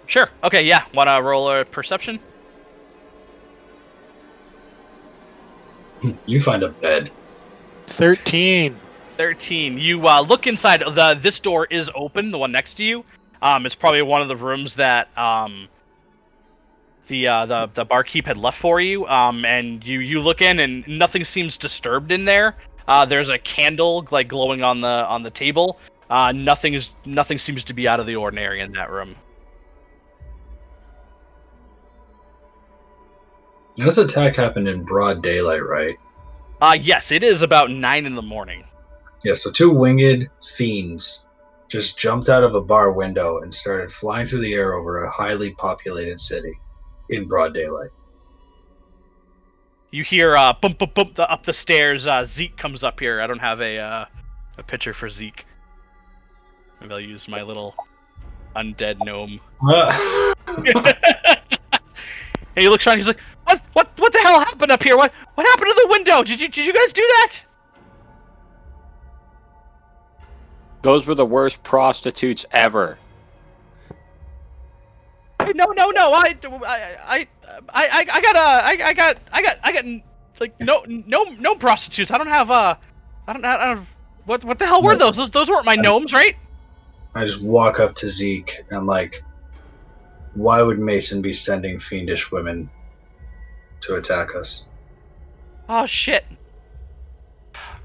Sure. 0.07 0.29
Okay. 0.43 0.65
Yeah. 0.65 0.83
Want 0.93 1.07
to 1.07 1.21
roll 1.21 1.49
a 1.49 1.63
perception? 1.63 2.19
You 6.25 6.41
find 6.41 6.63
a 6.63 6.67
bed. 6.67 7.11
Thirteen. 7.87 8.75
13 9.17 9.77
you 9.77 10.07
uh, 10.07 10.21
look 10.21 10.47
inside 10.47 10.79
the 10.79 11.19
this 11.21 11.41
door 11.41 11.65
is 11.69 11.91
open 11.93 12.31
the 12.31 12.37
one 12.37 12.53
next 12.53 12.75
to 12.75 12.85
you 12.85 13.03
um 13.41 13.65
it's 13.65 13.75
probably 13.75 14.01
one 14.01 14.21
of 14.21 14.29
the 14.29 14.35
rooms 14.37 14.75
that 14.75 15.09
um 15.17 15.67
the 17.09 17.27
uh 17.27 17.45
the, 17.45 17.69
the 17.73 17.83
barkeep 17.83 18.25
had 18.25 18.37
left 18.37 18.57
for 18.57 18.79
you 18.79 19.05
um 19.07 19.43
and 19.43 19.85
you 19.85 19.99
you 19.99 20.21
look 20.21 20.41
in 20.41 20.59
and 20.59 20.87
nothing 20.87 21.25
seems 21.25 21.57
disturbed 21.57 22.13
in 22.13 22.23
there 22.23 22.55
uh 22.89 23.05
there's 23.05 23.29
a 23.29 23.37
candle 23.39 24.05
like 24.11 24.27
glowing 24.27 24.61
on 24.61 24.81
the 24.81 24.87
on 24.87 25.23
the 25.23 25.29
table 25.31 25.79
uh 26.09 26.33
nothing 26.33 26.73
is 26.73 26.91
nothing 27.05 27.39
seems 27.39 27.63
to 27.63 27.73
be 27.73 27.87
out 27.87 27.99
of 28.01 28.05
the 28.05 28.15
ordinary 28.17 28.59
in 28.59 28.73
that 28.73 28.89
room 28.91 29.15
This 33.77 33.97
attack 33.97 34.35
happened 34.35 34.67
in 34.67 34.83
broad 34.83 35.23
daylight, 35.23 35.63
right? 35.63 35.95
uh 36.61 36.77
yes 36.79 37.11
it 37.13 37.23
is 37.23 37.41
about 37.41 37.71
nine 37.71 38.05
in 38.05 38.15
the 38.15 38.21
morning 38.21 38.65
Yeah, 39.23 39.33
so 39.33 39.49
two 39.51 39.69
winged 39.69 40.27
fiends 40.43 41.27
just 41.69 41.97
jumped 41.99 42.29
out 42.29 42.43
of 42.43 42.55
a 42.55 42.61
bar 42.61 42.91
window 42.91 43.39
and 43.41 43.53
started 43.53 43.91
flying 43.91 44.25
through 44.25 44.41
the 44.41 44.53
air 44.53 44.73
over 44.73 45.03
a 45.03 45.11
highly 45.11 45.53
populated 45.53 46.19
city 46.19 46.51
in 47.09 47.27
broad 47.27 47.53
daylight. 47.53 47.91
You 49.91 50.03
hear 50.03 50.35
uh, 50.35 50.53
bump 50.53 50.77
bump 50.77 50.93
bump 50.93 51.15
the, 51.15 51.29
up 51.29 51.43
the 51.43 51.53
stairs. 51.53 52.07
Uh, 52.07 52.23
Zeke 52.23 52.55
comes 52.57 52.83
up 52.83 52.99
here. 52.99 53.21
I 53.21 53.27
don't 53.27 53.39
have 53.39 53.61
a 53.61 53.77
uh, 53.77 54.05
a 54.57 54.63
picture 54.63 54.93
for 54.93 55.09
Zeke. 55.09 55.45
Maybe 56.79 56.93
I'll 56.93 56.99
use 56.99 57.27
my 57.27 57.41
little 57.41 57.75
undead 58.55 59.03
gnome. 59.03 59.39
And 62.55 62.63
he 62.63 62.69
looks 62.69 62.85
around. 62.87 62.97
He's 62.97 63.07
like, 63.07 63.19
"What? 63.45 63.61
What? 63.73 63.91
What 63.97 64.13
the 64.13 64.19
hell 64.19 64.39
happened 64.39 64.71
up 64.71 64.83
here? 64.83 64.97
What? 64.97 65.13
What 65.35 65.45
happened 65.47 65.67
to 65.69 65.81
the 65.83 65.87
window? 65.89 66.23
Did 66.23 66.39
you? 66.39 66.49
Did 66.49 66.65
you 66.65 66.73
guys 66.73 66.91
do 66.91 67.01
that?" 67.01 67.41
Those 70.81 71.05
were 71.05 71.15
the 71.15 71.25
worst 71.25 71.61
prostitutes 71.63 72.45
ever. 72.51 72.97
No, 75.55 75.65
no, 75.65 75.89
no. 75.89 76.13
I, 76.13 76.35
I, 76.63 76.97
I, 77.07 77.27
I, 77.69 78.05
I 78.11 78.21
got 78.21 78.35
uh, 78.35 78.39
I, 78.39 78.77
I 78.83 78.93
got, 78.93 79.17
I 79.31 79.41
got, 79.41 79.57
I 79.63 79.71
got 79.71 79.85
like 80.39 80.59
no, 80.61 80.85
no, 80.87 81.23
no 81.23 81.55
prostitutes. 81.55 82.11
I 82.11 82.17
don't 82.17 82.27
have 82.27 82.51
uh, 82.51 82.75
I 83.29 83.33
don't, 83.33 83.45
I 83.45 83.65
don't. 83.65 83.87
What, 84.25 84.43
what 84.43 84.57
the 84.57 84.65
hell 84.65 84.81
were 84.81 84.97
those? 84.97 85.15
Those, 85.15 85.29
those 85.29 85.49
weren't 85.49 85.65
my 85.65 85.75
gnomes, 85.75 86.13
right? 86.13 86.35
I 87.13 87.25
just 87.25 87.43
walk 87.43 87.79
up 87.79 87.93
to 87.95 88.09
Zeke 88.09 88.51
and 88.69 88.77
I'm 88.77 88.87
like, 88.87 89.23
why 90.33 90.63
would 90.63 90.79
Mason 90.79 91.21
be 91.21 91.33
sending 91.33 91.79
fiendish 91.79 92.31
women 92.31 92.69
to 93.81 93.95
attack 93.95 94.35
us? 94.35 94.65
Oh 95.67 95.85
shit. 95.85 96.25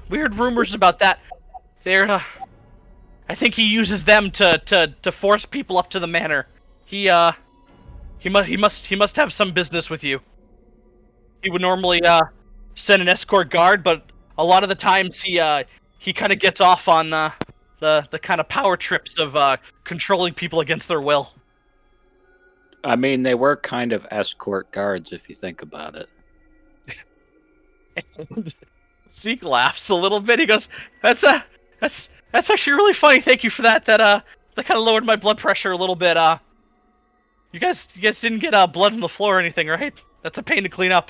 Weird 0.09 0.35
rumors 0.35 0.73
about 0.73 0.99
that. 0.99 1.19
They're, 1.83 2.09
uh, 2.09 2.23
I 3.29 3.35
think 3.35 3.53
he 3.53 3.67
uses 3.67 4.03
them 4.03 4.31
to, 4.31 4.59
to, 4.65 4.95
to 5.03 5.11
force 5.11 5.45
people 5.45 5.77
up 5.77 5.91
to 5.91 5.99
the 5.99 6.07
manor. 6.07 6.47
He, 6.85 7.07
uh, 7.09 7.33
he 8.19 8.29
must, 8.29 8.47
he 8.47 8.57
must, 8.57 8.85
he 8.85 8.95
must 8.95 9.15
have 9.15 9.33
some 9.33 9.51
business 9.51 9.89
with 9.89 10.03
you. 10.03 10.19
He 11.43 11.49
would 11.49 11.61
normally, 11.61 12.01
uh, 12.03 12.21
send 12.75 13.01
an 13.01 13.07
escort 13.07 13.49
guard, 13.49 13.83
but 13.83 14.11
a 14.37 14.43
lot 14.43 14.63
of 14.63 14.69
the 14.69 14.75
times 14.75 15.21
he, 15.21 15.39
uh, 15.39 15.63
he 15.99 16.11
kind 16.13 16.33
of 16.33 16.39
gets 16.39 16.61
off 16.61 16.87
on, 16.87 17.13
uh, 17.13 17.31
the, 17.79 18.07
the 18.11 18.19
kind 18.19 18.39
of 18.39 18.49
power 18.49 18.77
trips 18.77 19.17
of, 19.19 19.35
uh, 19.35 19.57
controlling 19.83 20.33
people 20.33 20.59
against 20.59 20.87
their 20.87 21.01
will. 21.01 21.31
I 22.85 22.95
mean, 22.95 23.23
they 23.23 23.35
were 23.35 23.55
kind 23.55 23.93
of 23.93 24.05
escort 24.11 24.71
guards 24.71 25.11
if 25.11 25.27
you 25.27 25.35
think 25.35 25.63
about 25.63 25.95
it. 25.95 26.07
Zeke 29.11 29.43
laughs 29.43 29.89
a 29.89 29.95
little 29.95 30.19
bit. 30.19 30.39
He 30.39 30.45
goes, 30.45 30.67
"That's 31.01 31.23
uh, 31.23 31.41
that's 31.79 32.09
that's 32.31 32.49
actually 32.49 32.73
really 32.73 32.93
funny. 32.93 33.21
Thank 33.21 33.43
you 33.43 33.49
for 33.49 33.63
that. 33.63 33.85
That 33.85 34.01
uh, 34.01 34.21
that 34.55 34.65
kind 34.65 34.77
of 34.77 34.85
lowered 34.85 35.05
my 35.05 35.15
blood 35.15 35.37
pressure 35.37 35.71
a 35.71 35.77
little 35.77 35.95
bit. 35.95 36.17
Uh, 36.17 36.37
you 37.55 37.61
guys, 37.61 37.87
you 37.95 38.01
guys 38.01 38.19
didn't 38.19 38.39
get 38.39 38.53
uh 38.53 38.67
blood 38.67 38.91
on 38.91 38.99
the 38.99 39.07
floor 39.07 39.37
or 39.37 39.39
anything, 39.39 39.67
right? 39.67 39.93
That's 40.21 40.37
a 40.37 40.43
pain 40.43 40.63
to 40.63 40.69
clean 40.69 40.91
up. 40.91 41.09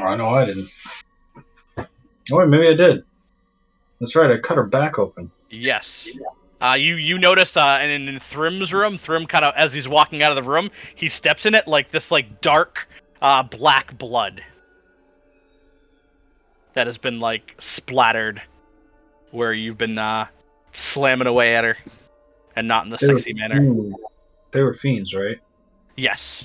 I 0.00 0.16
know 0.16 0.30
I 0.30 0.46
didn't. 0.46 0.70
Oh, 1.78 2.38
wait, 2.38 2.48
maybe 2.48 2.68
I 2.68 2.74
did. 2.74 3.04
That's 4.00 4.16
right, 4.16 4.30
I 4.30 4.38
cut 4.38 4.56
her 4.56 4.62
back 4.64 4.98
open. 4.98 5.30
Yes. 5.50 6.08
Uh, 6.62 6.74
you 6.74 6.94
you 6.94 7.18
notice 7.18 7.54
uh, 7.54 7.76
and 7.78 7.90
in, 7.90 8.08
in 8.08 8.18
Thrym's 8.18 8.72
room, 8.72 8.96
Thrym 8.96 9.26
kind 9.26 9.44
of 9.44 9.52
as 9.56 9.74
he's 9.74 9.86
walking 9.86 10.22
out 10.22 10.32
of 10.32 10.42
the 10.42 10.50
room, 10.50 10.70
he 10.94 11.10
steps 11.10 11.44
in 11.44 11.54
it 11.54 11.68
like 11.68 11.90
this 11.90 12.10
like 12.10 12.40
dark 12.40 12.88
uh 13.20 13.42
black 13.42 13.96
blood 13.98 14.42
that 16.72 16.86
has 16.86 16.96
been 16.96 17.20
like 17.20 17.54
splattered 17.58 18.40
where 19.32 19.52
you've 19.52 19.76
been 19.76 19.98
uh 19.98 20.26
slamming 20.72 21.26
away 21.26 21.54
at 21.54 21.64
her 21.64 21.76
and 22.56 22.68
not 22.68 22.84
in 22.84 22.90
the 22.90 22.98
They 22.98 23.06
sexy 23.06 23.32
manner. 23.34 23.56
fiends- 23.60 23.96
They 24.52 24.62
were 24.62 24.74
fiends, 24.74 25.14
right? 25.14 25.38
Yes. 25.96 26.44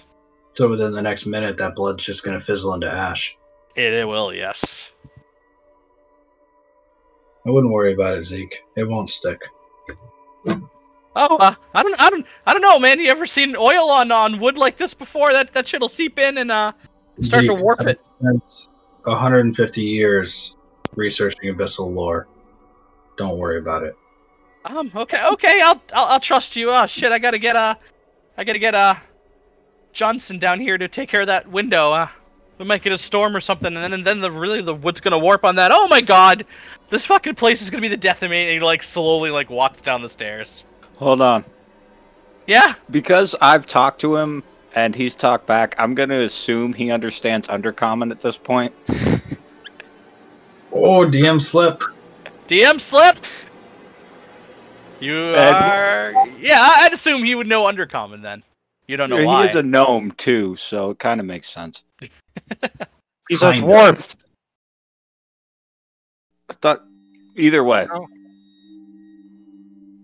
So 0.51 0.67
within 0.69 0.91
the 0.93 1.01
next 1.01 1.25
minute, 1.25 1.57
that 1.57 1.75
blood's 1.75 2.03
just 2.03 2.23
gonna 2.23 2.39
fizzle 2.39 2.73
into 2.73 2.91
ash. 2.91 3.35
It, 3.75 3.93
it 3.93 4.07
will, 4.07 4.33
yes. 4.33 4.89
I 7.45 7.49
wouldn't 7.51 7.71
worry 7.73 7.93
about 7.93 8.17
it, 8.17 8.23
Zeke. 8.23 8.61
It 8.75 8.83
won't 8.87 9.09
stick. 9.09 9.41
Oh, 11.19 11.35
uh, 11.37 11.55
I 11.73 11.81
don't, 11.83 11.99
I 11.99 12.09
don't, 12.09 12.25
I 12.45 12.53
don't 12.53 12.61
know, 12.61 12.77
man. 12.77 12.99
You 12.99 13.09
ever 13.09 13.25
seen 13.25 13.55
oil 13.55 13.89
on 13.89 14.11
on 14.11 14.39
wood 14.39 14.57
like 14.57 14.77
this 14.77 14.93
before? 14.93 15.31
That 15.33 15.53
that 15.53 15.67
shit'll 15.67 15.89
seep 15.89 16.19
in 16.19 16.37
and 16.37 16.51
uh 16.51 16.73
start 17.23 17.45
to 17.45 17.53
warp 17.55 17.79
I've 17.81 17.87
it. 17.87 17.99
spent 18.19 18.67
150 19.03 19.81
years 19.81 20.55
researching 20.95 21.55
abyssal 21.55 21.91
lore. 21.91 22.27
Don't 23.17 23.39
worry 23.39 23.57
about 23.57 23.83
it. 23.83 23.95
Um. 24.67 24.91
Okay. 24.95 25.23
Okay. 25.33 25.61
I'll. 25.61 25.81
I'll, 25.93 26.05
I'll 26.05 26.19
trust 26.19 26.55
you. 26.55 26.71
Oh 26.71 26.85
shit. 26.85 27.11
I 27.11 27.19
gotta 27.19 27.39
get 27.39 27.55
uh. 27.55 27.75
I 28.37 28.43
gotta 28.43 28.59
get 28.59 28.75
uh. 28.75 28.95
Johnson 29.93 30.37
down 30.37 30.59
here 30.59 30.77
to 30.77 30.87
take 30.87 31.09
care 31.09 31.21
of 31.21 31.27
that 31.27 31.47
window. 31.49 31.91
Uh. 31.91 32.07
We 32.57 32.65
might 32.65 32.81
get 32.81 32.91
a 32.91 32.97
storm 32.97 33.35
or 33.35 33.41
something, 33.41 33.67
and 33.67 33.77
then 33.77 33.93
and 33.93 34.05
then 34.05 34.19
the 34.19 34.31
really 34.31 34.61
the 34.61 34.73
wood's 34.73 34.99
gonna 34.99 35.19
warp 35.19 35.45
on 35.45 35.55
that. 35.55 35.71
Oh 35.71 35.87
my 35.87 36.01
god. 36.01 36.45
This 36.89 37.05
fucking 37.05 37.35
place 37.35 37.61
is 37.61 37.69
gonna 37.69 37.81
be 37.81 37.87
the 37.87 37.97
death 37.97 38.23
of 38.23 38.31
me. 38.31 38.43
And 38.43 38.51
he 38.51 38.59
like 38.59 38.83
slowly 38.83 39.29
like 39.29 39.49
walks 39.49 39.81
down 39.81 40.01
the 40.01 40.09
stairs. 40.09 40.63
Hold 40.97 41.21
on. 41.21 41.45
Yeah. 42.47 42.75
Because 42.89 43.35
I've 43.41 43.67
talked 43.67 43.99
to 44.01 44.15
him 44.15 44.43
and 44.75 44.95
he's 44.95 45.15
talked 45.15 45.47
back, 45.47 45.75
I'm 45.77 45.95
going 45.95 46.09
to 46.09 46.23
assume 46.23 46.71
he 46.71 46.91
understands 46.91 47.47
Undercommon 47.47 48.11
at 48.11 48.21
this 48.21 48.37
point. 48.37 48.73
Oh, 50.79 51.05
DM 51.05 51.41
slipped. 51.41 51.85
DM 52.47 52.79
slipped. 52.79 53.29
You 54.99 55.35
And- 55.35 55.55
are. 55.55 56.27
Yeah. 56.39 56.61
I'd 56.81 56.93
assume 56.93 57.23
he 57.23 57.35
would 57.35 57.47
know 57.47 57.63
Undercommon 57.65 58.21
then. 58.21 58.43
You 58.87 58.95
don't 58.97 59.09
know 59.09 59.17
he 59.17 59.25
why. 59.25 59.45
is 59.45 59.55
a 59.55 59.63
gnome, 59.63 60.11
too, 60.11 60.55
so 60.55 60.91
it 60.91 60.99
kind 60.99 61.19
of 61.19 61.25
makes 61.25 61.49
sense. 61.49 61.83
He's 63.29 63.41
a 63.43 63.51
dwarf. 63.51 64.15
I 66.49 66.53
thought, 66.53 66.85
either 67.35 67.65
way. 67.65 67.85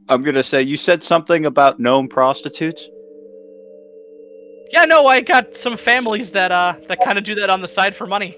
I'm 0.09 0.21
going 0.21 0.35
to 0.35 0.43
say, 0.43 0.61
you 0.61 0.75
said 0.75 1.01
something 1.01 1.45
about 1.45 1.79
gnome 1.79 2.09
prostitutes? 2.09 2.89
Yeah, 4.71 4.83
no, 4.83 5.07
I 5.07 5.21
got 5.21 5.55
some 5.55 5.77
families 5.77 6.31
that 6.31 6.51
uh 6.51 6.73
that 6.87 6.97
kind 7.05 7.17
of 7.19 7.23
do 7.23 7.35
that 7.35 7.49
on 7.51 7.61
the 7.61 7.67
side 7.67 7.95
for 7.95 8.07
money. 8.07 8.35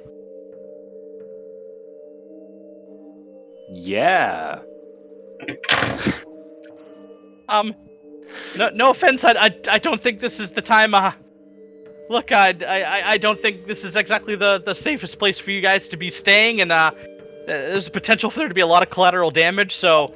Yeah. 3.71 4.59
Um, 7.47 7.73
no, 8.57 8.69
no 8.69 8.89
offense, 8.89 9.23
I, 9.23 9.31
I, 9.33 9.55
I 9.69 9.77
don't 9.77 10.01
think 10.01 10.19
this 10.19 10.39
is 10.39 10.51
the 10.51 10.61
time. 10.61 10.93
Uh, 10.93 11.11
look, 12.09 12.31
I, 12.31 12.49
I, 12.49 13.11
I 13.11 13.17
don't 13.17 13.39
think 13.39 13.65
this 13.67 13.83
is 13.83 13.95
exactly 13.95 14.35
the 14.35 14.59
the 14.59 14.73
safest 14.73 15.19
place 15.19 15.37
for 15.39 15.51
you 15.51 15.61
guys 15.61 15.87
to 15.89 15.97
be 15.97 16.09
staying, 16.09 16.61
and 16.61 16.71
uh, 16.71 16.91
there's 17.45 17.87
a 17.87 17.91
potential 17.91 18.29
for 18.29 18.39
there 18.39 18.47
to 18.47 18.53
be 18.53 18.61
a 18.61 18.67
lot 18.67 18.83
of 18.83 18.89
collateral 18.89 19.31
damage. 19.31 19.75
So, 19.75 20.13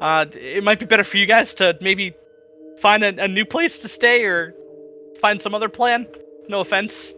uh, 0.00 0.26
it 0.32 0.62
might 0.62 0.78
be 0.78 0.86
better 0.86 1.04
for 1.04 1.16
you 1.16 1.26
guys 1.26 1.54
to 1.54 1.76
maybe 1.80 2.14
find 2.80 3.02
a, 3.02 3.24
a 3.24 3.28
new 3.28 3.44
place 3.44 3.78
to 3.80 3.88
stay 3.88 4.24
or 4.24 4.54
find 5.20 5.42
some 5.42 5.54
other 5.54 5.68
plan. 5.68 6.06
No 6.48 6.60
offense. 6.60 7.12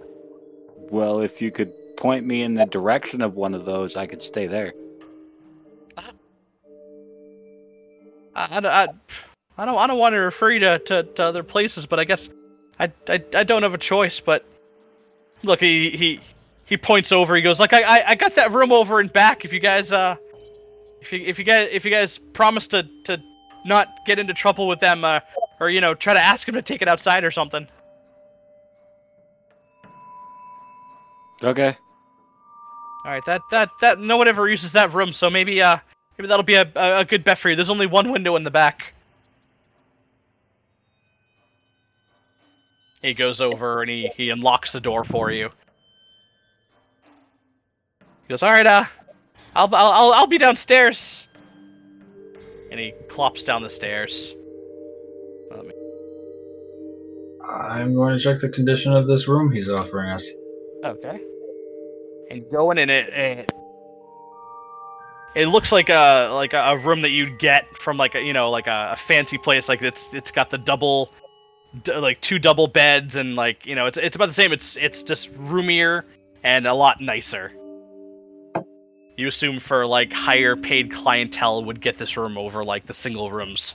Well, 0.90 1.20
if 1.20 1.40
you 1.40 1.50
could 1.50 1.72
point 1.96 2.26
me 2.26 2.42
in 2.42 2.54
the 2.54 2.64
direction 2.64 3.20
of 3.20 3.34
one 3.34 3.54
of 3.54 3.64
those, 3.64 3.96
I 3.96 4.06
could 4.06 4.22
stay 4.22 4.46
there. 4.46 4.72
I, 5.96 6.10
I, 8.34 8.84
I, 8.84 8.88
I 9.60 9.66
don't 9.66 9.76
I 9.76 9.86
don't 9.86 9.98
want 9.98 10.14
to 10.14 10.20
refer 10.20 10.52
you 10.52 10.60
to, 10.60 10.78
to, 10.78 11.02
to 11.02 11.22
other 11.22 11.42
places, 11.42 11.84
but 11.84 12.00
I 12.00 12.04
guess 12.04 12.30
I, 12.78 12.90
I, 13.06 13.22
I 13.34 13.44
don't 13.44 13.62
have 13.62 13.74
a 13.74 13.78
choice. 13.78 14.18
But 14.18 14.46
look, 15.42 15.60
he 15.60 15.90
he 15.90 16.20
he 16.64 16.78
points 16.78 17.12
over. 17.12 17.36
He 17.36 17.42
goes 17.42 17.60
like 17.60 17.74
I, 17.74 17.82
I, 17.82 18.08
I 18.08 18.14
got 18.14 18.36
that 18.36 18.52
room 18.52 18.72
over 18.72 19.00
and 19.00 19.12
back. 19.12 19.44
If 19.44 19.52
you 19.52 19.60
guys 19.60 19.92
uh 19.92 20.16
if 21.02 21.12
you 21.12 21.20
if 21.26 21.38
you 21.38 21.44
guys 21.44 21.68
if 21.72 21.84
you 21.84 21.90
guys 21.90 22.16
promise 22.16 22.68
to 22.68 22.88
to 23.04 23.22
not 23.66 23.86
get 24.06 24.18
into 24.18 24.32
trouble 24.32 24.66
with 24.66 24.80
them 24.80 25.04
uh, 25.04 25.20
or 25.60 25.68
you 25.68 25.82
know 25.82 25.92
try 25.92 26.14
to 26.14 26.20
ask 26.20 26.48
him 26.48 26.54
to 26.54 26.62
take 26.62 26.80
it 26.80 26.88
outside 26.88 27.22
or 27.22 27.30
something. 27.30 27.68
Okay. 31.42 31.76
All 33.04 33.12
right, 33.12 33.24
that 33.26 33.42
that 33.50 33.68
that 33.82 34.00
no 34.00 34.16
one 34.16 34.26
ever 34.26 34.48
uses 34.48 34.72
that 34.72 34.94
room, 34.94 35.12
so 35.12 35.28
maybe 35.28 35.60
uh 35.60 35.76
maybe 36.16 36.28
that'll 36.28 36.44
be 36.44 36.54
a, 36.54 36.72
a 36.76 37.00
a 37.00 37.04
good 37.04 37.24
bet 37.24 37.38
for 37.38 37.50
you. 37.50 37.56
There's 37.56 37.68
only 37.68 37.86
one 37.86 38.10
window 38.10 38.36
in 38.36 38.42
the 38.42 38.50
back. 38.50 38.94
He 43.02 43.14
goes 43.14 43.40
over 43.40 43.80
and 43.82 43.90
he 43.90 44.10
he 44.16 44.30
unlocks 44.30 44.72
the 44.72 44.80
door 44.80 45.04
for 45.04 45.30
you. 45.30 45.48
He 48.00 48.28
goes, 48.28 48.42
"All 48.42 48.50
right, 48.50 48.66
uh, 48.66 48.84
I'll 49.56 49.74
I'll 49.74 49.92
I'll, 49.92 50.12
I'll 50.12 50.26
be 50.26 50.38
downstairs." 50.38 51.26
And 52.70 52.78
he 52.78 52.92
clops 53.08 53.42
down 53.42 53.62
the 53.62 53.70
stairs. 53.70 54.34
Me- 55.50 55.72
I'm 57.50 57.94
going 57.94 58.16
to 58.16 58.22
check 58.22 58.38
the 58.38 58.48
condition 58.48 58.92
of 58.92 59.08
this 59.08 59.26
room 59.26 59.50
he's 59.50 59.68
offering 59.68 60.10
us. 60.10 60.30
Okay. 60.84 61.20
And 62.30 62.48
going 62.52 62.78
in 62.78 62.88
it, 62.88 63.08
it 63.08 63.50
it 65.34 65.46
looks 65.46 65.72
like 65.72 65.88
a 65.88 66.30
like 66.32 66.52
a, 66.52 66.58
a 66.58 66.78
room 66.78 67.02
that 67.02 67.10
you'd 67.10 67.38
get 67.38 67.66
from 67.78 67.96
like 67.96 68.14
a 68.14 68.22
you 68.22 68.32
know 68.32 68.50
like 68.50 68.66
a, 68.66 68.90
a 68.92 68.96
fancy 68.96 69.38
place. 69.38 69.68
Like 69.68 69.82
it's 69.82 70.14
it's 70.14 70.30
got 70.30 70.50
the 70.50 70.58
double 70.58 71.10
d- 71.82 71.94
like 71.94 72.20
two 72.20 72.38
double 72.38 72.66
beds 72.66 73.16
and 73.16 73.36
like 73.36 73.66
you 73.66 73.74
know 73.74 73.86
it's 73.86 73.98
it's 73.98 74.16
about 74.16 74.28
the 74.28 74.34
same. 74.34 74.52
It's 74.52 74.76
it's 74.76 75.02
just 75.02 75.28
roomier 75.36 76.04
and 76.42 76.66
a 76.66 76.74
lot 76.74 77.00
nicer. 77.00 77.52
You 79.16 79.28
assume 79.28 79.60
for 79.60 79.86
like 79.86 80.12
higher 80.12 80.56
paid 80.56 80.90
clientele 80.92 81.64
would 81.64 81.80
get 81.80 81.98
this 81.98 82.16
room 82.16 82.38
over 82.38 82.64
like 82.64 82.86
the 82.86 82.94
single 82.94 83.30
rooms. 83.30 83.74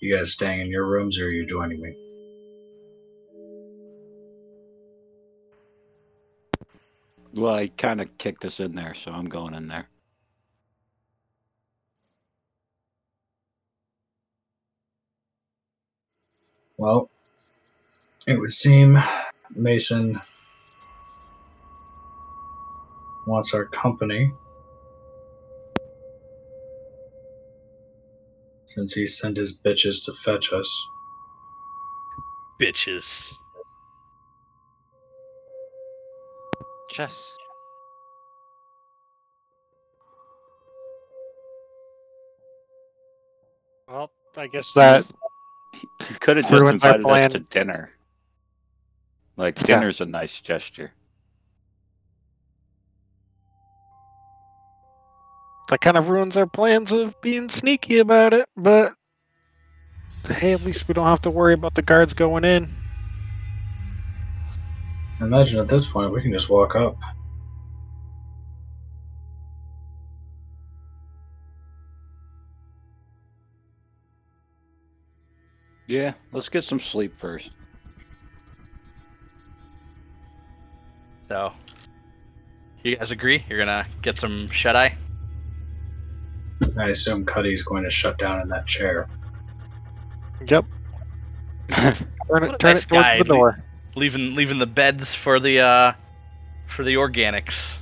You 0.00 0.14
guys 0.14 0.32
staying 0.32 0.60
in 0.60 0.70
your 0.70 0.86
rooms 0.86 1.18
or 1.18 1.26
are 1.26 1.30
you 1.30 1.46
joining 1.46 1.80
me? 1.80 2.03
Well, 7.36 7.58
he 7.58 7.68
kind 7.68 8.00
of 8.00 8.18
kicked 8.18 8.44
us 8.44 8.60
in 8.60 8.74
there, 8.74 8.94
so 8.94 9.12
I'm 9.12 9.28
going 9.28 9.54
in 9.54 9.68
there. 9.68 9.88
Well, 16.78 17.10
it 18.26 18.40
would 18.40 18.52
seem 18.52 18.98
Mason 19.54 20.20
wants 23.26 23.54
our 23.54 23.66
company 23.66 24.32
since 28.66 28.94
he 28.94 29.06
sent 29.06 29.36
his 29.38 29.58
bitches 29.58 30.04
to 30.06 30.12
fetch 30.24 30.52
us. 30.52 30.68
Bitches. 32.60 33.38
Chess. 36.94 37.36
Well, 43.88 44.12
I 44.36 44.46
guess 44.46 44.72
that 44.74 45.04
He 45.72 46.14
could 46.20 46.36
have 46.36 46.48
just 46.48 46.62
invited 46.72 47.10
us 47.10 47.32
to 47.32 47.40
dinner. 47.40 47.90
Like 49.36 49.58
Yeah. 49.68 49.80
dinner's 49.80 50.00
a 50.00 50.06
nice 50.06 50.40
gesture. 50.40 50.92
that 55.70 55.80
kind 55.80 55.96
of 55.96 56.10
ruins 56.10 56.36
our 56.36 56.46
plans 56.46 56.92
of 56.92 57.20
being 57.22 57.48
sneaky 57.48 57.98
about 57.98 58.34
it. 58.34 58.46
But 58.56 58.94
hey, 60.28 60.52
at 60.52 60.64
least 60.64 60.86
we 60.86 60.94
don't 60.94 61.06
have 61.06 61.22
to 61.22 61.30
worry 61.30 61.54
about 61.54 61.74
the 61.74 61.82
guards 61.82 62.14
going 62.14 62.44
in. 62.44 62.72
I 65.20 65.24
imagine 65.24 65.60
at 65.60 65.68
this 65.68 65.86
point 65.86 66.12
we 66.12 66.20
can 66.22 66.32
just 66.32 66.50
walk 66.50 66.74
up. 66.74 66.96
Yeah, 75.86 76.14
let's 76.32 76.48
get 76.48 76.64
some 76.64 76.80
sleep 76.80 77.14
first. 77.14 77.52
So, 81.28 81.52
you 82.82 82.96
guys 82.96 83.10
agree? 83.10 83.44
You're 83.48 83.58
gonna 83.58 83.86
get 84.02 84.18
some 84.18 84.48
shut 84.50 84.76
eye. 84.76 84.96
I 86.78 86.88
assume 86.88 87.24
Cuddy's 87.24 87.62
going 87.62 87.84
to 87.84 87.90
shut 87.90 88.18
down 88.18 88.40
in 88.40 88.48
that 88.48 88.66
chair. 88.66 89.08
Yep. 90.46 90.64
Turn 91.70 92.44
it, 92.44 92.58
turn 92.58 92.74
nice 92.74 92.84
it 92.84 92.88
towards 92.88 93.04
guy, 93.04 93.18
the 93.18 93.24
door. 93.24 93.62
Leaving 93.96 94.34
leaving 94.34 94.58
the 94.58 94.66
beds 94.66 95.14
for 95.14 95.40
the 95.40 95.60
uh 95.60 95.92
for 96.66 96.84
the 96.84 96.94
organics. 96.94 97.76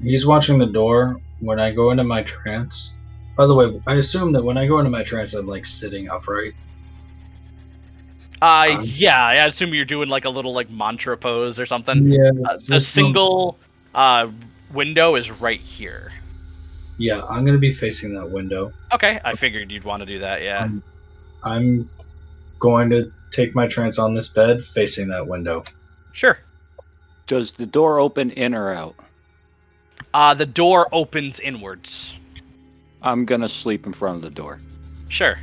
He's 0.00 0.26
watching 0.26 0.58
the 0.58 0.66
door 0.66 1.20
when 1.40 1.60
I 1.60 1.70
go 1.72 1.90
into 1.90 2.04
my 2.04 2.22
trance. 2.22 2.96
By 3.36 3.46
the 3.46 3.54
way, 3.54 3.80
I 3.86 3.94
assume 3.94 4.32
that 4.32 4.42
when 4.44 4.58
I 4.58 4.66
go 4.66 4.78
into 4.78 4.90
my 4.90 5.02
trance, 5.02 5.34
I'm 5.34 5.46
like 5.46 5.64
sitting 5.64 6.08
upright. 6.10 6.54
Uh 8.40 8.76
Um, 8.78 8.82
yeah, 8.84 9.24
I 9.24 9.46
assume 9.46 9.72
you're 9.72 9.84
doing 9.84 10.08
like 10.08 10.24
a 10.24 10.30
little 10.30 10.52
like 10.52 10.68
mantra 10.70 11.16
pose 11.16 11.58
or 11.58 11.66
something. 11.66 12.06
Yeah, 12.06 12.30
Uh, 12.48 12.58
the 12.66 12.80
single 12.80 13.58
uh 13.94 14.28
window 14.72 15.14
is 15.14 15.30
right 15.30 15.60
here. 15.60 16.12
Yeah, 16.98 17.22
I'm 17.30 17.44
gonna 17.44 17.58
be 17.58 17.72
facing 17.72 18.14
that 18.14 18.30
window. 18.30 18.70
Okay, 18.92 19.20
I 19.24 19.34
figured 19.34 19.70
you'd 19.70 19.84
want 19.84 20.00
to 20.00 20.06
do 20.06 20.18
that. 20.20 20.42
Yeah. 20.42 20.64
Um, 20.64 20.82
I'm 21.44 21.90
going 22.60 22.90
to 22.90 23.10
take 23.32 23.54
my 23.54 23.66
trance 23.66 23.98
on 23.98 24.14
this 24.14 24.28
bed 24.28 24.62
facing 24.62 25.08
that 25.08 25.26
window. 25.26 25.64
Sure. 26.12 26.38
Does 27.26 27.54
the 27.54 27.66
door 27.66 27.98
open 27.98 28.30
in 28.30 28.54
or 28.54 28.72
out? 28.72 28.94
Uh 30.14 30.34
the 30.34 30.46
door 30.46 30.88
opens 30.92 31.40
inwards. 31.40 32.14
I'm 33.02 33.24
gonna 33.24 33.48
sleep 33.48 33.86
in 33.86 33.92
front 33.92 34.16
of 34.16 34.22
the 34.22 34.30
door. 34.30 34.60
Sure. 35.08 35.38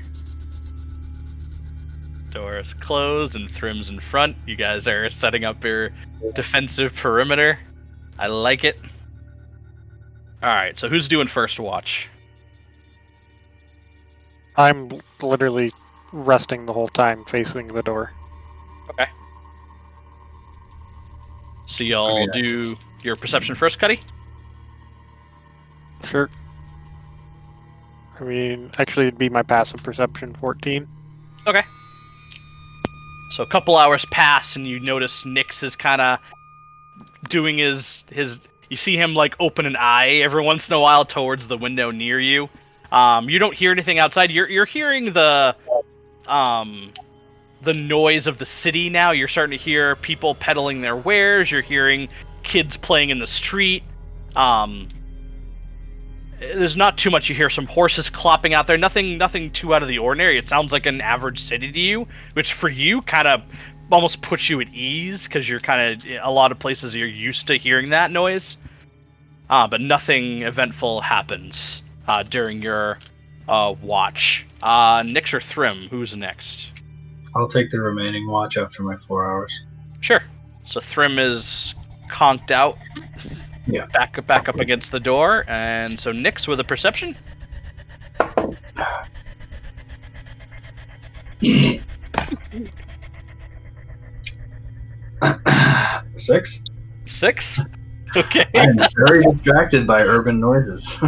Door 2.31 2.59
is 2.59 2.73
closed 2.75 3.35
and 3.35 3.49
Thrym's 3.49 3.89
in 3.89 3.99
front. 3.99 4.35
You 4.45 4.55
guys 4.55 4.87
are 4.87 5.09
setting 5.09 5.45
up 5.45 5.63
your 5.63 5.89
defensive 6.33 6.93
perimeter. 6.95 7.59
I 8.19 8.27
like 8.27 8.63
it. 8.63 8.79
Alright, 10.43 10.77
so 10.77 10.87
who's 10.87 11.07
doing 11.07 11.27
first 11.27 11.59
watch? 11.59 12.07
I'm 14.55 14.89
literally 15.21 15.71
resting 16.11 16.65
the 16.65 16.73
whole 16.73 16.87
time 16.87 17.23
facing 17.25 17.67
the 17.67 17.83
door. 17.83 18.11
Okay. 18.89 19.07
So 21.67 21.83
y'all 21.83 22.17
I 22.17 22.19
mean, 22.19 22.29
do 22.31 22.77
your 23.03 23.15
perception 23.15 23.55
first, 23.55 23.79
Cuddy? 23.79 23.99
Sure. 26.03 26.29
I 28.19 28.23
mean, 28.23 28.71
actually, 28.77 29.07
it'd 29.07 29.17
be 29.17 29.29
my 29.29 29.43
passive 29.43 29.81
perception 29.83 30.35
14. 30.35 30.87
Okay. 31.47 31.63
So 33.31 33.43
a 33.43 33.47
couple 33.47 33.77
hours 33.77 34.05
pass 34.05 34.55
and 34.55 34.67
you 34.67 34.79
notice 34.79 35.23
Nyx 35.23 35.63
is 35.63 35.75
kind 35.75 36.01
of 36.01 36.19
doing 37.29 37.59
his 37.59 38.03
his. 38.11 38.39
You 38.69 38.77
see 38.77 38.97
him 38.97 39.15
like 39.15 39.35
open 39.39 39.65
an 39.65 39.75
eye 39.75 40.15
every 40.23 40.43
once 40.43 40.67
in 40.67 40.73
a 40.73 40.79
while 40.79 41.05
towards 41.05 41.47
the 41.47 41.57
window 41.57 41.91
near 41.91 42.19
you. 42.19 42.49
Um, 42.91 43.29
you 43.29 43.39
don't 43.39 43.53
hear 43.53 43.71
anything 43.71 43.99
outside. 43.99 44.31
You're 44.31 44.49
you're 44.49 44.65
hearing 44.65 45.13
the 45.13 45.55
um 46.29 46.93
the 47.61 47.73
noise 47.73 48.27
of 48.27 48.37
the 48.37 48.45
city 48.45 48.89
now. 48.89 49.11
You're 49.11 49.27
starting 49.27 49.57
to 49.57 49.63
hear 49.63 49.95
people 49.97 50.35
peddling 50.35 50.81
their 50.81 50.95
wares. 50.95 51.51
You're 51.51 51.61
hearing 51.61 52.09
kids 52.43 52.77
playing 52.77 53.09
in 53.09 53.19
the 53.19 53.27
street. 53.27 53.83
Um, 54.35 54.87
there's 56.39 56.77
not 56.77 56.97
too 56.97 57.09
much. 57.09 57.27
You 57.27 57.35
hear 57.35 57.49
some 57.49 57.67
horses 57.67 58.09
clopping 58.09 58.53
out 58.53 58.67
there. 58.67 58.77
Nothing, 58.77 59.17
nothing 59.17 59.51
too 59.51 59.75
out 59.75 59.81
of 59.81 59.89
the 59.89 59.97
ordinary. 59.97 60.37
It 60.37 60.47
sounds 60.47 60.71
like 60.71 60.85
an 60.85 61.01
average 61.01 61.41
city 61.41 61.71
to 61.71 61.79
you, 61.79 62.07
which 62.33 62.53
for 62.53 62.69
you 62.69 63.01
kind 63.01 63.27
of 63.27 63.41
almost 63.91 64.21
puts 64.21 64.49
you 64.49 64.61
at 64.61 64.69
ease 64.69 65.23
because 65.23 65.49
you're 65.49 65.59
kind 65.59 66.03
of 66.03 66.11
a 66.23 66.31
lot 66.31 66.51
of 66.51 66.59
places 66.59 66.95
you're 66.95 67.07
used 67.07 67.47
to 67.47 67.57
hearing 67.57 67.89
that 67.89 68.11
noise. 68.11 68.55
Uh, 69.49 69.67
but 69.67 69.81
nothing 69.81 70.43
eventful 70.43 71.01
happens 71.01 71.81
uh, 72.07 72.23
during 72.23 72.61
your 72.61 72.99
uh, 73.49 73.75
watch. 73.81 74.45
Uh, 74.61 75.03
or 75.33 75.41
Thrym, 75.41 75.87
who's 75.89 76.15
next? 76.15 76.69
I'll 77.35 77.47
take 77.47 77.69
the 77.69 77.81
remaining 77.81 78.27
watch 78.27 78.57
after 78.57 78.83
my 78.83 78.95
four 78.95 79.25
hours. 79.25 79.63
Sure. 80.01 80.21
So 80.65 80.79
Thrym 80.79 81.19
is 81.19 81.73
conked 82.09 82.51
out. 82.51 82.77
Yeah. 83.67 83.85
Back 83.87 84.25
back 84.25 84.49
up 84.49 84.59
against 84.59 84.91
the 84.91 84.99
door, 84.99 85.45
and 85.47 85.99
so 85.99 86.11
Nyx 86.11 86.47
with 86.47 86.59
a 86.59 86.63
perception. 86.63 87.15
Six. 96.15 96.63
Six. 97.05 97.61
Okay. 98.17 98.43
I 98.55 98.61
am 98.61 98.75
very 99.05 99.21
distracted 99.21 99.85
by 99.85 100.01
urban 100.01 100.39
noises. 100.39 100.99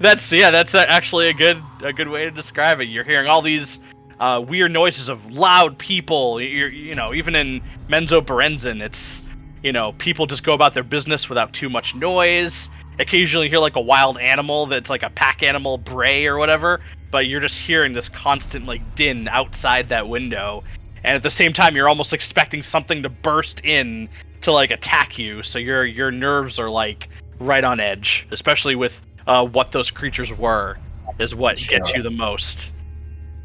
that's 0.00 0.30
yeah. 0.32 0.50
That's 0.50 0.74
actually 0.74 1.28
a 1.28 1.34
good 1.34 1.62
a 1.82 1.92
good 1.92 2.08
way 2.08 2.24
to 2.24 2.30
describe 2.30 2.80
it. 2.80 2.84
You're 2.84 3.04
hearing 3.04 3.28
all 3.28 3.42
these 3.42 3.78
uh, 4.20 4.42
weird 4.46 4.72
noises 4.72 5.08
of 5.08 5.24
loud 5.32 5.78
people. 5.78 6.40
You're 6.40 6.68
you 6.68 6.94
know 6.94 7.14
even 7.14 7.34
in 7.34 7.60
Menzoberranzan, 7.88 8.80
it's 8.80 9.22
you 9.62 9.72
know 9.72 9.92
people 9.92 10.26
just 10.26 10.42
go 10.42 10.54
about 10.54 10.74
their 10.74 10.82
business 10.82 11.28
without 11.28 11.52
too 11.52 11.68
much 11.68 11.94
noise. 11.94 12.68
Occasionally 12.98 13.46
you 13.46 13.50
hear 13.50 13.60
like 13.60 13.76
a 13.76 13.80
wild 13.80 14.18
animal 14.18 14.66
that's 14.66 14.90
like 14.90 15.02
a 15.02 15.10
pack 15.10 15.42
animal 15.42 15.78
bray 15.78 16.26
or 16.26 16.36
whatever, 16.36 16.80
but 17.10 17.26
you're 17.26 17.40
just 17.40 17.58
hearing 17.58 17.92
this 17.92 18.08
constant 18.08 18.66
like 18.66 18.82
din 18.96 19.28
outside 19.28 19.88
that 19.88 20.08
window. 20.08 20.64
And 21.04 21.14
at 21.14 21.22
the 21.22 21.30
same 21.30 21.52
time, 21.52 21.76
you're 21.76 21.88
almost 21.88 22.12
expecting 22.12 22.62
something 22.62 23.02
to 23.04 23.08
burst 23.08 23.60
in 23.64 24.08
to 24.40 24.52
like 24.52 24.70
attack 24.70 25.18
you. 25.18 25.42
So 25.42 25.58
your 25.58 25.84
your 25.84 26.10
nerves 26.10 26.58
are 26.58 26.70
like 26.70 27.08
right 27.40 27.64
on 27.64 27.78
edge, 27.80 28.26
especially 28.30 28.74
with 28.74 29.00
uh, 29.28 29.44
what 29.44 29.70
those 29.70 29.90
creatures 29.90 30.32
were, 30.36 30.78
is 31.18 31.34
what 31.34 31.56
gets 31.68 31.94
you 31.94 32.02
the 32.02 32.10
most. 32.10 32.72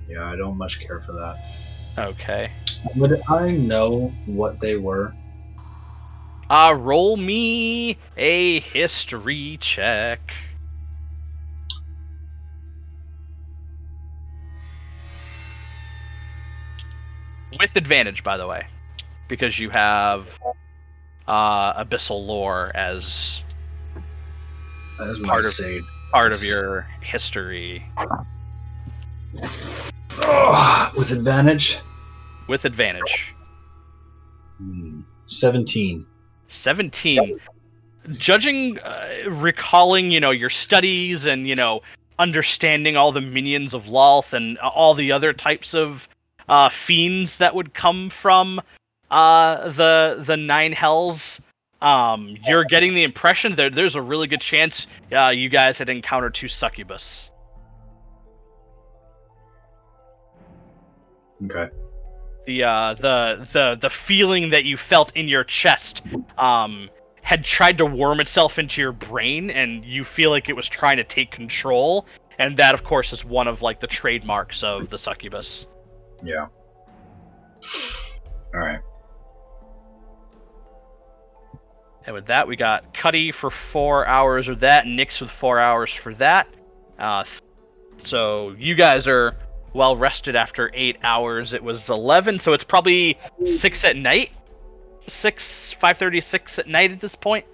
yeah, 0.07 0.26
I 0.26 0.35
don't 0.35 0.57
much 0.57 0.80
care 0.80 1.01
for 1.01 1.11
that. 1.11 1.35
Okay. 1.97 2.49
Would 2.95 3.22
I 3.30 3.51
know 3.51 4.14
what 4.26 4.60
they 4.60 4.77
were? 4.77 5.14
Uh, 6.49 6.76
roll 6.77 7.18
me 7.18 7.97
a 8.18 8.61
history 8.61 9.57
check. 9.60 10.34
With 17.60 17.76
advantage, 17.76 18.23
by 18.23 18.38
the 18.38 18.47
way, 18.47 18.65
because 19.27 19.60
you 19.60 19.69
have 19.69 20.39
uh, 21.27 21.84
abyssal 21.84 22.26
lore 22.26 22.72
as 22.76 23.43
That 24.98 25.10
is 25.10 25.20
my 25.20 25.28
Part 25.30 25.45
of- 25.45 25.86
part 26.11 26.34
of 26.34 26.44
your 26.44 26.88
history. 27.02 27.84
Oh, 30.20 30.91
with 30.98 31.11
advantage. 31.11 31.80
With 32.48 32.65
advantage. 32.65 33.34
Hmm. 34.57 35.02
Seventeen. 35.28 36.06
17 36.49 37.40
judging 38.11 38.78
uh, 38.80 39.07
recalling 39.28 40.11
you 40.11 40.20
know 40.20 40.30
your 40.30 40.49
studies 40.49 41.26
and 41.26 41.48
you 41.48 41.56
know 41.56 41.82
understanding 42.20 42.95
all 42.95 43.11
the 43.11 43.22
minions 43.22 43.74
of 43.74 43.86
Lolth 43.86 44.34
and 44.34 44.57
all 44.60 44.94
the 44.94 45.11
other 45.11 45.34
types 45.34 45.74
of 45.74 46.07
uh, 46.48 46.70
fiends 46.70 47.38
that 47.38 47.56
would 47.56 47.74
come 47.74 48.10
from 48.11 48.61
uh, 49.10 49.70
the 49.70 50.22
the 50.24 50.38
nine 50.38 50.74
hells 50.74 51.41
um, 51.84 52.35
you're 52.47 52.64
getting 52.64 52.93
the 52.95 53.03
impression 53.03 53.55
that 53.57 53.76
there's 53.76 53.95
a 53.95 54.01
really 54.01 54.27
good 54.27 54.41
chance 54.41 54.88
uh, 55.15 55.30
you 55.30 55.49
guys 55.49 55.77
had 55.77 55.89
encountered 55.89 56.34
two 56.34 56.47
succubus 56.47 57.30
Okay. 61.45 61.69
the 62.45 62.64
uh, 62.64 62.93
the 62.93 63.47
the 63.51 63.77
the 63.81 63.89
feeling 63.89 64.49
that 64.49 64.64
you 64.65 64.77
felt 64.77 65.11
in 65.15 65.27
your 65.27 65.43
chest 65.43 66.01
um, 66.38 66.89
had 67.22 67.43
tried 67.43 67.77
to 67.80 67.85
worm 67.85 68.19
itself 68.19 68.60
into 68.60 68.81
your 68.81 68.91
brain, 68.91 69.49
and 69.49 69.84
you 69.85 70.03
feel 70.03 70.30
like 70.30 70.49
it 70.49 70.55
was 70.55 70.68
trying 70.68 70.97
to 70.97 71.03
take 71.03 71.31
control. 71.31 72.05
And 72.39 72.57
that, 72.57 72.73
of 72.73 72.84
course, 72.84 73.14
is 73.14 73.23
one 73.23 73.47
of 73.47 73.61
like 73.61 73.80
the 73.80 73.88
trademarks 73.88 74.64
of 74.64 74.89
the 74.89 74.97
succubus. 74.97 75.65
Yeah. 76.23 76.47
All 78.53 78.60
right. 78.60 78.80
And 82.05 82.13
with 82.13 82.27
that, 82.27 82.47
we 82.47 82.55
got 82.55 82.93
Cuddy 82.93 83.31
for 83.31 83.49
four 83.49 84.05
hours 84.05 84.49
or 84.49 84.55
that, 84.55 84.85
and 84.85 84.99
Nyx 84.99 85.21
with 85.21 85.31
four 85.31 85.59
hours 85.59 85.93
for 85.93 86.13
that. 86.15 86.47
Uh, 86.99 87.23
so 88.03 88.51
you 88.57 88.75
guys 88.75 89.07
are 89.07 89.35
well 89.73 89.95
rested 89.95 90.35
after 90.35 90.69
eight 90.73 90.97
hours. 91.03 91.53
It 91.53 91.63
was 91.63 91.89
eleven, 91.89 92.39
so 92.39 92.53
it's 92.53 92.63
probably 92.63 93.17
six 93.45 93.84
at 93.84 93.95
night. 93.95 94.31
Six, 95.07 95.73
five 95.73 95.97
thirty, 95.97 96.21
six 96.21 96.59
at 96.59 96.67
night 96.67 96.91
at 96.91 96.99
this 96.99 97.15
point. 97.15 97.45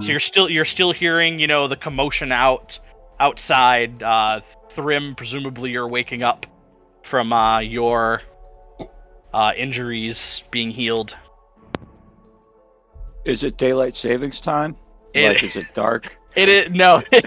So 0.00 0.08
you're 0.08 0.20
still 0.20 0.48
you're 0.48 0.64
still 0.64 0.92
hearing 0.92 1.38
you 1.40 1.46
know 1.46 1.68
the 1.68 1.76
commotion 1.76 2.32
out 2.32 2.78
outside. 3.18 4.02
Uh, 4.02 4.40
Thrym, 4.70 5.14
presumably 5.16 5.70
you're 5.70 5.88
waking 5.88 6.22
up 6.22 6.46
from 7.02 7.32
uh, 7.32 7.58
your 7.58 8.22
uh, 9.34 9.52
injuries 9.56 10.42
being 10.50 10.70
healed. 10.70 11.16
Is 13.24 13.44
it 13.44 13.56
daylight 13.56 13.94
savings 13.94 14.40
time? 14.40 14.76
It- 15.14 15.28
like, 15.28 15.42
is 15.42 15.56
it 15.56 15.72
dark? 15.74 16.16
It 16.36 16.48
is 16.48 16.70
no. 16.70 17.02
it, 17.12 17.24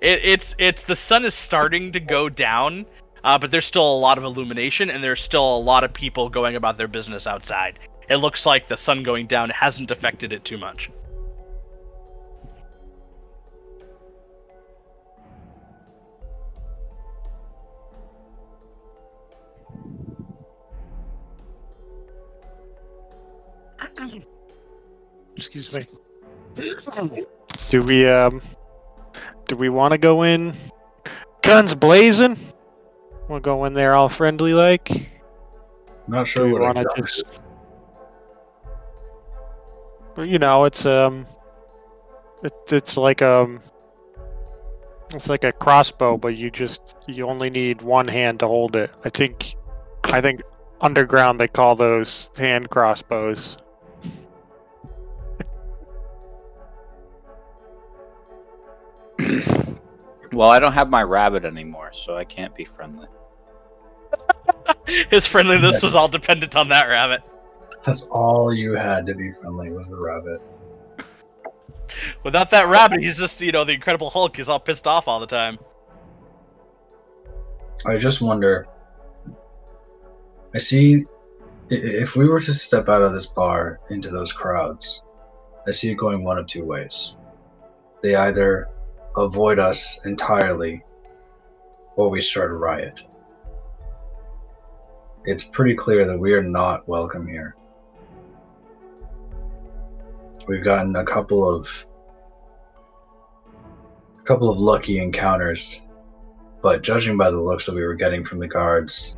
it's 0.00 0.56
it's 0.58 0.82
the 0.82 0.96
sun 0.96 1.24
is 1.24 1.34
starting 1.34 1.92
to 1.92 2.00
go 2.00 2.28
down, 2.28 2.84
uh, 3.22 3.38
but 3.38 3.52
there's 3.52 3.64
still 3.64 3.88
a 3.88 3.98
lot 3.98 4.18
of 4.18 4.24
illumination, 4.24 4.90
and 4.90 5.04
there's 5.04 5.20
still 5.20 5.56
a 5.56 5.58
lot 5.58 5.84
of 5.84 5.94
people 5.94 6.28
going 6.28 6.56
about 6.56 6.78
their 6.78 6.88
business 6.88 7.28
outside. 7.28 7.78
It 8.10 8.16
looks 8.16 8.44
like 8.44 8.66
the 8.66 8.76
sun 8.76 9.04
going 9.04 9.28
down 9.28 9.50
hasn't 9.50 9.92
affected 9.92 10.32
it 10.32 10.44
too 10.44 10.58
much. 10.58 10.90
Excuse 25.36 25.72
me. 25.72 25.82
Do 27.70 27.82
we 27.82 28.08
um 28.08 28.40
do 29.46 29.56
we 29.56 29.68
want 29.68 29.92
to 29.92 29.98
go 29.98 30.22
in 30.22 30.54
guns 31.42 31.74
blazing? 31.74 32.36
We'll 33.28 33.40
go 33.40 33.64
in 33.64 33.74
there 33.74 33.94
all 33.94 34.08
friendly 34.08 34.54
like. 34.54 35.10
Not 36.08 36.26
sure 36.28 36.44
Do 36.44 36.48
we 36.48 36.52
what 36.54 36.76
wanna 36.76 36.84
I 36.96 37.00
just- 37.00 37.42
But 40.14 40.28
you 40.28 40.38
know, 40.38 40.64
it's 40.64 40.86
um 40.86 41.26
it, 42.42 42.52
it's 42.72 42.96
like 42.96 43.20
um 43.22 43.60
it's 45.14 45.28
like 45.28 45.44
a 45.44 45.52
crossbow, 45.52 46.16
but 46.16 46.36
you 46.36 46.50
just 46.50 46.80
you 47.06 47.26
only 47.26 47.50
need 47.50 47.82
one 47.82 48.08
hand 48.08 48.40
to 48.40 48.46
hold 48.46 48.76
it. 48.76 48.90
I 49.04 49.10
think 49.10 49.54
I 50.04 50.20
think 50.20 50.42
underground 50.80 51.40
they 51.40 51.48
call 51.48 51.74
those 51.76 52.30
hand 52.36 52.70
crossbows. 52.70 53.56
Well, 60.32 60.50
I 60.50 60.58
don't 60.58 60.72
have 60.72 60.90
my 60.90 61.02
rabbit 61.02 61.44
anymore, 61.44 61.92
so 61.92 62.16
I 62.16 62.24
can't 62.24 62.54
be 62.54 62.64
friendly. 62.64 63.08
His 65.10 65.26
friendliness 65.26 65.82
was 65.82 65.94
all 65.94 66.08
dependent 66.08 66.56
on 66.56 66.68
that 66.68 66.86
rabbit. 66.86 67.22
That's 67.84 68.08
all 68.08 68.52
you 68.52 68.72
had 68.72 69.06
to 69.06 69.14
be 69.14 69.32
friendly 69.32 69.70
was 69.70 69.88
the 69.88 69.96
rabbit. 69.96 70.40
Without 72.24 72.50
that 72.50 72.68
rabbit, 72.68 73.02
he's 73.02 73.18
just 73.18 73.40
you 73.40 73.52
know 73.52 73.64
the 73.64 73.72
Incredible 73.72 74.10
Hulk. 74.10 74.36
He's 74.36 74.48
all 74.48 74.60
pissed 74.60 74.86
off 74.86 75.08
all 75.08 75.20
the 75.20 75.26
time. 75.26 75.58
I 77.84 77.96
just 77.96 78.20
wonder. 78.20 78.66
I 80.54 80.58
see. 80.58 81.04
If 81.68 82.14
we 82.14 82.28
were 82.28 82.40
to 82.40 82.54
step 82.54 82.88
out 82.88 83.02
of 83.02 83.12
this 83.12 83.26
bar 83.26 83.80
into 83.90 84.08
those 84.10 84.32
crowds, 84.32 85.02
I 85.66 85.72
see 85.72 85.90
it 85.90 85.96
going 85.96 86.22
one 86.22 86.38
of 86.38 86.46
two 86.46 86.64
ways. 86.64 87.16
They 88.02 88.14
either 88.14 88.68
avoid 89.16 89.58
us 89.58 90.00
entirely, 90.04 90.84
or 91.96 92.10
we 92.10 92.20
start 92.20 92.50
a 92.50 92.54
riot. 92.54 93.02
It's 95.24 95.44
pretty 95.44 95.74
clear 95.74 96.04
that 96.06 96.18
we 96.18 96.32
are 96.34 96.42
not 96.42 96.86
welcome 96.88 97.26
here. 97.26 97.56
We've 100.46 100.64
gotten 100.64 100.94
a 100.94 101.04
couple 101.04 101.48
of 101.48 101.86
a 104.18 104.22
couple 104.22 104.50
of 104.50 104.58
lucky 104.58 104.98
encounters 104.98 105.86
but 106.66 106.82
judging 106.82 107.16
by 107.16 107.30
the 107.30 107.40
looks 107.40 107.66
that 107.66 107.76
we 107.76 107.84
were 107.84 107.94
getting 107.94 108.24
from 108.24 108.40
the 108.40 108.48
guards, 108.48 109.16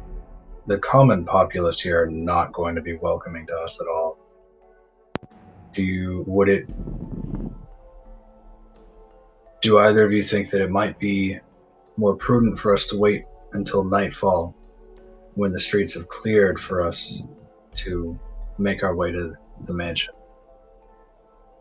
the 0.67 0.79
common 0.81 1.25
populace 1.25 1.81
here 1.81 2.03
are 2.03 2.11
not 2.11 2.53
going 2.53 2.75
to 2.75 2.83
be 2.83 2.97
welcoming 2.97 3.47
to 3.47 3.57
us 3.57 3.81
at 3.81 3.89
all. 3.89 4.19
Do 5.73 5.83
you, 5.83 6.25
would 6.27 6.51
it, 6.51 6.69
do 9.61 9.79
either 9.79 10.05
of 10.07 10.13
you 10.13 10.23
think 10.23 10.51
that 10.51 10.61
it 10.61 10.71
might 10.71 10.99
be 10.99 11.39
more 11.97 12.15
prudent 12.15 12.59
for 12.59 12.73
us 12.73 12.87
to 12.87 12.99
wait 12.99 13.25
until 13.53 13.85
nightfall 13.85 14.55
when 15.35 15.53
the 15.53 15.59
streets 15.59 15.95
have 15.95 16.09
cleared 16.09 16.59
for 16.59 16.81
us 16.81 17.25
to 17.75 18.19
make 18.59 18.83
our 18.83 18.95
way 18.95 19.11
to 19.13 19.35
the 19.65 19.75
mansion? 19.75 20.15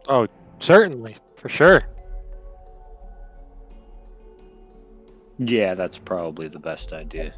Oh, 0.07 0.28
certainly, 0.60 1.18
for 1.36 1.49
sure. 1.49 1.84
Yeah, 5.40 5.76
that's 5.76 5.98
probably 5.98 6.48
the 6.48 6.60
best 6.60 6.94
idea. 6.94 7.34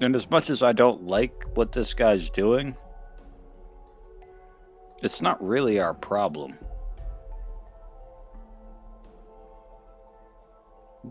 And 0.00 0.14
as 0.14 0.30
much 0.30 0.50
as 0.50 0.62
I 0.62 0.72
don't 0.72 1.06
like 1.06 1.44
what 1.54 1.72
this 1.72 1.94
guy's 1.94 2.28
doing, 2.30 2.74
it's 5.02 5.20
not 5.20 5.42
really 5.42 5.80
our 5.80 5.94
problem. 5.94 6.56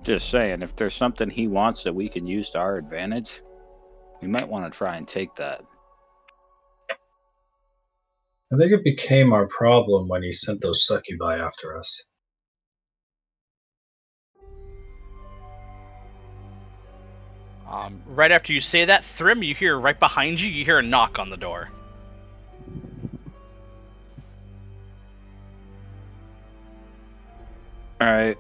Just 0.02 0.30
saying, 0.30 0.62
if 0.62 0.76
there's 0.76 0.94
something 0.94 1.30
he 1.30 1.48
wants 1.48 1.84
that 1.84 1.94
we 1.94 2.10
can 2.10 2.28
use 2.28 2.50
to 2.52 2.60
our 2.60 2.78
advantage, 2.78 3.42
we 4.22 4.28
might 4.28 4.48
want 4.48 4.72
to 4.72 4.78
try 4.78 4.98
and 4.98 5.08
take 5.08 5.34
that. 5.36 5.62
I 8.54 8.58
think 8.58 8.72
it 8.72 8.84
became 8.84 9.34
our 9.34 9.48
problem 9.48 10.08
when 10.08 10.22
he 10.22 10.34
sent 10.34 10.62
those 10.62 10.86
succubi 10.86 11.38
after 11.38 11.78
us. 11.78 12.04
Um, 17.68 18.02
right 18.06 18.32
after 18.32 18.54
you 18.54 18.62
say 18.62 18.86
that, 18.86 19.04
Thrym, 19.04 19.42
you 19.44 19.56
hear 19.56 19.80
right 19.80 20.00
behind 20.00 20.40
you, 20.40 20.50
you 20.50 20.64
hear 20.64 20.80
a 20.80 20.84
knock 20.84 21.18
on 21.20 21.30
the 21.30 21.38
door. 21.38 21.70
All 28.06 28.12
right. 28.12 28.38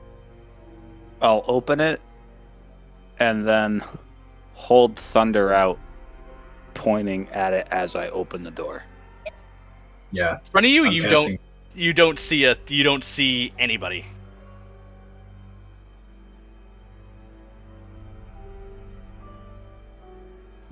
I'll 1.23 1.43
open 1.47 1.79
it 1.79 1.99
and 3.17 3.47
then 3.47 3.83
hold 4.53 4.95
Thunder 4.95 5.51
out 5.51 5.79
pointing 6.75 7.27
at 7.29 7.51
it 7.51 7.67
as 7.71 7.95
I 7.95 8.09
open 8.09 8.43
the 8.43 8.51
door. 8.51 8.83
Yeah. 10.11 10.33
In 10.33 10.39
front 10.51 10.65
of 10.67 10.71
you, 10.71 10.85
I'm 10.85 10.91
you 10.91 11.01
casting- 11.01 11.25
don't 11.25 11.41
you 11.73 11.93
don't 11.93 12.19
see 12.19 12.43
a 12.43 12.55
you 12.67 12.83
don't 12.83 13.03
see 13.03 13.51
anybody. 13.57 14.05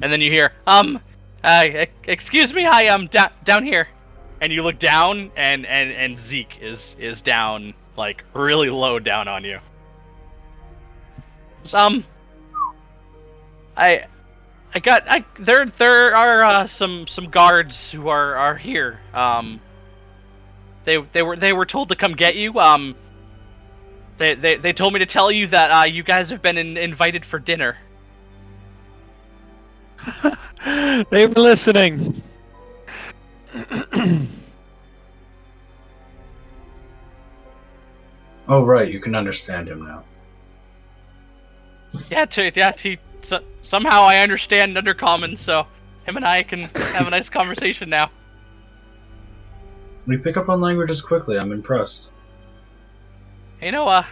And 0.03 0.11
then 0.11 0.22
you 0.22 0.30
hear, 0.30 0.53
um, 0.68 1.02
uh, 1.44 1.86
excuse 2.03 2.53
me, 2.53 2.64
hi, 2.64 2.90
um, 2.90 3.07
down 3.07 3.32
down 3.44 3.65
here. 3.65 3.88
And 4.41 4.53
you 4.53 4.61
look 4.61 4.78
down, 4.78 5.32
and 5.36 5.65
and 5.65 5.91
and 5.91 6.15
Zeke 6.15 6.60
is 6.61 6.95
is 6.99 7.22
down 7.22 7.74
like 7.95 8.24
really 8.34 8.70
low 8.70 8.99
down 8.99 9.28
on 9.28 9.44
you. 9.44 9.60
Um, 11.74 12.03
I 13.78 14.06
I 14.74 14.80
got 14.80 15.03
I 15.07 15.24
there 15.40 15.65
there 15.65 16.15
are 16.15 16.41
uh, 16.41 16.68
some 16.68 17.07
some 17.07 17.30
guards 17.30 17.91
who 17.91 18.10
are 18.10 18.36
are 18.36 18.56
here. 18.56 18.99
Um, 19.14 19.61
they 20.84 20.98
they 21.11 21.22
were 21.22 21.36
they 21.36 21.53
were 21.53 21.65
told 21.65 21.90
to 21.90 21.95
come 21.95 22.14
get 22.14 22.36
you. 22.36 22.60
Um, 22.60 22.95
they 24.18 24.36
they, 24.36 24.57
they 24.57 24.74
told 24.74 24.94
me 24.94 24.99
to 24.99 25.06
tell 25.06 25.32
you 25.32 25.48
that 25.48 25.72
uh, 25.72 25.86
you 25.86 26.03
guys 26.03 26.30
have 26.32 26.41
been 26.41 26.57
in, 26.57 26.78
invited 26.78 27.24
for 27.24 27.40
dinner. 27.40 27.78
they 31.10 31.28
were 31.28 31.41
listening. 31.41 32.22
Oh, 38.48 38.65
right. 38.65 38.91
You 38.91 38.99
can 38.99 39.15
understand 39.15 39.70
him 39.70 39.86
now. 39.86 40.03
Yeah, 42.10 42.26
to, 42.26 42.52
yeah. 42.56 42.74
He 42.78 42.98
so, 43.22 43.40
somehow 43.61 44.02
I 44.02 44.18
understand 44.18 44.76
Undercommon, 44.76 45.38
so 45.38 45.65
him 46.06 46.18
and 46.18 46.26
I 46.26 46.44
can 46.44 46.60
have 46.60 47.07
a 47.07 47.10
nice 47.10 47.30
conversation 47.40 47.90
now. 47.90 48.11
We 50.06 50.18
pick 50.18 50.36
up 50.36 50.49
on 50.49 50.60
languages 50.60 51.02
quickly. 51.02 51.38
I'm 51.40 51.52
impressed. 51.52 52.11
You 53.61 53.72
know, 53.72 53.88
uh, 53.88 54.03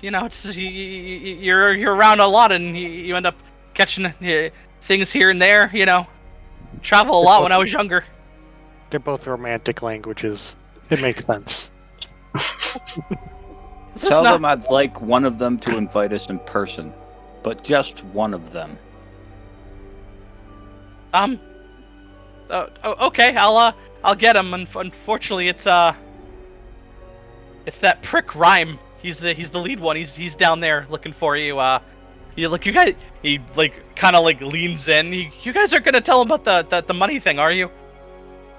you 0.00 0.10
know, 0.10 0.24
it's 0.24 0.56
you, 0.56 0.66
you, 0.66 1.36
you're 1.36 1.74
you're 1.74 1.94
around 1.94 2.20
a 2.20 2.26
lot, 2.26 2.52
and 2.52 2.76
you, 2.76 2.88
you 2.88 3.16
end 3.16 3.26
up 3.26 3.36
catching 3.74 4.06
uh, 4.06 4.48
things 4.82 5.12
here 5.12 5.28
and 5.28 5.42
there. 5.42 5.70
You 5.74 5.84
know, 5.84 6.06
travel 6.80 7.20
a 7.20 7.22
lot 7.22 7.42
when 7.42 7.52
I 7.52 7.58
was 7.58 7.70
younger. 7.70 8.04
They're 8.88 9.00
both 9.00 9.26
romantic 9.26 9.82
languages. 9.82 10.56
It 10.88 11.02
makes 11.02 11.26
sense. 11.26 11.70
Tell 13.98 14.22
not- 14.22 14.32
them 14.34 14.44
I'd 14.44 14.68
like 14.70 15.00
one 15.00 15.24
of 15.24 15.38
them 15.38 15.58
to 15.60 15.76
invite 15.76 16.12
us 16.12 16.28
in 16.28 16.38
person, 16.40 16.92
but 17.42 17.64
just 17.64 18.04
one 18.06 18.34
of 18.34 18.50
them. 18.52 18.78
Um. 21.14 21.40
Uh, 22.48 22.66
okay, 23.00 23.34
I'll 23.34 23.56
uh, 23.56 23.72
I'll 24.04 24.14
get 24.14 24.36
him. 24.36 24.54
Unfortunately, 24.54 25.48
it's 25.48 25.66
uh, 25.66 25.94
it's 27.64 27.78
that 27.80 28.02
prick 28.02 28.34
Rhyme. 28.36 28.78
He's 29.02 29.18
the 29.18 29.32
he's 29.32 29.50
the 29.50 29.58
lead 29.58 29.80
one. 29.80 29.96
He's 29.96 30.14
he's 30.14 30.36
down 30.36 30.60
there 30.60 30.86
looking 30.88 31.12
for 31.12 31.36
you. 31.36 31.58
Uh, 31.58 31.80
you 32.36 32.48
look, 32.48 32.66
you 32.66 32.72
guys. 32.72 32.94
He 33.22 33.40
like 33.56 33.72
kind 33.96 34.14
of 34.14 34.24
like 34.24 34.40
leans 34.40 34.88
in. 34.88 35.12
He, 35.12 35.32
you 35.42 35.52
guys 35.52 35.72
are 35.72 35.80
gonna 35.80 36.00
tell 36.00 36.22
him 36.22 36.30
about 36.30 36.44
the, 36.44 36.62
the 36.68 36.86
the 36.86 36.94
money 36.94 37.18
thing, 37.18 37.38
are 37.38 37.50
you? 37.50 37.70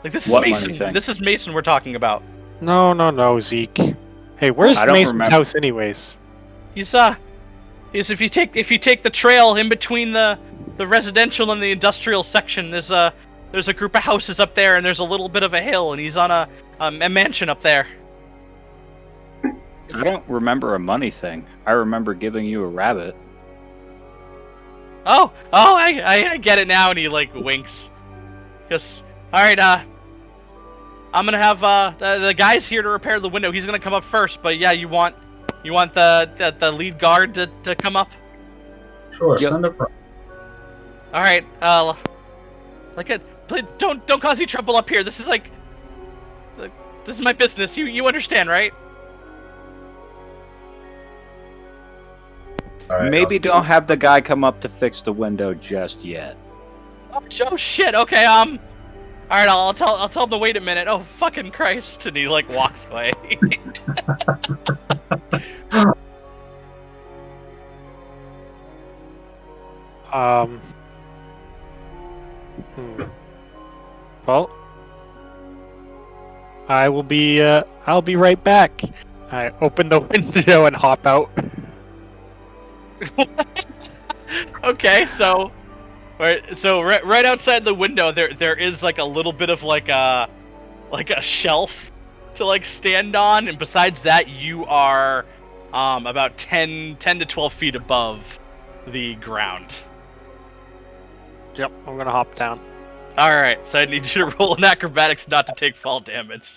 Like 0.03 0.13
this 0.13 0.27
is 0.27 0.33
What 0.33 0.41
Mason. 0.41 0.93
This 0.93 1.07
is 1.07 1.21
Mason 1.21 1.53
we're 1.53 1.61
talking 1.61 1.95
about. 1.95 2.23
No, 2.61 2.93
no, 2.93 3.11
no, 3.11 3.39
Zeke. 3.39 3.95
Hey, 4.37 4.51
where's 4.51 4.77
Mason's 4.77 5.13
remember. 5.13 5.31
house, 5.31 5.55
anyways? 5.55 6.17
He's 6.75 6.93
uh, 6.93 7.15
he's 7.91 8.09
if 8.09 8.21
you 8.21 8.29
take 8.29 8.55
if 8.55 8.71
you 8.71 8.77
take 8.77 9.03
the 9.03 9.09
trail 9.09 9.55
in 9.55 9.69
between 9.69 10.13
the 10.13 10.37
the 10.77 10.87
residential 10.87 11.51
and 11.51 11.61
the 11.61 11.71
industrial 11.71 12.23
section, 12.23 12.71
there's 12.71 12.91
a 12.91 13.13
there's 13.51 13.67
a 13.67 13.73
group 13.73 13.95
of 13.95 14.03
houses 14.03 14.39
up 14.39 14.55
there, 14.55 14.75
and 14.75 14.85
there's 14.85 14.99
a 14.99 15.03
little 15.03 15.29
bit 15.29 15.43
of 15.43 15.53
a 15.53 15.61
hill, 15.61 15.93
and 15.93 16.01
he's 16.01 16.17
on 16.17 16.31
a 16.31 16.47
um, 16.79 17.01
a 17.01 17.09
mansion 17.09 17.49
up 17.49 17.61
there. 17.61 17.87
I 19.43 20.03
don't 20.03 20.27
remember 20.29 20.75
a 20.75 20.79
money 20.79 21.09
thing. 21.09 21.45
I 21.65 21.71
remember 21.71 22.13
giving 22.13 22.45
you 22.45 22.63
a 22.63 22.67
rabbit. 22.67 23.15
Oh, 25.05 25.31
oh, 25.53 25.75
I, 25.75 26.01
I, 26.05 26.31
I 26.31 26.37
get 26.37 26.59
it 26.59 26.67
now, 26.67 26.89
and 26.89 26.99
he 26.99 27.07
like 27.07 27.33
winks. 27.33 27.89
Just, 28.69 29.03
all 29.31 29.41
right, 29.41 29.57
uh, 29.57 29.81
I'm 31.13 31.25
gonna 31.25 31.37
have 31.37 31.63
uh 31.63 31.93
the, 31.97 32.19
the 32.19 32.33
guys 32.33 32.67
here 32.67 32.81
to 32.81 32.89
repair 32.89 33.19
the 33.19 33.29
window. 33.29 33.51
He's 33.51 33.65
gonna 33.65 33.79
come 33.79 33.93
up 33.93 34.03
first, 34.03 34.41
but 34.41 34.57
yeah, 34.57 34.71
you 34.71 34.87
want 34.87 35.15
you 35.63 35.73
want 35.73 35.93
the 35.93 36.29
the, 36.37 36.51
the 36.59 36.71
lead 36.71 36.99
guard 36.99 37.33
to, 37.35 37.47
to 37.63 37.75
come 37.75 37.95
up. 37.95 38.09
Sure, 39.11 39.37
Yep. 39.39 39.51
send 39.51 39.65
a 39.65 39.71
pro- 39.71 39.87
All 41.13 41.21
right, 41.21 41.45
uh, 41.61 41.93
like 42.95 43.09
it. 43.09 43.21
Please 43.47 43.63
don't 43.77 44.05
don't 44.07 44.21
cause 44.21 44.37
any 44.37 44.45
trouble 44.45 44.75
up 44.75 44.89
here. 44.89 45.03
This 45.03 45.19
is 45.19 45.27
like, 45.27 45.49
like, 46.57 46.71
this 47.05 47.15
is 47.15 47.21
my 47.21 47.33
business. 47.33 47.77
You 47.77 47.85
you 47.85 48.05
understand, 48.05 48.49
right? 48.49 48.73
All 52.89 52.97
right, 52.97 53.11
Maybe 53.11 53.35
I'll- 53.35 53.41
don't 53.41 53.65
have 53.65 53.87
the 53.87 53.97
guy 53.97 54.21
come 54.21 54.43
up 54.43 54.59
to 54.61 54.69
fix 54.69 55.01
the 55.01 55.13
window 55.13 55.53
just 55.53 56.03
yet. 56.05 56.37
Oh, 57.13 57.23
oh 57.51 57.55
shit. 57.57 57.95
Okay, 57.95 58.25
um. 58.25 58.59
All 59.29 59.37
right, 59.37 59.49
I'll, 59.49 59.59
I'll 59.59 59.73
tell 59.73 59.95
I'll 59.95 60.09
tell 60.09 60.23
him 60.23 60.29
to 60.31 60.37
wait 60.37 60.57
a 60.57 60.61
minute. 60.61 60.87
Oh 60.87 61.05
fucking 61.17 61.51
Christ! 61.51 62.05
And 62.05 62.15
he 62.15 62.27
like 62.27 62.47
walks 62.49 62.85
away. 62.89 63.11
Um. 70.13 70.61
Hmm. 72.75 73.03
Well, 74.25 74.49
I 76.67 76.89
will 76.89 77.03
be. 77.03 77.41
Uh, 77.41 77.63
I'll 77.85 78.01
be 78.01 78.15
right 78.15 78.41
back. 78.43 78.81
I 79.31 79.51
open 79.61 79.89
the 79.89 79.99
window 80.11 80.65
and 80.65 80.75
hop 80.75 81.05
out. 81.05 81.29
okay, 84.63 85.05
so 85.05 85.51
right, 86.19 86.57
so 86.57 86.81
right, 86.81 87.05
right 87.05 87.25
outside 87.25 87.63
the 87.63 87.73
window 87.73 88.11
there 88.11 88.33
there 88.33 88.55
is 88.55 88.81
like 88.81 88.97
a 88.97 89.03
little 89.03 89.33
bit 89.33 89.49
of 89.49 89.63
like 89.63 89.89
a 89.89 90.29
like 90.91 91.09
a 91.09 91.21
shelf 91.21 91.91
to 92.35 92.45
like 92.45 92.65
stand 92.65 93.15
on 93.15 93.47
and 93.47 93.57
besides 93.57 94.01
that 94.01 94.27
you 94.27 94.65
are 94.65 95.25
um 95.73 96.07
about 96.07 96.37
10 96.37 96.97
10 96.99 97.19
to 97.19 97.25
12 97.25 97.53
feet 97.53 97.75
above 97.75 98.39
the 98.87 99.15
ground. 99.15 99.75
Yep, 101.55 101.71
I'm 101.87 101.97
gonna 101.97 102.11
hop 102.11 102.35
down. 102.35 102.59
All 103.17 103.31
right, 103.31 103.65
so 103.65 103.79
I 103.79 103.85
need 103.85 104.05
you 104.05 104.29
to 104.29 104.35
roll 104.39 104.55
an 104.55 104.63
acrobatics 104.63 105.27
not 105.27 105.47
to 105.47 105.53
take 105.55 105.75
fall 105.75 105.99
damage. 105.99 106.49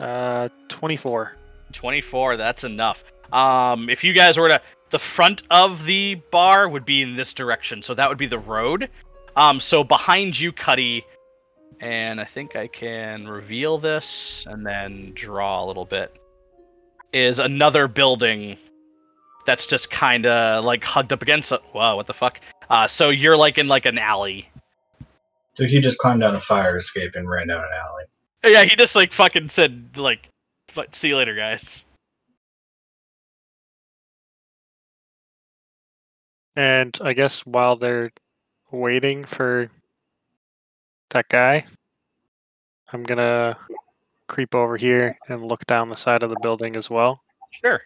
Uh, 0.00 0.48
24. 0.68 1.32
24, 1.72 2.36
that's 2.36 2.64
enough. 2.64 3.02
Um, 3.32 3.88
if 3.88 4.02
you 4.04 4.12
guys 4.12 4.38
were 4.38 4.48
to, 4.48 4.60
the 4.90 4.98
front 4.98 5.42
of 5.50 5.84
the 5.84 6.16
bar 6.30 6.68
would 6.68 6.84
be 6.84 7.02
in 7.02 7.16
this 7.16 7.32
direction, 7.32 7.82
so 7.82 7.94
that 7.94 8.08
would 8.08 8.18
be 8.18 8.26
the 8.26 8.38
road. 8.38 8.88
Um, 9.36 9.60
so 9.60 9.84
behind 9.84 10.38
you, 10.38 10.52
Cuddy, 10.52 11.04
and 11.80 12.20
I 12.20 12.24
think 12.24 12.56
I 12.56 12.66
can 12.66 13.28
reveal 13.28 13.78
this 13.78 14.44
and 14.48 14.66
then 14.66 15.12
draw 15.14 15.64
a 15.64 15.66
little 15.66 15.84
bit, 15.84 16.14
is 17.12 17.38
another 17.38 17.88
building 17.88 18.56
that's 19.46 19.66
just 19.66 19.90
kind 19.90 20.26
of 20.26 20.64
like 20.64 20.84
hugged 20.84 21.12
up 21.12 21.22
against 21.22 21.52
it. 21.52 21.60
Wow, 21.72 21.96
what 21.96 22.06
the 22.06 22.14
fuck? 22.14 22.40
Uh, 22.68 22.88
so 22.88 23.10
you're 23.10 23.36
like 23.36 23.58
in 23.58 23.68
like 23.68 23.86
an 23.86 23.98
alley. 23.98 24.48
So 25.54 25.64
he 25.64 25.80
just 25.80 25.98
climbed 25.98 26.20
down 26.20 26.34
a 26.34 26.40
fire 26.40 26.76
escape 26.76 27.14
and 27.14 27.28
ran 27.28 27.48
down 27.48 27.64
an 27.64 27.70
alley. 27.72 28.04
Yeah, 28.44 28.64
he 28.64 28.76
just 28.76 28.94
like 28.94 29.12
fucking 29.12 29.48
said 29.48 29.96
like, 29.96 30.28
"Fu- 30.68 30.84
"See 30.92 31.08
you 31.08 31.16
later, 31.16 31.34
guys." 31.34 31.84
And 36.58 36.98
I 37.00 37.12
guess 37.12 37.46
while 37.46 37.76
they're 37.76 38.10
waiting 38.72 39.24
for 39.24 39.70
that 41.10 41.28
guy, 41.28 41.64
I'm 42.92 43.04
gonna 43.04 43.56
creep 44.26 44.56
over 44.56 44.76
here 44.76 45.16
and 45.28 45.46
look 45.46 45.64
down 45.66 45.88
the 45.88 45.96
side 45.96 46.24
of 46.24 46.30
the 46.30 46.36
building 46.42 46.74
as 46.74 46.90
well. 46.90 47.20
Sure. 47.52 47.80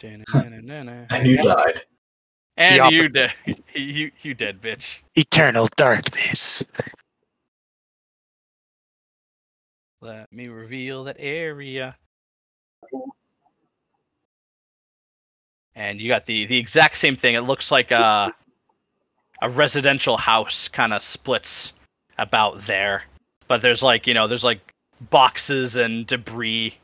And 1.10 1.26
you 1.26 1.36
died. 1.42 1.80
And 2.56 2.84
The 2.84 2.90
you 2.92 3.08
dead. 3.08 3.32
You 3.74 4.12
you 4.22 4.34
did, 4.34 4.62
bitch. 4.62 4.98
Eternal 5.16 5.68
darkness. 5.76 6.62
Let 10.00 10.32
me 10.32 10.46
reveal 10.46 11.02
that 11.04 11.16
area. 11.18 11.96
And 15.74 16.00
you 16.00 16.08
got 16.08 16.26
the 16.26 16.46
the 16.46 16.58
exact 16.58 16.96
same 16.96 17.16
thing. 17.16 17.34
It 17.34 17.40
looks 17.42 17.70
like 17.70 17.90
a 17.90 18.34
a 19.42 19.48
residential 19.50 20.16
house 20.16 20.68
kind 20.68 20.92
of 20.92 21.02
splits 21.02 21.72
about 22.18 22.60
there, 22.66 23.04
but 23.48 23.62
there's 23.62 23.82
like 23.82 24.06
you 24.06 24.14
know 24.14 24.28
there's 24.28 24.44
like 24.44 24.60
boxes 25.10 25.76
and 25.76 26.06
debris. 26.06 26.76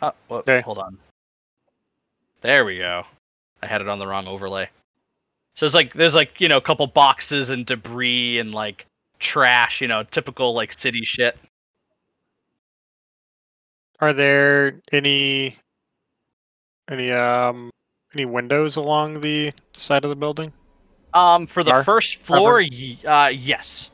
Oh, 0.00 0.12
whoa, 0.28 0.38
Okay. 0.38 0.60
hold 0.62 0.78
on. 0.78 0.96
There 2.40 2.64
we 2.64 2.78
go. 2.78 3.04
I 3.62 3.66
had 3.66 3.82
it 3.82 3.88
on 3.88 3.98
the 3.98 4.06
wrong 4.06 4.26
overlay. 4.26 4.70
So 5.56 5.66
it's 5.66 5.74
like 5.74 5.92
there's 5.92 6.14
like 6.14 6.40
you 6.40 6.48
know 6.48 6.56
a 6.56 6.62
couple 6.62 6.86
boxes 6.86 7.50
and 7.50 7.66
debris 7.66 8.38
and 8.38 8.54
like 8.54 8.86
trash, 9.18 9.82
you 9.82 9.88
know, 9.88 10.04
typical 10.04 10.54
like 10.54 10.72
city 10.72 11.04
shit. 11.04 11.36
Are 14.00 14.12
there 14.12 14.80
any 14.92 15.56
any 16.90 17.12
um 17.12 17.70
any 18.14 18.24
windows 18.24 18.76
along 18.76 19.20
the 19.20 19.52
side 19.74 20.04
of 20.04 20.10
the 20.10 20.16
building? 20.16 20.52
Um, 21.12 21.46
for 21.46 21.62
the 21.62 21.72
Bar? 21.72 21.84
first 21.84 22.18
floor, 22.22 22.62
y- 22.62 22.98
uh, 23.04 23.28
yes. 23.28 23.90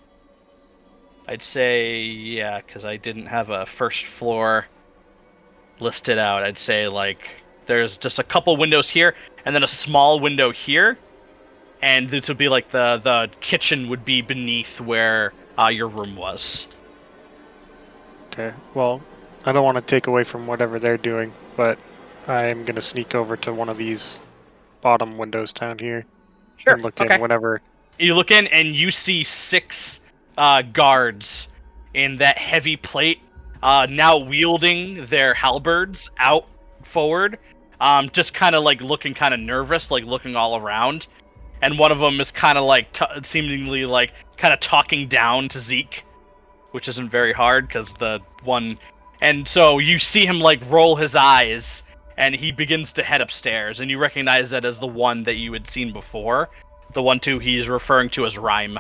I'd 1.28 1.43
say 1.43 2.03
yeah, 2.03 2.61
because 2.61 2.85
I 2.85 2.97
didn't 2.97 3.27
have 3.27 3.51
a 3.51 3.66
first 3.66 4.05
floor 4.07 4.66
listed 5.81 6.19
out. 6.19 6.45
I'd 6.45 6.59
say 6.59 6.87
like 6.89 7.19
there's 7.66 7.97
just 7.97 8.19
a 8.19 8.23
couple 8.23 8.57
windows 8.57 8.89
here, 8.89 9.15
and 9.45 9.55
then 9.55 9.65
a 9.65 9.69
small 9.69 10.20
window 10.20 10.53
here, 10.53 10.97
and 11.83 12.09
this 12.09 12.28
would 12.28 12.39
be 12.39 12.49
like 12.49 12.70
the 12.70 13.01
the 13.03 13.28
kitchen 13.41 13.89
would 13.89 14.05
be 14.05 14.23
beneath 14.23 14.81
where 14.81 15.33
uh, 15.59 15.66
your 15.66 15.89
room 15.89 16.15
was. 16.16 16.66
Okay. 18.33 18.55
Well, 18.74 19.01
I 19.47 19.52
don't 19.52 19.64
want 19.64 19.77
to 19.77 19.82
take 19.82 20.09
away 20.09 20.24
from 20.24 20.48
whatever 20.48 20.81
they're 20.81 20.98
doing, 20.98 21.32
but 21.56 21.78
I'm 22.27 22.64
gonna 22.64 22.82
sneak 22.82 23.14
over 23.14 23.36
to 23.39 23.55
one 23.55 23.68
of 23.68 23.77
these 23.77 24.18
bottom 24.81 25.16
windows 25.16 25.52
down 25.52 25.78
here 25.78 26.05
and 26.66 26.82
look 26.82 27.01
okay. 27.01 27.14
in 27.14 27.20
whenever. 27.20 27.60
You 27.98 28.14
look 28.14 28.32
in 28.32 28.48
and 28.48 28.73
you 28.73 28.90
see 28.90 29.23
six 29.23 30.01
uh, 30.36 30.62
guards 30.62 31.47
in 31.94 32.18
that 32.18 32.39
heavy 32.39 32.77
plate, 32.77 33.20
uh, 33.62 33.86
now 33.89 34.18
wielding 34.18 35.06
their 35.06 35.32
halberds 35.32 36.10
out 36.18 36.47
forward, 36.82 37.39
um, 37.81 38.10
just 38.10 38.35
kind 38.35 38.55
of 38.55 38.64
like 38.64 38.81
looking 38.81 39.14
kind 39.14 39.32
of 39.32 39.40
nervous, 39.40 39.90
like 39.90 40.05
looking 40.05 40.35
all 40.35 40.56
around. 40.56 41.06
And 41.62 41.78
one 41.78 41.93
of 41.93 42.01
them 42.01 42.20
is 42.20 42.31
kind 42.32 42.59
of 42.59 42.64
like 42.64 42.93
t- 42.93 43.06
seemingly 43.23 43.86
like 43.86 44.12
kind 44.36 44.52
of 44.52 44.60
talking 44.60 45.09
down 45.09 45.48
to 45.51 45.60
Zeke, 45.60 46.05
which 46.73 46.89
isn't 46.89 47.09
very 47.10 47.32
hard 47.32 47.68
because 47.68 47.93
the 47.94 48.20
one. 48.43 48.78
And 49.21 49.49
so 49.49 49.79
you 49.79 49.99
see 49.99 50.27
him 50.27 50.41
like 50.41 50.61
roll 50.71 50.97
his 50.97 51.17
eyes, 51.17 51.83
and 52.17 52.35
he 52.35 52.53
begins 52.53 52.93
to 52.95 53.03
head 53.03 53.21
upstairs, 53.21 53.81
and 53.81 53.91
you 53.91 53.99
recognize 53.99 54.51
that 54.51 54.65
as 54.65 54.79
the 54.79 54.87
one 54.87 55.25
that 55.25 55.35
you 55.35 55.53
had 55.53 55.69
seen 55.69 55.93
before 55.93 56.49
the 56.93 57.03
one 57.03 57.21
two 57.21 57.39
he's 57.39 57.69
referring 57.69 58.09
to 58.11 58.27
as 58.27 58.39
rhyme. 58.39 58.79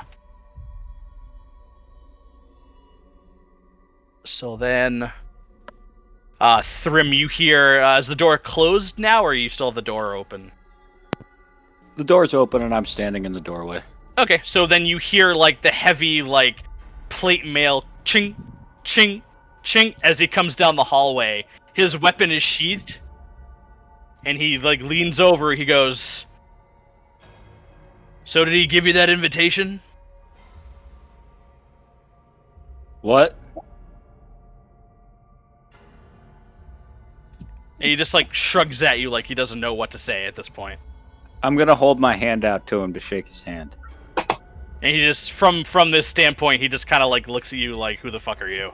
So 4.24 4.56
then, 4.56 5.12
uh, 6.40 6.62
Thrym, 6.82 7.12
you 7.12 7.28
hear 7.28 7.80
uh, 7.80 7.98
is 7.98 8.06
the 8.06 8.16
door 8.16 8.38
closed 8.38 8.98
now, 8.98 9.22
or 9.22 9.34
you 9.34 9.48
still 9.48 9.68
have 9.68 9.74
the 9.74 9.82
door 9.82 10.16
open? 10.16 10.50
The 11.96 12.04
door's 12.04 12.34
open 12.34 12.62
and 12.62 12.74
I'm 12.74 12.86
standing 12.86 13.24
in 13.24 13.32
the 13.32 13.40
doorway. 13.40 13.82
Okay, 14.18 14.40
so 14.44 14.66
then 14.66 14.84
you 14.86 14.98
hear 14.98 15.34
like 15.34 15.62
the 15.62 15.70
heavy 15.70 16.22
like 16.22 16.56
plate 17.08 17.46
mail 17.46 17.84
ching, 18.04 18.34
ching, 18.84 19.22
ching 19.66 19.94
as 20.02 20.18
he 20.18 20.26
comes 20.26 20.56
down 20.56 20.76
the 20.76 20.84
hallway. 20.84 21.44
His 21.74 21.98
weapon 21.98 22.30
is 22.30 22.42
sheathed, 22.42 22.96
and 24.24 24.38
he 24.38 24.56
like 24.56 24.80
leans 24.80 25.20
over. 25.20 25.52
He 25.52 25.66
goes, 25.66 26.24
"So 28.24 28.44
did 28.44 28.54
he 28.54 28.66
give 28.66 28.86
you 28.86 28.94
that 28.94 29.10
invitation?" 29.10 29.80
What? 33.02 33.34
And 37.78 37.90
he 37.90 37.96
just 37.96 38.14
like 38.14 38.32
shrugs 38.32 38.82
at 38.82 38.98
you 38.98 39.10
like 39.10 39.26
he 39.26 39.34
doesn't 39.34 39.60
know 39.60 39.74
what 39.74 39.90
to 39.90 39.98
say 39.98 40.26
at 40.26 40.34
this 40.34 40.48
point. 40.48 40.80
I'm 41.42 41.56
gonna 41.56 41.74
hold 41.74 42.00
my 42.00 42.14
hand 42.14 42.44
out 42.44 42.66
to 42.68 42.80
him 42.82 42.94
to 42.94 43.00
shake 43.00 43.26
his 43.26 43.42
hand. 43.42 43.76
And 44.16 44.94
he 44.94 45.04
just 45.04 45.32
from 45.32 45.64
from 45.64 45.90
this 45.90 46.08
standpoint, 46.08 46.62
he 46.62 46.68
just 46.68 46.86
kind 46.86 47.02
of 47.02 47.10
like 47.10 47.28
looks 47.28 47.52
at 47.52 47.58
you 47.58 47.76
like, 47.76 47.98
"Who 48.00 48.10
the 48.10 48.20
fuck 48.20 48.40
are 48.40 48.48
you?" 48.48 48.72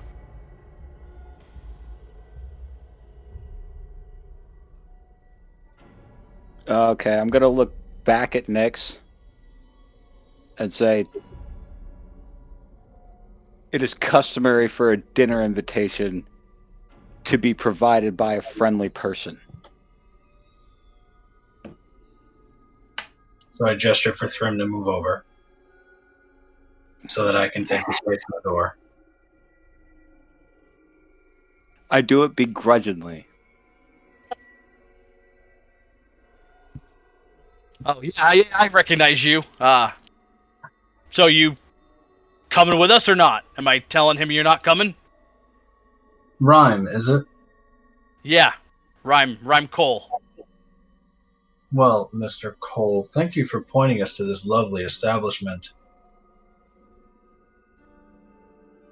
Okay, 6.68 7.18
I'm 7.18 7.28
gonna 7.28 7.48
look 7.48 7.76
back 8.04 8.36
at 8.36 8.46
Nyx 8.46 8.98
and 10.58 10.72
say, 10.72 11.04
"It 13.72 13.82
is 13.82 13.94
customary 13.94 14.68
for 14.68 14.92
a 14.92 14.98
dinner 14.98 15.42
invitation 15.42 16.28
to 17.24 17.38
be 17.38 17.54
provided 17.54 18.16
by 18.16 18.34
a 18.34 18.42
friendly 18.42 18.88
person." 18.88 19.40
So 23.56 23.66
I 23.66 23.74
gesture 23.74 24.12
for 24.12 24.28
Thrym 24.28 24.58
to 24.58 24.66
move 24.66 24.88
over 24.88 25.24
so 27.08 27.24
that 27.26 27.36
I 27.36 27.48
can 27.48 27.64
take 27.66 27.84
the 27.86 27.92
space 27.92 28.22
in 28.30 28.36
the 28.36 28.50
door. 28.50 28.76
I 31.90 32.02
do 32.02 32.24
it 32.24 32.36
begrudgingly. 32.36 33.31
Oh 37.84 38.00
yeah, 38.02 38.10
I, 38.18 38.44
I 38.58 38.68
recognize 38.68 39.24
you. 39.24 39.42
Uh 39.60 39.90
so 41.10 41.26
you 41.26 41.56
coming 42.48 42.78
with 42.78 42.90
us 42.90 43.08
or 43.08 43.14
not? 43.14 43.44
Am 43.58 43.66
I 43.68 43.80
telling 43.80 44.16
him 44.16 44.30
you're 44.30 44.44
not 44.44 44.62
coming? 44.62 44.94
Rhyme, 46.40 46.86
is 46.86 47.08
it? 47.08 47.24
Yeah, 48.22 48.52
rhyme 49.04 49.38
rhyme 49.42 49.68
Cole. 49.68 50.20
Well, 51.72 52.10
Mr. 52.14 52.54
Cole, 52.60 53.04
thank 53.04 53.34
you 53.34 53.46
for 53.46 53.62
pointing 53.62 54.02
us 54.02 54.16
to 54.18 54.24
this 54.24 54.44
lovely 54.46 54.84
establishment. 54.84 55.72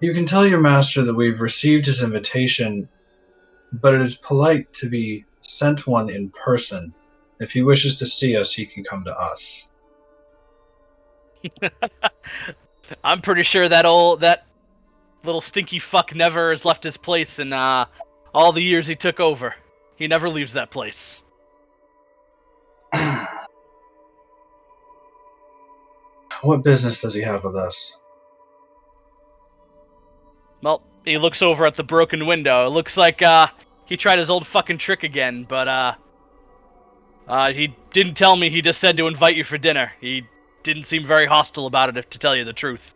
You 0.00 0.14
can 0.14 0.24
tell 0.24 0.46
your 0.46 0.60
master 0.60 1.02
that 1.02 1.14
we've 1.14 1.42
received 1.42 1.84
his 1.84 2.02
invitation, 2.02 2.88
but 3.74 3.94
it 3.94 4.00
is 4.00 4.16
polite 4.16 4.72
to 4.74 4.88
be 4.88 5.26
sent 5.42 5.86
one 5.86 6.08
in 6.08 6.30
person. 6.30 6.94
If 7.40 7.52
he 7.52 7.62
wishes 7.62 7.96
to 7.96 8.06
see 8.06 8.36
us, 8.36 8.52
he 8.52 8.66
can 8.66 8.84
come 8.84 9.02
to 9.04 9.18
us. 9.18 9.70
I'm 13.04 13.22
pretty 13.22 13.44
sure 13.44 13.66
that 13.68 13.86
old 13.86 14.20
that 14.20 14.46
little 15.24 15.40
stinky 15.40 15.78
fuck 15.78 16.14
never 16.14 16.50
has 16.50 16.66
left 16.66 16.84
his 16.84 16.98
place 16.98 17.38
in 17.38 17.52
uh 17.52 17.86
all 18.34 18.52
the 18.52 18.62
years 18.62 18.86
he 18.86 18.94
took 18.94 19.20
over. 19.20 19.54
He 19.96 20.06
never 20.06 20.28
leaves 20.28 20.52
that 20.52 20.70
place. 20.70 21.22
what 26.42 26.62
business 26.62 27.00
does 27.00 27.14
he 27.14 27.22
have 27.22 27.42
with 27.42 27.56
us? 27.56 27.98
Well, 30.62 30.82
he 31.06 31.16
looks 31.16 31.40
over 31.40 31.64
at 31.64 31.74
the 31.76 31.84
broken 31.84 32.26
window. 32.26 32.66
It 32.66 32.70
looks 32.70 32.98
like 32.98 33.22
uh 33.22 33.46
he 33.86 33.96
tried 33.96 34.18
his 34.18 34.28
old 34.28 34.46
fucking 34.46 34.76
trick 34.76 35.04
again, 35.04 35.46
but 35.48 35.68
uh 35.68 35.94
uh 37.30 37.52
he 37.52 37.74
didn't 37.92 38.14
tell 38.14 38.34
me 38.34 38.50
he 38.50 38.60
just 38.60 38.80
said 38.80 38.96
to 38.96 39.06
invite 39.06 39.36
you 39.36 39.44
for 39.44 39.56
dinner. 39.56 39.92
He 40.00 40.24
didn't 40.64 40.84
seem 40.84 41.06
very 41.06 41.26
hostile 41.26 41.66
about 41.66 41.88
it 41.88 41.96
if 41.96 42.10
to 42.10 42.18
tell 42.18 42.34
you 42.34 42.44
the 42.44 42.52
truth. 42.52 42.92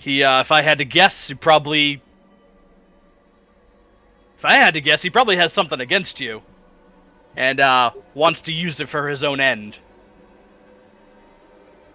He 0.00 0.24
uh 0.24 0.40
if 0.40 0.50
I 0.50 0.60
had 0.60 0.78
to 0.78 0.84
guess, 0.84 1.28
he 1.28 1.34
probably 1.34 2.02
if 4.36 4.44
I 4.44 4.54
had 4.54 4.74
to 4.74 4.80
guess, 4.80 5.02
he 5.02 5.08
probably 5.08 5.36
has 5.36 5.52
something 5.52 5.80
against 5.80 6.20
you. 6.20 6.42
And 7.36 7.60
uh 7.60 7.92
wants 8.14 8.40
to 8.42 8.52
use 8.52 8.80
it 8.80 8.88
for 8.88 9.08
his 9.08 9.22
own 9.22 9.38
end. 9.40 9.78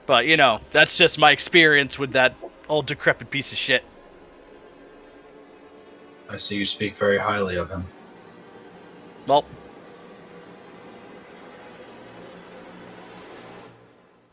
But 0.06 0.28
you 0.28 0.38
know, 0.38 0.62
that's 0.72 0.96
just 0.96 1.20
my 1.20 1.32
experience 1.32 2.00
with 2.00 2.14
that 2.14 2.36
old 2.70 2.86
decrepit 2.86 3.30
piece 3.30 3.52
of 3.52 3.58
shit. 3.58 3.84
I 6.30 6.38
see 6.38 6.58
you 6.58 6.66
speak 6.66 6.96
very 6.96 7.18
highly 7.18 7.58
of 7.58 7.70
him. 7.70 7.86
Well, 9.30 9.46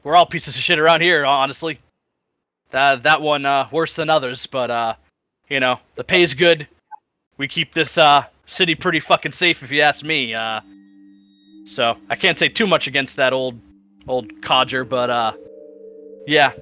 we're 0.02 0.16
all 0.16 0.24
pieces 0.24 0.56
of 0.56 0.62
shit 0.62 0.78
around 0.78 1.02
here, 1.02 1.26
honestly. 1.26 1.78
That 2.70 3.02
that 3.02 3.20
one 3.20 3.44
uh, 3.44 3.68
worse 3.70 3.94
than 3.94 4.08
others, 4.08 4.46
but 4.46 4.70
uh, 4.70 4.94
you 5.50 5.60
know, 5.60 5.80
the 5.96 6.04
pay's 6.04 6.32
good. 6.32 6.66
We 7.36 7.46
keep 7.46 7.74
this 7.74 7.98
uh, 7.98 8.24
city 8.46 8.74
pretty 8.74 9.00
fucking 9.00 9.32
safe, 9.32 9.62
if 9.62 9.70
you 9.70 9.82
ask 9.82 10.02
me. 10.02 10.34
Uh, 10.34 10.62
so 11.66 11.98
I 12.08 12.16
can't 12.16 12.38
say 12.38 12.48
too 12.48 12.66
much 12.66 12.86
against 12.86 13.16
that 13.16 13.34
old 13.34 13.60
old 14.08 14.40
codger, 14.40 14.86
but 14.86 15.10
uh, 15.10 15.32
yeah, 16.26 16.54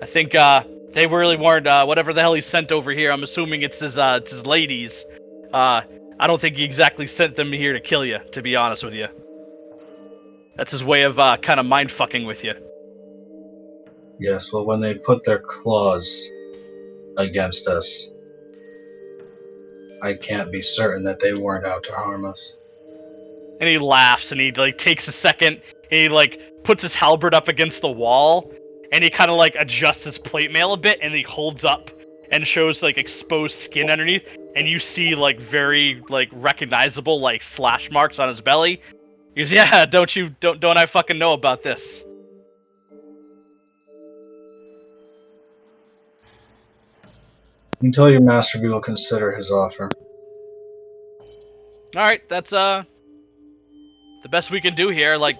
I 0.00 0.06
think 0.06 0.34
uh, 0.34 0.64
they 0.92 1.06
really 1.06 1.36
weren't 1.36 1.66
uh, 1.66 1.84
whatever 1.84 2.14
the 2.14 2.22
hell 2.22 2.32
he 2.32 2.40
sent 2.40 2.72
over 2.72 2.92
here. 2.92 3.12
I'm 3.12 3.24
assuming 3.24 3.60
it's 3.60 3.80
his 3.80 3.98
uh, 3.98 4.20
it's 4.22 4.30
his 4.30 4.46
ladies. 4.46 5.04
Uh, 5.52 5.82
I 6.18 6.26
don't 6.26 6.40
think 6.40 6.56
he 6.56 6.64
exactly 6.64 7.06
sent 7.06 7.36
them 7.36 7.52
here 7.52 7.72
to 7.72 7.80
kill 7.80 8.04
you, 8.04 8.18
to 8.32 8.42
be 8.42 8.56
honest 8.56 8.84
with 8.84 8.94
you. 8.94 9.08
That's 10.56 10.70
his 10.70 10.84
way 10.84 11.02
of 11.02 11.18
uh, 11.18 11.38
kind 11.38 11.58
of 11.58 11.66
mind 11.66 11.90
fucking 11.90 12.26
with 12.26 12.44
you. 12.44 12.54
Yes, 14.18 14.52
well, 14.52 14.64
when 14.64 14.80
they 14.80 14.94
put 14.94 15.24
their 15.24 15.40
claws 15.40 16.30
against 17.16 17.66
us, 17.66 18.10
I 20.02 20.14
can't 20.14 20.52
be 20.52 20.62
certain 20.62 21.04
that 21.04 21.20
they 21.20 21.34
weren't 21.34 21.64
out 21.64 21.84
to 21.84 21.92
harm 21.92 22.24
us. 22.24 22.58
And 23.60 23.68
he 23.68 23.78
laughs 23.78 24.32
and 24.32 24.40
he 24.40 24.52
like 24.52 24.78
takes 24.78 25.08
a 25.08 25.12
second 25.12 25.62
and 25.90 26.00
he 26.00 26.08
like 26.08 26.40
puts 26.64 26.82
his 26.82 26.94
halberd 26.94 27.34
up 27.34 27.48
against 27.48 27.80
the 27.80 27.90
wall 27.90 28.52
and 28.92 29.02
he 29.02 29.10
kind 29.10 29.30
of 29.30 29.36
like 29.36 29.54
adjusts 29.58 30.04
his 30.04 30.18
plate 30.18 30.50
mail 30.50 30.72
a 30.72 30.76
bit 30.76 30.98
and 31.00 31.14
he 31.14 31.22
holds 31.22 31.64
up 31.64 31.90
and 32.32 32.46
shows 32.46 32.82
like 32.82 32.98
exposed 32.98 33.56
skin 33.58 33.90
underneath 33.90 34.26
and 34.56 34.66
you 34.66 34.78
see 34.78 35.14
like 35.14 35.38
very 35.38 36.02
like 36.08 36.28
recognizable 36.32 37.20
like 37.20 37.42
slash 37.42 37.90
marks 37.90 38.18
on 38.18 38.28
his 38.28 38.40
belly. 38.40 38.80
He 39.34 39.42
goes, 39.42 39.52
"Yeah, 39.52 39.84
don't 39.90 40.14
you 40.14 40.30
don't 40.40 40.60
don't 40.60 40.76
I 40.76 40.86
fucking 40.86 41.18
know 41.18 41.32
about 41.32 41.62
this?" 41.62 42.02
Until 47.80 48.10
your 48.10 48.20
master 48.20 48.60
we 48.60 48.68
will 48.68 48.80
consider 48.80 49.32
his 49.32 49.50
offer. 49.50 49.90
All 51.94 52.02
right, 52.02 52.26
that's 52.28 52.52
uh 52.52 52.84
the 54.22 54.28
best 54.28 54.50
we 54.50 54.60
can 54.60 54.74
do 54.74 54.88
here. 54.88 55.16
Like, 55.16 55.36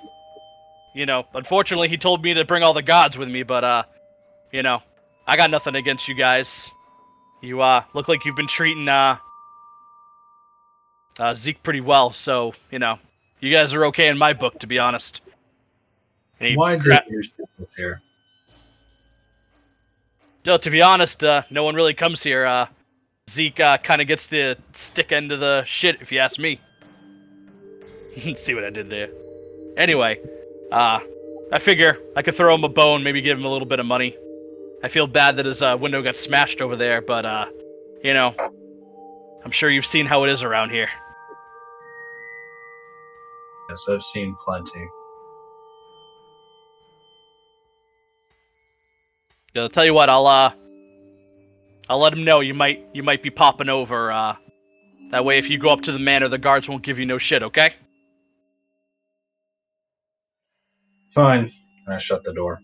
you 0.94 1.06
know, 1.06 1.24
unfortunately, 1.34 1.88
he 1.88 1.96
told 1.96 2.22
me 2.22 2.34
to 2.34 2.44
bring 2.44 2.62
all 2.62 2.74
the 2.74 2.82
gods 2.82 3.16
with 3.16 3.28
me, 3.28 3.44
but 3.44 3.64
uh, 3.64 3.82
you 4.52 4.62
know, 4.62 4.82
I 5.26 5.36
got 5.36 5.50
nothing 5.50 5.76
against 5.76 6.08
you 6.08 6.14
guys. 6.14 6.70
You 7.42 7.60
uh 7.60 7.82
look 7.92 8.08
like 8.08 8.24
you've 8.24 8.36
been 8.36 8.46
treating 8.46 8.88
uh, 8.88 9.18
uh 11.18 11.34
Zeke 11.34 11.62
pretty 11.62 11.80
well, 11.80 12.12
so 12.12 12.54
you 12.70 12.78
know, 12.78 12.98
you 13.40 13.52
guys 13.52 13.74
are 13.74 13.86
okay 13.86 14.08
in 14.08 14.16
my 14.16 14.32
book, 14.32 14.60
to 14.60 14.66
be 14.66 14.78
honest. 14.78 15.20
Why 16.38 16.76
did 16.76 17.00
you 17.08 17.22
send 17.22 17.48
here? 17.76 18.00
Still, 20.42 20.58
to 20.58 20.70
be 20.70 20.82
honest, 20.82 21.22
uh, 21.22 21.42
no 21.50 21.62
one 21.62 21.74
really 21.74 21.94
comes 21.94 22.22
here. 22.22 22.44
Uh, 22.44 22.66
Zeke 23.30 23.60
uh, 23.60 23.78
kind 23.78 24.00
of 24.00 24.08
gets 24.08 24.26
the 24.26 24.56
stick 24.72 25.12
end 25.12 25.30
of 25.30 25.38
the 25.40 25.62
shit, 25.64 26.00
if 26.00 26.10
you 26.10 26.18
ask 26.18 26.38
me. 26.38 26.60
See 28.36 28.54
what 28.54 28.64
I 28.64 28.70
did 28.70 28.90
there. 28.90 29.08
Anyway, 29.76 30.20
uh, 30.70 31.00
I 31.52 31.58
figure 31.60 31.98
I 32.16 32.22
could 32.22 32.34
throw 32.34 32.54
him 32.54 32.64
a 32.64 32.68
bone, 32.68 33.02
maybe 33.04 33.20
give 33.20 33.38
him 33.38 33.44
a 33.44 33.48
little 33.48 33.66
bit 33.66 33.78
of 33.78 33.86
money. 33.86 34.16
I 34.82 34.88
feel 34.88 35.06
bad 35.06 35.36
that 35.36 35.46
his 35.46 35.62
uh, 35.62 35.76
window 35.78 36.02
got 36.02 36.16
smashed 36.16 36.60
over 36.60 36.76
there, 36.76 37.00
but 37.00 37.24
uh, 37.24 37.46
you 38.02 38.14
know, 38.14 38.34
I'm 39.44 39.50
sure 39.52 39.70
you've 39.70 39.86
seen 39.86 40.06
how 40.06 40.24
it 40.24 40.30
is 40.30 40.42
around 40.42 40.70
here. 40.70 40.88
Yes, 43.68 43.86
I've 43.88 44.02
seen 44.02 44.34
plenty. 44.44 44.86
I'll 49.54 49.68
tell 49.68 49.84
you 49.84 49.94
what, 49.94 50.08
I'll 50.08 50.26
uh, 50.26 50.52
I'll 51.88 51.98
let 51.98 52.12
him 52.12 52.24
know 52.24 52.40
you 52.40 52.54
might 52.54 52.86
you 52.92 53.02
might 53.02 53.22
be 53.22 53.30
popping 53.30 53.68
over. 53.68 54.10
Uh, 54.10 54.36
that 55.10 55.24
way, 55.24 55.38
if 55.38 55.50
you 55.50 55.58
go 55.58 55.68
up 55.68 55.82
to 55.82 55.92
the 55.92 55.98
manor, 55.98 56.28
the 56.28 56.38
guards 56.38 56.68
won't 56.68 56.82
give 56.82 56.98
you 56.98 57.06
no 57.06 57.18
shit. 57.18 57.42
Okay? 57.42 57.70
Fine. 61.14 61.52
I 61.86 61.98
shut 61.98 62.24
the 62.24 62.32
door. 62.32 62.60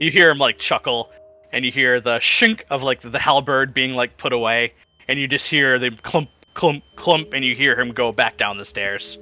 You 0.00 0.10
hear 0.10 0.30
him 0.30 0.38
like 0.38 0.58
chuckle 0.58 1.10
and 1.52 1.64
you 1.64 1.70
hear 1.70 2.00
the 2.00 2.16
shink 2.18 2.62
of 2.70 2.82
like 2.82 3.00
the 3.00 3.18
halberd 3.18 3.72
being 3.72 3.92
like 3.92 4.16
put 4.16 4.32
away 4.32 4.72
and 5.06 5.20
you 5.20 5.28
just 5.28 5.46
hear 5.46 5.78
the 5.78 5.90
clump 6.02 6.30
clump 6.54 6.82
clump 6.96 7.32
and 7.32 7.44
you 7.44 7.54
hear 7.54 7.78
him 7.78 7.92
go 7.92 8.10
back 8.10 8.36
down 8.36 8.58
the 8.58 8.64
stairs. 8.64 9.18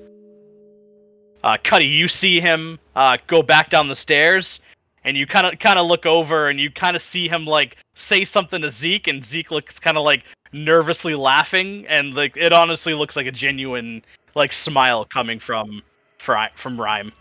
Uh 1.42 1.58
cuddy 1.62 1.86
you 1.86 2.08
see 2.08 2.40
him 2.40 2.78
uh 2.96 3.18
go 3.26 3.42
back 3.42 3.70
down 3.70 3.88
the 3.88 3.96
stairs 3.96 4.60
and 5.04 5.16
you 5.16 5.26
kind 5.26 5.46
of 5.46 5.58
kind 5.58 5.78
of 5.78 5.86
look 5.86 6.06
over 6.06 6.48
and 6.48 6.60
you 6.60 6.70
kind 6.70 6.96
of 6.96 7.02
see 7.02 7.28
him 7.28 7.44
like 7.44 7.76
say 7.94 8.24
something 8.24 8.62
to 8.62 8.70
zeke 8.70 9.08
and 9.08 9.24
zeke 9.24 9.50
looks 9.50 9.78
kind 9.78 9.98
of 9.98 10.04
like 10.04 10.24
nervously 10.52 11.14
laughing 11.14 11.86
and 11.88 12.14
like 12.14 12.36
it 12.36 12.52
honestly 12.52 12.94
looks 12.94 13.16
like 13.16 13.26
a 13.26 13.32
genuine 13.32 14.02
like 14.34 14.52
smile 14.52 15.04
coming 15.04 15.38
from 15.38 15.82
from 16.18 16.80
rhyme 16.80 17.12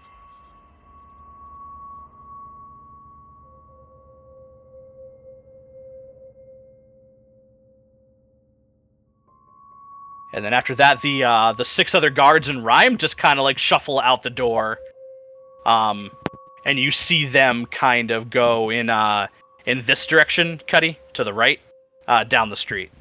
And 10.38 10.46
then 10.46 10.54
after 10.54 10.76
that, 10.76 11.02
the 11.02 11.24
uh, 11.24 11.54
the 11.54 11.66
six 11.66 11.96
other 11.96 12.12
guards 12.12 12.48
in 12.48 12.64
Rhyme 12.64 13.00
just 13.00 13.18
kind 13.18 13.40
of 13.40 13.44
like 13.44 13.58
shuffle 13.58 14.00
out 14.00 14.22
the 14.22 14.30
door, 14.30 14.80
um, 15.66 16.12
and 16.64 16.78
you 16.78 16.92
see 16.92 17.26
them 17.26 17.66
kind 17.66 18.12
of 18.12 18.30
go 18.30 18.70
in 18.70 18.92
uh, 18.92 19.30
in 19.66 19.84
this 19.88 20.06
direction, 20.06 20.62
Cuddy, 20.68 21.00
to 21.14 21.24
the 21.24 21.34
right, 21.34 21.60
uh, 22.08 22.24
down 22.24 22.52
the 22.52 22.56
street. 22.56 22.92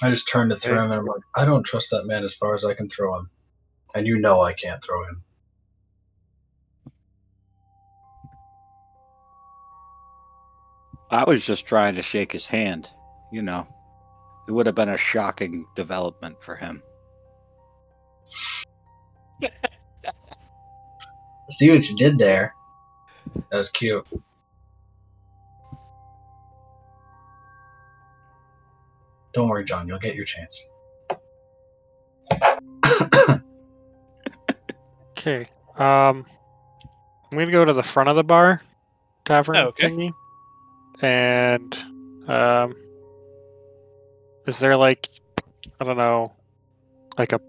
I 0.00 0.10
just 0.10 0.28
turned 0.30 0.52
to 0.52 0.56
Thrym 0.56 0.78
and 0.78 0.92
I'm 0.92 1.06
like, 1.06 1.22
I 1.34 1.44
don't 1.44 1.64
trust 1.64 1.90
that 1.90 2.06
man 2.06 2.22
as 2.22 2.34
far 2.34 2.54
as 2.54 2.64
I 2.64 2.74
can 2.74 2.88
throw 2.88 3.18
him. 3.18 3.28
And 3.96 4.06
you 4.06 4.18
know 4.20 4.42
I 4.42 4.52
can't 4.52 4.80
throw 4.84 5.02
him. 5.02 5.24
I 11.10 11.24
was 11.24 11.44
just 11.44 11.66
trying 11.66 11.96
to 11.96 12.02
shake 12.02 12.30
his 12.30 12.46
hand. 12.46 12.90
You 13.32 13.42
know, 13.42 13.66
it 14.48 14.52
would 14.52 14.66
have 14.66 14.74
been 14.74 14.88
a 14.88 14.96
shocking 14.96 15.64
development 15.74 16.36
for 16.40 16.56
him. 16.56 16.82
See 21.50 21.70
what 21.70 21.88
you 21.88 21.96
did 21.96 22.18
there? 22.18 22.54
That 23.50 23.56
was 23.58 23.70
cute. 23.70 24.06
Don't 29.34 29.48
worry, 29.48 29.64
John. 29.64 29.86
You'll 29.86 29.98
get 29.98 30.14
your 30.14 30.24
chance. 30.24 30.70
Okay. 35.18 35.48
Um, 35.76 36.24
I'm 37.32 37.38
gonna 37.38 37.50
go 37.50 37.64
to 37.64 37.72
the 37.72 37.82
front 37.82 38.08
of 38.08 38.14
the 38.14 38.22
bar, 38.22 38.62
tavern 39.24 39.56
Oh, 39.56 39.60
okay. 39.68 39.88
thingy, 39.88 40.12
and 41.00 41.74
um, 42.28 42.76
is 44.46 44.58
there 44.58 44.76
like, 44.76 45.08
I 45.80 45.84
don't 45.84 45.96
know, 45.96 46.32
like 47.18 47.32
a 47.32 47.40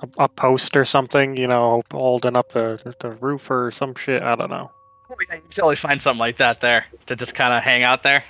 a, 0.00 0.24
a 0.24 0.28
post 0.28 0.76
or 0.76 0.84
something, 0.84 1.36
you 1.36 1.46
know, 1.46 1.82
holding 1.92 2.36
up 2.36 2.52
the 2.52 2.94
the 3.00 3.10
roof 3.12 3.50
or 3.50 3.70
some 3.70 3.94
shit? 3.94 4.22
I 4.22 4.34
don't 4.34 4.50
know. 4.50 4.70
Oh, 5.10 5.14
yeah, 5.28 5.36
you 5.36 5.40
can 5.42 5.50
totally 5.50 5.76
find 5.76 6.00
something 6.00 6.18
like 6.20 6.36
that 6.36 6.60
there 6.60 6.84
to 7.06 7.16
just 7.16 7.34
kind 7.34 7.54
of 7.54 7.62
hang 7.62 7.82
out 7.82 8.02
there. 8.02 8.24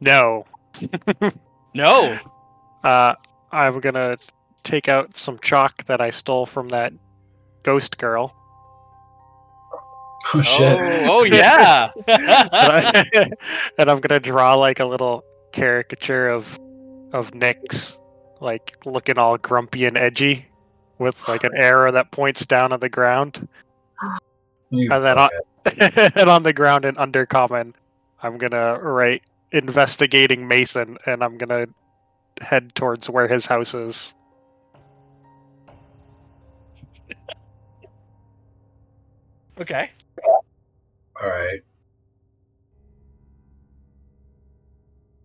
No. 0.00 0.46
No, 1.74 2.18
Uh, 2.82 3.14
I'm 3.52 3.78
gonna 3.80 4.16
take 4.64 4.88
out 4.88 5.16
some 5.16 5.38
chalk 5.38 5.84
that 5.84 6.00
I 6.00 6.10
stole 6.10 6.46
from 6.46 6.68
that 6.70 6.92
ghost 7.62 7.98
girl. 7.98 8.34
Oh 10.34 10.42
shit! 10.42 10.78
Oh, 11.06 11.20
oh 11.20 11.24
yeah. 11.24 11.90
and, 12.08 12.26
I, 12.30 13.30
and 13.78 13.90
I'm 13.90 14.00
gonna 14.00 14.18
draw 14.18 14.54
like 14.54 14.80
a 14.80 14.84
little 14.84 15.24
caricature 15.52 16.28
of 16.28 16.58
of 17.12 17.30
Nyx, 17.32 17.98
like 18.40 18.76
looking 18.84 19.18
all 19.18 19.38
grumpy 19.38 19.86
and 19.86 19.96
edgy, 19.96 20.46
with 20.98 21.28
like 21.28 21.44
an 21.44 21.54
arrow 21.56 21.90
that 21.92 22.10
points 22.10 22.44
down 22.46 22.72
at 22.72 22.80
the 22.80 22.88
ground. 22.88 23.48
You 24.70 24.90
And 24.92 25.04
then 25.04 25.16
fuckhead. 25.16 26.12
and 26.16 26.30
on 26.30 26.42
the 26.42 26.52
ground 26.52 26.84
in 26.84 26.94
undercommon, 26.96 27.74
I'm 28.22 28.38
gonna 28.38 28.78
write 28.78 29.22
investigating 29.52 30.46
Mason, 30.46 30.98
and 31.06 31.22
I'm 31.22 31.38
gonna 31.38 31.66
head 32.40 32.74
towards 32.74 33.08
where 33.08 33.28
his 33.28 33.46
house 33.46 33.74
is. 33.74 34.14
okay. 39.60 39.90
All 41.20 41.28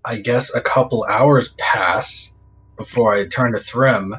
I 0.05 0.17
guess 0.17 0.53
a 0.53 0.61
couple 0.61 1.05
hours 1.05 1.53
pass 1.57 2.35
before 2.77 3.13
I 3.13 3.27
turn 3.27 3.53
to 3.53 3.59
Thrym. 3.59 4.15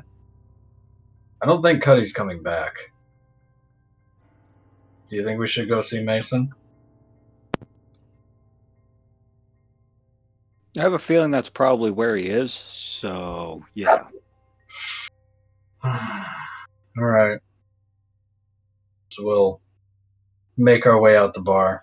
I 1.42 1.46
don't 1.46 1.62
think 1.62 1.82
Cuddy's 1.82 2.12
coming 2.12 2.42
back. 2.42 2.92
Do 5.10 5.16
you 5.16 5.24
think 5.24 5.38
we 5.38 5.48
should 5.48 5.68
go 5.68 5.82
see 5.82 6.02
Mason? 6.02 6.52
I 10.76 10.80
have 10.80 10.94
a 10.94 10.98
feeling 10.98 11.30
that's 11.30 11.50
probably 11.50 11.90
where 11.90 12.16
he 12.16 12.26
is. 12.28 12.52
So 12.52 13.64
yeah, 13.74 14.04
All 15.84 17.04
right. 17.04 17.38
So 19.10 19.24
we'll 19.24 19.60
make 20.56 20.86
our 20.86 20.98
way 20.98 21.14
out 21.16 21.34
the 21.34 21.42
bar. 21.42 21.82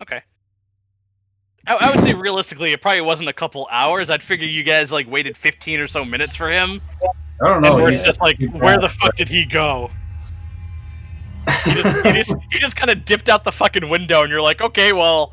Okay. 0.00 0.22
I, 1.70 1.74
I 1.74 1.90
would 1.94 2.02
say 2.02 2.14
realistically, 2.14 2.72
it 2.72 2.82
probably 2.82 3.00
wasn't 3.02 3.28
a 3.28 3.32
couple 3.32 3.68
hours. 3.70 4.10
I'd 4.10 4.22
figure 4.22 4.46
you 4.46 4.64
guys 4.64 4.90
like 4.90 5.08
waited 5.08 5.36
15 5.36 5.78
or 5.80 5.86
so 5.86 6.04
minutes 6.04 6.34
for 6.34 6.50
him, 6.50 6.80
I 7.40 7.46
don't 7.46 7.56
and 7.58 7.62
know. 7.64 7.76
we're 7.76 7.90
he's- 7.90 8.04
just 8.04 8.20
like, 8.20 8.38
where 8.54 8.76
the 8.78 8.88
fuck 8.88 9.14
did 9.16 9.28
he 9.28 9.44
go? 9.44 9.90
He 11.64 11.72
just, 11.74 12.06
he 12.06 12.12
just, 12.12 12.34
he 12.52 12.58
just 12.58 12.76
kind 12.76 12.90
of 12.90 13.04
dipped 13.04 13.28
out 13.28 13.44
the 13.44 13.52
fucking 13.52 13.88
window, 13.88 14.22
and 14.22 14.30
you're 14.30 14.42
like, 14.42 14.60
okay, 14.60 14.92
well, 14.92 15.32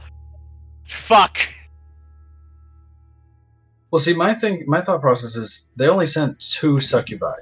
fuck. 0.87 1.37
Well, 3.91 3.99
see, 3.99 4.13
my 4.13 4.33
thing, 4.33 4.63
my 4.67 4.81
thought 4.81 5.01
process 5.01 5.35
is 5.35 5.69
they 5.75 5.87
only 5.87 6.07
sent 6.07 6.39
two 6.39 6.79
succubi. 6.79 7.33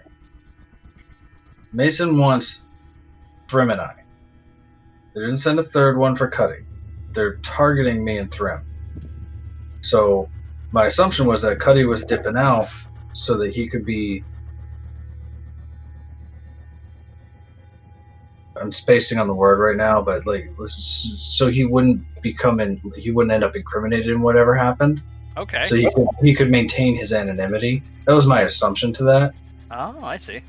Mason 1.73 2.17
wants 2.17 2.65
Thrym 3.49 3.69
and 3.71 3.81
I. 3.81 3.95
They 5.13 5.21
didn't 5.21 5.37
send 5.37 5.59
a 5.59 5.63
third 5.63 5.97
one 5.97 6.15
for 6.15 6.27
Cuddy. 6.27 6.63
They're 7.11 7.35
targeting 7.37 8.03
me 8.03 8.17
and 8.17 8.31
Thrym. 8.31 8.65
So, 9.89 10.29
my 10.71 10.87
assumption 10.87 11.27
was 11.27 11.43
that 11.43 11.59
Cuddy 11.59 11.85
was 11.85 12.03
dipping 12.05 12.37
out 12.37 12.67
so 13.13 13.37
that 13.37 13.53
he 13.53 13.69
could 13.69 13.85
be. 13.85 14.23
I'm 18.59 18.71
spacing 18.71 19.19
on 19.19 19.27
the 19.27 19.33
word 19.33 19.59
right 19.59 19.77
now, 19.77 20.01
but 20.01 20.25
like, 20.25 20.49
so 20.67 21.49
he 21.49 21.65
wouldn't 21.65 22.01
become 22.21 22.59
in, 22.59 22.77
he 22.97 23.11
wouldn't 23.11 23.33
end 23.33 23.43
up 23.43 23.55
incriminated 23.55 24.07
in 24.07 24.21
whatever 24.21 24.55
happened. 24.55 25.01
Okay. 25.37 25.65
So 25.65 25.75
he 25.75 25.83
could, 25.93 26.07
he 26.23 26.33
could 26.33 26.49
maintain 26.49 26.95
his 26.95 27.11
anonymity. 27.11 27.83
That 28.07 28.13
was 28.13 28.25
my 28.25 28.41
assumption 28.41 28.93
to 28.93 29.03
that. 29.03 29.35
Oh, 29.71 30.03
I 30.03 30.17
see. 30.17 30.41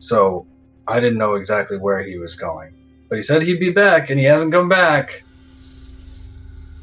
So 0.00 0.44
I 0.88 0.98
didn't 0.98 1.18
know 1.18 1.36
exactly 1.36 1.78
where 1.78 2.02
he 2.02 2.18
was 2.18 2.34
going. 2.34 2.74
But 3.08 3.16
he 3.16 3.22
said 3.22 3.42
he'd 3.42 3.60
be 3.60 3.70
back, 3.70 4.10
and 4.10 4.18
he 4.18 4.26
hasn't 4.26 4.52
come 4.52 4.68
back. 4.68 5.24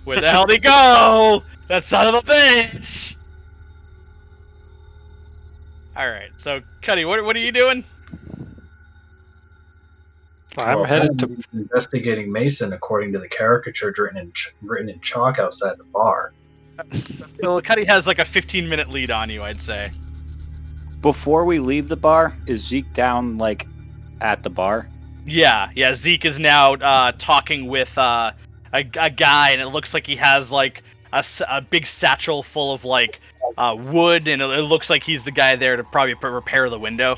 Where 0.09 0.19
the 0.19 0.27
hell 0.31 0.47
did 0.47 0.53
he 0.55 0.59
go? 0.59 1.43
That 1.67 1.85
son 1.85 2.07
of 2.07 2.15
a 2.15 2.21
bitch! 2.23 3.15
Alright, 5.95 6.31
so, 6.37 6.61
Cuddy, 6.81 7.05
what, 7.05 7.23
what 7.23 7.35
are 7.35 7.39
you 7.39 7.51
doing? 7.51 7.85
I'm 10.57 10.77
Well, 10.77 10.85
headed 10.85 11.19
to. 11.19 11.25
I'm 11.25 11.43
investigating 11.53 12.31
Mason 12.31 12.73
according 12.73 13.13
to 13.13 13.19
the 13.19 13.29
caricature 13.29 13.93
written 13.95 14.17
in 14.17 14.31
ch- 14.33 14.51
written 14.63 14.89
in 14.89 14.99
chalk 15.01 15.37
outside 15.37 15.75
the 15.77 15.85
bar. 15.93 16.31
Well, 17.43 17.61
Cuddy 17.61 17.85
has 17.85 18.07
like 18.07 18.17
a 18.17 18.25
15 18.25 18.67
minute 18.67 18.89
lead 18.89 19.11
on 19.11 19.29
you, 19.29 19.43
I'd 19.43 19.61
say. 19.61 19.91
Before 21.03 21.45
we 21.45 21.59
leave 21.59 21.87
the 21.87 21.95
bar, 21.97 22.35
is 22.47 22.67
Zeke 22.67 22.91
down 22.93 23.37
like 23.37 23.67
at 24.21 24.41
the 24.41 24.49
bar? 24.49 24.89
Yeah, 25.25 25.69
yeah. 25.75 25.93
Zeke 25.93 26.25
is 26.25 26.39
now 26.39 26.73
uh, 26.73 27.11
talking 27.19 27.67
with 27.67 27.95
uh, 27.95 28.31
a, 28.73 28.83
a 28.99 29.09
guy, 29.09 29.51
and 29.51 29.61
it 29.61 29.67
looks 29.67 29.93
like 29.93 30.05
he 30.05 30.15
has 30.15 30.51
like 30.51 30.83
a 31.11 31.61
big 31.61 31.87
satchel 31.87 32.43
full 32.43 32.73
of 32.73 32.85
like 32.85 33.19
uh, 33.57 33.75
wood, 33.77 34.27
and 34.27 34.41
it, 34.41 34.49
it 34.49 34.63
looks 34.63 34.89
like 34.89 35.03
he's 35.03 35.23
the 35.23 35.31
guy 35.31 35.55
there 35.55 35.75
to 35.75 35.83
probably 35.83 36.13
repair 36.13 36.69
the 36.69 36.79
window. 36.79 37.17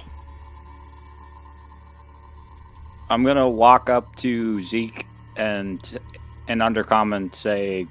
I'm 3.10 3.23
gonna 3.23 3.49
walk 3.49 3.90
up 3.90 4.15
to 4.18 4.61
Zeke 4.64 5.06
and 5.36 5.99
and 6.48 6.61
undercom 6.61 7.15
and 7.15 7.34
say, 7.36 7.86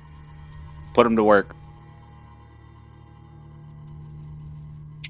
"Put 0.94 1.06
him 1.06 1.16
to 1.16 1.24
work." 1.24 1.54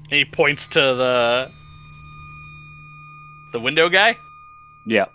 He 0.09 0.25
points 0.25 0.67
to 0.67 0.79
the 0.79 1.49
the 3.53 3.59
window 3.59 3.87
guy. 3.87 4.17
Yeah. 4.85 5.05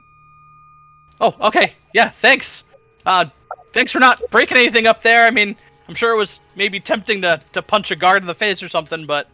Oh, 1.21 1.35
okay. 1.41 1.75
Yeah, 1.93 2.11
thanks. 2.11 2.65
Uh, 3.07 3.25
thanks 3.73 3.93
for 3.93 4.01
not 4.01 4.21
breaking 4.31 4.57
anything 4.59 4.87
up 4.87 5.03
there. 5.03 5.27
I 5.27 5.31
mean, 5.31 5.57
I'm 5.89 5.95
sure 5.95 6.13
it 6.13 6.19
was 6.19 6.41
maybe 6.57 6.81
tempting 6.81 7.23
to, 7.23 7.41
to 7.53 7.63
punch 7.63 7.91
a 7.91 7.97
guard 7.97 8.23
in 8.23 8.27
the 8.27 8.35
face 8.35 8.63
or 8.63 8.69
something, 8.69 9.07
but 9.07 9.29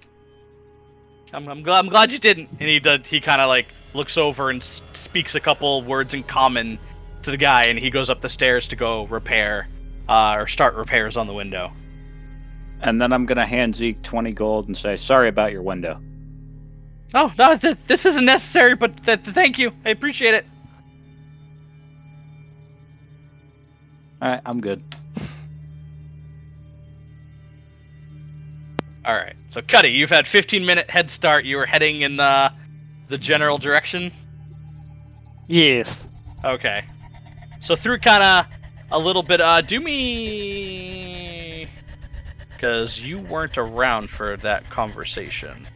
I'm, 1.33 1.49
I'm 1.49 1.63
glad 1.63 1.79
I'm 1.79 1.89
glad 1.89 2.13
you 2.13 2.19
didn't. 2.19 2.51
And 2.61 2.69
he 2.69 2.79
does. 2.79 3.07
He 3.07 3.21
kind 3.21 3.41
of 3.41 3.49
like 3.49 3.67
looks 3.95 4.17
over 4.19 4.51
and 4.51 4.61
s- 4.61 4.83
speaks 4.93 5.35
a 5.35 5.41
couple 5.41 5.83
words 5.83 6.13
in 6.15 6.23
common 6.23 6.79
to 7.23 7.31
the 7.31 7.37
guy, 7.37 7.65
and 7.65 7.79
he 7.79 7.89
goes 7.91 8.11
up 8.11 8.21
the 8.21 8.29
stairs 8.29 8.69
to 8.69 8.77
go 8.77 9.07
repair 9.07 9.67
uh, 10.09 10.35
or 10.37 10.47
start 10.47 10.75
repairs 10.75 11.17
on 11.17 11.27
the 11.27 11.33
window. 11.33 11.71
And 12.83 13.01
then 13.01 13.13
I'm 13.13 13.25
gonna 13.27 13.47
hand 13.47 13.75
Zeke 13.77 14.03
20 14.03 14.33
gold 14.33 14.67
and 14.67 14.77
say, 14.77 14.97
"Sorry 14.97 15.29
about 15.29 15.53
your 15.53 15.63
window." 15.63 16.01
Oh 17.15 17.33
no, 17.39 17.57
th- 17.57 17.77
this 17.87 18.05
isn't 18.05 18.25
necessary, 18.25 18.75
but 18.75 18.97
th- 19.07 19.23
th- 19.23 19.35
thank 19.35 19.59
you. 19.59 19.73
I 19.85 19.91
appreciate 19.91 20.35
it. 20.35 20.47
All 24.23 24.29
right, 24.31 24.41
I'm 24.47 24.61
good. 24.61 24.81
All 29.05 29.15
right. 29.15 29.35
So, 29.49 29.61
Cuddy, 29.61 29.91
you've 29.91 30.11
had 30.11 30.29
15 30.29 30.65
minute 30.65 30.89
head 30.89 31.11
start. 31.11 31.45
You 31.45 31.57
were 31.57 31.67
heading 31.67 32.03
in 32.03 32.17
the 32.17 32.53
the 33.09 33.19
general 33.19 33.59
direction. 33.59 34.13
Yes. 35.49 36.07
Okay. 36.45 36.85
So 37.63 37.75
through 37.75 37.99
kind 37.99 38.23
of 38.23 38.47
a 38.93 38.99
little 38.99 39.25
bit. 39.25 39.41
Uh, 39.41 39.61
do 39.61 39.81
me 39.81 41.69
because 42.55 43.01
you 43.01 43.19
weren't 43.19 43.59
around 43.59 44.09
for 44.09 44.37
that 44.37 44.71
conversation. 44.71 45.67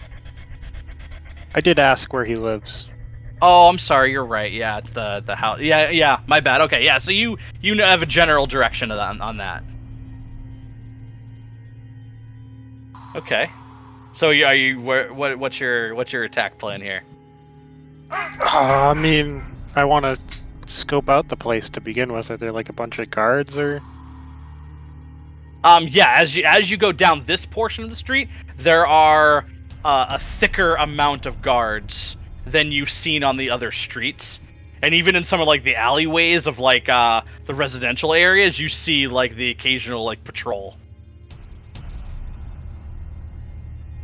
I 1.53 1.61
did 1.61 1.81
ask 1.81 2.13
where 2.13 2.25
he 2.25 2.37
lives. 2.37 2.89
Oh, 3.43 3.69
I'm 3.69 3.79
sorry. 3.79 4.13
You're 4.13 4.25
right. 4.25 4.51
Yeah, 4.51 4.79
it's 4.79 4.91
the 4.91 5.23
the 5.25 5.37
house. 5.37 5.61
Yeah, 5.61 5.91
yeah. 5.91 6.21
My 6.27 6.41
bad. 6.41 6.63
Okay, 6.63 6.85
yeah. 6.85 6.99
So 6.99 7.11
you 7.11 7.39
you 7.61 7.77
have 7.83 8.03
a 8.03 8.07
general 8.07 8.47
direction 8.47 8.91
of 8.91 8.97
that, 8.97 9.21
on 9.21 9.37
that. 9.39 9.63
Okay. 13.15 13.51
So 14.15 14.29
are 14.29 14.55
you 14.55 14.81
where, 14.81 15.13
what 15.13 15.39
what's 15.39 15.61
your 15.61 15.95
what's 15.95 16.13
your 16.13 16.25
attack 16.25 16.59
plan 16.59 16.81
here? 16.81 17.03
Uh, 18.11 18.91
I 18.91 18.95
mean, 18.95 19.43
I 19.75 19.85
want 19.85 20.05
to 20.05 20.19
scope 20.67 21.09
out 21.09 21.29
the 21.29 21.37
place 21.37 21.69
to 21.71 21.81
begin 21.81 22.13
with. 22.13 22.31
Are 22.31 22.37
there 22.39 22.53
like 22.53 22.71
a 22.71 22.73
bunch 22.73 22.99
of 22.99 23.11
guards 23.11 23.59
or? 23.59 23.83
Um, 25.63 25.89
yeah, 25.89 26.15
as 26.17 26.35
you 26.35 26.45
as 26.45 26.71
you 26.71 26.77
go 26.79 26.93
down 26.93 27.25
this 27.27 27.45
portion 27.45 27.85
of 27.85 27.91
the 27.91 27.97
street, 27.97 28.29
there 28.57 28.87
are 28.87 29.45
uh, 29.85 30.07
a 30.11 30.19
thicker 30.39 30.77
amount 30.77 31.27
of 31.27 31.43
guards 31.43 32.17
than 32.47 32.73
you've 32.73 32.91
seen 32.91 33.25
on 33.25 33.37
the 33.37 33.51
other 33.51 33.73
streets, 33.73 34.39
and 34.83 34.95
even 34.95 35.17
in 35.17 35.25
some 35.25 35.41
of 35.41 35.47
like 35.47 35.65
the 35.65 35.77
alleyways 35.77 36.47
of 36.47 36.59
like 36.59 36.89
uh, 36.89 37.23
the 37.47 37.55
residential 37.55 38.15
areas, 38.15 38.59
you 38.59 38.69
see 38.69 39.09
like 39.09 39.35
the 39.35 39.51
occasional 39.51 40.05
like 40.05 40.23
patrol. 40.25 40.77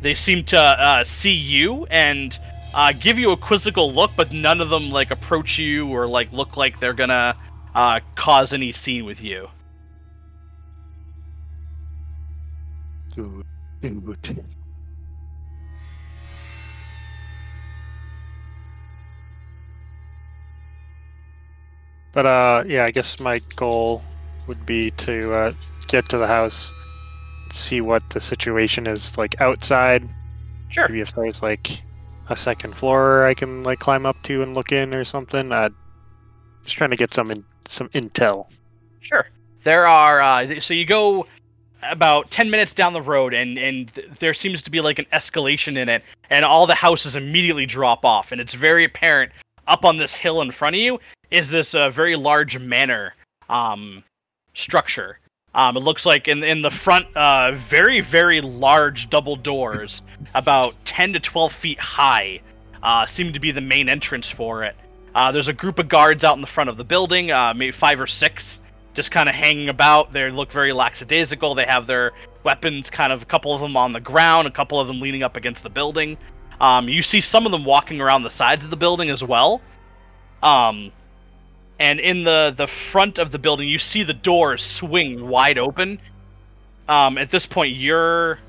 They 0.01 0.13
seem 0.13 0.43
to 0.45 0.59
uh, 0.59 1.03
see 1.05 1.31
you 1.31 1.85
and 1.85 2.37
uh, 2.73 2.91
give 2.91 3.17
you 3.17 3.31
a 3.31 3.37
quizzical 3.37 3.93
look, 3.93 4.11
but 4.17 4.33
none 4.33 4.59
of 4.59 4.69
them 4.69 4.89
like 4.91 5.11
approach 5.11 5.57
you 5.57 5.87
or 5.87 6.07
like 6.07 6.33
look 6.33 6.57
like 6.57 6.79
they're 6.81 6.93
gonna 6.93 7.37
uh, 7.73 8.01
cause 8.15 8.51
any 8.51 8.73
scene 8.73 9.05
with 9.05 9.21
you. 9.21 9.47
But 22.13 22.25
uh, 22.25 22.63
yeah, 22.67 22.85
I 22.85 22.91
guess 22.91 23.19
my 23.19 23.39
goal 23.55 24.03
would 24.47 24.65
be 24.65 24.91
to 24.91 25.33
uh, 25.33 25.53
get 25.87 26.07
to 26.09 26.17
the 26.17 26.27
house, 26.27 26.71
see 27.51 27.81
what 27.81 28.07
the 28.11 28.21
situation 28.21 28.87
is 28.87 29.17
like 29.17 29.41
outside. 29.41 30.07
Sure. 30.69 30.87
Maybe 30.87 31.01
if 31.01 31.13
there's 31.15 31.41
like 31.41 31.81
a 32.29 32.37
second 32.37 32.75
floor 32.75 33.25
I 33.25 33.33
can 33.33 33.63
like 33.63 33.79
climb 33.79 34.05
up 34.05 34.21
to 34.23 34.41
and 34.41 34.55
look 34.55 34.71
in 34.71 34.93
or 34.93 35.03
something. 35.03 35.51
Uh, 35.51 35.69
just 36.63 36.77
trying 36.77 36.91
to 36.91 36.95
get 36.95 37.13
some 37.13 37.31
in, 37.31 37.43
some 37.67 37.89
intel. 37.89 38.49
Sure. 39.01 39.27
There 39.63 39.87
are 39.87 40.21
uh, 40.21 40.59
so 40.59 40.73
you 40.73 40.85
go 40.85 41.25
about 41.81 42.31
10 42.31 42.49
minutes 42.49 42.73
down 42.73 42.93
the 42.93 43.01
road 43.01 43.33
and 43.33 43.57
and 43.57 43.93
th- 43.93 44.07
there 44.19 44.33
seems 44.33 44.61
to 44.61 44.71
be 44.71 44.81
like 44.81 44.99
an 44.99 45.05
escalation 45.11 45.77
in 45.77 45.89
it 45.89 46.03
and 46.29 46.45
all 46.45 46.65
the 46.65 46.75
houses 46.75 47.15
immediately 47.15 47.65
drop 47.65 48.05
off 48.05 48.31
and 48.31 48.39
it's 48.39 48.53
very 48.53 48.85
apparent 48.85 49.31
up 49.67 49.83
on 49.83 49.97
this 49.97 50.15
hill 50.15 50.41
in 50.41 50.51
front 50.51 50.75
of 50.75 50.81
you 50.81 50.99
is 51.33 51.49
this 51.49 51.73
uh, 51.75 51.89
very 51.89 52.15
large 52.15 52.57
manor 52.57 53.13
um 53.49 54.03
structure. 54.53 55.19
Um, 55.55 55.77
it 55.77 55.81
looks 55.81 56.05
like 56.05 56.27
in 56.27 56.43
in 56.43 56.61
the 56.61 56.71
front, 56.71 57.07
uh, 57.15 57.51
very 57.53 58.01
very 58.01 58.39
large 58.41 59.09
double 59.09 59.35
doors, 59.35 60.01
about 60.33 60.73
10 60.85 61.13
to 61.13 61.19
12 61.19 61.51
feet 61.51 61.79
high, 61.79 62.39
uh, 62.81 63.05
seem 63.05 63.33
to 63.33 63.39
be 63.39 63.51
the 63.51 63.61
main 63.61 63.89
entrance 63.89 64.29
for 64.29 64.63
it. 64.63 64.75
Uh, 65.15 65.31
there's 65.31 65.47
a 65.47 65.53
group 65.53 65.79
of 65.79 65.87
guards 65.89 66.23
out 66.23 66.35
in 66.35 66.41
the 66.41 66.47
front 66.47 66.69
of 66.69 66.77
the 66.77 66.83
building, 66.83 67.31
uh, 67.31 67.53
maybe 67.53 67.71
five 67.71 67.99
or 67.99 68.07
six, 68.07 68.59
just 68.93 69.11
kind 69.11 69.29
of 69.29 69.35
hanging 69.35 69.69
about. 69.69 70.11
They 70.11 70.29
look 70.31 70.51
very 70.51 70.73
lackadaisical. 70.73 71.53
They 71.55 71.65
have 71.65 71.85
their 71.85 72.11
weapons, 72.43 72.89
kind 72.89 73.13
of 73.13 73.21
a 73.21 73.25
couple 73.25 73.53
of 73.53 73.61
them 73.61 73.77
on 73.77 73.93
the 73.93 73.99
ground, 73.99 74.47
a 74.47 74.51
couple 74.51 74.79
of 74.79 74.87
them 74.87 74.99
leaning 74.99 75.23
up 75.23 75.37
against 75.37 75.61
the 75.61 75.69
building. 75.69 76.17
Um, 76.59 76.89
you 76.89 77.01
see 77.01 77.21
some 77.21 77.45
of 77.45 77.51
them 77.51 77.65
walking 77.65 78.01
around 78.01 78.23
the 78.23 78.29
sides 78.29 78.63
of 78.63 78.71
the 78.71 78.77
building 78.77 79.09
as 79.09 79.23
well. 79.23 79.61
Um, 80.41 80.91
and 81.83 81.99
in 81.99 82.23
the 82.23 82.53
the 82.55 82.65
front 82.65 83.19
of 83.19 83.31
the 83.31 83.37
building, 83.37 83.67
you 83.67 83.77
see 83.77 84.03
the 84.03 84.13
doors 84.13 84.63
swing 84.63 85.27
wide 85.27 85.57
open. 85.57 85.99
Um, 86.87 87.17
at 87.17 87.29
this 87.29 87.45
point, 87.45 87.75
you're 87.75 88.39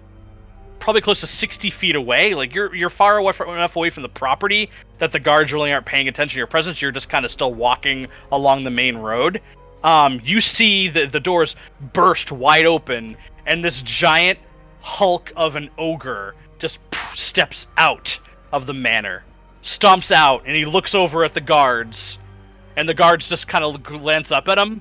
probably 0.79 1.01
close 1.01 1.19
to 1.21 1.27
60 1.27 1.71
feet 1.71 1.97
away. 1.97 2.35
Like 2.35 2.55
you're 2.55 2.73
you're 2.73 2.91
far 2.91 3.19
away 3.19 3.33
from, 3.33 3.51
enough 3.51 3.75
away 3.75 3.91
from 3.91 4.05
the 4.05 4.09
property 4.09 4.71
that 4.99 5.11
the 5.11 5.19
guards 5.19 5.53
really 5.53 5.73
aren't 5.73 5.85
paying 5.85 6.07
attention 6.07 6.35
to 6.35 6.39
your 6.39 6.47
presence. 6.47 6.81
You're 6.81 6.93
just 6.93 7.09
kind 7.09 7.25
of 7.25 7.31
still 7.33 7.53
walking 7.53 8.07
along 8.31 8.63
the 8.63 8.71
main 8.71 8.97
road. 8.99 9.41
Um, 9.83 10.21
you 10.23 10.41
see 10.41 10.89
the 10.89 11.07
the 11.07 11.19
doors 11.19 11.57
burst 11.93 12.31
wide 12.31 12.67
open, 12.67 13.17
and 13.47 13.65
this 13.65 13.81
giant 13.81 14.39
hulk 14.81 15.33
of 15.35 15.57
an 15.57 15.71
ogre 15.77 16.37
just 16.61 16.79
steps 17.17 17.67
out 17.79 18.17
of 18.53 18.67
the 18.67 18.75
manor, 18.75 19.25
stomps 19.65 20.13
out, 20.13 20.45
and 20.47 20.55
he 20.55 20.65
looks 20.65 20.95
over 20.95 21.25
at 21.25 21.35
the 21.35 21.41
guards, 21.41 22.17
and 22.77 22.89
the 22.89 22.95
guards 22.95 23.29
just 23.29 23.49
kind 23.49 23.65
of 23.65 23.83
glance 23.83 24.31
up 24.33 24.49
at 24.49 24.59
him, 24.59 24.81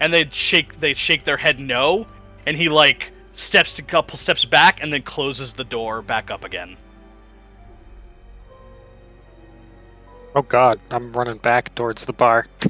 and 0.00 0.12
they 0.12 0.28
shake 0.30 0.80
they 0.80 0.94
shake 0.94 1.24
their 1.24 1.36
head 1.36 1.58
no, 1.58 2.06
and 2.46 2.56
he 2.56 2.68
like 2.68 3.12
steps 3.34 3.78
a 3.78 3.82
couple 3.82 4.16
steps 4.16 4.44
back 4.44 4.82
and 4.82 4.92
then 4.92 5.02
closes 5.02 5.52
the 5.54 5.64
door 5.64 6.02
back 6.02 6.30
up 6.30 6.44
again. 6.44 6.76
Oh 10.36 10.42
god, 10.42 10.80
I'm 10.90 11.12
running 11.12 11.38
back 11.38 11.74
towards 11.74 12.04
the 12.04 12.12
bar. 12.12 12.46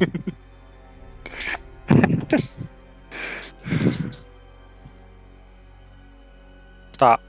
Stop. 6.92 7.20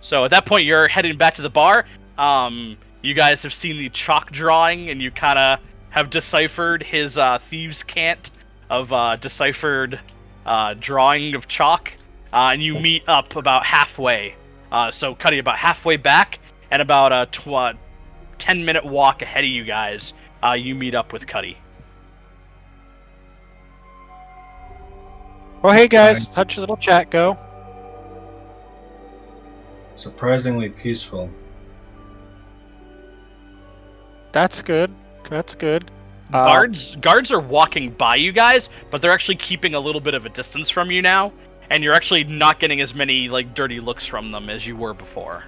So 0.00 0.24
at 0.24 0.30
that 0.32 0.44
point, 0.44 0.66
you're 0.66 0.88
heading 0.88 1.16
back 1.16 1.36
to 1.36 1.42
the 1.42 1.50
bar. 1.50 1.86
Um, 2.18 2.76
you 3.02 3.14
guys 3.14 3.42
have 3.42 3.52
seen 3.52 3.78
the 3.78 3.88
chalk 3.90 4.30
drawing, 4.30 4.88
and 4.88 5.02
you 5.02 5.10
kind 5.10 5.38
of 5.38 5.58
have 5.90 6.08
deciphered 6.08 6.82
his 6.82 7.18
uh, 7.18 7.38
thieves' 7.50 7.82
cant 7.82 8.30
of 8.70 8.92
uh, 8.92 9.16
deciphered 9.16 10.00
uh, 10.46 10.74
drawing 10.78 11.34
of 11.34 11.48
chalk, 11.48 11.92
uh, 12.32 12.50
and 12.52 12.62
you 12.62 12.78
meet 12.78 13.02
up 13.08 13.36
about 13.36 13.64
halfway. 13.66 14.34
Uh, 14.70 14.90
so 14.90 15.14
Cuddy 15.14 15.38
about 15.38 15.58
halfway 15.58 15.96
back, 15.96 16.38
and 16.70 16.80
about 16.80 17.12
a 17.12 17.26
tw- 17.30 17.48
uh, 17.48 17.72
ten 18.38 18.64
minute 18.64 18.84
walk 18.84 19.20
ahead 19.20 19.44
of 19.44 19.50
you 19.50 19.64
guys, 19.64 20.12
uh, 20.42 20.52
you 20.52 20.74
meet 20.74 20.94
up 20.94 21.12
with 21.12 21.26
Cuddy. 21.26 21.58
Oh 25.64 25.70
hey 25.70 25.88
guys, 25.88 26.26
how'd 26.34 26.54
your 26.54 26.62
little 26.62 26.76
chat 26.76 27.10
go? 27.10 27.36
Surprisingly 29.94 30.70
peaceful. 30.70 31.30
That's 34.32 34.62
good. 34.62 34.90
That's 35.28 35.54
good. 35.54 35.90
Uh, 36.32 36.46
Guards 36.46 36.96
guards 36.96 37.30
are 37.30 37.40
walking 37.40 37.90
by 37.90 38.16
you 38.16 38.32
guys, 38.32 38.70
but 38.90 39.00
they're 39.02 39.12
actually 39.12 39.36
keeping 39.36 39.74
a 39.74 39.80
little 39.80 40.00
bit 40.00 40.14
of 40.14 40.24
a 40.26 40.30
distance 40.30 40.70
from 40.70 40.90
you 40.90 41.02
now, 41.02 41.32
and 41.70 41.82
you're 41.84 41.94
actually 41.94 42.24
not 42.24 42.58
getting 42.58 42.80
as 42.80 42.94
many 42.94 43.28
like 43.28 43.54
dirty 43.54 43.80
looks 43.80 44.06
from 44.06 44.30
them 44.32 44.48
as 44.48 44.66
you 44.66 44.76
were 44.76 44.94
before. 44.94 45.44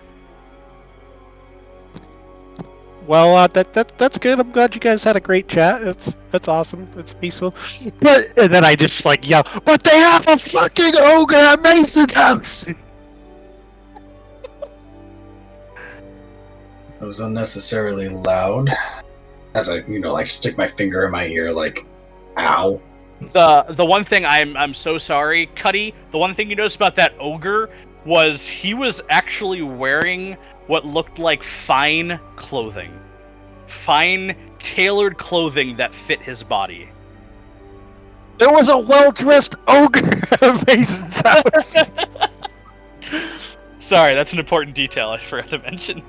Well, 3.07 3.37
uh, 3.37 3.47
that 3.49 3.73
that 3.75 3.97
that's 3.99 4.19
good. 4.19 4.41
I'm 4.41 4.51
glad 4.53 4.75
you 4.75 4.81
guys 4.81 5.03
had 5.03 5.17
a 5.17 5.21
great 5.21 5.49
chat. 5.49 5.83
It's 5.83 6.17
that's 6.31 6.49
awesome. 6.49 6.89
It's 6.97 7.13
peaceful. 7.13 7.55
But 8.01 8.37
and 8.39 8.53
then 8.53 8.65
I 8.65 8.75
just 8.75 9.05
like 9.05 9.29
yell, 9.29 9.47
"But 9.65 9.83
they 9.83 9.99
have 9.99 10.27
a 10.29 10.39
fucking 10.39 10.95
ogre 10.97 11.37
at 11.37 11.63
Mason's 11.63 12.13
house!" 12.15 12.67
It 17.05 17.07
was 17.07 17.21
unnecessarily 17.21 18.09
loud. 18.09 18.71
As 19.53 19.69
I, 19.69 19.81
you 19.81 19.99
know, 19.99 20.15
like 20.15 20.27
stick 20.27 20.57
my 20.57 20.67
finger 20.67 21.05
in 21.05 21.13
my 21.13 21.27
ear, 21.27 21.53
like, 21.53 21.85
ow. 22.39 22.81
The 23.21 23.67
the 23.69 23.85
one 23.85 24.05
thing 24.05 24.25
I'm 24.25 24.57
I'm 24.57 24.73
so 24.73 24.97
sorry, 24.97 25.51
Cuddy. 25.55 25.93
The 26.13 26.19
one 26.19 26.33
thing 26.33 26.49
you 26.49 26.57
noticed 26.57 26.77
about 26.77 26.95
that 26.95 27.13
ogre 27.21 27.69
was 28.07 28.47
he 28.47 28.73
was 28.73 29.03
actually 29.11 29.61
wearing 29.61 30.39
what 30.67 30.87
looked 30.87 31.19
like 31.19 31.43
fine 31.43 32.19
clothing, 32.37 32.99
fine 33.67 34.35
tailored 34.59 35.19
clothing 35.19 35.77
that 35.77 35.95
fit 35.95 36.23
his 36.23 36.43
body. 36.43 36.89
There 38.39 38.51
was 38.51 38.71
a 38.71 38.79
well-dressed 38.79 39.57
ogre 39.69 40.23
at 40.41 40.67
Mason's 40.67 41.21
house. 41.21 41.77
Sorry, 43.79 44.15
that's 44.15 44.33
an 44.33 44.39
important 44.39 44.75
detail 44.75 45.11
I 45.11 45.23
forgot 45.23 45.51
to 45.51 45.59
mention. 45.59 46.03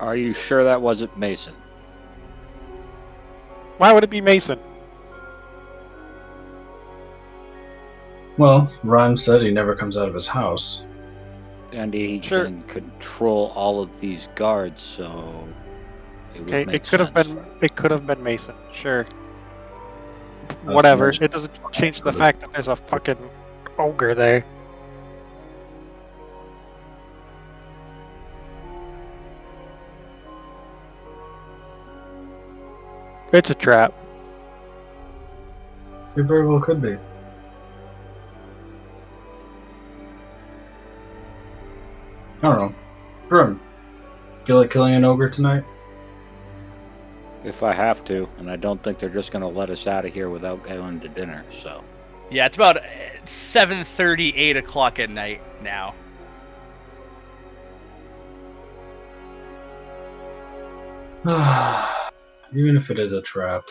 Are 0.00 0.16
you 0.16 0.32
sure 0.32 0.64
that 0.64 0.80
wasn't 0.82 1.16
Mason? 1.16 1.54
Why 3.78 3.92
would 3.92 4.04
it 4.04 4.10
be 4.10 4.20
Mason? 4.20 4.58
Well, 8.38 8.70
Rhyme 8.84 9.16
said 9.16 9.42
he 9.42 9.50
never 9.50 9.74
comes 9.74 9.96
out 9.96 10.08
of 10.08 10.14
his 10.14 10.26
house. 10.26 10.82
And 11.72 11.92
he 11.92 12.20
Sure. 12.20 12.44
can 12.44 12.62
control 12.62 13.52
all 13.54 13.82
of 13.82 13.98
these 14.00 14.28
guards, 14.34 14.82
so 14.82 15.48
it 16.34 16.40
would 16.40 16.48
Okay, 16.48 16.64
make 16.64 16.74
it 16.76 16.88
could 16.88 17.00
have 17.00 17.14
been 17.14 17.44
it 17.60 17.74
could 17.76 17.90
have 17.90 18.06
been 18.06 18.22
Mason. 18.22 18.54
Sure. 18.72 19.06
Uh, 20.50 20.72
Whatever. 20.72 21.06
Mason. 21.08 21.24
It 21.24 21.30
doesn't 21.32 21.52
change 21.72 22.02
the 22.02 22.12
fact 22.12 22.40
that 22.40 22.52
there's 22.52 22.68
a 22.68 22.76
fucking 22.76 23.18
ogre 23.78 24.14
there. 24.14 24.44
It's 33.36 33.50
a 33.50 33.54
trap. 33.54 33.92
It 36.16 36.22
very 36.22 36.48
well 36.48 36.58
could 36.58 36.80
be. 36.80 36.96
I 42.38 42.40
don't 42.40 42.56
know. 42.56 42.74
Grim, 43.28 43.60
feel 44.46 44.56
like 44.56 44.70
killing 44.70 44.94
an 44.94 45.04
ogre 45.04 45.28
tonight? 45.28 45.64
If 47.44 47.62
I 47.62 47.74
have 47.74 48.02
to, 48.06 48.26
and 48.38 48.50
I 48.50 48.56
don't 48.56 48.82
think 48.82 48.98
they're 48.98 49.10
just 49.10 49.32
gonna 49.32 49.46
let 49.46 49.68
us 49.68 49.86
out 49.86 50.06
of 50.06 50.14
here 50.14 50.30
without 50.30 50.62
going 50.62 51.00
to 51.00 51.08
dinner, 51.08 51.44
so. 51.50 51.84
Yeah, 52.30 52.46
it's 52.46 52.56
about 52.56 52.78
uh, 52.78 52.80
7:30, 53.26 54.32
8 54.34 54.56
o'clock 54.56 54.98
at 54.98 55.10
night 55.10 55.42
now. 55.62 55.94
Even 62.54 62.76
if 62.76 62.90
it 62.90 62.98
is 62.98 63.12
a 63.12 63.22
trap. 63.22 63.64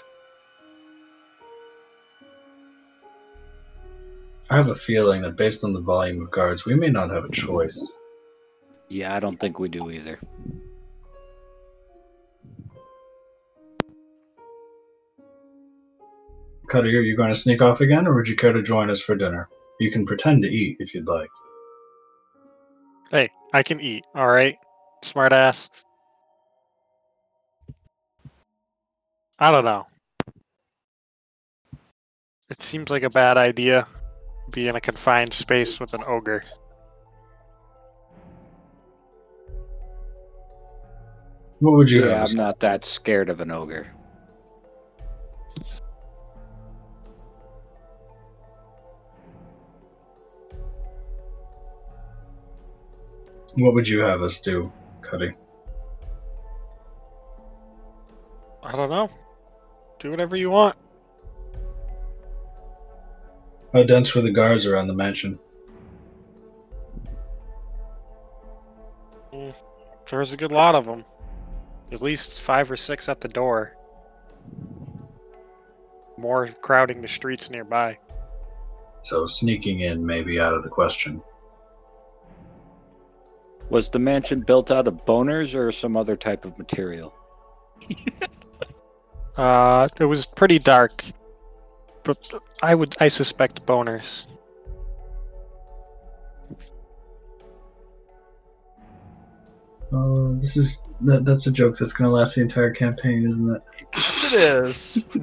I 4.50 4.56
have 4.56 4.70
a 4.70 4.76
feeling 4.76 5.24
that 5.24 5.36
based 5.36 5.64
on 5.64 5.74
the 5.74 5.82
volume 5.82 6.22
of 6.22 6.30
guards, 6.30 6.66
we 6.66 6.76
may 6.76 6.90
not 6.90 7.10
have 7.10 7.26
a 7.26 7.32
choice. 7.32 7.82
Yeah, 8.90 9.16
I 9.16 9.20
don't 9.20 9.38
think 9.38 9.58
we 9.58 9.70
do 9.70 9.90
either. 9.90 10.20
Cutter, 16.70 16.88
are 16.88 17.02
you 17.02 17.16
going 17.16 17.30
to 17.30 17.36
sneak 17.36 17.62
off 17.62 17.82
again, 17.82 18.08
or 18.08 18.14
would 18.16 18.28
you 18.28 18.36
care 18.36 18.54
to 18.54 18.62
join 18.62 18.90
us 18.90 19.02
for 19.02 19.16
dinner? 19.16 19.50
You 19.80 19.92
can 19.92 20.06
pretend 20.06 20.44
to 20.44 20.50
eat 20.50 20.78
if 20.80 20.94
you'd 20.94 21.08
like. 21.08 21.30
Hey, 23.12 23.30
I 23.54 23.64
can 23.64 23.80
eat, 23.80 24.04
alright? 24.16 24.58
Smart 25.04 25.34
I 29.38 29.52
don't 29.52 29.66
know. 29.66 29.86
It 32.50 32.62
seems 32.62 32.90
like 32.90 33.04
a 33.04 33.10
bad 33.10 33.38
idea. 33.38 33.88
Be 34.52 34.68
in 34.68 34.76
a 34.76 34.82
confined 34.82 35.34
space 35.34 35.80
with 35.80 35.94
an 35.94 36.04
ogre. 36.06 36.44
What 41.60 41.74
would 41.74 41.92
you 41.92 42.06
Yeah, 42.06 42.20
have? 42.20 42.30
I'm 42.30 42.38
not 42.38 42.60
that 42.62 42.86
scared 42.86 43.30
of 43.30 43.40
an 43.40 43.52
ogre. 43.52 43.88
What 53.56 53.74
would 53.74 53.88
you 53.88 54.02
have 54.02 54.22
us 54.22 54.42
do, 54.42 54.72
Cuddy? 55.02 55.34
I 58.62 58.72
don't 58.76 58.90
know. 58.90 59.10
Do 60.06 60.12
whatever 60.12 60.36
you 60.36 60.52
want. 60.52 60.76
How 63.74 63.82
dense 63.82 64.14
were 64.14 64.22
the 64.22 64.30
guards 64.30 64.68
around 64.68 64.86
the 64.86 64.94
mansion? 64.94 65.40
Mm, 69.34 69.56
there 70.08 70.20
was 70.20 70.32
a 70.32 70.38
good 70.38 70.52
lot 70.52 70.76
of 70.76 70.86
them. 70.86 71.06
At 71.92 72.04
least 72.04 72.42
five 72.42 72.70
or 72.70 72.76
six 72.76 73.10
at 73.10 73.20
the 73.20 73.28
door. 73.28 73.76
More 76.20 76.50
crowding 76.62 77.02
the 77.02 77.08
streets 77.08 77.50
nearby. 77.50 77.98
So 79.02 79.26
sneaking 79.26 79.80
in 79.80 80.06
may 80.06 80.22
be 80.22 80.40
out 80.40 80.54
of 80.54 80.62
the 80.62 80.70
question. 80.70 81.20
Was 83.72 83.90
the 83.90 83.98
mansion 83.98 84.42
built 84.42 84.70
out 84.70 84.88
of 84.88 85.04
boners 85.04 85.56
or 85.56 85.72
some 85.72 85.98
other 85.98 86.16
type 86.16 86.46
of 86.46 86.60
material? 86.60 87.12
Uh, 89.38 89.88
it 90.00 90.06
was 90.06 90.26
pretty 90.26 90.60
dark, 90.60 91.04
but 92.04 92.32
I 92.62 92.76
would 92.76 92.96
I 93.00 93.08
suspect 93.10 93.66
boners. 93.66 94.26
Oh, 99.92 100.34
this 100.36 100.58
is 100.58 100.86
that, 101.02 101.26
that's 101.26 101.48
a 101.48 101.52
joke 101.52 101.78
that's 101.78 101.94
going 101.94 102.10
to 102.10 102.14
last 102.14 102.36
the 102.36 102.42
entire 102.42 102.72
campaign, 102.72 103.30
isn't 103.30 103.56
it? 103.56 103.62
It 103.94 104.34
is. 104.34 105.04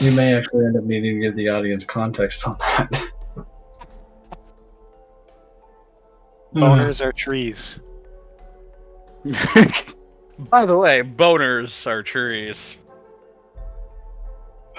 You 0.00 0.12
may 0.12 0.32
actually 0.34 0.64
end 0.66 0.76
up 0.76 0.84
needing 0.84 1.16
to 1.16 1.20
give 1.26 1.34
the 1.34 1.48
audience 1.48 1.84
context 1.84 2.46
on 2.46 2.56
that. 2.58 3.12
Boners 6.54 7.00
are 7.04 7.12
trees. 7.12 7.80
By 10.38 10.64
the 10.64 10.76
way, 10.76 11.02
boners 11.02 11.86
are 11.86 12.02
trees. 12.02 12.76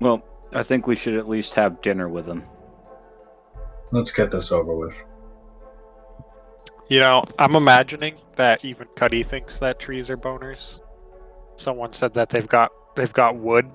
well, 0.00 0.22
I 0.52 0.62
think 0.62 0.86
we 0.86 0.94
should 0.94 1.14
at 1.14 1.28
least 1.28 1.54
have 1.54 1.80
dinner 1.80 2.10
with 2.10 2.26
them. 2.26 2.44
Let's 3.90 4.12
get 4.12 4.30
this 4.30 4.52
over 4.52 4.76
with. 4.76 5.02
You 6.88 7.00
know, 7.00 7.24
I'm 7.38 7.56
imagining 7.56 8.16
that 8.36 8.66
even 8.66 8.86
Cuddy 8.96 9.22
thinks 9.22 9.58
that 9.60 9.78
trees 9.78 10.10
are 10.10 10.18
boners. 10.18 10.80
Someone 11.56 11.94
said 11.94 12.12
that 12.14 12.28
they've 12.28 12.46
got 12.46 12.70
they've 12.96 13.12
got 13.12 13.36
wood, 13.36 13.72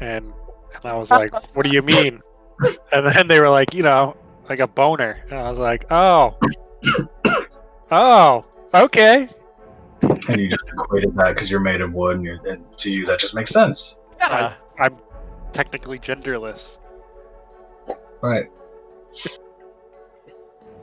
and 0.00 0.30
and 0.74 0.84
I 0.84 0.94
was 0.94 1.10
like, 1.10 1.32
"What 1.54 1.64
do 1.64 1.72
you 1.72 1.80
mean?" 1.80 2.20
And 2.92 3.06
then 3.06 3.28
they 3.28 3.40
were 3.40 3.48
like, 3.48 3.72
"You 3.72 3.82
know, 3.82 4.14
like 4.48 4.60
a 4.60 4.66
boner," 4.66 5.18
and 5.30 5.38
I 5.38 5.50
was 5.50 5.58
like, 5.58 5.90
"Oh, 5.90 6.36
oh, 7.90 8.44
okay." 8.74 9.28
And 10.02 10.40
you 10.40 10.48
just 10.48 10.68
equated 10.68 11.14
that 11.16 11.34
because 11.34 11.50
you're 11.50 11.60
made 11.60 11.80
of 11.80 11.92
wood, 11.92 12.16
and, 12.16 12.24
you're, 12.24 12.38
and 12.44 12.70
to 12.74 12.90
you 12.90 13.06
that 13.06 13.18
just 13.18 13.34
makes 13.34 13.50
sense. 13.50 14.00
Yeah. 14.20 14.54
I'm 14.78 14.96
technically 15.52 15.98
genderless. 15.98 16.78
Right. 18.22 18.46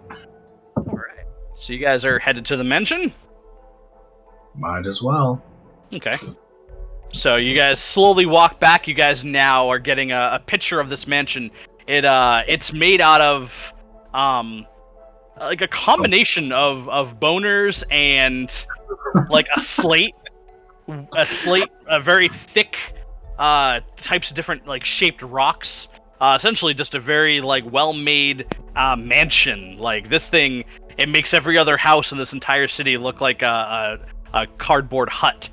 All 0.09 0.83
right. 0.85 1.25
So 1.55 1.73
you 1.73 1.79
guys 1.79 2.03
are 2.05 2.19
headed 2.19 2.45
to 2.45 2.57
the 2.57 2.63
mansion. 2.63 3.13
Might 4.55 4.85
as 4.85 5.01
well. 5.01 5.43
Okay. 5.93 6.15
So 7.11 7.35
you 7.37 7.55
guys 7.55 7.79
slowly 7.79 8.25
walk 8.25 8.59
back. 8.59 8.87
You 8.87 8.93
guys 8.93 9.23
now 9.23 9.69
are 9.69 9.79
getting 9.79 10.11
a, 10.11 10.31
a 10.33 10.39
picture 10.39 10.79
of 10.79 10.89
this 10.89 11.07
mansion. 11.07 11.51
It 11.87 12.05
uh, 12.05 12.41
it's 12.47 12.73
made 12.73 13.01
out 13.01 13.21
of 13.21 13.73
um, 14.13 14.65
like 15.39 15.61
a 15.61 15.67
combination 15.67 16.51
of 16.51 16.89
of 16.89 17.19
boners 17.19 17.83
and 17.91 18.51
like 19.29 19.47
a 19.55 19.59
slate, 19.59 20.15
a 21.15 21.25
slate, 21.25 21.69
a 21.87 21.99
very 21.99 22.29
thick 22.29 22.77
uh 23.37 23.81
types 23.97 24.29
of 24.29 24.35
different 24.35 24.65
like 24.65 24.85
shaped 24.85 25.21
rocks. 25.21 25.87
Uh, 26.21 26.35
essentially, 26.39 26.73
just 26.73 26.95
a 26.95 26.99
very 26.99 27.41
like 27.41 27.69
well-made 27.69 28.45
uh, 28.75 28.95
mansion. 28.95 29.77
Like 29.77 30.09
this 30.09 30.25
thing, 30.27 30.63
it 30.97 31.09
makes 31.09 31.33
every 31.33 31.57
other 31.57 31.75
house 31.75 32.13
in 32.13 32.17
this 32.17 32.31
entire 32.31 32.69
city 32.69 32.97
look 32.97 33.19
like 33.19 33.41
a, 33.41 33.99
a, 34.33 34.43
a 34.43 34.47
cardboard 34.57 35.09
hut. 35.09 35.49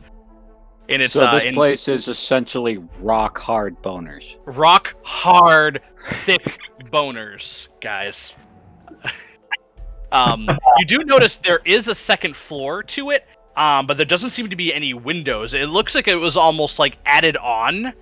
And 0.93 1.03
it's 1.03 1.15
so 1.15 1.25
uh, 1.25 1.35
this 1.35 1.47
in 1.47 1.55
place 1.55 1.89
is 1.89 2.09
essentially 2.09 2.79
rock 3.01 3.39
hard 3.39 3.81
boners. 3.83 4.37
rock 4.45 4.95
hard, 5.03 5.81
thick 6.05 6.59
boners, 6.87 7.69
guys. 7.81 8.37
um, 10.13 10.49
you 10.79 10.85
do 10.87 10.99
notice 10.99 11.37
there 11.37 11.61
is 11.65 11.89
a 11.89 11.95
second 11.95 12.37
floor 12.37 12.83
to 12.83 13.11
it, 13.11 13.27
um, 13.57 13.87
but 13.87 13.97
there 13.97 14.07
doesn't 14.07 14.31
seem 14.31 14.51
to 14.51 14.57
be 14.57 14.73
any 14.73 14.93
windows. 14.93 15.55
It 15.55 15.67
looks 15.67 15.95
like 15.95 16.09
it 16.09 16.17
was 16.17 16.37
almost 16.37 16.79
like 16.79 16.99
added 17.07 17.37
on. 17.39 17.93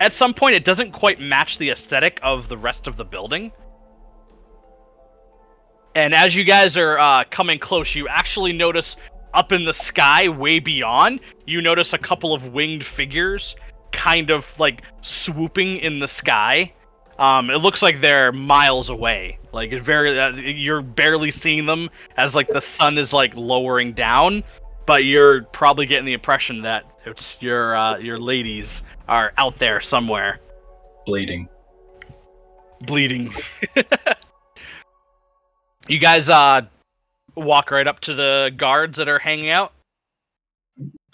At 0.00 0.12
some 0.12 0.34
point, 0.34 0.56
it 0.56 0.64
doesn't 0.64 0.90
quite 0.90 1.20
match 1.20 1.58
the 1.58 1.70
aesthetic 1.70 2.18
of 2.22 2.48
the 2.48 2.58
rest 2.58 2.88
of 2.88 2.96
the 2.96 3.04
building. 3.04 3.52
And 5.94 6.12
as 6.12 6.34
you 6.34 6.42
guys 6.42 6.76
are 6.76 6.98
uh, 6.98 7.24
coming 7.30 7.60
close, 7.60 7.94
you 7.94 8.08
actually 8.08 8.52
notice 8.52 8.96
up 9.34 9.52
in 9.52 9.64
the 9.64 9.74
sky, 9.74 10.28
way 10.28 10.60
beyond, 10.60 11.20
you 11.46 11.60
notice 11.60 11.92
a 11.92 11.98
couple 11.98 12.32
of 12.32 12.52
winged 12.54 12.84
figures 12.84 13.56
kind 13.92 14.30
of 14.30 14.46
like 14.58 14.82
swooping 15.02 15.78
in 15.78 15.98
the 15.98 16.08
sky. 16.08 16.72
Um, 17.18 17.50
it 17.50 17.58
looks 17.58 17.82
like 17.82 18.00
they're 18.00 18.32
miles 18.32 18.90
away. 18.90 19.38
Like 19.52 19.72
it's 19.72 19.84
very, 19.84 20.18
uh, 20.18 20.30
you're 20.36 20.82
barely 20.82 21.30
seeing 21.30 21.66
them 21.66 21.90
as 22.16 22.34
like 22.34 22.48
the 22.48 22.60
sun 22.60 22.98
is 22.98 23.12
like 23.12 23.32
lowering 23.36 23.92
down, 23.92 24.42
but 24.86 25.04
you're 25.04 25.44
probably 25.44 25.86
getting 25.86 26.04
the 26.06 26.12
impression 26.12 26.62
that 26.62 26.84
it's 27.06 27.36
your 27.40 27.76
uh, 27.76 27.98
your 27.98 28.18
ladies 28.18 28.82
are 29.08 29.32
out 29.36 29.56
there 29.58 29.80
somewhere 29.80 30.40
Bleeding. 31.06 31.48
bleeding. 32.80 33.32
you 35.88 35.98
guys 35.98 36.28
uh 36.30 36.62
walk 37.36 37.70
right 37.70 37.86
up 37.86 38.00
to 38.00 38.14
the 38.14 38.52
guards 38.56 38.98
that 38.98 39.08
are 39.08 39.18
hanging 39.18 39.50
out. 39.50 39.72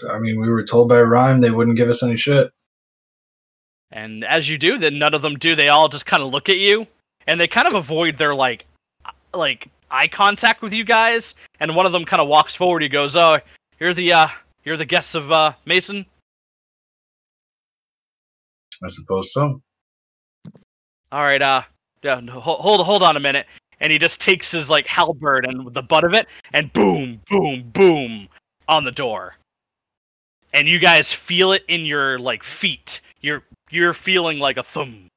I 0.09 0.19
mean, 0.19 0.41
we 0.41 0.49
were 0.49 0.65
told 0.65 0.89
by 0.89 1.01
Rhyme 1.01 1.41
they 1.41 1.51
wouldn't 1.51 1.77
give 1.77 1.89
us 1.89 2.03
any 2.03 2.17
shit. 2.17 2.51
And 3.93 4.25
as 4.25 4.49
you 4.49 4.57
do, 4.57 4.79
then 4.79 4.99
none 4.99 5.15
of 5.15 5.23
them 5.23 5.37
do. 5.37 5.57
They 5.57 5.69
all 5.69 5.89
just 5.89 6.07
kind 6.07 6.23
of 6.23 6.31
look 6.31 6.49
at 6.49 6.59
you, 6.59 6.87
and 7.27 7.41
they 7.41 7.49
kind 7.49 7.67
of 7.67 7.75
avoid 7.75 8.19
their 8.19 8.35
like, 8.35 8.67
like 9.35 9.69
eye 9.91 10.09
contact 10.09 10.63
with 10.63 10.73
you 10.73 10.85
guys. 10.85 11.35
And 11.59 11.75
one 11.75 11.87
of 11.87 11.93
them 11.93 12.05
kind 12.05 12.23
of 12.23 12.29
walks 12.29 12.55
forward. 12.55 12.83
He 12.83 12.89
goes, 12.89 13.17
"Oh, 13.17 13.39
you're 13.81 13.95
the 13.95 14.13
uh, 14.13 14.29
you're 14.65 14.77
the 14.77 14.85
guests 14.85 15.15
of 15.15 15.33
uh, 15.33 15.55
Mason." 15.65 16.07
I 18.83 18.89
suppose 18.89 19.33
so. 19.33 19.61
All 21.13 21.23
right, 21.23 21.43
uh, 21.43 21.63
yeah, 22.03 22.21
hold 22.21 22.61
hold 22.61 22.87
hold 22.87 23.03
on 23.03 23.17
a 23.17 23.21
minute. 23.21 23.47
And 23.81 23.93
he 23.93 23.99
just 23.99 24.21
takes 24.21 24.51
his 24.51 24.69
like 24.69 24.87
halberd 24.87 25.47
and 25.47 25.73
the 25.73 25.83
butt 25.83 26.05
of 26.05 26.15
it, 26.15 26.27
and 26.53 26.73
boom, 26.73 27.21
boom, 27.29 27.71
boom 27.73 28.29
on 28.69 28.85
the 28.85 28.93
door. 28.93 29.35
And 30.53 30.69
you 30.69 30.79
guys 30.79 31.13
feel 31.13 31.53
it 31.53 31.65
in 31.69 31.85
your 31.85 32.19
like 32.19 32.43
feet. 32.43 33.01
You're 33.21 33.43
you're 33.71 33.95
feeling 33.95 34.39
like 34.39 34.57
a 34.57 34.63
thumb, 34.63 35.09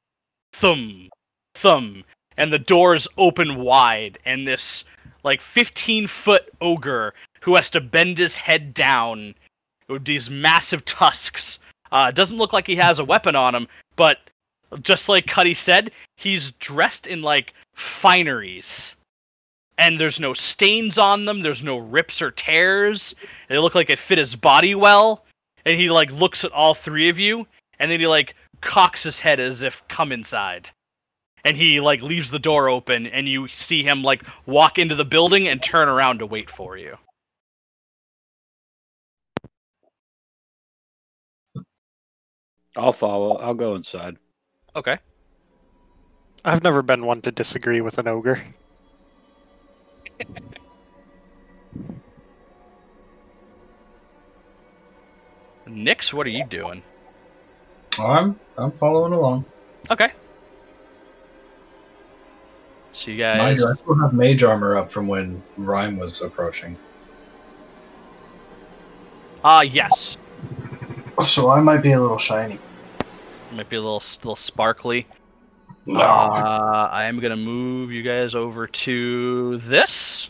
thumb, 0.54 1.10
thumb, 1.56 2.04
and 2.38 2.54
the 2.54 2.60
doors 2.60 3.08
open 3.18 3.58
wide, 3.62 4.20
and 4.26 4.48
this 4.48 4.84
like 5.24 5.42
15 5.42 6.08
foot 6.08 6.50
ogre 6.62 7.14
who 7.42 7.56
has 7.56 7.70
to 7.72 7.82
bend 7.82 8.18
his 8.18 8.38
head 8.38 8.74
down 8.74 9.36
with 9.88 10.06
these 10.06 10.30
massive 10.30 10.86
tusks. 10.86 11.60
Uh, 11.92 12.12
doesn't 12.12 12.38
look 12.38 12.54
like 12.54 12.66
he 12.66 12.76
has 12.76 13.00
a 13.00 13.06
weapon 13.06 13.36
on 13.36 13.54
him, 13.54 13.68
but 13.96 14.18
just 14.82 15.10
like 15.10 15.28
Cuddy 15.28 15.54
said, 15.54 15.92
he's 16.18 16.52
dressed 16.52 17.06
in 17.08 17.22
like 17.22 17.54
fineries. 17.74 18.96
And 19.78 20.00
there's 20.00 20.20
no 20.20 20.34
stains 20.34 20.98
on 20.98 21.26
them, 21.26 21.42
there's 21.42 21.64
no 21.64 21.78
rips 21.78 22.22
or 22.22 22.32
tears. 22.32 23.16
They 23.50 23.58
look 23.58 23.76
like 23.76 23.90
it 23.90 24.00
fit 24.00 24.18
his 24.18 24.36
body 24.36 24.76
well. 24.76 25.26
And 25.66 25.78
he 25.78 25.90
like 25.90 26.12
looks 26.12 26.44
at 26.44 26.52
all 26.52 26.74
three 26.74 27.10
of 27.10 27.20
you, 27.20 27.48
and 27.80 27.90
then 27.90 28.00
he 28.00 28.08
like 28.08 28.36
cocks 28.62 29.04
his 29.04 29.20
head 29.20 29.40
as 29.40 29.64
if 29.64 29.84
come 29.88 30.12
inside. 30.12 30.70
And 31.46 31.58
he 31.58 31.80
like 31.80 32.02
leaves 32.02 32.32
the 32.32 32.40
door 32.40 32.70
open 32.70 33.08
and 33.08 33.28
you 33.28 33.48
see 33.50 33.84
him 33.84 34.02
like 34.02 34.24
walk 34.46 34.78
into 34.78 34.96
the 34.96 35.06
building 35.06 35.48
and 35.48 35.62
turn 35.62 35.90
around 35.90 36.20
to 36.20 36.26
wait 36.26 36.50
for 36.50 36.78
you. 36.78 36.98
I'll 42.78 42.94
follow. 42.94 43.36
I'll 43.38 43.54
go 43.54 43.76
inside. 43.76 44.18
Okay. 44.76 44.98
I've 46.46 46.64
never 46.64 46.82
been 46.82 47.06
one 47.06 47.22
to 47.22 47.32
disagree 47.32 47.82
with 47.82 47.98
an 47.98 48.08
ogre. 48.08 48.44
Nyx, 55.68 56.12
what 56.12 56.28
are 56.28 56.32
you 56.32 56.46
doing? 56.46 56.84
I'm 58.00 58.40
I'm 58.58 58.72
following 58.72 59.14
along. 59.14 59.46
Okay. 59.90 60.12
So 62.92 63.12
you 63.12 63.18
guys 63.18 63.38
Mind 63.38 63.60
you, 63.60 63.68
I 63.68 63.74
still 63.76 63.96
have 64.00 64.14
mage 64.14 64.44
armor 64.44 64.78
up 64.78 64.90
from 64.90 65.08
when 65.08 65.42
Rhyme 65.58 65.98
was 65.98 66.22
approaching. 66.22 66.78
Ah, 69.44 69.62
yes. 69.62 70.18
So 71.22 71.50
I 71.50 71.62
might 71.62 71.82
be 71.82 71.94
a 71.94 72.02
little 72.02 72.18
shiny. 72.18 72.60
Might 73.52 73.70
be 73.70 73.78
a 73.78 73.82
little 73.82 74.04
little 74.22 74.36
sparkly. 74.36 75.08
No. 75.86 76.00
Uh, 76.00 76.90
I 76.92 77.06
am 77.06 77.20
gonna 77.20 77.36
move 77.36 77.92
you 77.92 78.04
guys 78.04 78.36
over 78.36 78.68
to 78.68 79.58
this. 79.60 80.30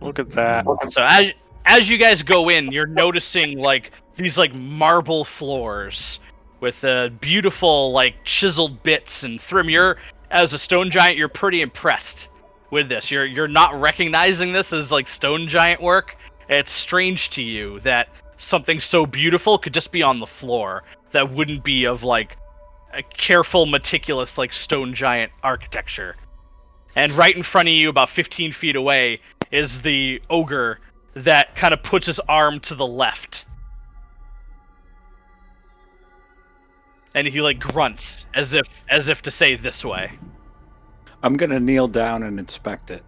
Look 0.00 0.18
at 0.18 0.30
that. 0.30 0.64
So 0.90 1.04
as 1.04 1.32
as 1.64 1.88
you 1.88 1.98
guys 1.98 2.22
go 2.22 2.48
in, 2.48 2.72
you're 2.72 2.86
noticing 2.86 3.58
like 3.58 3.92
these 4.16 4.38
like 4.38 4.54
marble 4.54 5.24
floors 5.24 6.20
with 6.60 6.82
uh, 6.84 7.08
beautiful 7.20 7.92
like 7.92 8.14
chiseled 8.24 8.82
bits 8.82 9.24
and 9.24 9.40
Thrym. 9.40 9.68
You're 9.68 9.96
as 10.30 10.52
a 10.52 10.58
stone 10.58 10.90
giant, 10.90 11.16
you're 11.16 11.28
pretty 11.28 11.62
impressed 11.62 12.28
with 12.70 12.88
this. 12.88 13.10
You're 13.10 13.26
you're 13.26 13.48
not 13.48 13.78
recognizing 13.80 14.52
this 14.52 14.72
as 14.72 14.92
like 14.92 15.08
stone 15.08 15.48
giant 15.48 15.82
work. 15.82 16.16
It's 16.48 16.70
strange 16.70 17.30
to 17.30 17.42
you 17.42 17.80
that 17.80 18.08
something 18.36 18.80
so 18.80 19.06
beautiful 19.06 19.58
could 19.58 19.74
just 19.74 19.92
be 19.92 20.02
on 20.02 20.18
the 20.18 20.26
floor 20.26 20.82
that 21.12 21.32
wouldn't 21.32 21.62
be 21.62 21.84
of 21.84 22.02
like 22.02 22.36
a 22.92 23.02
careful, 23.02 23.66
meticulous 23.66 24.38
like 24.38 24.52
stone 24.52 24.94
giant 24.94 25.32
architecture. 25.42 26.16
And 26.94 27.10
right 27.12 27.34
in 27.34 27.42
front 27.42 27.68
of 27.68 27.74
you, 27.74 27.88
about 27.88 28.10
15 28.10 28.52
feet 28.52 28.76
away, 28.76 29.20
is 29.50 29.80
the 29.82 30.20
ogre 30.28 30.78
that 31.14 31.56
kind 31.56 31.74
of 31.74 31.82
puts 31.82 32.06
his 32.06 32.20
arm 32.20 32.60
to 32.60 32.74
the 32.74 32.86
left. 32.86 33.44
And 37.14 37.26
he 37.26 37.40
like 37.40 37.58
grunts 37.58 38.24
as 38.34 38.54
if 38.54 38.66
as 38.88 39.08
if 39.08 39.22
to 39.22 39.30
say 39.30 39.56
this 39.56 39.84
way. 39.84 40.12
I'm 41.22 41.36
gonna 41.36 41.60
kneel 41.60 41.88
down 41.88 42.22
and 42.22 42.38
inspect 42.38 42.90
it. 42.90 43.04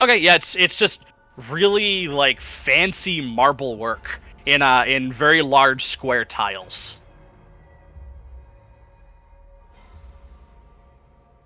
Okay, 0.00 0.16
yeah, 0.16 0.34
it's 0.34 0.56
it's 0.56 0.78
just 0.78 1.04
really 1.50 2.08
like 2.08 2.40
fancy 2.40 3.20
marble 3.20 3.76
work 3.76 4.20
in 4.46 4.62
uh 4.62 4.84
in 4.86 5.12
very 5.12 5.42
large 5.42 5.84
square 5.84 6.24
tiles. 6.24 6.98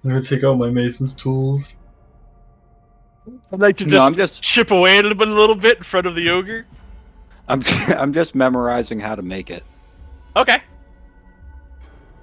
I'm 0.06 0.12
gonna 0.12 0.22
take 0.22 0.44
out 0.44 0.56
my 0.56 0.70
mason's 0.70 1.16
tools. 1.16 1.78
I'd 3.50 3.58
like 3.58 3.76
to 3.78 3.84
just 3.84 3.92
No, 3.92 4.02
I'm 4.02 4.14
just 4.14 4.40
chip 4.40 4.70
away 4.70 4.98
a 4.98 5.02
little 5.02 5.18
bit, 5.18 5.26
a 5.26 5.32
little 5.32 5.56
bit 5.56 5.78
in 5.78 5.82
front 5.82 6.06
of 6.06 6.14
the 6.14 6.30
ogre. 6.30 6.64
I'm 7.48 7.60
I'm 7.88 8.12
just 8.12 8.36
memorizing 8.36 9.00
how 9.00 9.16
to 9.16 9.22
make 9.22 9.50
it. 9.50 9.64
Okay. 10.36 10.62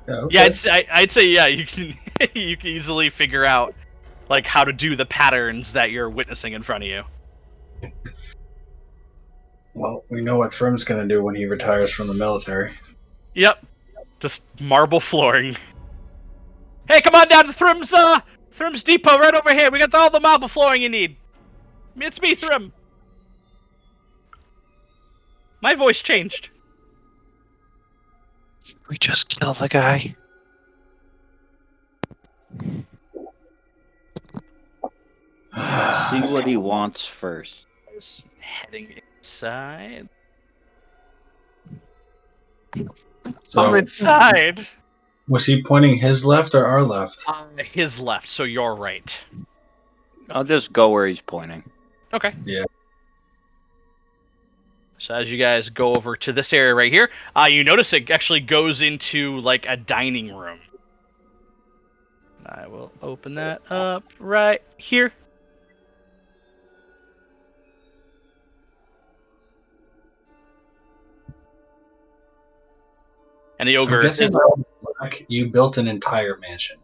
Yeah, 0.07 0.13
okay. 0.15 0.33
Yeah, 0.33 0.45
it's, 0.45 0.65
I, 0.65 0.85
I'd 0.93 1.11
say 1.11 1.25
yeah. 1.25 1.47
You 1.47 1.65
can 1.65 1.93
you 2.33 2.55
can 2.55 2.69
easily 2.69 3.09
figure 3.09 3.45
out 3.45 3.75
like 4.29 4.45
how 4.45 4.63
to 4.63 4.71
do 4.71 4.95
the 4.95 5.05
patterns 5.05 5.73
that 5.73 5.91
you're 5.91 6.09
witnessing 6.09 6.53
in 6.53 6.63
front 6.63 6.85
of 6.85 6.89
you. 6.89 7.03
Well, 9.73 10.05
we 10.07 10.21
know 10.21 10.37
what 10.37 10.53
Thrym's 10.53 10.85
gonna 10.85 11.05
do 11.05 11.21
when 11.21 11.35
he 11.35 11.47
retires 11.47 11.91
from 11.91 12.07
the 12.07 12.13
military. 12.13 12.71
Yep, 13.33 13.65
just 14.21 14.41
marble 14.61 15.01
flooring. 15.01 15.57
Hey, 16.87 17.01
come 17.01 17.15
on 17.15 17.27
down 17.27 17.45
to 17.45 17.53
Thrym's 17.53 17.93
uh 17.93 18.19
Thrym's 18.51 18.83
Depot 18.83 19.17
right 19.17 19.33
over 19.33 19.53
here. 19.53 19.71
We 19.71 19.79
got 19.79 19.93
all 19.93 20.09
the 20.09 20.19
marble 20.19 20.47
flooring 20.47 20.81
you 20.81 20.89
need. 20.89 21.15
It's 21.97 22.21
me, 22.21 22.35
Thrym. 22.35 22.71
My 25.61 25.75
voice 25.75 26.01
changed. 26.01 26.49
We 28.89 28.97
just 28.97 29.39
killed 29.39 29.57
the 29.57 29.69
guy. 29.69 30.15
See 36.09 36.21
what 36.21 36.45
he 36.45 36.57
wants 36.57 37.05
first. 37.05 37.67
Just 37.93 38.23
heading 38.39 38.99
inside. 39.19 40.09
So, 43.47 43.61
I'm 43.61 43.75
inside. 43.75 44.67
Was 45.27 45.45
he 45.45 45.61
pointing 45.63 45.97
his 45.97 46.25
left 46.25 46.55
or 46.55 46.65
our 46.65 46.83
left? 46.83 47.23
Uh, 47.27 47.45
his 47.63 47.99
left, 47.99 48.29
so 48.29 48.43
you're 48.43 48.75
right. 48.75 49.15
I'll 50.29 50.43
just 50.43 50.73
go 50.73 50.89
where 50.89 51.07
he's 51.07 51.21
pointing. 51.21 51.63
Okay. 52.13 52.33
Yeah. 52.45 52.63
So 54.99 55.15
as 55.15 55.31
you 55.31 55.37
guys 55.37 55.69
go 55.69 55.95
over 55.95 56.15
to 56.15 56.31
this 56.31 56.53
area 56.53 56.73
right 56.73 56.91
here, 56.91 57.09
uh, 57.35 57.45
you 57.45 57.63
notice 57.63 57.91
it 57.93 58.09
actually 58.09 58.39
goes 58.39 58.81
into 58.81 59.39
like 59.39 59.65
a 59.67 59.75
dining 59.75 60.33
room. 60.33 60.59
I 62.45 62.67
will 62.67 62.91
open 63.01 63.35
that 63.35 63.61
up 63.71 64.03
right 64.19 64.61
here. 64.77 65.11
And 73.59 73.67
the 73.69 73.77
I'm 73.77 73.83
ogre. 73.83 74.01
guessing 74.01 74.31
by 74.31 74.39
all 74.39 74.57
the 74.57 74.65
black, 74.99 75.25
you 75.27 75.47
built 75.47 75.77
an 75.77 75.87
entire 75.87 76.37
mansion. 76.37 76.77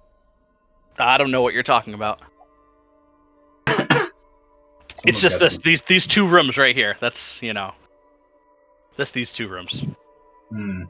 I 0.98 1.18
don't 1.18 1.32
know 1.32 1.42
what 1.42 1.54
you're 1.54 1.64
talking 1.64 1.94
about. 1.94 2.22
It's 5.06 5.22
just 5.22 5.40
this 5.40 5.58
these 5.60 5.82
these 5.84 6.06
two 6.06 6.28
rooms 6.28 6.58
right 6.58 6.76
here. 6.76 6.98
That's 7.00 7.42
you 7.42 7.54
know. 7.54 7.72
Just 8.98 9.14
these 9.14 9.32
two 9.32 9.48
rooms. 9.48 9.86
Hmm. 10.50 10.84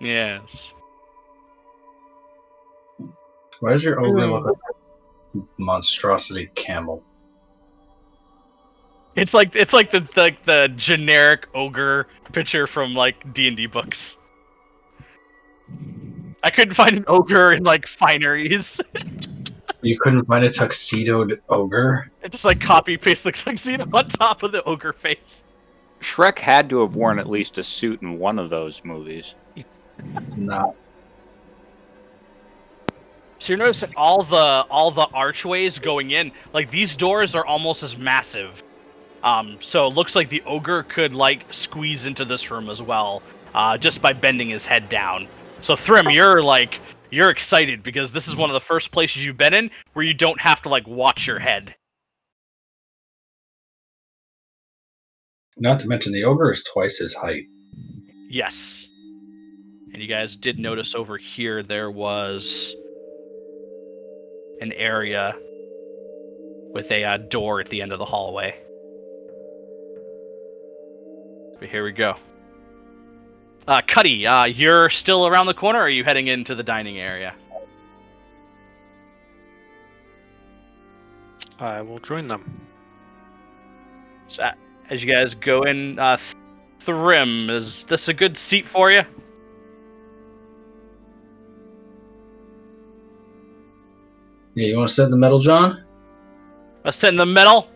Yes. 0.00 0.72
Why 3.60 3.74
is 3.74 3.84
your 3.84 4.00
ogre 4.00 4.26
look 4.26 4.46
like 4.46 4.54
a 5.34 5.38
monstrosity 5.58 6.50
camel? 6.54 7.04
It's 9.14 9.34
like 9.34 9.54
it's 9.54 9.74
like 9.74 9.90
the 9.90 10.08
like 10.16 10.46
the 10.46 10.72
generic 10.76 11.46
ogre 11.54 12.06
picture 12.32 12.66
from 12.66 12.94
like 12.94 13.34
D 13.34 13.48
and 13.48 13.56
D 13.58 13.66
books. 13.66 14.16
I 16.42 16.50
couldn't 16.50 16.74
find 16.74 16.96
an 16.96 17.04
ogre 17.06 17.52
in 17.52 17.64
like 17.64 17.86
fineries. 17.86 18.80
You 19.82 19.98
couldn't 19.98 20.26
find 20.26 20.44
a 20.44 20.50
tuxedoed 20.50 21.40
ogre? 21.48 22.10
it 22.22 22.32
just 22.32 22.44
like 22.44 22.60
copy 22.60 22.98
paste 22.98 23.24
the 23.24 23.32
tuxedo 23.32 23.86
on 23.94 24.10
top 24.10 24.42
of 24.42 24.52
the 24.52 24.62
ogre 24.64 24.92
face. 24.92 25.42
Shrek 26.00 26.38
had 26.38 26.68
to 26.68 26.80
have 26.80 26.96
worn 26.96 27.18
at 27.18 27.30
least 27.30 27.56
a 27.56 27.62
suit 27.64 28.02
in 28.02 28.18
one 28.18 28.38
of 28.38 28.50
those 28.50 28.84
movies. 28.84 29.34
Nah. 30.36 30.72
So 33.38 33.52
you're 33.52 33.58
noticing 33.58 33.92
all 33.96 34.22
the 34.22 34.66
all 34.70 34.90
the 34.90 35.06
archways 35.14 35.78
going 35.78 36.10
in, 36.10 36.32
like 36.52 36.70
these 36.70 36.94
doors 36.94 37.34
are 37.34 37.46
almost 37.46 37.82
as 37.82 37.96
massive. 37.96 38.62
Um, 39.22 39.56
so 39.60 39.86
it 39.86 39.94
looks 39.94 40.14
like 40.14 40.28
the 40.28 40.42
ogre 40.46 40.82
could 40.82 41.14
like 41.14 41.50
squeeze 41.50 42.04
into 42.06 42.24
this 42.26 42.50
room 42.50 42.68
as 42.68 42.82
well, 42.82 43.22
uh, 43.54 43.78
just 43.78 44.02
by 44.02 44.12
bending 44.12 44.48
his 44.50 44.66
head 44.66 44.88
down. 44.90 45.26
So 45.62 45.76
Thrym, 45.76 46.10
you're 46.10 46.42
like 46.42 46.78
you're 47.10 47.30
excited 47.30 47.82
because 47.82 48.12
this 48.12 48.28
is 48.28 48.36
one 48.36 48.50
of 48.50 48.54
the 48.54 48.60
first 48.60 48.92
places 48.92 49.24
you've 49.24 49.36
been 49.36 49.52
in 49.54 49.70
where 49.92 50.04
you 50.04 50.14
don't 50.14 50.40
have 50.40 50.62
to 50.62 50.68
like 50.68 50.86
watch 50.86 51.26
your 51.26 51.38
head. 51.38 51.74
Not 55.58 55.80
to 55.80 55.88
mention 55.88 56.12
the 56.12 56.24
ogre 56.24 56.50
is 56.50 56.62
twice 56.62 56.98
his 56.98 57.14
height. 57.14 57.44
Yes. 58.28 58.86
And 59.92 60.00
you 60.00 60.08
guys 60.08 60.36
did 60.36 60.58
notice 60.58 60.94
over 60.94 61.18
here 61.18 61.62
there 61.62 61.90
was 61.90 62.74
an 64.60 64.72
area 64.72 65.36
with 66.72 66.90
a 66.90 67.04
uh, 67.04 67.16
door 67.16 67.60
at 67.60 67.68
the 67.68 67.82
end 67.82 67.92
of 67.92 67.98
the 67.98 68.04
hallway. 68.04 68.54
But 71.58 71.68
here 71.68 71.84
we 71.84 71.92
go. 71.92 72.16
Uh, 73.68 73.82
Cuddy, 73.86 74.26
uh, 74.26 74.44
you're 74.44 74.90
still 74.90 75.26
around 75.26 75.46
the 75.46 75.54
corner, 75.54 75.80
or 75.80 75.82
are 75.82 75.88
you 75.88 76.02
heading 76.02 76.26
into 76.26 76.54
the 76.54 76.62
dining 76.62 76.98
area? 76.98 77.34
I 81.58 81.82
will 81.82 81.98
join 81.98 82.26
them. 82.26 82.60
So, 84.28 84.42
uh, 84.42 84.52
as 84.88 85.04
you 85.04 85.12
guys 85.12 85.34
go 85.34 85.64
in, 85.64 85.98
uh, 85.98 86.16
Thrym, 86.80 87.50
is 87.50 87.84
this 87.84 88.08
a 88.08 88.14
good 88.14 88.36
seat 88.38 88.66
for 88.66 88.90
you? 88.90 89.02
Yeah, 94.54 94.66
you 94.66 94.76
want 94.78 94.88
to 94.88 94.94
sit 94.94 95.04
in 95.04 95.10
the 95.10 95.16
middle, 95.16 95.38
John? 95.38 95.84
Let's 96.84 96.96
sit 96.96 97.10
in 97.10 97.16
the 97.16 97.26
middle. 97.26 97.68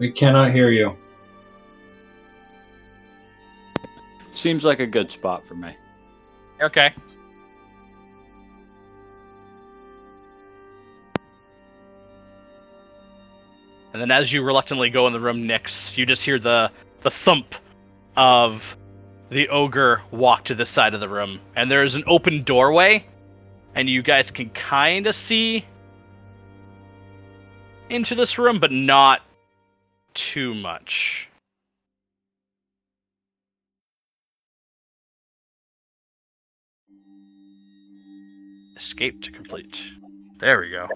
We 0.00 0.10
cannot 0.10 0.50
hear 0.52 0.70
you. 0.70 0.96
Seems 4.32 4.64
like 4.64 4.80
a 4.80 4.86
good 4.86 5.10
spot 5.10 5.46
for 5.46 5.54
me. 5.54 5.76
Okay. 6.58 6.90
And 13.92 14.00
then 14.00 14.10
as 14.10 14.32
you 14.32 14.42
reluctantly 14.42 14.88
go 14.88 15.06
in 15.06 15.12
the 15.12 15.20
room, 15.20 15.46
Nyx, 15.46 15.94
you 15.98 16.06
just 16.06 16.24
hear 16.24 16.38
the 16.38 16.70
the 17.02 17.10
thump 17.10 17.54
of 18.16 18.76
the 19.28 19.50
ogre 19.50 20.00
walk 20.10 20.44
to 20.44 20.54
the 20.54 20.64
side 20.64 20.94
of 20.94 21.00
the 21.00 21.08
room. 21.08 21.40
And 21.56 21.70
there's 21.70 21.94
an 21.94 22.04
open 22.06 22.42
doorway, 22.42 23.04
and 23.74 23.86
you 23.90 24.02
guys 24.02 24.30
can 24.30 24.48
kind 24.50 25.06
of 25.06 25.14
see 25.14 25.66
into 27.90 28.14
this 28.14 28.38
room, 28.38 28.58
but 28.58 28.72
not 28.72 29.20
too 30.14 30.54
much. 30.54 31.28
Escape 38.76 39.22
to 39.22 39.30
complete. 39.30 39.82
There 40.38 40.60
we 40.60 40.70
go. 40.70 40.88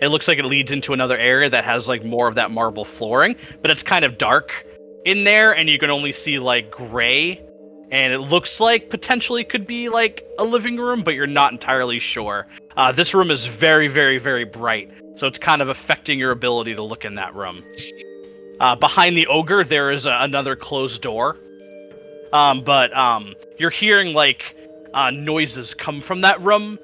It 0.00 0.08
looks 0.08 0.28
like 0.28 0.38
it 0.38 0.44
leads 0.44 0.70
into 0.70 0.92
another 0.92 1.16
area 1.16 1.48
that 1.48 1.64
has 1.64 1.88
like 1.88 2.04
more 2.04 2.28
of 2.28 2.34
that 2.34 2.50
marble 2.50 2.84
flooring, 2.84 3.36
but 3.62 3.70
it's 3.70 3.82
kind 3.82 4.04
of 4.04 4.18
dark 4.18 4.66
in 5.04 5.24
there 5.24 5.54
and 5.54 5.68
you 5.70 5.78
can 5.78 5.90
only 5.90 6.12
see 6.12 6.38
like 6.38 6.70
gray 6.70 7.40
and 7.90 8.12
it 8.12 8.18
looks 8.18 8.60
like 8.60 8.90
potentially 8.90 9.44
could 9.44 9.66
be 9.66 9.88
like 9.88 10.24
a 10.38 10.44
living 10.44 10.76
room, 10.76 11.02
but 11.02 11.14
you're 11.14 11.26
not 11.26 11.52
entirely 11.52 11.98
sure. 11.98 12.46
Uh, 12.76 12.90
this 12.90 13.14
room 13.14 13.30
is 13.30 13.46
very, 13.46 13.88
very, 13.88 14.18
very 14.18 14.44
bright, 14.44 14.90
so 15.16 15.26
it's 15.26 15.38
kind 15.38 15.62
of 15.62 15.68
affecting 15.68 16.18
your 16.18 16.30
ability 16.30 16.74
to 16.74 16.82
look 16.82 17.04
in 17.04 17.14
that 17.16 17.34
room. 17.34 17.62
Uh, 18.60 18.74
behind 18.76 19.16
the 19.16 19.26
ogre, 19.26 19.64
there 19.64 19.90
is 19.90 20.06
a, 20.06 20.16
another 20.20 20.56
closed 20.56 21.02
door, 21.02 21.36
um, 22.32 22.62
but 22.62 22.96
um, 22.96 23.34
you're 23.58 23.70
hearing 23.70 24.14
like 24.14 24.56
uh, 24.94 25.10
noises 25.10 25.74
come 25.74 26.00
from 26.00 26.20
that 26.20 26.40
room 26.40 26.78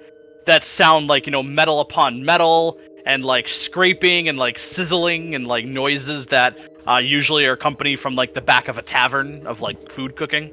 that 0.47 0.65
sound 0.65 1.07
like 1.07 1.27
you 1.27 1.33
know 1.33 1.43
metal 1.43 1.81
upon 1.81 2.25
metal 2.25 2.79
and 3.07 3.25
like 3.25 3.49
scraping 3.49 4.29
and 4.29 4.39
like 4.39 4.59
sizzling 4.59 5.35
and 5.35 5.47
like 5.47 5.65
noises 5.65 6.27
that 6.27 6.57
uh, 6.89 6.99
usually 6.99 7.47
are 7.47 7.53
accompanied 7.53 7.97
from 7.97 8.15
like 8.15 8.35
the 8.35 8.41
back 8.41 8.69
of 8.69 8.79
a 8.79 8.83
tavern 8.83 9.47
of 9.47 9.61
like 9.61 9.91
food 9.91 10.17
cooking. 10.17 10.51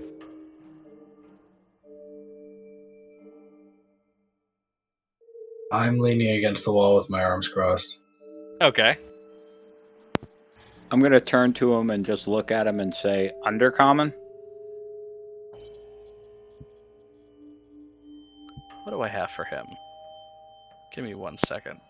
I'm 5.71 5.99
leaning 5.99 6.29
against 6.37 6.63
the 6.63 6.71
wall 6.71 6.95
with 6.95 7.09
my 7.09 7.23
arms 7.23 7.47
crossed. 7.47 7.99
Okay. 8.61 8.97
I'm 10.89 11.01
gonna 11.01 11.19
turn 11.19 11.53
to 11.55 11.73
him 11.73 11.89
and 11.89 12.05
just 12.05 12.27
look 12.27 12.51
at 12.51 12.65
him 12.65 12.79
and 12.79 12.93
say, 12.93 13.33
"Undercommon." 13.43 14.13
What 18.83 18.91
do 18.91 19.01
I 19.01 19.09
have 19.09 19.31
for 19.31 19.43
him? 19.43 19.65
Give 20.95 21.03
me 21.03 21.13
one 21.13 21.37
second. 21.45 21.81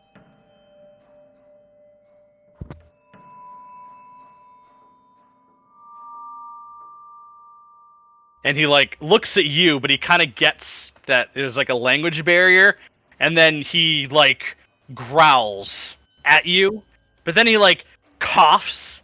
And 8.44 8.58
he 8.58 8.66
like 8.66 8.98
looks 9.02 9.38
at 9.38 9.46
you, 9.46 9.80
but 9.80 9.92
he 9.92 9.98
kind 10.00 10.24
of 10.24 10.34
gets 10.34 10.94
that 11.06 11.30
there's 11.36 11.56
like 11.56 11.70
a 11.70 11.76
language 11.76 12.26
barrier, 12.26 12.78
and 13.20 13.38
then 13.38 13.62
he 13.62 14.08
like 14.08 14.58
growls 14.94 15.98
at 16.26 16.46
you, 16.46 16.84
but 17.24 17.36
then 17.36 17.48
he 17.48 17.58
like 17.58 17.86
coughs, 18.20 19.02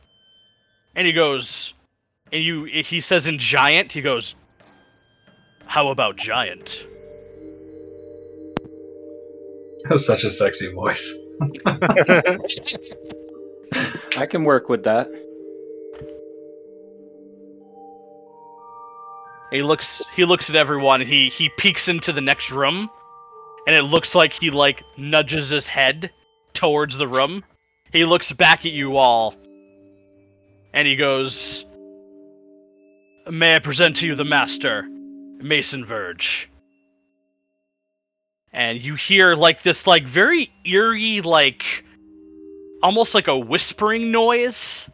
and 0.95 1.07
he 1.07 1.13
goes, 1.13 1.73
and 2.31 2.43
you 2.43 2.65
he 2.65 3.01
says 3.01 3.27
in 3.27 3.39
giant, 3.39 3.91
he 3.91 4.01
goes, 4.01 4.35
"How 5.65 5.89
about 5.89 6.15
giant?" 6.15 6.85
That 9.83 9.91
was 9.91 10.05
such 10.05 10.23
a 10.23 10.29
sexy 10.29 10.71
voice. 10.73 11.25
I 14.17 14.25
can 14.25 14.45
work 14.45 14.69
with 14.69 14.83
that. 14.83 15.07
He 19.51 19.61
looks 19.61 20.01
he 20.15 20.25
looks 20.25 20.49
at 20.49 20.55
everyone 20.55 21.01
he 21.01 21.29
he 21.29 21.49
peeks 21.57 21.87
into 21.87 22.13
the 22.13 22.21
next 22.21 22.49
room 22.49 22.89
and 23.67 23.75
it 23.75 23.83
looks 23.83 24.15
like 24.15 24.33
he 24.33 24.49
like 24.49 24.83
nudges 24.97 25.49
his 25.49 25.67
head 25.67 26.11
towards 26.53 26.97
the 26.97 27.07
room. 27.07 27.43
He 27.91 28.05
looks 28.05 28.31
back 28.31 28.65
at 28.65 28.71
you 28.71 28.97
all 28.97 29.35
and 30.73 30.87
he 30.87 30.95
goes 30.95 31.65
May 33.29 33.55
I 33.55 33.59
present 33.59 33.95
to 33.97 34.07
you 34.07 34.15
the 34.15 34.25
master, 34.25 34.85
Mason 35.39 35.85
Verge. 35.85 36.49
And 38.51 38.81
you 38.81 38.95
hear 38.95 39.35
like 39.35 39.63
this 39.63 39.87
like 39.87 40.05
very 40.05 40.51
eerie 40.65 41.21
like 41.21 41.85
almost 42.81 43.15
like 43.15 43.27
a 43.27 43.37
whispering 43.37 44.11
noise 44.11 44.87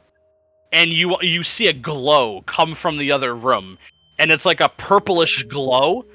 and 0.71 0.91
you 0.91 1.17
you 1.21 1.43
see 1.43 1.67
a 1.67 1.73
glow 1.73 2.41
come 2.43 2.75
from 2.75 2.97
the 2.97 3.11
other 3.11 3.35
room 3.35 3.77
and 4.19 4.31
it's 4.31 4.45
like 4.45 4.61
a 4.61 4.69
purplish 4.69 5.43
glow 5.43 6.05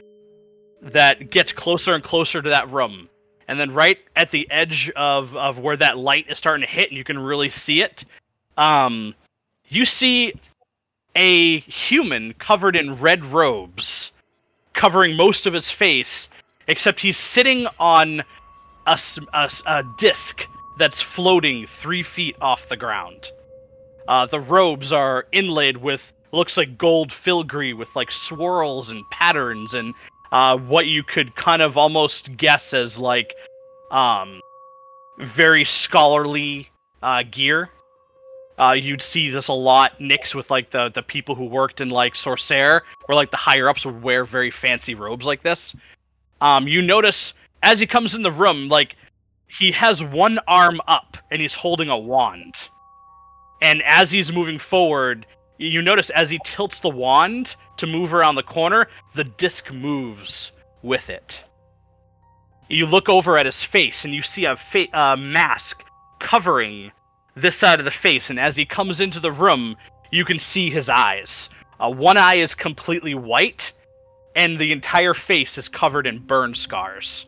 that 0.92 1.30
gets 1.30 1.52
closer 1.52 1.94
and 1.94 2.04
closer 2.04 2.42
to 2.42 2.50
that 2.50 2.70
room. 2.70 3.08
And 3.48 3.58
then 3.58 3.72
right 3.72 3.98
at 4.16 4.30
the 4.30 4.50
edge 4.50 4.90
of, 4.96 5.36
of 5.36 5.58
where 5.58 5.76
that 5.76 5.98
light 5.98 6.26
is 6.28 6.38
starting 6.38 6.66
to 6.66 6.72
hit 6.72 6.88
and 6.88 6.96
you 6.96 7.04
can 7.04 7.18
really 7.18 7.50
see 7.50 7.82
it, 7.82 8.04
um, 8.56 9.14
you 9.68 9.84
see 9.84 10.34
a 11.16 11.60
human 11.60 12.34
covered 12.34 12.76
in 12.76 12.94
red 12.96 13.24
robes, 13.26 14.12
covering 14.72 15.16
most 15.16 15.46
of 15.46 15.52
his 15.52 15.70
face, 15.70 16.28
except 16.66 17.00
he's 17.00 17.18
sitting 17.18 17.66
on 17.78 18.22
a, 18.86 18.98
a 19.32 19.50
a 19.66 19.82
disc 19.82 20.46
that's 20.76 21.00
floating 21.00 21.66
three 21.66 22.02
feet 22.02 22.36
off 22.40 22.68
the 22.68 22.76
ground. 22.76 23.30
Uh, 24.08 24.26
the 24.26 24.40
robes 24.40 24.92
are 24.92 25.26
inlaid 25.32 25.76
with 25.76 26.12
looks 26.32 26.56
like 26.56 26.76
gold 26.76 27.12
filigree 27.12 27.72
with 27.72 27.94
like 27.94 28.10
swirls 28.10 28.90
and 28.90 29.08
patterns 29.08 29.72
and 29.74 29.94
uh, 30.34 30.56
what 30.56 30.86
you 30.86 31.04
could 31.04 31.36
kind 31.36 31.62
of 31.62 31.78
almost 31.78 32.36
guess 32.36 32.74
as 32.74 32.98
like 32.98 33.36
um, 33.92 34.40
very 35.20 35.64
scholarly 35.64 36.68
uh, 37.04 37.22
gear. 37.30 37.70
Uh, 38.58 38.72
you'd 38.72 39.00
see 39.00 39.30
this 39.30 39.46
a 39.46 39.52
lot 39.52 39.96
Nyx 40.00 40.34
with 40.34 40.50
like 40.50 40.70
the 40.70 40.88
the 40.88 41.02
people 41.02 41.36
who 41.36 41.44
worked 41.44 41.80
in 41.80 41.88
like 41.88 42.14
Sorcere, 42.14 42.80
where 43.06 43.14
like 43.14 43.30
the 43.30 43.36
higher 43.36 43.68
ups 43.68 43.86
would 43.86 44.02
wear 44.02 44.24
very 44.24 44.50
fancy 44.50 44.96
robes 44.96 45.24
like 45.24 45.42
this. 45.44 45.74
Um, 46.40 46.66
you 46.66 46.82
notice 46.82 47.32
as 47.62 47.78
he 47.78 47.86
comes 47.86 48.16
in 48.16 48.22
the 48.22 48.32
room, 48.32 48.68
like 48.68 48.96
he 49.46 49.70
has 49.70 50.02
one 50.02 50.40
arm 50.48 50.80
up 50.88 51.16
and 51.30 51.40
he's 51.40 51.54
holding 51.54 51.88
a 51.88 51.96
wand. 51.96 52.56
And 53.62 53.82
as 53.84 54.10
he's 54.10 54.32
moving 54.32 54.58
forward, 54.58 55.26
you 55.58 55.82
notice 55.82 56.10
as 56.10 56.30
he 56.30 56.40
tilts 56.44 56.80
the 56.80 56.88
wand 56.88 57.54
to 57.76 57.86
move 57.86 58.12
around 58.12 58.34
the 58.34 58.42
corner, 58.42 58.88
the 59.14 59.24
disc 59.24 59.70
moves 59.70 60.52
with 60.82 61.10
it. 61.10 61.42
You 62.68 62.86
look 62.86 63.08
over 63.08 63.38
at 63.38 63.46
his 63.46 63.62
face 63.62 64.04
and 64.04 64.14
you 64.14 64.22
see 64.22 64.46
a 64.46 64.56
fa- 64.56 64.96
uh, 64.96 65.16
mask 65.16 65.84
covering 66.18 66.90
this 67.36 67.56
side 67.56 67.78
of 67.78 67.84
the 67.84 67.90
face, 67.90 68.30
and 68.30 68.38
as 68.38 68.56
he 68.56 68.64
comes 68.64 69.00
into 69.00 69.20
the 69.20 69.32
room, 69.32 69.76
you 70.10 70.24
can 70.24 70.38
see 70.38 70.70
his 70.70 70.88
eyes. 70.88 71.48
Uh, 71.80 71.90
one 71.90 72.16
eye 72.16 72.36
is 72.36 72.54
completely 72.54 73.14
white, 73.14 73.72
and 74.36 74.58
the 74.58 74.72
entire 74.72 75.14
face 75.14 75.58
is 75.58 75.68
covered 75.68 76.06
in 76.06 76.20
burn 76.20 76.54
scars. 76.54 77.26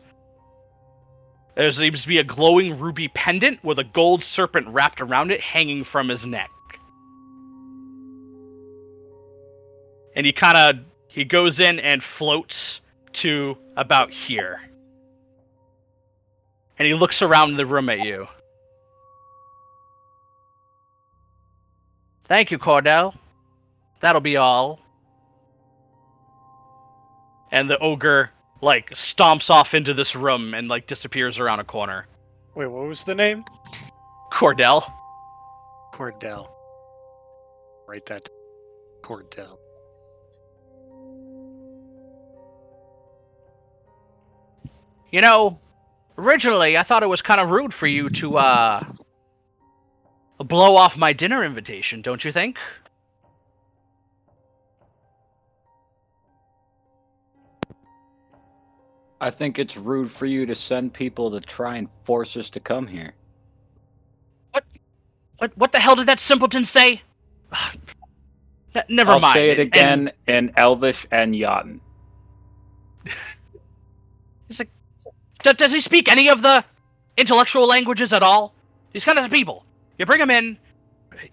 There 1.55 1.69
seems 1.71 2.03
to 2.03 2.07
be 2.07 2.19
a 2.19 2.23
glowing 2.23 2.77
ruby 2.77 3.07
pendant 3.09 3.63
with 3.63 3.79
a 3.79 3.83
gold 3.83 4.23
serpent 4.23 4.67
wrapped 4.69 5.01
around 5.01 5.31
it 5.31 5.41
hanging 5.41 5.83
from 5.83 6.07
his 6.07 6.25
neck. 6.25 6.49
And 10.17 10.25
he 10.25 10.33
kind 10.33 10.57
of 10.57 10.83
he 11.07 11.23
goes 11.23 11.59
in 11.59 11.79
and 11.79 12.03
floats 12.03 12.81
to 13.13 13.55
about 13.77 14.11
here 14.11 14.59
and 16.77 16.87
he 16.87 16.93
looks 16.93 17.21
around 17.21 17.55
the 17.55 17.65
room 17.65 17.87
at 17.87 17.99
you 17.99 18.27
thank 22.25 22.51
you 22.51 22.57
cordell 22.57 23.15
that'll 24.01 24.19
be 24.19 24.35
all 24.35 24.79
and 27.51 27.69
the 27.69 27.77
ogre 27.77 28.31
like 28.61 28.89
stomps 28.89 29.51
off 29.51 29.73
into 29.75 29.93
this 29.93 30.15
room 30.15 30.53
and 30.55 30.67
like 30.67 30.87
disappears 30.87 31.39
around 31.39 31.59
a 31.59 31.63
corner 31.63 32.07
Wait, 32.55 32.65
what 32.65 32.87
was 32.87 33.03
the 33.03 33.13
name? 33.13 33.45
cordell 34.33 34.91
Cordell. 35.93 36.49
Write 37.87 38.05
that. 38.05 38.29
Cordell. 39.01 39.57
You 45.17 45.21
know, 45.21 45.59
originally 46.19 46.77
I 46.77 46.83
thought 46.83 47.01
it 47.01 47.07
was 47.07 47.23
kind 47.23 47.41
of 47.41 47.49
rude 47.49 47.73
for 47.73 47.87
you 47.87 48.07
to 48.07 48.37
uh 48.37 48.79
blow 50.37 50.75
off 50.75 50.95
my 50.95 51.11
dinner 51.11 51.43
invitation, 51.43 52.03
don't 52.03 52.23
you 52.23 52.31
think? 52.31 52.59
I 59.19 59.31
think 59.31 59.57
it's 59.57 59.75
rude 59.75 60.11
for 60.11 60.27
you 60.27 60.45
to 60.45 60.53
send 60.53 60.93
people 60.93 61.31
to 61.31 61.41
try 61.41 61.77
and 61.77 61.89
force 62.03 62.37
us 62.37 62.51
to 62.51 62.59
come 62.59 62.85
here. 62.85 63.15
What 64.51 64.65
what 65.39 65.57
What 65.57 65.71
the 65.71 65.79
hell 65.79 65.95
did 65.95 66.05
that 66.09 66.19
simpleton 66.19 66.63
say? 66.63 67.01
N- 68.75 68.83
never 68.87 69.13
I'll 69.13 69.19
mind. 69.19 69.33
say 69.33 69.49
it 69.49 69.57
And- 69.57 69.67
again 69.67 70.11
in 70.27 70.51
Elvish 70.57 71.07
and 71.09 71.33
Jotun. 71.33 71.81
He's 74.47 74.59
like, 74.59 74.69
"D- 75.47 75.53
does 75.53 75.71
he 75.71 75.81
speak 75.81 76.09
any 76.09 76.29
of 76.29 76.41
the 76.41 76.63
intellectual 77.15 77.67
languages 77.67 78.11
at 78.11 78.21
all? 78.21 78.53
These 78.91 79.05
kind 79.05 79.17
of 79.17 79.31
people. 79.31 79.65
You 79.97 80.05
bring 80.05 80.19
him 80.19 80.29
in, 80.29 80.57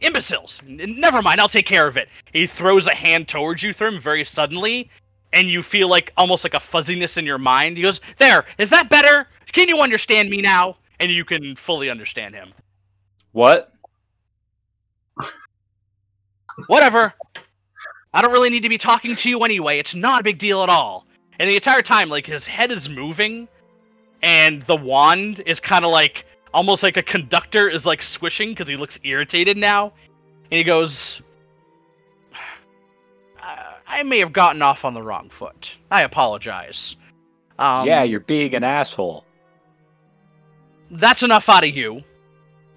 imbeciles. 0.00 0.60
Never 0.64 1.20
mind, 1.20 1.40
I'll 1.40 1.48
take 1.48 1.66
care 1.66 1.86
of 1.86 1.96
it. 1.96 2.08
He 2.32 2.46
throws 2.46 2.86
a 2.86 2.94
hand 2.94 3.28
towards 3.28 3.62
you, 3.62 3.72
Thrym, 3.72 4.00
very 4.00 4.24
suddenly, 4.24 4.88
and 5.32 5.48
you 5.48 5.62
feel 5.62 5.88
like 5.88 6.12
almost 6.16 6.44
like 6.44 6.54
a 6.54 6.60
fuzziness 6.60 7.16
in 7.16 7.26
your 7.26 7.38
mind. 7.38 7.76
He 7.76 7.82
goes, 7.82 8.00
"There, 8.18 8.44
is 8.56 8.70
that 8.70 8.88
better? 8.88 9.26
Can 9.52 9.68
you 9.68 9.80
understand 9.80 10.30
me 10.30 10.40
now?" 10.40 10.76
And 11.00 11.10
you 11.10 11.24
can 11.24 11.56
fully 11.56 11.90
understand 11.90 12.34
him. 12.36 12.54
What? 13.32 13.72
Whatever. 16.68 17.12
I 18.12 18.22
don't 18.22 18.30
really 18.30 18.50
need 18.50 18.62
to 18.62 18.68
be 18.68 18.78
talking 18.78 19.16
to 19.16 19.28
you 19.28 19.40
anyway. 19.40 19.78
It's 19.78 19.94
not 19.94 20.20
a 20.20 20.24
big 20.24 20.38
deal 20.38 20.62
at 20.62 20.68
all. 20.68 21.04
And 21.40 21.50
the 21.50 21.56
entire 21.56 21.82
time, 21.82 22.08
like 22.08 22.26
his 22.26 22.46
head 22.46 22.70
is 22.70 22.88
moving, 22.88 23.48
and 24.24 24.62
the 24.62 24.76
wand 24.76 25.42
is 25.46 25.60
kind 25.60 25.84
of 25.84 25.90
like 25.92 26.24
almost 26.54 26.82
like 26.82 26.96
a 26.96 27.02
conductor 27.02 27.68
is 27.68 27.84
like 27.84 28.02
swishing 28.02 28.50
because 28.50 28.66
he 28.66 28.76
looks 28.76 28.98
irritated 29.04 29.56
now. 29.58 29.92
And 30.50 30.58
he 30.58 30.64
goes, 30.64 31.20
"Uh, 33.42 33.74
I 33.86 34.02
may 34.02 34.18
have 34.20 34.32
gotten 34.32 34.62
off 34.62 34.84
on 34.84 34.94
the 34.94 35.02
wrong 35.02 35.28
foot. 35.28 35.76
I 35.90 36.02
apologize. 36.02 36.96
Um, 37.58 37.86
yeah, 37.86 38.02
you're 38.02 38.20
being 38.20 38.54
an 38.54 38.64
asshole. 38.64 39.24
that's 40.90 41.22
enough 41.22 41.48
out 41.48 41.64
of 41.64 41.70
you. 41.76 42.02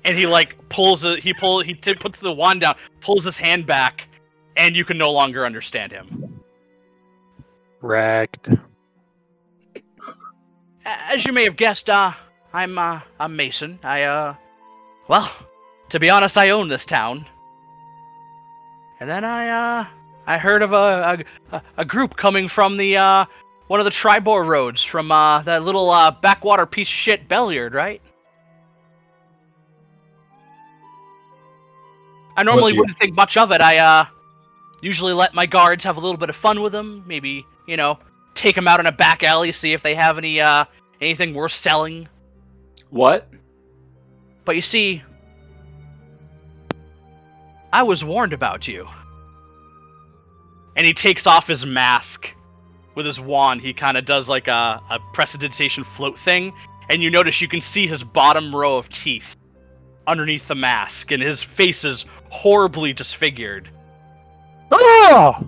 And 0.03 0.17
he 0.17 0.27
like 0.27 0.56
pulls 0.69 1.03
a, 1.03 1.17
he 1.17 1.34
pull 1.34 1.61
he 1.61 1.74
t- 1.74 1.93
puts 1.95 2.19
the 2.19 2.32
wand 2.32 2.61
down, 2.61 2.76
pulls 3.01 3.24
his 3.24 3.38
hand 3.38 3.66
back, 3.66 4.08
and 4.58 4.76
you 4.76 4.85
can 4.85 4.98
no 4.98 5.11
longer 5.11 5.45
understand 5.45 5.92
him. 5.92 6.42
Wrecked. 7.82 8.50
A- 10.88 11.12
As 11.14 11.26
you 11.26 11.34
may 11.34 11.44
have 11.44 11.58
guessed, 11.58 11.90
uh, 11.90 12.14
I'm 12.54 12.78
uh, 12.78 13.02
I'm 13.20 13.36
Mason. 13.36 13.78
I 13.84 14.04
uh, 14.04 14.36
well, 15.10 15.30
to 15.90 16.00
be 16.00 16.10
honest, 16.10 16.38
I 16.38 16.50
own 16.52 16.70
this 16.70 16.86
town. 16.86 17.26
And 19.00 19.10
then 19.10 19.24
I 19.24 19.50
uh, 19.82 19.86
I 20.26 20.38
heard 20.38 20.64
of 20.64 20.72
a 20.74 21.24
a, 21.52 21.62
a 21.78 21.86
group 21.86 22.16
coming 22.16 22.48
from 22.48 22.78
the 22.78 22.98
uh, 22.98 23.26
one 23.68 23.80
of 23.80 23.84
the 23.84 23.92
Triboar 23.92 24.46
roads 24.48 24.82
from 24.82 25.12
uh, 25.12 25.42
that 25.44 25.64
little 25.64 25.90
uh, 25.90 26.12
backwater 26.12 26.66
piece 26.66 26.88
of 26.88 26.94
shit 26.94 27.28
Belliard, 27.28 27.74
right? 27.74 28.02
I 32.38 32.44
normally 32.44 32.74
you- 32.74 32.80
wouldn't 32.80 32.98
think 32.98 33.14
much 33.16 33.36
of 33.36 33.52
it. 33.52 33.62
I 33.62 33.78
uh, 33.78 34.06
usually 34.82 35.14
let 35.14 35.34
my 35.34 35.46
guards 35.46 35.84
have 35.84 35.98
a 35.98 36.00
little 36.00 36.18
bit 36.18 36.30
of 36.30 36.36
fun 36.36 36.62
with 36.62 36.72
them. 36.72 37.04
Maybe 37.08 37.46
you 37.68 37.76
know, 37.78 38.00
take 38.38 38.56
them 38.56 38.68
out 38.68 38.80
in 38.80 38.86
a 38.86 38.92
back 38.92 39.24
alley, 39.24 39.52
see 39.52 39.74
if 39.74 39.84
they 39.84 39.96
have 39.96 40.18
any 40.18 40.40
uh, 40.40 40.66
anything 41.02 41.34
worth 41.34 41.54
selling. 41.54 42.08
What? 42.90 43.28
But 44.46 44.56
you 44.56 44.62
see, 44.62 45.04
I 47.74 47.84
was 47.84 48.04
warned 48.04 48.34
about 48.34 48.68
you. 48.68 48.88
And 50.76 50.86
he 50.86 50.94
takes 50.94 51.28
off 51.28 51.48
his 51.48 51.66
mask 51.66 52.34
with 52.96 53.06
his 53.06 53.20
wand. 53.20 53.62
He 53.62 53.74
kind 53.74 53.98
of 53.98 54.06
does 54.06 54.30
like 54.30 54.48
a, 54.48 54.82
a 54.90 55.00
prestidigitation 55.14 55.84
float 55.84 56.20
thing. 56.20 56.54
And 56.90 57.02
you 57.04 57.10
notice 57.10 57.42
you 57.42 57.48
can 57.48 57.62
see 57.62 57.88
his 57.88 58.04
bottom 58.04 58.56
row 58.56 58.78
of 58.78 58.88
teeth 58.90 59.36
underneath 60.06 60.48
the 60.48 60.56
mask. 60.56 61.12
And 61.12 61.22
his 61.22 61.44
face 61.44 61.84
is 61.84 62.06
horribly 62.30 62.94
disfigured. 62.94 63.70
Oh! 64.72 65.48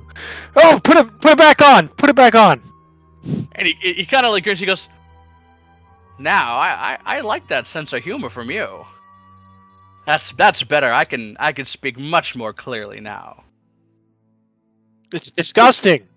Oh, 0.56 0.80
put 0.84 0.98
it 0.98 1.22
put 1.22 1.32
it 1.32 1.38
back 1.38 1.62
on. 1.62 1.88
Put 1.90 2.10
it 2.10 2.16
back 2.16 2.36
on. 2.36 2.62
And 3.54 3.68
he, 3.68 3.94
he 3.94 4.06
kind 4.06 4.26
of 4.26 4.32
like 4.32 4.44
grins. 4.44 4.60
He 4.60 4.66
goes, 4.66 4.90
"Now 6.20 6.58
I, 6.58 6.94
I 6.94 7.18
I 7.18 7.22
like 7.22 7.48
that 7.50 7.68
sense 7.68 7.94
of 7.94 8.04
humor 8.04 8.30
from 8.30 8.52
you. 8.52 8.86
That's 10.06 10.32
that's 10.34 10.64
better. 10.64 10.92
I 10.92 11.06
can 11.06 11.38
I 11.40 11.52
can 11.54 11.66
speak 11.66 12.00
much 12.00 12.36
more 12.36 12.54
clearly 12.54 13.00
now." 13.00 13.44
It's 15.14 15.32
disgusting. 15.32 16.08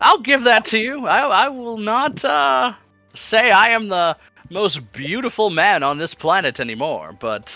I'll 0.00 0.20
give 0.20 0.44
that 0.44 0.64
to 0.66 0.78
you. 0.78 1.06
I 1.06 1.46
I 1.46 1.48
will 1.48 1.78
not 1.78 2.24
uh, 2.24 2.74
say 3.14 3.50
I 3.50 3.70
am 3.70 3.88
the 3.88 4.16
most 4.50 4.92
beautiful 4.92 5.50
man 5.50 5.82
on 5.82 5.98
this 5.98 6.14
planet 6.14 6.60
anymore, 6.60 7.16
but 7.18 7.52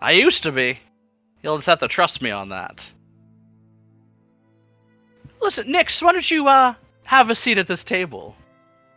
I 0.00 0.12
used 0.12 0.44
to 0.44 0.52
be. 0.52 0.78
You'll 1.42 1.56
just 1.58 1.66
have 1.68 1.80
to 1.80 1.88
trust 1.88 2.22
me 2.22 2.30
on 2.30 2.50
that. 2.50 2.90
Listen, 5.40 5.66
Nyx, 5.68 6.02
why 6.02 6.12
don't 6.12 6.30
you 6.30 6.48
uh 6.48 6.74
have 7.04 7.30
a 7.30 7.34
seat 7.34 7.58
at 7.58 7.66
this 7.66 7.84
table? 7.84 8.34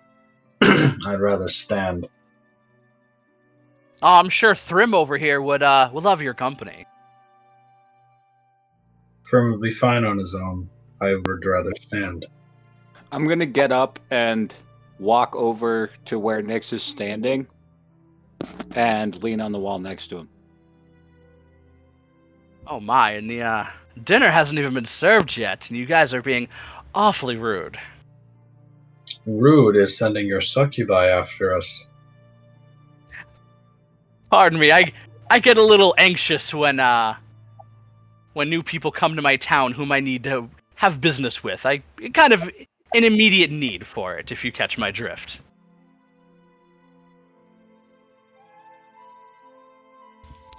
I'd 0.61 1.19
rather 1.19 1.49
stand. 1.49 2.07
Oh, 4.03 4.19
I'm 4.19 4.29
sure 4.29 4.55
Thrym 4.55 4.93
over 4.93 5.17
here 5.17 5.41
would 5.41 5.63
uh 5.63 5.89
would 5.93 6.03
love 6.03 6.21
your 6.21 6.33
company. 6.33 6.85
Thrym 9.27 9.51
would 9.51 9.61
be 9.61 9.71
fine 9.71 10.03
on 10.03 10.17
his 10.17 10.35
own. 10.35 10.69
I 10.99 11.15
would 11.15 11.45
rather 11.45 11.71
stand. 11.79 12.25
I'm 13.11 13.27
gonna 13.27 13.45
get 13.45 13.71
up 13.71 13.99
and 14.09 14.53
walk 14.99 15.35
over 15.35 15.89
to 16.05 16.19
where 16.19 16.41
Nyx 16.41 16.73
is 16.73 16.83
standing 16.83 17.47
and 18.75 19.21
lean 19.23 19.41
on 19.41 19.51
the 19.51 19.59
wall 19.59 19.79
next 19.79 20.07
to 20.07 20.17
him. 20.17 20.29
Oh 22.67 22.79
my, 22.79 23.11
and 23.11 23.29
the 23.29 23.41
uh 23.41 23.65
dinner 24.03 24.29
hasn't 24.29 24.59
even 24.59 24.73
been 24.73 24.85
served 24.85 25.37
yet, 25.37 25.69
and 25.69 25.77
you 25.77 25.85
guys 25.85 26.13
are 26.13 26.21
being 26.21 26.47
awfully 26.93 27.35
rude. 27.35 27.77
Rude 29.25 29.75
is 29.75 29.97
sending 29.97 30.25
your 30.27 30.41
succubi 30.41 31.07
after 31.07 31.55
us. 31.55 31.89
Pardon 34.29 34.59
me, 34.59 34.71
I 34.71 34.91
I 35.29 35.39
get 35.39 35.57
a 35.57 35.63
little 35.63 35.93
anxious 35.97 36.53
when 36.53 36.79
uh 36.79 37.15
when 38.33 38.49
new 38.49 38.63
people 38.63 38.91
come 38.91 39.15
to 39.15 39.21
my 39.21 39.35
town 39.35 39.73
whom 39.73 39.91
I 39.91 39.99
need 39.99 40.23
to 40.23 40.49
have 40.75 41.01
business 41.01 41.43
with. 41.43 41.65
I 41.65 41.83
kind 42.13 42.33
of 42.33 42.43
an 42.93 43.03
immediate 43.03 43.51
need 43.51 43.85
for 43.85 44.17
it, 44.17 44.31
if 44.31 44.43
you 44.43 44.51
catch 44.51 44.77
my 44.77 44.91
drift. 44.91 45.39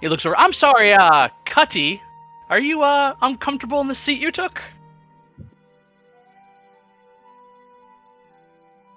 He 0.01 0.09
looks 0.09 0.25
over. 0.25 0.37
I'm 0.37 0.53
sorry, 0.53 0.93
uh, 0.93 1.29
Cutty. 1.45 2.01
Are 2.49 2.59
you 2.59 2.83
uh 2.83 3.15
uncomfortable 3.21 3.81
in 3.81 3.87
the 3.87 3.95
seat 3.95 4.19
you 4.19 4.31
took? 4.31 4.61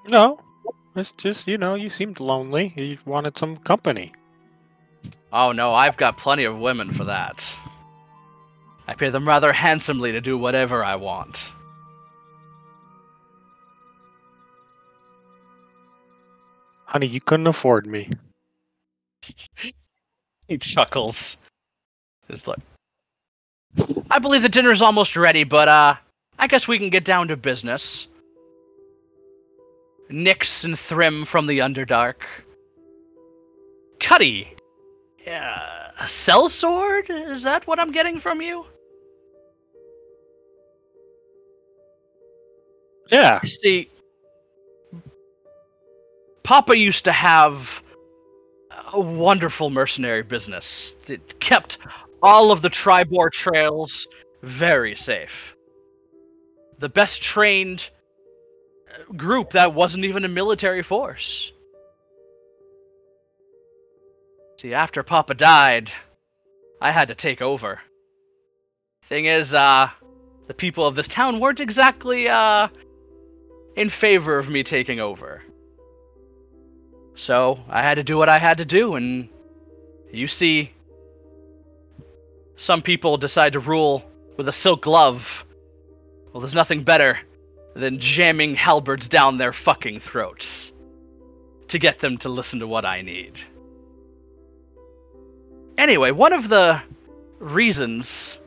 No. 0.09 0.41
It's 0.95 1.13
just, 1.13 1.47
you 1.47 1.59
know, 1.59 1.75
you 1.75 1.89
seemed 1.89 2.21
lonely. 2.21 2.73
You 2.77 2.99
wanted 3.05 3.37
some 3.37 3.57
company. 3.57 4.13
Oh 5.33 5.53
no, 5.53 5.75
I've 5.75 5.97
got 5.97 6.17
plenty 6.17 6.45
of 6.45 6.59
women 6.59 6.95
for 6.95 7.05
that. 7.05 7.45
I 8.89 8.95
pay 8.95 9.11
them 9.11 9.27
rather 9.27 9.53
handsomely 9.53 10.13
to 10.13 10.21
do 10.21 10.39
whatever 10.39 10.85
I 10.85 10.97
want. 10.97 11.51
Honey, 16.85 17.07
you 17.07 17.21
couldn't 17.21 17.49
afford 17.49 17.87
me. 17.87 18.11
He 20.49 20.59
chuckles. 20.59 21.37
It's 22.29 22.47
like, 22.47 22.61
I 24.11 24.19
believe 24.19 24.43
the 24.43 24.49
dinner's 24.49 24.83
almost 24.83 25.17
ready, 25.17 25.45
but 25.45 25.69
uh, 25.69 25.95
I 26.39 26.47
guess 26.47 26.67
we 26.67 26.79
can 26.79 26.91
get 26.91 27.05
down 27.05 27.29
to 27.29 27.37
business. 27.37 28.09
Nyx 30.11 30.65
and 30.65 30.79
Thrym 30.79 31.25
from 31.25 31.47
the 31.47 31.59
Underdark. 31.59 32.23
Cuddy, 34.01 34.55
uh, 35.27 35.91
a 36.01 36.05
sellsword? 36.05 37.11
Is 37.11 37.43
that 37.43 37.67
what 37.67 37.81
I'm 37.81 37.93
getting 37.93 38.21
from 38.21 38.41
you? 38.41 38.65
Yeah. 43.11 43.41
You 43.43 43.49
see, 43.49 43.91
Papa 46.43 46.77
used 46.77 47.05
to 47.05 47.13
have 47.13 47.83
a 48.93 49.01
wonderful 49.01 49.71
mercenary 49.71 50.23
business. 50.23 50.97
It 51.09 51.41
kept 51.41 51.79
all 52.23 52.51
of 52.51 52.63
the 52.63 52.71
Triboar 52.71 53.31
trails 53.31 54.07
very 54.43 54.95
safe. 54.95 55.55
The 56.79 56.89
best 56.89 57.23
trained 57.23 57.89
uh, 58.91 59.13
group 59.13 59.51
that 59.51 59.75
wasn't 59.75 60.05
even 60.05 60.25
a 60.25 60.29
military 60.29 60.83
force. 60.83 61.53
See, 64.59 64.75
after 64.75 65.03
Papa 65.03 65.35
died, 65.35 65.93
I 66.81 66.91
had 66.91 67.09
to 67.09 67.15
take 67.15 67.43
over. 67.43 67.81
Thing 69.05 69.27
is, 69.27 69.55
uh, 69.55 69.91
the 70.47 70.55
people 70.55 70.87
of 70.87 70.97
this 70.97 71.09
town 71.09 71.41
weren't 71.41 71.61
exactly, 71.61 72.29
uh, 72.29 72.69
in 73.77 73.91
favor 73.91 74.39
of 74.39 74.49
me 74.49 74.63
taking 74.63 75.01
over. 75.01 75.43
So 77.15 77.61
I 77.69 77.83
had 77.83 77.97
to 77.97 78.05
do 78.05 78.19
what 78.19 78.29
I 78.29 78.39
had 78.39 78.59
to 78.59 78.65
do, 78.65 78.95
and 78.95 79.29
you 80.13 80.29
see, 80.29 80.73
some 82.57 82.83
people 82.83 83.17
decide 83.17 83.53
to 83.53 83.61
rule 83.61 84.05
with 84.37 84.49
a 84.49 84.53
silk 84.53 84.83
glove. 84.83 85.45
Well, 86.33 86.41
there's 86.41 86.55
nothing 86.55 86.83
better 86.83 87.19
than 87.75 87.99
jamming 87.99 88.55
halberds 88.55 89.09
down 89.09 89.37
their 89.37 89.53
fucking 89.53 90.01
throats 90.01 90.73
to 91.69 91.79
get 91.79 91.99
them 91.99 92.17
to 92.19 92.29
listen 92.29 92.61
to 92.61 92.67
what 92.67 92.85
I 92.85 93.03
need. 93.03 93.41
Anyway, 95.77 96.11
one 96.11 96.33
of 96.33 96.49
the 96.49 96.81
reasons 97.39 98.39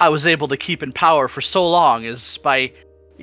I 0.00 0.08
was 0.08 0.26
able 0.26 0.48
to 0.48 0.56
keep 0.56 0.82
in 0.82 0.92
power 0.92 1.28
for 1.28 1.40
so 1.40 1.70
long 1.70 2.04
is 2.04 2.38
by 2.38 2.72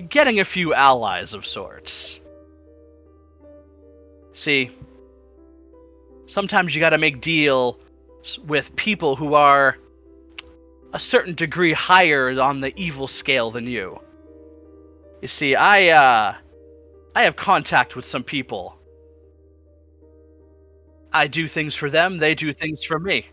getting 0.07 0.39
a 0.39 0.45
few 0.45 0.73
allies 0.73 1.33
of 1.33 1.45
sorts. 1.45 2.19
See, 4.33 4.71
sometimes 6.27 6.73
you 6.73 6.79
gotta 6.79 6.97
make 6.97 7.19
deals 7.19 7.75
with 8.45 8.75
people 8.75 9.15
who 9.15 9.33
are 9.35 9.77
a 10.93 10.99
certain 10.99 11.33
degree 11.33 11.73
higher 11.73 12.39
on 12.39 12.61
the 12.61 12.73
evil 12.79 13.07
scale 13.07 13.51
than 13.51 13.65
you. 13.65 13.99
You 15.21 15.27
see, 15.27 15.55
I, 15.55 15.89
uh, 15.89 16.35
I 17.15 17.23
have 17.23 17.35
contact 17.35 17.95
with 17.95 18.05
some 18.05 18.23
people. 18.23 18.77
I 21.13 21.27
do 21.27 21.47
things 21.47 21.75
for 21.75 21.89
them, 21.89 22.17
they 22.17 22.35
do 22.35 22.53
things 22.53 22.83
for 22.83 22.99
me. 22.99 23.27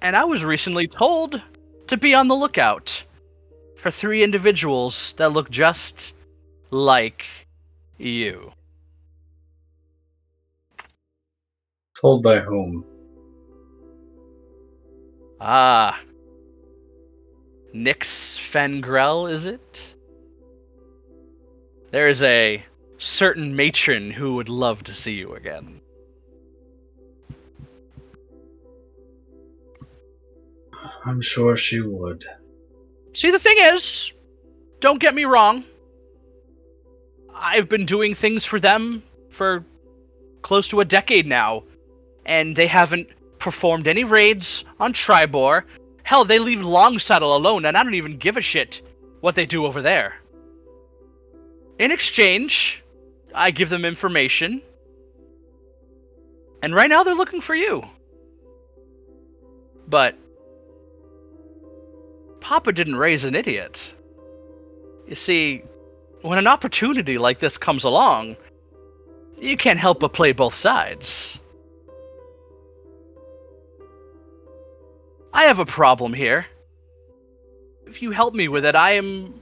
And 0.00 0.16
I 0.16 0.24
was 0.24 0.44
recently 0.44 0.86
told 0.86 1.40
to 1.86 1.96
be 1.96 2.14
on 2.14 2.28
the 2.28 2.34
lookout 2.34 3.04
for 3.76 3.90
three 3.90 4.22
individuals 4.22 5.14
that 5.18 5.32
look 5.32 5.50
just 5.50 6.14
like 6.70 7.24
you. 7.98 8.52
Told 12.00 12.22
by 12.22 12.40
whom? 12.40 12.84
Ah. 15.40 16.00
Nyx 17.74 18.38
Fengrel, 18.38 19.30
is 19.30 19.46
it? 19.46 19.94
There 21.90 22.08
is 22.08 22.22
a 22.22 22.62
certain 22.98 23.54
matron 23.54 24.10
who 24.10 24.34
would 24.34 24.48
love 24.48 24.82
to 24.84 24.94
see 24.94 25.12
you 25.12 25.34
again. 25.34 25.80
I'm 31.06 31.20
sure 31.20 31.56
she 31.56 31.80
would. 31.80 32.24
See, 33.12 33.30
the 33.30 33.38
thing 33.38 33.56
is, 33.58 34.12
don't 34.80 35.00
get 35.00 35.14
me 35.14 35.24
wrong. 35.24 35.64
I've 37.34 37.68
been 37.68 37.86
doing 37.86 38.14
things 38.14 38.44
for 38.44 38.58
them 38.58 39.02
for 39.28 39.64
close 40.42 40.68
to 40.68 40.80
a 40.80 40.84
decade 40.84 41.26
now, 41.26 41.64
and 42.26 42.56
they 42.56 42.66
haven't 42.66 43.08
performed 43.38 43.86
any 43.86 44.04
raids 44.04 44.64
on 44.80 44.92
Triboar. 44.92 45.64
Hell, 46.02 46.24
they 46.24 46.38
leave 46.38 46.58
Longsaddle 46.58 47.36
alone, 47.36 47.64
and 47.64 47.76
I 47.76 47.82
don't 47.82 47.94
even 47.94 48.18
give 48.18 48.36
a 48.36 48.40
shit 48.40 48.82
what 49.20 49.34
they 49.34 49.46
do 49.46 49.66
over 49.66 49.82
there. 49.82 50.14
In 51.78 51.90
exchange, 51.90 52.82
I 53.34 53.50
give 53.50 53.68
them 53.68 53.84
information, 53.84 54.62
and 56.62 56.74
right 56.74 56.88
now 56.88 57.02
they're 57.02 57.14
looking 57.14 57.40
for 57.40 57.54
you. 57.54 57.82
But 59.88 60.16
Papa 62.40 62.72
didn't 62.72 62.96
raise 62.96 63.24
an 63.24 63.34
idiot. 63.34 63.92
You 65.08 65.14
see, 65.14 65.62
when 66.22 66.38
an 66.38 66.46
opportunity 66.46 67.18
like 67.18 67.38
this 67.38 67.58
comes 67.58 67.84
along, 67.84 68.36
you 69.38 69.56
can't 69.56 69.78
help 69.78 70.00
but 70.00 70.12
play 70.12 70.32
both 70.32 70.54
sides. 70.54 71.38
I 75.34 75.46
have 75.46 75.58
a 75.58 75.66
problem 75.66 76.12
here. 76.12 76.46
If 77.88 78.02
you 78.02 78.12
help 78.12 78.34
me 78.34 78.46
with 78.46 78.64
it, 78.64 78.76
I 78.76 78.92
am 78.92 79.34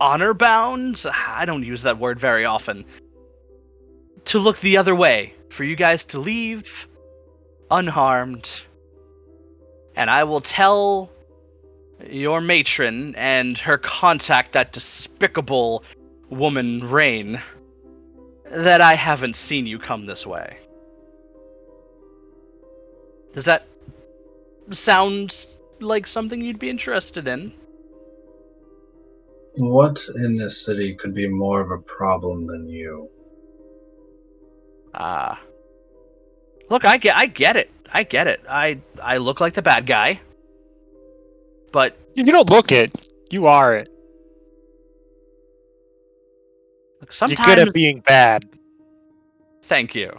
honor 0.00 0.32
bound. 0.32 1.04
I 1.04 1.44
don't 1.44 1.62
use 1.62 1.82
that 1.82 1.98
word 1.98 2.18
very 2.18 2.46
often. 2.46 2.86
To 4.26 4.38
look 4.38 4.58
the 4.60 4.78
other 4.78 4.94
way, 4.94 5.34
for 5.50 5.64
you 5.64 5.76
guys 5.76 6.04
to 6.06 6.18
leave 6.18 6.88
unharmed. 7.70 8.62
And 9.94 10.08
I 10.08 10.24
will 10.24 10.40
tell 10.40 11.10
your 12.08 12.40
matron 12.40 13.14
and 13.16 13.58
her 13.58 13.76
contact, 13.76 14.52
that 14.52 14.72
despicable 14.72 15.84
woman, 16.30 16.88
Rain, 16.88 17.42
that 18.50 18.80
I 18.80 18.94
haven't 18.94 19.36
seen 19.36 19.66
you 19.66 19.78
come 19.78 20.06
this 20.06 20.24
way. 20.24 20.56
Does 23.34 23.44
that 23.44 23.66
sound 24.70 25.46
like 25.80 26.06
something 26.06 26.40
you'd 26.40 26.58
be 26.58 26.70
interested 26.70 27.26
in? 27.26 27.52
What 29.56 30.00
in 30.16 30.36
this 30.36 30.64
city 30.64 30.94
could 30.94 31.14
be 31.14 31.28
more 31.28 31.60
of 31.60 31.70
a 31.70 31.78
problem 31.78 32.46
than 32.46 32.68
you? 32.68 33.08
Ah. 34.94 35.40
look, 36.70 36.84
I 36.84 36.96
get 36.96 37.16
I 37.16 37.26
get 37.26 37.56
it. 37.56 37.70
I 37.92 38.02
get 38.02 38.26
it. 38.26 38.40
I 38.48 38.78
I 39.02 39.18
look 39.18 39.40
like 39.40 39.54
the 39.54 39.62
bad 39.62 39.86
guy. 39.86 40.20
But 41.72 41.96
You 42.14 42.24
don't 42.24 42.50
look 42.50 42.72
it. 42.72 43.10
You 43.30 43.46
are 43.46 43.76
it. 43.76 43.88
look, 47.00 47.12
sometimes 47.12 47.46
You're 47.46 47.56
good 47.56 47.68
at 47.68 47.74
being 47.74 48.00
bad. 48.00 48.44
Thank 49.64 49.94
you. 49.94 50.18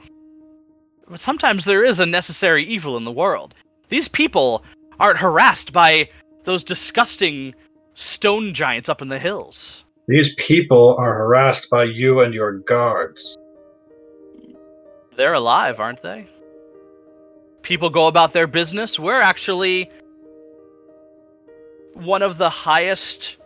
But 1.07 1.19
sometimes 1.19 1.65
there 1.65 1.83
is 1.83 1.99
a 1.99 2.05
necessary 2.05 2.65
evil 2.65 2.97
in 2.97 3.03
the 3.03 3.11
world. 3.11 3.53
These 3.89 4.07
people 4.07 4.63
aren't 4.99 5.17
harassed 5.17 5.73
by 5.73 6.09
those 6.43 6.63
disgusting 6.63 7.53
stone 7.95 8.53
giants 8.53 8.89
up 8.89 9.01
in 9.01 9.09
the 9.09 9.19
hills. 9.19 9.83
These 10.07 10.35
people 10.35 10.95
are 10.97 11.13
harassed 11.13 11.69
by 11.69 11.85
you 11.85 12.21
and 12.21 12.33
your 12.33 12.59
guards. 12.59 13.37
They're 15.15 15.33
alive, 15.33 15.79
aren't 15.79 16.01
they? 16.01 16.27
People 17.61 17.89
go 17.89 18.07
about 18.07 18.33
their 18.33 18.47
business. 18.47 18.99
We're 18.99 19.21
actually 19.21 19.89
one 21.93 22.21
of 22.21 22.37
the 22.37 22.49
highest 22.49 23.37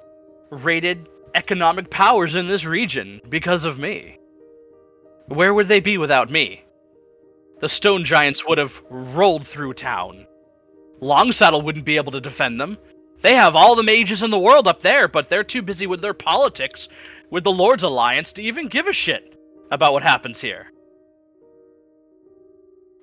rated 0.50 1.08
economic 1.36 1.90
powers 1.90 2.36
in 2.36 2.48
this 2.48 2.66
region 2.66 3.22
because 3.30 3.66
of 3.66 3.78
me. 3.78 4.18
Where 5.28 5.54
would 5.54 5.68
they 5.68 5.82
be 5.82 5.98
without 5.98 6.32
me? 6.32 6.64
The 7.60 7.70
stone 7.70 8.06
giants 8.06 8.46
would 8.46 8.58
have 8.58 8.82
rolled 8.90 9.48
through 9.48 9.74
town. 9.74 10.28
Longsaddle 11.02 11.64
wouldn't 11.64 11.86
be 11.86 11.98
able 11.98 12.12
to 12.12 12.22
defend 12.22 12.60
them. 12.60 12.78
They 13.22 13.34
have 13.36 13.56
all 13.56 13.76
the 13.76 13.84
mages 13.84 14.22
in 14.22 14.30
the 14.30 14.40
world 14.40 14.68
up 14.68 14.82
there, 14.82 15.08
but 15.08 15.30
they're 15.30 15.44
too 15.44 15.62
busy 15.64 15.88
with 15.88 16.02
their 16.02 16.14
politics 16.14 16.88
with 17.32 17.44
the 17.44 17.52
Lord's 17.52 17.84
Alliance 17.84 18.34
to 18.34 18.44
even 18.44 18.68
give 18.68 18.88
a 18.88 18.94
shit 18.94 19.38
about 19.72 19.94
what 19.94 20.04
happens 20.04 20.40
here. 20.40 20.68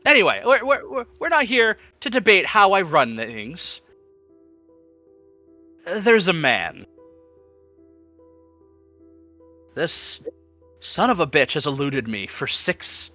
Anyway, 0.07 0.43
we're, 0.45 0.65
we're, 0.65 1.05
we're- 1.19 1.31
not 1.31 1.45
here 1.45 1.79
to 2.01 2.11
debate 2.11 2.47
how 2.47 2.73
I 2.73 2.83
run 2.83 3.17
things. 3.17 3.81
There's 5.87 6.29
a 6.29 6.33
man. 6.33 6.87
This 9.75 10.21
son 10.81 11.11
of 11.11 11.21
a 11.21 11.27
bitch 11.27 11.55
has 11.55 11.67
eluded 11.67 12.07
me 12.07 12.27
for 12.27 12.47
six 12.47 13.11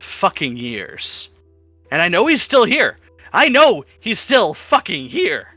fucking 0.00 0.56
years. 0.56 1.28
And 1.90 2.02
I 2.02 2.08
know 2.08 2.26
he's 2.26 2.42
still 2.42 2.64
here. 2.64 2.98
I 3.32 3.48
know 3.48 3.84
he's 4.00 4.18
still 4.18 4.54
fucking 4.54 5.08
here. 5.08 5.48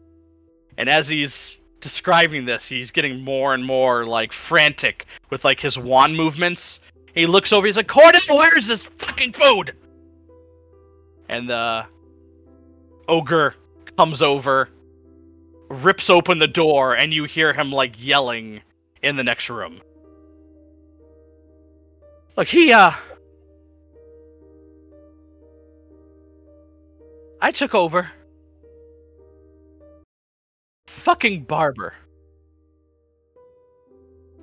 And 0.77 0.89
as 0.89 1.07
he's 1.07 1.59
describing 1.79 2.45
this, 2.45 2.65
he's 2.65 2.91
getting 2.91 3.21
more 3.21 3.53
and 3.53 3.65
more 3.65 4.05
like 4.05 4.31
frantic 4.31 5.05
with 5.29 5.43
like 5.43 5.59
his 5.59 5.77
wand 5.77 6.15
movements. 6.15 6.79
He 7.13 7.25
looks 7.25 7.51
over, 7.51 7.65
he's 7.65 7.77
like, 7.77 7.87
Cordell, 7.87 8.37
where's 8.37 8.67
this 8.67 8.83
fucking 8.83 9.33
food? 9.33 9.75
And 11.27 11.49
the 11.49 11.85
ogre 13.07 13.55
comes 13.97 14.21
over, 14.21 14.69
rips 15.69 16.09
open 16.09 16.39
the 16.39 16.47
door, 16.47 16.95
and 16.95 17.13
you 17.13 17.25
hear 17.25 17.53
him 17.53 17.71
like 17.71 17.95
yelling 17.97 18.61
in 19.01 19.15
the 19.15 19.23
next 19.23 19.49
room. 19.49 19.81
Look, 22.37 22.47
he, 22.47 22.71
uh. 22.71 22.93
I 27.41 27.51
took 27.51 27.73
over. 27.73 28.09
Fucking 30.85 31.45
barber. 31.45 31.95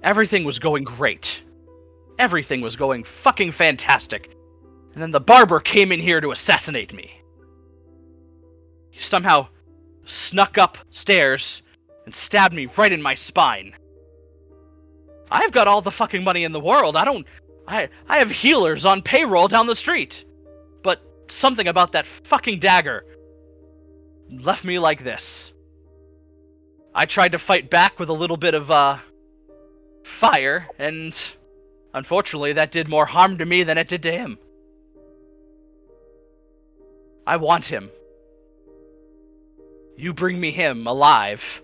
Everything 0.03 0.45
was 0.45 0.59
going 0.59 0.83
great. 0.85 1.43
Everything 2.19 2.61
was 2.61 2.75
going 2.75 3.05
fucking 3.05 3.53
fantastic. 3.53 4.35
And 4.95 5.03
then 5.03 5.13
the 5.13 5.21
barber 5.21 5.61
came 5.61 5.93
in 5.93 6.01
here 6.01 6.21
to 6.21 6.33
assassinate 6.33 6.93
me. 6.93 7.23
He 8.91 9.01
somehow 9.01 9.47
snuck 10.05 10.57
upstairs 10.57 11.63
and 12.05 12.15
stabbed 12.15 12.55
me 12.55 12.67
right 12.77 12.93
in 12.93 13.03
my 13.03 13.15
spine. 13.15 13.75
I've 15.31 15.53
got 15.53 15.69
all 15.69 15.83
the 15.83 15.91
fucking 15.93 16.25
money 16.25 16.43
in 16.43 16.53
the 16.53 16.61
world. 16.61 16.97
I 16.97 17.05
don't. 17.05 17.27
I 17.69 17.91
I 18.09 18.19
have 18.19 18.31
healers 18.31 18.85
on 18.85 19.03
payroll 19.03 19.47
down 19.47 19.67
the 19.67 19.77
street. 19.77 20.25
Something 21.29 21.69
about 21.69 21.93
that 21.93 22.07
fucking 22.25 22.59
dagger 22.59 23.05
left 24.31 24.65
me 24.65 24.79
like 24.79 25.05
this. 25.05 25.53
I 26.95 27.07
tried 27.07 27.33
to 27.33 27.39
fight 27.39 27.71
back 27.71 27.99
with 27.99 28.09
a 28.09 28.15
little 28.15 28.37
bit 28.37 28.55
of 28.55 28.71
uh 28.71 28.99
fire, 30.05 30.67
and 30.79 31.17
unfortunately 31.95 32.55
that 32.55 32.73
did 32.73 32.89
more 32.89 33.07
harm 33.07 33.39
to 33.39 33.47
me 33.47 33.63
than 33.63 33.79
it 33.79 33.89
did 33.89 34.03
to 34.03 34.13
him. 34.13 34.39
I 37.27 37.37
want 37.37 37.67
him. 37.67 37.91
You 39.97 40.15
bring 40.15 40.41
me 40.41 40.51
him 40.51 40.87
alive, 40.87 41.63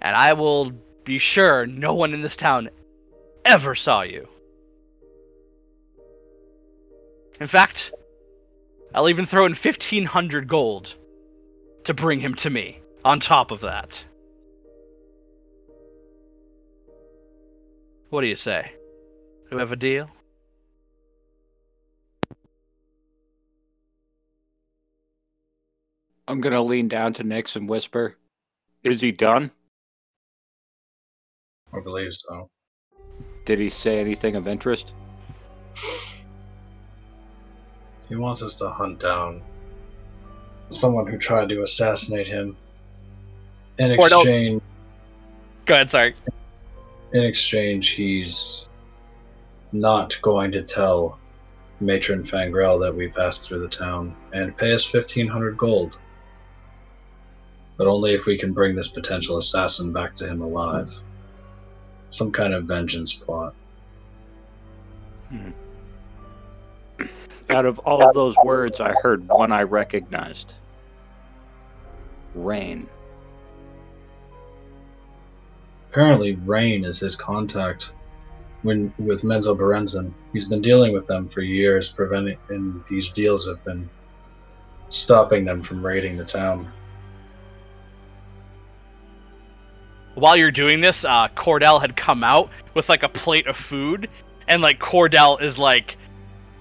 and 0.00 0.14
I 0.14 0.34
will 0.34 0.70
be 1.04 1.18
sure 1.18 1.66
no 1.66 1.94
one 1.94 2.14
in 2.14 2.22
this 2.22 2.36
town 2.36 2.70
ever 3.44 3.74
saw 3.74 4.02
you. 4.02 4.28
In 7.40 7.48
fact, 7.48 7.92
I'll 8.94 9.08
even 9.08 9.26
throw 9.26 9.46
in 9.46 9.52
1500 9.52 10.48
gold 10.48 10.94
to 11.84 11.94
bring 11.94 12.20
him 12.20 12.34
to 12.36 12.50
me 12.50 12.80
on 13.04 13.20
top 13.20 13.50
of 13.50 13.60
that. 13.60 14.04
What 18.10 18.20
do 18.20 18.26
you 18.26 18.36
say? 18.36 18.72
Do 19.48 19.56
we 19.56 19.60
have 19.60 19.72
a 19.72 19.76
deal? 19.76 20.10
I'm 26.28 26.40
gonna 26.40 26.62
lean 26.62 26.88
down 26.88 27.14
to 27.14 27.24
Nyx 27.24 27.56
and 27.56 27.68
whisper, 27.68 28.16
"Is 28.82 29.00
he 29.00 29.12
done? 29.12 29.50
I 31.72 31.80
believe 31.80 32.14
so. 32.14 32.50
Did 33.44 33.58
he 33.58 33.70
say 33.70 33.98
anything 33.98 34.36
of 34.36 34.46
interest?" 34.46 34.94
He 38.12 38.18
wants 38.18 38.42
us 38.42 38.54
to 38.56 38.68
hunt 38.68 38.98
down 39.00 39.40
someone 40.68 41.06
who 41.06 41.16
tried 41.16 41.48
to 41.48 41.62
assassinate 41.62 42.28
him. 42.28 42.58
In 43.78 43.90
exchange, 43.92 44.60
Go 45.64 45.72
ahead, 45.72 45.90
sorry. 45.90 46.14
in 47.14 47.24
exchange, 47.24 47.88
he's 47.92 48.68
not 49.72 50.20
going 50.20 50.52
to 50.52 50.62
tell 50.62 51.18
Matron 51.80 52.22
Fangrel 52.22 52.78
that 52.80 52.94
we 52.94 53.08
passed 53.08 53.48
through 53.48 53.60
the 53.60 53.68
town 53.68 54.14
and 54.34 54.54
pay 54.58 54.74
us 54.74 54.84
fifteen 54.84 55.26
hundred 55.26 55.56
gold. 55.56 55.98
But 57.78 57.86
only 57.86 58.12
if 58.12 58.26
we 58.26 58.36
can 58.36 58.52
bring 58.52 58.74
this 58.74 58.88
potential 58.88 59.38
assassin 59.38 59.90
back 59.90 60.14
to 60.16 60.28
him 60.28 60.42
alive. 60.42 60.92
Some 62.10 62.30
kind 62.30 62.52
of 62.52 62.64
vengeance 62.64 63.14
plot. 63.14 63.54
Hmm. 65.30 65.52
Out 67.50 67.66
of 67.66 67.78
all 67.80 68.02
of 68.02 68.14
those 68.14 68.36
words, 68.44 68.80
I 68.80 68.92
heard 69.02 69.28
one 69.28 69.52
I 69.52 69.62
recognized. 69.62 70.54
Rain. 72.34 72.88
Apparently, 75.90 76.36
Rain 76.36 76.84
is 76.84 76.98
his 76.98 77.16
contact 77.16 77.92
when 78.62 78.92
with 78.98 79.22
Menzoberranzan. 79.22 80.12
He's 80.32 80.46
been 80.46 80.62
dealing 80.62 80.92
with 80.92 81.06
them 81.06 81.28
for 81.28 81.42
years, 81.42 81.90
preventing, 81.90 82.38
and 82.48 82.82
these 82.88 83.10
deals 83.10 83.46
have 83.46 83.62
been 83.64 83.90
stopping 84.88 85.44
them 85.44 85.62
from 85.62 85.84
raiding 85.84 86.16
the 86.16 86.24
town. 86.24 86.70
While 90.14 90.36
you're 90.36 90.50
doing 90.50 90.80
this, 90.80 91.04
uh, 91.04 91.28
Cordell 91.34 91.80
had 91.80 91.96
come 91.96 92.22
out 92.22 92.50
with 92.74 92.88
like 92.88 93.02
a 93.02 93.08
plate 93.08 93.46
of 93.46 93.56
food, 93.56 94.08
and 94.48 94.62
like 94.62 94.78
Cordell 94.78 95.42
is 95.42 95.58
like 95.58 95.96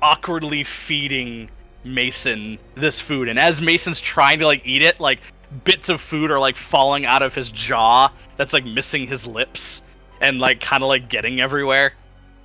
awkwardly 0.02 0.64
feeding 0.64 1.50
Mason 1.84 2.60
this 2.76 3.00
food, 3.00 3.28
and 3.28 3.40
as 3.40 3.62
Mason's 3.62 4.00
trying 4.00 4.40
to 4.40 4.46
like 4.46 4.62
eat 4.66 4.82
it, 4.82 5.00
like 5.00 5.20
bits 5.64 5.90
of 5.90 6.00
food 6.00 6.32
are 6.32 6.40
like 6.40 6.58
falling 6.58 7.06
out 7.06 7.22
of 7.22 7.36
his 7.36 7.52
jaw 7.52 8.12
that's 8.38 8.54
like 8.54 8.66
missing 8.66 9.08
his 9.08 9.28
lips 9.28 9.82
and 10.22 10.40
like 10.40 10.62
kind 10.62 10.84
of 10.84 10.88
like 10.88 11.10
getting 11.10 11.42
everywhere. 11.42 11.94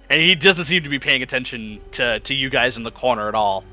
And 0.08 0.20
he 0.20 0.34
doesn't 0.34 0.64
seem 0.64 0.82
to 0.84 0.88
be 0.88 0.98
paying 0.98 1.22
attention 1.22 1.80
to 1.92 2.20
to 2.20 2.34
you 2.34 2.50
guys 2.50 2.76
in 2.76 2.82
the 2.82 2.90
corner 2.90 3.28
at 3.28 3.34
all. 3.34 3.64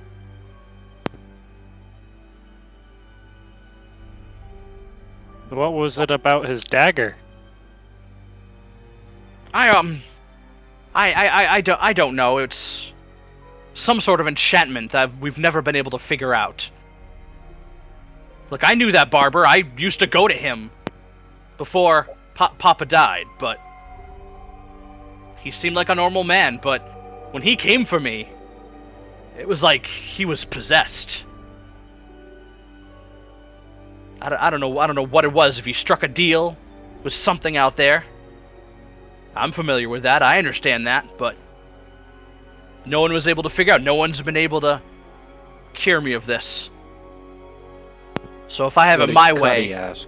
What 5.49 5.73
was 5.73 5.99
it 5.99 6.09
about 6.09 6.49
his 6.49 6.63
dagger? 6.63 7.15
I 9.53 9.69
um, 9.69 10.01
I 10.95 11.11
I 11.11 11.25
I, 11.25 11.53
I 11.55 11.61
don't 11.61 11.81
I 11.81 11.93
don't 11.93 12.15
know. 12.15 12.39
It's 12.39 12.91
some 13.73 13.99
sort 13.99 14.19
of 14.19 14.27
enchantment 14.27 14.91
that 14.91 15.17
we've 15.19 15.37
never 15.37 15.61
been 15.61 15.75
able 15.75 15.91
to 15.91 15.99
figure 15.99 16.33
out. 16.33 16.69
Look, 18.49 18.61
I 18.63 18.73
knew 18.73 18.91
that 18.91 19.09
barber. 19.09 19.45
I 19.45 19.63
used 19.77 19.99
to 19.99 20.07
go 20.07 20.27
to 20.27 20.35
him 20.35 20.69
before 21.57 22.07
pa- 22.35 22.53
Papa 22.57 22.85
died, 22.85 23.25
but 23.39 23.59
he 25.41 25.51
seemed 25.51 25.75
like 25.75 25.89
a 25.89 25.95
normal 25.95 26.23
man. 26.23 26.59
But 26.61 26.81
when 27.31 27.41
he 27.41 27.55
came 27.55 27.85
for 27.85 27.99
me, 27.99 28.29
it 29.37 29.47
was 29.47 29.63
like 29.63 29.87
he 29.87 30.25
was 30.25 30.45
possessed. 30.45 31.23
I 34.21 34.29
don't, 34.29 34.39
I 34.39 34.49
don't 34.49 34.59
know 34.59 34.77
I 34.77 34.87
don't 34.87 34.95
know 34.95 35.05
what 35.05 35.25
it 35.25 35.33
was. 35.33 35.57
If 35.57 35.65
he 35.65 35.73
struck 35.73 36.03
a 36.03 36.07
deal 36.07 36.55
with 37.03 37.13
something 37.13 37.57
out 37.57 37.75
there. 37.75 38.05
I'm 39.35 39.51
familiar 39.51 39.89
with 39.89 40.03
that. 40.03 40.21
I 40.21 40.37
understand 40.37 40.87
that, 40.87 41.17
but 41.17 41.35
no 42.85 43.01
one 43.01 43.13
was 43.13 43.27
able 43.27 43.43
to 43.43 43.49
figure 43.49 43.73
out. 43.73 43.81
No 43.81 43.95
one's 43.95 44.21
been 44.21 44.37
able 44.37 44.61
to 44.61 44.81
cure 45.73 46.01
me 46.01 46.13
of 46.13 46.25
this. 46.25 46.69
So 48.49 48.67
if 48.67 48.77
I 48.77 48.87
have 48.87 48.99
What 48.99 49.09
it 49.09 49.13
my 49.13 49.33
way, 49.33 49.73
ask. 49.73 50.07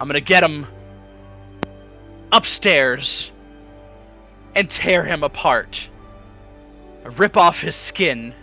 I'm 0.00 0.06
gonna 0.06 0.20
get 0.20 0.42
him 0.42 0.66
upstairs 2.30 3.30
and 4.54 4.70
tear 4.70 5.04
him 5.04 5.22
apart. 5.22 5.88
Rip 7.04 7.36
off 7.36 7.60
his 7.60 7.76
skin, 7.76 8.34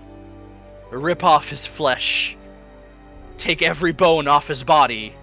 rip 0.92 1.24
off 1.24 1.50
his 1.50 1.66
flesh, 1.66 2.36
take 3.38 3.62
every 3.62 3.92
bone 3.92 4.28
off 4.28 4.48
his 4.48 4.64
body, 4.64 5.16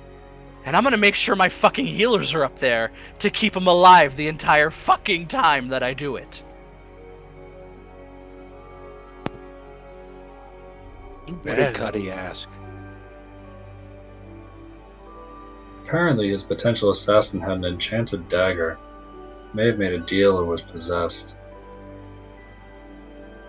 and 0.65 0.77
I'm 0.77 0.83
gonna 0.83 0.97
make 0.97 1.15
sure 1.15 1.37
my 1.37 1.49
fucking 1.49 1.87
healers 1.87 2.35
are 2.35 2.45
up 2.45 2.59
there 2.59 2.91
to 3.21 3.31
keep 3.31 3.57
him 3.57 3.67
alive 3.67 4.17
the 4.17 4.29
entire 4.29 4.71
fucking 4.71 5.29
time 5.29 5.69
that 5.69 5.83
I 5.83 5.95
do 5.95 6.17
it. 6.17 6.43
What 11.29 11.57
did 11.57 11.75
Cuddy 11.75 12.11
ask? 12.11 12.49
Apparently, 15.85 16.31
his 16.31 16.43
potential 16.43 16.91
assassin 16.91 17.41
had 17.41 17.53
an 17.53 17.65
enchanted 17.65 18.29
dagger. 18.29 18.79
May 19.55 19.67
have 19.67 19.79
made 19.79 19.93
a 19.93 20.01
deal 20.01 20.37
or 20.37 20.45
was 20.45 20.63
possessed. 20.63 21.35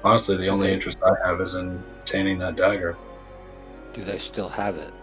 Honestly, 0.03 0.38
the 0.38 0.48
only 0.48 0.72
interest 0.72 0.99
I 1.03 1.27
have 1.27 1.41
is 1.41 1.56
in 1.56 1.82
obtaining 1.99 2.40
that 2.40 2.56
dagger. 2.56 2.95
Do 3.93 4.01
they 4.01 4.17
still 4.17 4.49
have 4.49 4.77
it? 4.77 4.93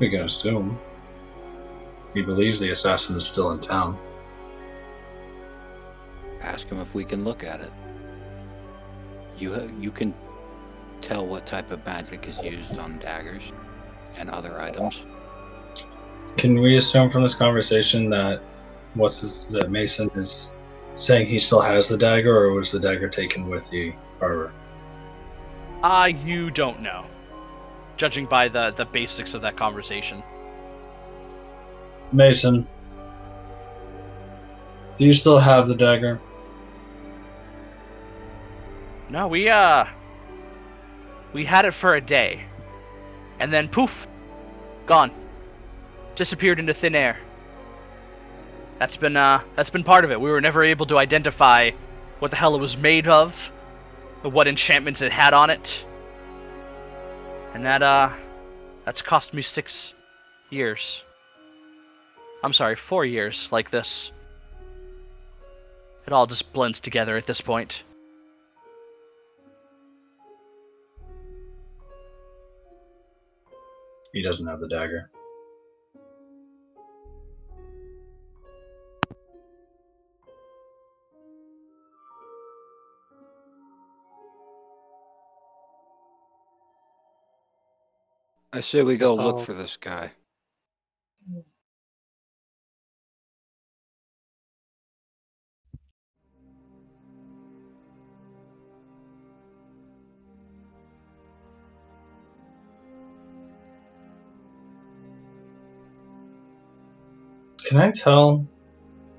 We 0.00 0.10
can 0.10 0.22
assume. 0.22 0.78
He 2.14 2.22
believes 2.22 2.58
the 2.58 2.70
assassin 2.70 3.16
is 3.16 3.26
still 3.26 3.52
in 3.52 3.60
town. 3.60 3.96
Ask 6.40 6.68
him 6.68 6.80
if 6.80 6.94
we 6.94 7.04
can 7.04 7.22
look 7.22 7.44
at 7.44 7.60
it. 7.60 7.72
You 9.38 9.54
ha- 9.54 9.68
you 9.78 9.90
can 9.90 10.14
tell 11.04 11.26
what 11.26 11.44
type 11.44 11.70
of 11.70 11.84
magic 11.84 12.26
is 12.26 12.42
used 12.42 12.78
on 12.78 12.98
daggers 12.98 13.52
and 14.16 14.30
other 14.30 14.60
items. 14.60 15.04
Can 16.38 16.60
we 16.60 16.76
assume 16.76 17.10
from 17.10 17.22
this 17.22 17.34
conversation 17.34 18.08
that 18.10 18.40
what's 18.94 19.20
his, 19.20 19.44
that 19.50 19.70
Mason 19.70 20.10
is 20.16 20.52
saying 20.96 21.26
he 21.26 21.38
still 21.38 21.60
has 21.60 21.88
the 21.88 21.98
dagger, 21.98 22.36
or 22.36 22.52
was 22.52 22.70
the 22.70 22.80
dagger 22.80 23.08
taken 23.08 23.48
with 23.48 23.68
the 23.70 23.92
barber? 24.18 24.52
Ah, 25.82 26.06
you 26.06 26.50
don't 26.50 26.80
know. 26.80 27.04
Judging 27.96 28.26
by 28.26 28.48
the 28.48 28.70
the 28.70 28.84
basics 28.86 29.34
of 29.34 29.42
that 29.42 29.56
conversation. 29.56 30.22
Mason, 32.12 32.66
do 34.96 35.04
you 35.04 35.14
still 35.14 35.38
have 35.38 35.68
the 35.68 35.74
dagger? 35.74 36.20
No, 39.10 39.28
we 39.28 39.48
uh 39.48 39.84
we 41.34 41.44
had 41.44 41.66
it 41.66 41.72
for 41.72 41.94
a 41.94 42.00
day. 42.00 42.40
And 43.38 43.52
then 43.52 43.68
poof, 43.68 44.06
gone. 44.86 45.10
Disappeared 46.14 46.60
into 46.60 46.72
thin 46.72 46.94
air. 46.94 47.18
That's 48.78 48.96
been 48.96 49.16
uh 49.16 49.42
that's 49.56 49.70
been 49.70 49.84
part 49.84 50.04
of 50.04 50.12
it. 50.12 50.20
We 50.20 50.30
were 50.30 50.40
never 50.40 50.64
able 50.64 50.86
to 50.86 50.98
identify 50.98 51.72
what 52.20 52.30
the 52.30 52.36
hell 52.36 52.54
it 52.54 52.60
was 52.60 52.76
made 52.76 53.08
of, 53.08 53.50
or 54.22 54.30
what 54.30 54.48
enchantments 54.48 55.02
it 55.02 55.12
had 55.12 55.34
on 55.34 55.50
it. 55.50 55.84
And 57.52 57.66
that 57.66 57.82
uh 57.82 58.10
that's 58.84 59.02
cost 59.02 59.34
me 59.34 59.42
6 59.42 59.92
years. 60.50 61.02
I'm 62.42 62.52
sorry, 62.52 62.76
4 62.76 63.04
years 63.04 63.48
like 63.50 63.70
this. 63.70 64.12
It 66.06 66.12
all 66.12 66.26
just 66.26 66.52
blends 66.52 66.80
together 66.80 67.16
at 67.16 67.26
this 67.26 67.40
point. 67.40 67.82
He 74.14 74.22
doesn't 74.22 74.46
have 74.46 74.60
the 74.60 74.68
dagger. 74.68 75.10
I 88.52 88.60
say 88.60 88.84
we 88.84 88.96
go 88.96 89.16
look 89.16 89.44
for 89.44 89.52
this 89.52 89.76
guy. 89.76 90.12
Can 107.64 107.78
I 107.78 107.90
tell, 107.90 108.46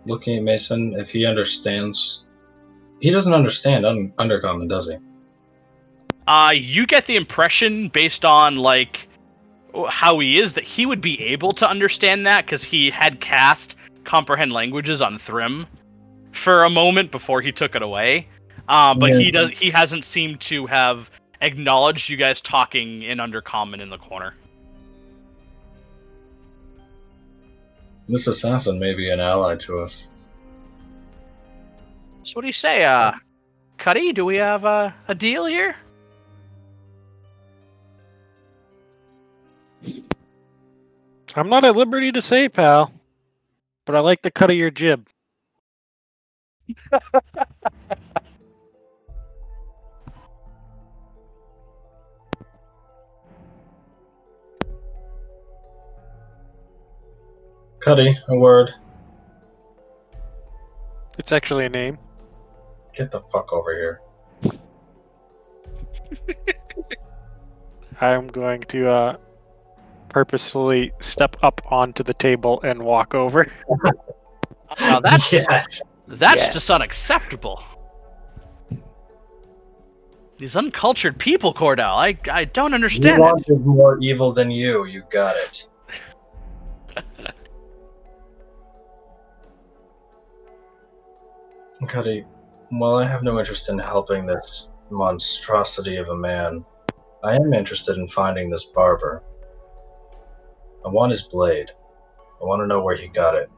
looking 0.06 0.38
at 0.38 0.44
Mason, 0.44 0.94
if 0.98 1.10
he 1.10 1.26
understands? 1.26 2.26
He 3.00 3.12
doesn't 3.12 3.34
understand 3.34 3.86
un- 3.86 4.14
Undercommon, 4.20 4.70
does 4.70 4.90
he? 4.90 4.98
Uh, 6.28 6.52
you 6.54 6.86
get 6.88 7.06
the 7.06 7.16
impression 7.16 7.88
based 7.90 8.26
on 8.26 8.58
like 8.58 9.08
how 9.90 10.20
he 10.20 10.40
is 10.40 10.54
that 10.54 10.64
he 10.64 10.86
would 10.86 11.02
be 11.02 11.22
able 11.22 11.54
to 11.54 11.70
understand 11.70 12.26
that 12.26 12.46
because 12.46 12.64
he 12.64 12.90
had 12.90 13.20
cast 13.20 13.76
comprehend 14.06 14.54
languages 14.54 15.02
on 15.02 15.20
Thrym 15.20 15.68
for 16.32 16.64
a 16.64 16.70
moment 16.70 17.12
before 17.12 17.42
he 17.42 17.52
took 17.52 17.76
it 17.76 17.82
away. 17.82 18.28
Uh, 18.70 18.94
but 18.94 19.12
he 19.12 19.26
Yeah. 19.26 19.32
does 19.32 19.50
he 19.52 19.70
hasn't 19.70 20.06
seemed 20.06 20.40
to 20.42 20.66
have 20.66 21.10
acknowledged 21.42 22.10
you 22.10 22.18
guys 22.18 22.42
talking 22.42 23.04
in 23.04 23.20
undercommon 23.20 23.82
in 23.82 23.90
the 23.90 23.98
corner. 23.98 24.34
This 28.08 28.28
assassin 28.28 28.80
may 28.80 28.94
be 28.94 29.10
an 29.10 29.20
ally 29.20 29.56
to 29.58 29.80
us. 29.80 30.10
So 32.24 32.34
what 32.34 32.42
do 32.42 32.48
you 32.48 32.54
say, 32.54 32.84
uh, 32.84 33.14
Cuddy? 33.78 34.14
Do 34.14 34.26
we 34.26 34.36
have 34.38 34.66
uh, 34.66 34.92
a 35.08 35.16
deal 35.16 35.46
here? 35.46 35.76
I'm 41.36 41.50
not 41.50 41.66
at 41.66 41.76
liberty 41.76 42.12
to 42.14 42.22
say, 42.22 42.48
pal, 42.48 42.92
but 43.86 43.96
I 43.96 44.00
like 44.00 44.22
the 44.22 44.32
cut 44.32 44.50
of 44.50 44.56
your 44.56 44.72
jib. 44.72 45.08
Cuddy, 57.86 58.18
a 58.30 58.36
word. 58.36 58.72
It's 61.20 61.32
actually 61.32 61.66
a 61.66 61.70
name. 61.70 62.00
Get 62.96 63.12
the 63.12 63.20
fuck 63.32 63.54
over 63.54 63.76
here. 63.76 64.02
I'm 68.02 68.26
going 68.26 68.62
to 68.62 68.90
uh, 68.90 69.18
purposefully 70.10 70.94
step 71.00 71.36
up 71.44 71.62
onto 71.72 72.02
the 72.02 72.16
table 72.16 72.60
and 72.64 72.82
walk 72.82 73.14
over. 73.14 73.52
Now 74.82 75.00
that's 75.00 75.32
yes. 75.32 75.84
that's 76.08 76.36
Yes. 76.38 76.54
just 76.54 76.70
unacceptable. 76.72 77.64
These 80.40 80.56
uncultured 80.58 81.18
people, 81.20 81.54
Cordell. 81.54 81.96
I 81.96 82.18
I 82.30 82.46
don't 82.46 82.74
understand 82.74 83.18
it. 83.18 83.22
wanted 83.22 83.64
more 83.66 84.00
evil 84.02 84.34
than 84.34 84.50
you. 84.52 84.86
You 84.86 85.04
got 85.12 85.36
it. 85.38 85.70
Cuddy, 91.84 92.26
while 92.70 92.96
I 92.96 93.06
have 93.06 93.22
no 93.22 93.38
interest 93.38 93.70
in 93.70 93.78
helping 93.78 94.26
this 94.26 94.70
monstrosity 94.90 95.98
of 95.98 96.08
a 96.08 96.16
man, 96.16 96.66
I 97.24 97.36
am 97.36 97.54
interested 97.54 97.98
in 97.98 98.08
finding 98.08 98.50
this 98.50 98.66
barber. 98.66 99.22
I 100.86 100.90
want 100.90 101.12
his 101.12 101.24
blade. 101.24 101.70
I 102.42 102.46
want 102.46 102.62
to 102.62 102.68
know 102.68 102.82
where 102.82 102.96
he 102.96 103.08
got 103.08 103.36
it. 103.36 103.52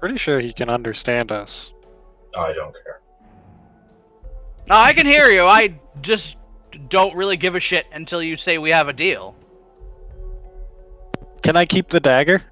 Pretty 0.00 0.18
sure 0.18 0.40
he 0.40 0.52
can 0.52 0.68
understand 0.68 1.30
us. 1.30 1.72
I 2.36 2.52
don't 2.52 2.74
care. 2.84 3.00
No, 4.66 4.76
I 4.76 4.92
can 4.92 5.06
hear 5.06 5.30
you. 5.30 5.44
I 5.44 5.78
just 6.00 6.38
don't 6.88 7.14
really 7.14 7.36
give 7.36 7.54
a 7.54 7.60
shit 7.60 7.86
until 7.92 8.22
you 8.22 8.36
say 8.36 8.58
we 8.58 8.70
have 8.70 8.88
a 8.88 8.92
deal. 8.92 9.36
Can 11.44 11.58
I 11.58 11.66
keep 11.66 11.90
the 11.90 12.00
dagger? 12.00 12.42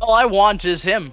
All 0.00 0.14
I 0.14 0.24
want 0.24 0.64
is 0.64 0.82
him. 0.82 1.12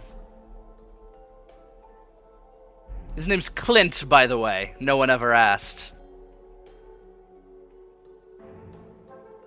His 3.18 3.28
name's 3.28 3.50
Clint, 3.50 4.08
by 4.08 4.28
the 4.28 4.38
way. 4.38 4.74
No 4.80 4.96
one 4.96 5.10
ever 5.10 5.34
asked. 5.34 5.92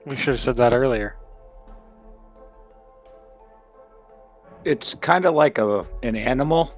We 0.05 0.15
should 0.15 0.35
have 0.35 0.41
said 0.41 0.57
that 0.57 0.75
earlier. 0.75 1.17
It's 4.67 4.93
kind 4.93 5.25
of 5.25 5.33
like 5.33 5.57
a 5.57 5.87
an 6.03 6.17
animal. 6.17 6.71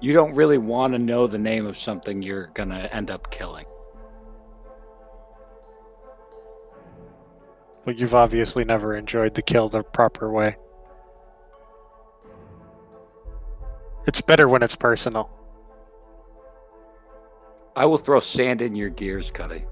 You 0.00 0.14
don't 0.14 0.34
really 0.34 0.58
want 0.58 0.94
to 0.94 0.98
know 0.98 1.26
the 1.26 1.38
name 1.38 1.66
of 1.66 1.76
something 1.76 2.22
you're 2.22 2.50
gonna 2.54 2.88
end 2.90 3.10
up 3.10 3.30
killing. 3.30 3.66
But 7.84 7.98
you've 7.98 8.14
obviously 8.14 8.64
never 8.64 8.96
enjoyed 8.96 9.34
the 9.34 9.42
kill 9.42 9.68
the 9.68 9.82
proper 9.82 10.30
way. 10.30 10.56
It's 14.06 14.20
better 14.20 14.48
when 14.48 14.62
it's 14.62 14.76
personal. 14.76 15.30
I 17.74 17.86
will 17.86 17.98
throw 17.98 18.20
sand 18.20 18.62
in 18.62 18.74
your 18.74 18.90
gears, 18.90 19.30
Cuddy. 19.30 19.64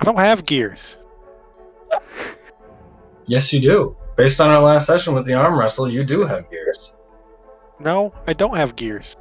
I 0.00 0.04
don't 0.04 0.18
have 0.18 0.44
gears. 0.46 0.96
Yes, 3.28 3.52
you 3.52 3.60
do. 3.60 3.96
Based 4.16 4.40
on 4.40 4.50
our 4.50 4.62
last 4.62 4.86
session 4.86 5.12
with 5.12 5.26
the 5.26 5.34
arm 5.34 5.58
wrestle, 5.58 5.90
you 5.90 6.04
do 6.04 6.22
have 6.22 6.48
gears. 6.48 6.96
No, 7.80 8.14
I 8.26 8.32
don't 8.32 8.56
have 8.56 8.76
gears. 8.76 9.16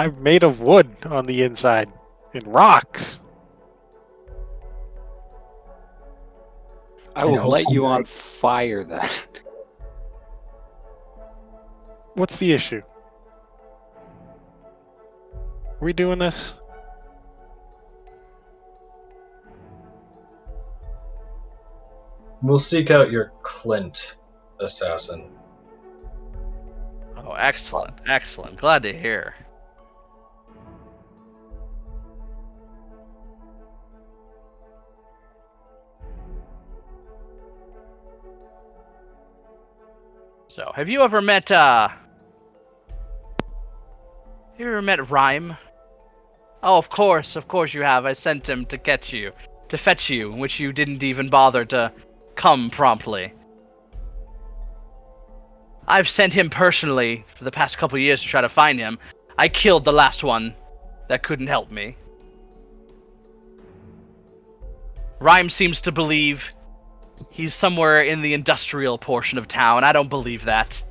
I'm 0.00 0.22
made 0.22 0.44
of 0.44 0.62
wood 0.62 0.88
on 1.04 1.26
the 1.26 1.42
inside 1.42 1.90
and 2.32 2.46
rocks. 2.46 3.20
I 7.14 7.20
I 7.20 7.24
will 7.26 7.34
know, 7.34 7.48
light 7.50 7.66
you 7.68 7.84
on 7.84 8.06
fire 8.06 8.82
then. 8.82 9.04
What's 12.14 12.38
the 12.38 12.50
issue? 12.50 12.80
Are 15.34 15.84
we 15.84 15.92
doing 15.92 16.18
this? 16.18 16.54
We'll 22.40 22.56
seek 22.56 22.90
out 22.90 23.10
your 23.10 23.32
Clint 23.42 24.16
assassin. 24.60 25.30
Oh, 27.18 27.32
excellent, 27.32 28.00
excellent. 28.06 28.56
Glad 28.56 28.82
to 28.84 28.98
hear. 28.98 29.34
So, 40.52 40.72
have 40.74 40.88
you 40.88 41.02
ever 41.02 41.22
met, 41.22 41.48
uh. 41.52 41.88
You 44.58 44.66
ever 44.66 44.82
met 44.82 45.08
Rhyme? 45.08 45.56
Oh, 46.60 46.76
of 46.76 46.90
course, 46.90 47.36
of 47.36 47.46
course 47.46 47.72
you 47.72 47.82
have. 47.82 48.04
I 48.04 48.14
sent 48.14 48.48
him 48.48 48.66
to 48.66 48.76
catch 48.76 49.12
you, 49.12 49.30
to 49.68 49.78
fetch 49.78 50.10
you, 50.10 50.32
which 50.32 50.58
you 50.58 50.72
didn't 50.72 51.04
even 51.04 51.30
bother 51.30 51.64
to 51.66 51.92
come 52.34 52.68
promptly. 52.68 53.32
I've 55.86 56.08
sent 56.08 56.32
him 56.32 56.50
personally 56.50 57.24
for 57.36 57.44
the 57.44 57.52
past 57.52 57.78
couple 57.78 57.98
years 57.98 58.20
to 58.20 58.26
try 58.26 58.40
to 58.40 58.48
find 58.48 58.80
him. 58.80 58.98
I 59.38 59.46
killed 59.46 59.84
the 59.84 59.92
last 59.92 60.24
one 60.24 60.56
that 61.08 61.22
couldn't 61.22 61.46
help 61.46 61.70
me. 61.70 61.96
Rhyme 65.20 65.48
seems 65.48 65.82
to 65.82 65.92
believe 65.92 66.52
he's 67.28 67.54
somewhere 67.54 68.02
in 68.02 68.22
the 68.22 68.34
industrial 68.34 68.98
portion 68.98 69.38
of 69.38 69.48
town. 69.48 69.84
I 69.84 69.92
don't 69.92 70.08
believe 70.08 70.44
that. 70.44 70.82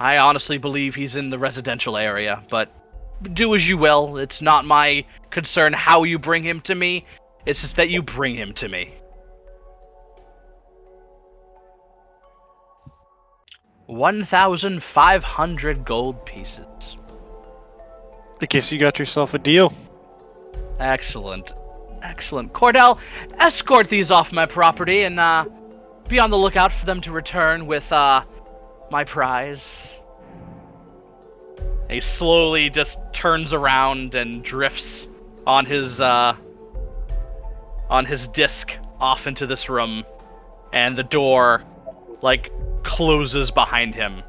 I 0.00 0.18
honestly 0.18 0.58
believe 0.58 0.94
he's 0.94 1.16
in 1.16 1.30
the 1.30 1.38
residential 1.38 1.96
area, 1.96 2.42
but 2.48 2.72
do 3.34 3.54
as 3.54 3.68
you 3.68 3.76
will. 3.76 4.18
It's 4.18 4.40
not 4.40 4.64
my 4.64 5.04
concern 5.30 5.72
how 5.72 6.04
you 6.04 6.18
bring 6.18 6.44
him 6.44 6.60
to 6.62 6.74
me. 6.74 7.04
It's 7.46 7.62
just 7.62 7.76
that 7.76 7.88
you 7.88 8.02
bring 8.02 8.36
him 8.36 8.52
to 8.54 8.68
me. 8.68 8.94
One 13.86 14.24
thousand 14.24 14.82
five 14.82 15.24
hundred 15.24 15.84
gold 15.84 16.24
pieces. 16.26 16.96
I 18.40 18.46
guess 18.46 18.70
you 18.70 18.78
got 18.78 18.98
yourself 18.98 19.34
a 19.34 19.38
deal. 19.38 19.72
Excellent. 20.78 21.52
Excellent. 22.02 22.52
Cordell, 22.52 22.98
escort 23.38 23.88
these 23.88 24.10
off 24.10 24.32
my 24.32 24.46
property 24.46 25.02
and 25.02 25.18
uh, 25.18 25.44
be 26.08 26.18
on 26.18 26.30
the 26.30 26.38
lookout 26.38 26.72
for 26.72 26.86
them 26.86 27.00
to 27.02 27.12
return 27.12 27.66
with 27.66 27.90
uh, 27.92 28.24
my 28.90 29.04
prize. 29.04 30.00
He 31.90 32.00
slowly 32.00 32.70
just 32.70 32.98
turns 33.12 33.52
around 33.52 34.14
and 34.14 34.42
drifts 34.42 35.06
on 35.46 35.64
his 35.64 36.00
uh, 36.00 36.36
on 37.88 38.04
his 38.04 38.28
disc 38.28 38.72
off 39.00 39.26
into 39.26 39.46
this 39.46 39.68
room, 39.68 40.04
and 40.72 40.96
the 40.96 41.02
door 41.02 41.62
like 42.20 42.52
closes 42.82 43.50
behind 43.50 43.94
him. 43.94 44.22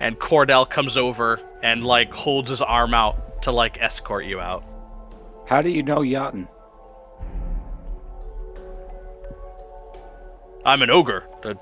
And 0.00 0.18
Cordell 0.18 0.68
comes 0.68 0.96
over 0.96 1.40
and 1.62 1.84
like 1.84 2.10
holds 2.10 2.48
his 2.48 2.62
arm 2.62 2.94
out 2.94 3.42
to 3.42 3.52
like 3.52 3.76
escort 3.78 4.24
you 4.24 4.40
out. 4.40 4.64
How 5.46 5.60
do 5.60 5.68
you 5.68 5.82
know 5.82 5.98
Yachtin? 5.98 6.48
I'm 10.64 10.82
an 10.82 10.90
ogre. 10.90 11.24
They, 11.42 11.54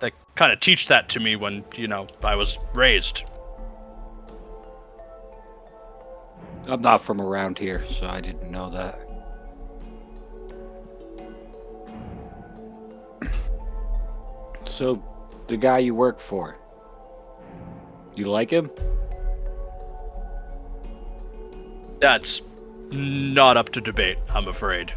they 0.00 0.12
kind 0.36 0.52
of 0.52 0.60
teach 0.60 0.88
that 0.88 1.08
to 1.10 1.20
me 1.20 1.36
when, 1.36 1.64
you 1.74 1.88
know, 1.88 2.06
I 2.22 2.36
was 2.36 2.58
raised. 2.74 3.24
I'm 6.68 6.82
not 6.82 7.02
from 7.02 7.20
around 7.20 7.58
here, 7.58 7.84
so 7.88 8.06
I 8.06 8.20
didn't 8.20 8.50
know 8.50 8.70
that. 8.70 9.00
So, 14.64 15.02
the 15.48 15.56
guy 15.56 15.78
you 15.78 15.92
work 15.92 16.20
for, 16.20 16.56
you 18.14 18.26
like 18.26 18.48
him? 18.48 18.70
That's 22.00 22.42
not 22.92 23.56
up 23.56 23.70
to 23.70 23.80
debate, 23.80 24.18
I'm 24.30 24.46
afraid. 24.46 24.92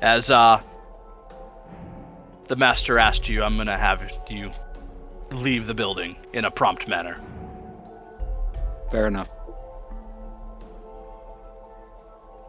As, 0.00 0.30
uh, 0.30 0.62
the 2.50 2.56
master 2.56 2.98
asked 2.98 3.28
you, 3.28 3.44
I'm 3.44 3.56
gonna 3.56 3.78
have 3.78 4.02
you 4.28 4.50
leave 5.30 5.68
the 5.68 5.72
building 5.72 6.16
in 6.32 6.44
a 6.44 6.50
prompt 6.50 6.88
manner. 6.88 7.16
Fair 8.90 9.06
enough. 9.06 9.30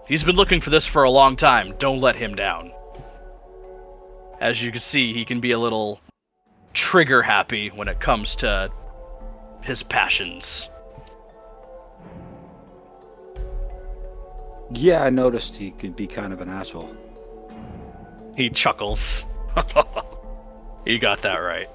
He's 0.08 0.24
been 0.24 0.36
looking 0.36 0.60
for 0.60 0.72
this 0.72 0.88
for 0.88 1.04
a 1.04 1.12
long 1.12 1.36
time. 1.36 1.76
Don't 1.78 2.02
let 2.02 2.16
him 2.16 2.34
down. 2.34 2.72
As 4.40 4.60
you 4.60 4.72
can 4.72 4.82
see, 4.82 5.14
he 5.14 5.24
can 5.24 5.40
be 5.40 5.52
a 5.52 5.60
little 5.60 6.02
trigger 6.74 7.22
happy 7.22 7.70
when 7.70 7.88
it 7.88 8.00
comes 8.00 8.36
to 8.38 8.72
his 9.62 9.84
passions. 9.84 10.68
Yeah, 14.72 15.04
I 15.04 15.12
noticed 15.12 15.58
he 15.58 15.70
could 15.70 15.96
be 15.96 16.08
kind 16.08 16.34
of 16.34 16.42
an 16.42 16.50
asshole. 16.50 16.96
He 18.36 18.50
chuckles. 18.50 19.26
you 20.86 21.00
got 21.00 21.22
that 21.24 21.36
right. 21.36 21.68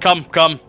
Come, 0.00 0.24
come. 0.24 0.60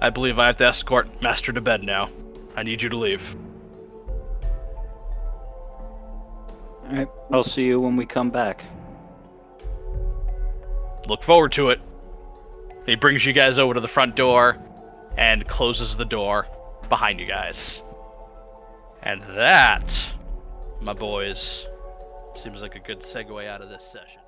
I 0.00 0.10
believe 0.10 0.38
I 0.38 0.48
have 0.48 0.56
to 0.58 0.66
escort 0.66 1.22
Master 1.22 1.52
to 1.52 1.60
bed 1.60 1.84
now. 1.84 2.10
I 2.56 2.62
need 2.62 2.82
you 2.82 2.88
to 2.88 2.96
leave. 2.96 3.36
Alright, 6.84 7.08
I'll 7.30 7.44
see 7.44 7.66
you 7.66 7.80
when 7.80 7.96
we 7.96 8.04
come 8.04 8.30
back. 8.30 8.64
Look 11.06 11.22
forward 11.22 11.52
to 11.52 11.70
it. 11.70 11.80
He 12.86 12.96
brings 12.96 13.24
you 13.24 13.32
guys 13.32 13.58
over 13.58 13.74
to 13.74 13.80
the 13.80 13.88
front 13.88 14.16
door 14.16 14.58
and 15.16 15.46
closes 15.46 15.96
the 15.96 16.04
door 16.04 16.46
behind 16.88 17.20
you 17.20 17.26
guys. 17.26 17.82
And 19.02 19.22
that, 19.36 19.98
my 20.80 20.92
boys, 20.92 21.66
seems 22.38 22.62
like 22.62 22.74
a 22.74 22.80
good 22.80 23.02
segue 23.02 23.46
out 23.46 23.60
of 23.60 23.68
this 23.68 23.84
session. 23.84 24.21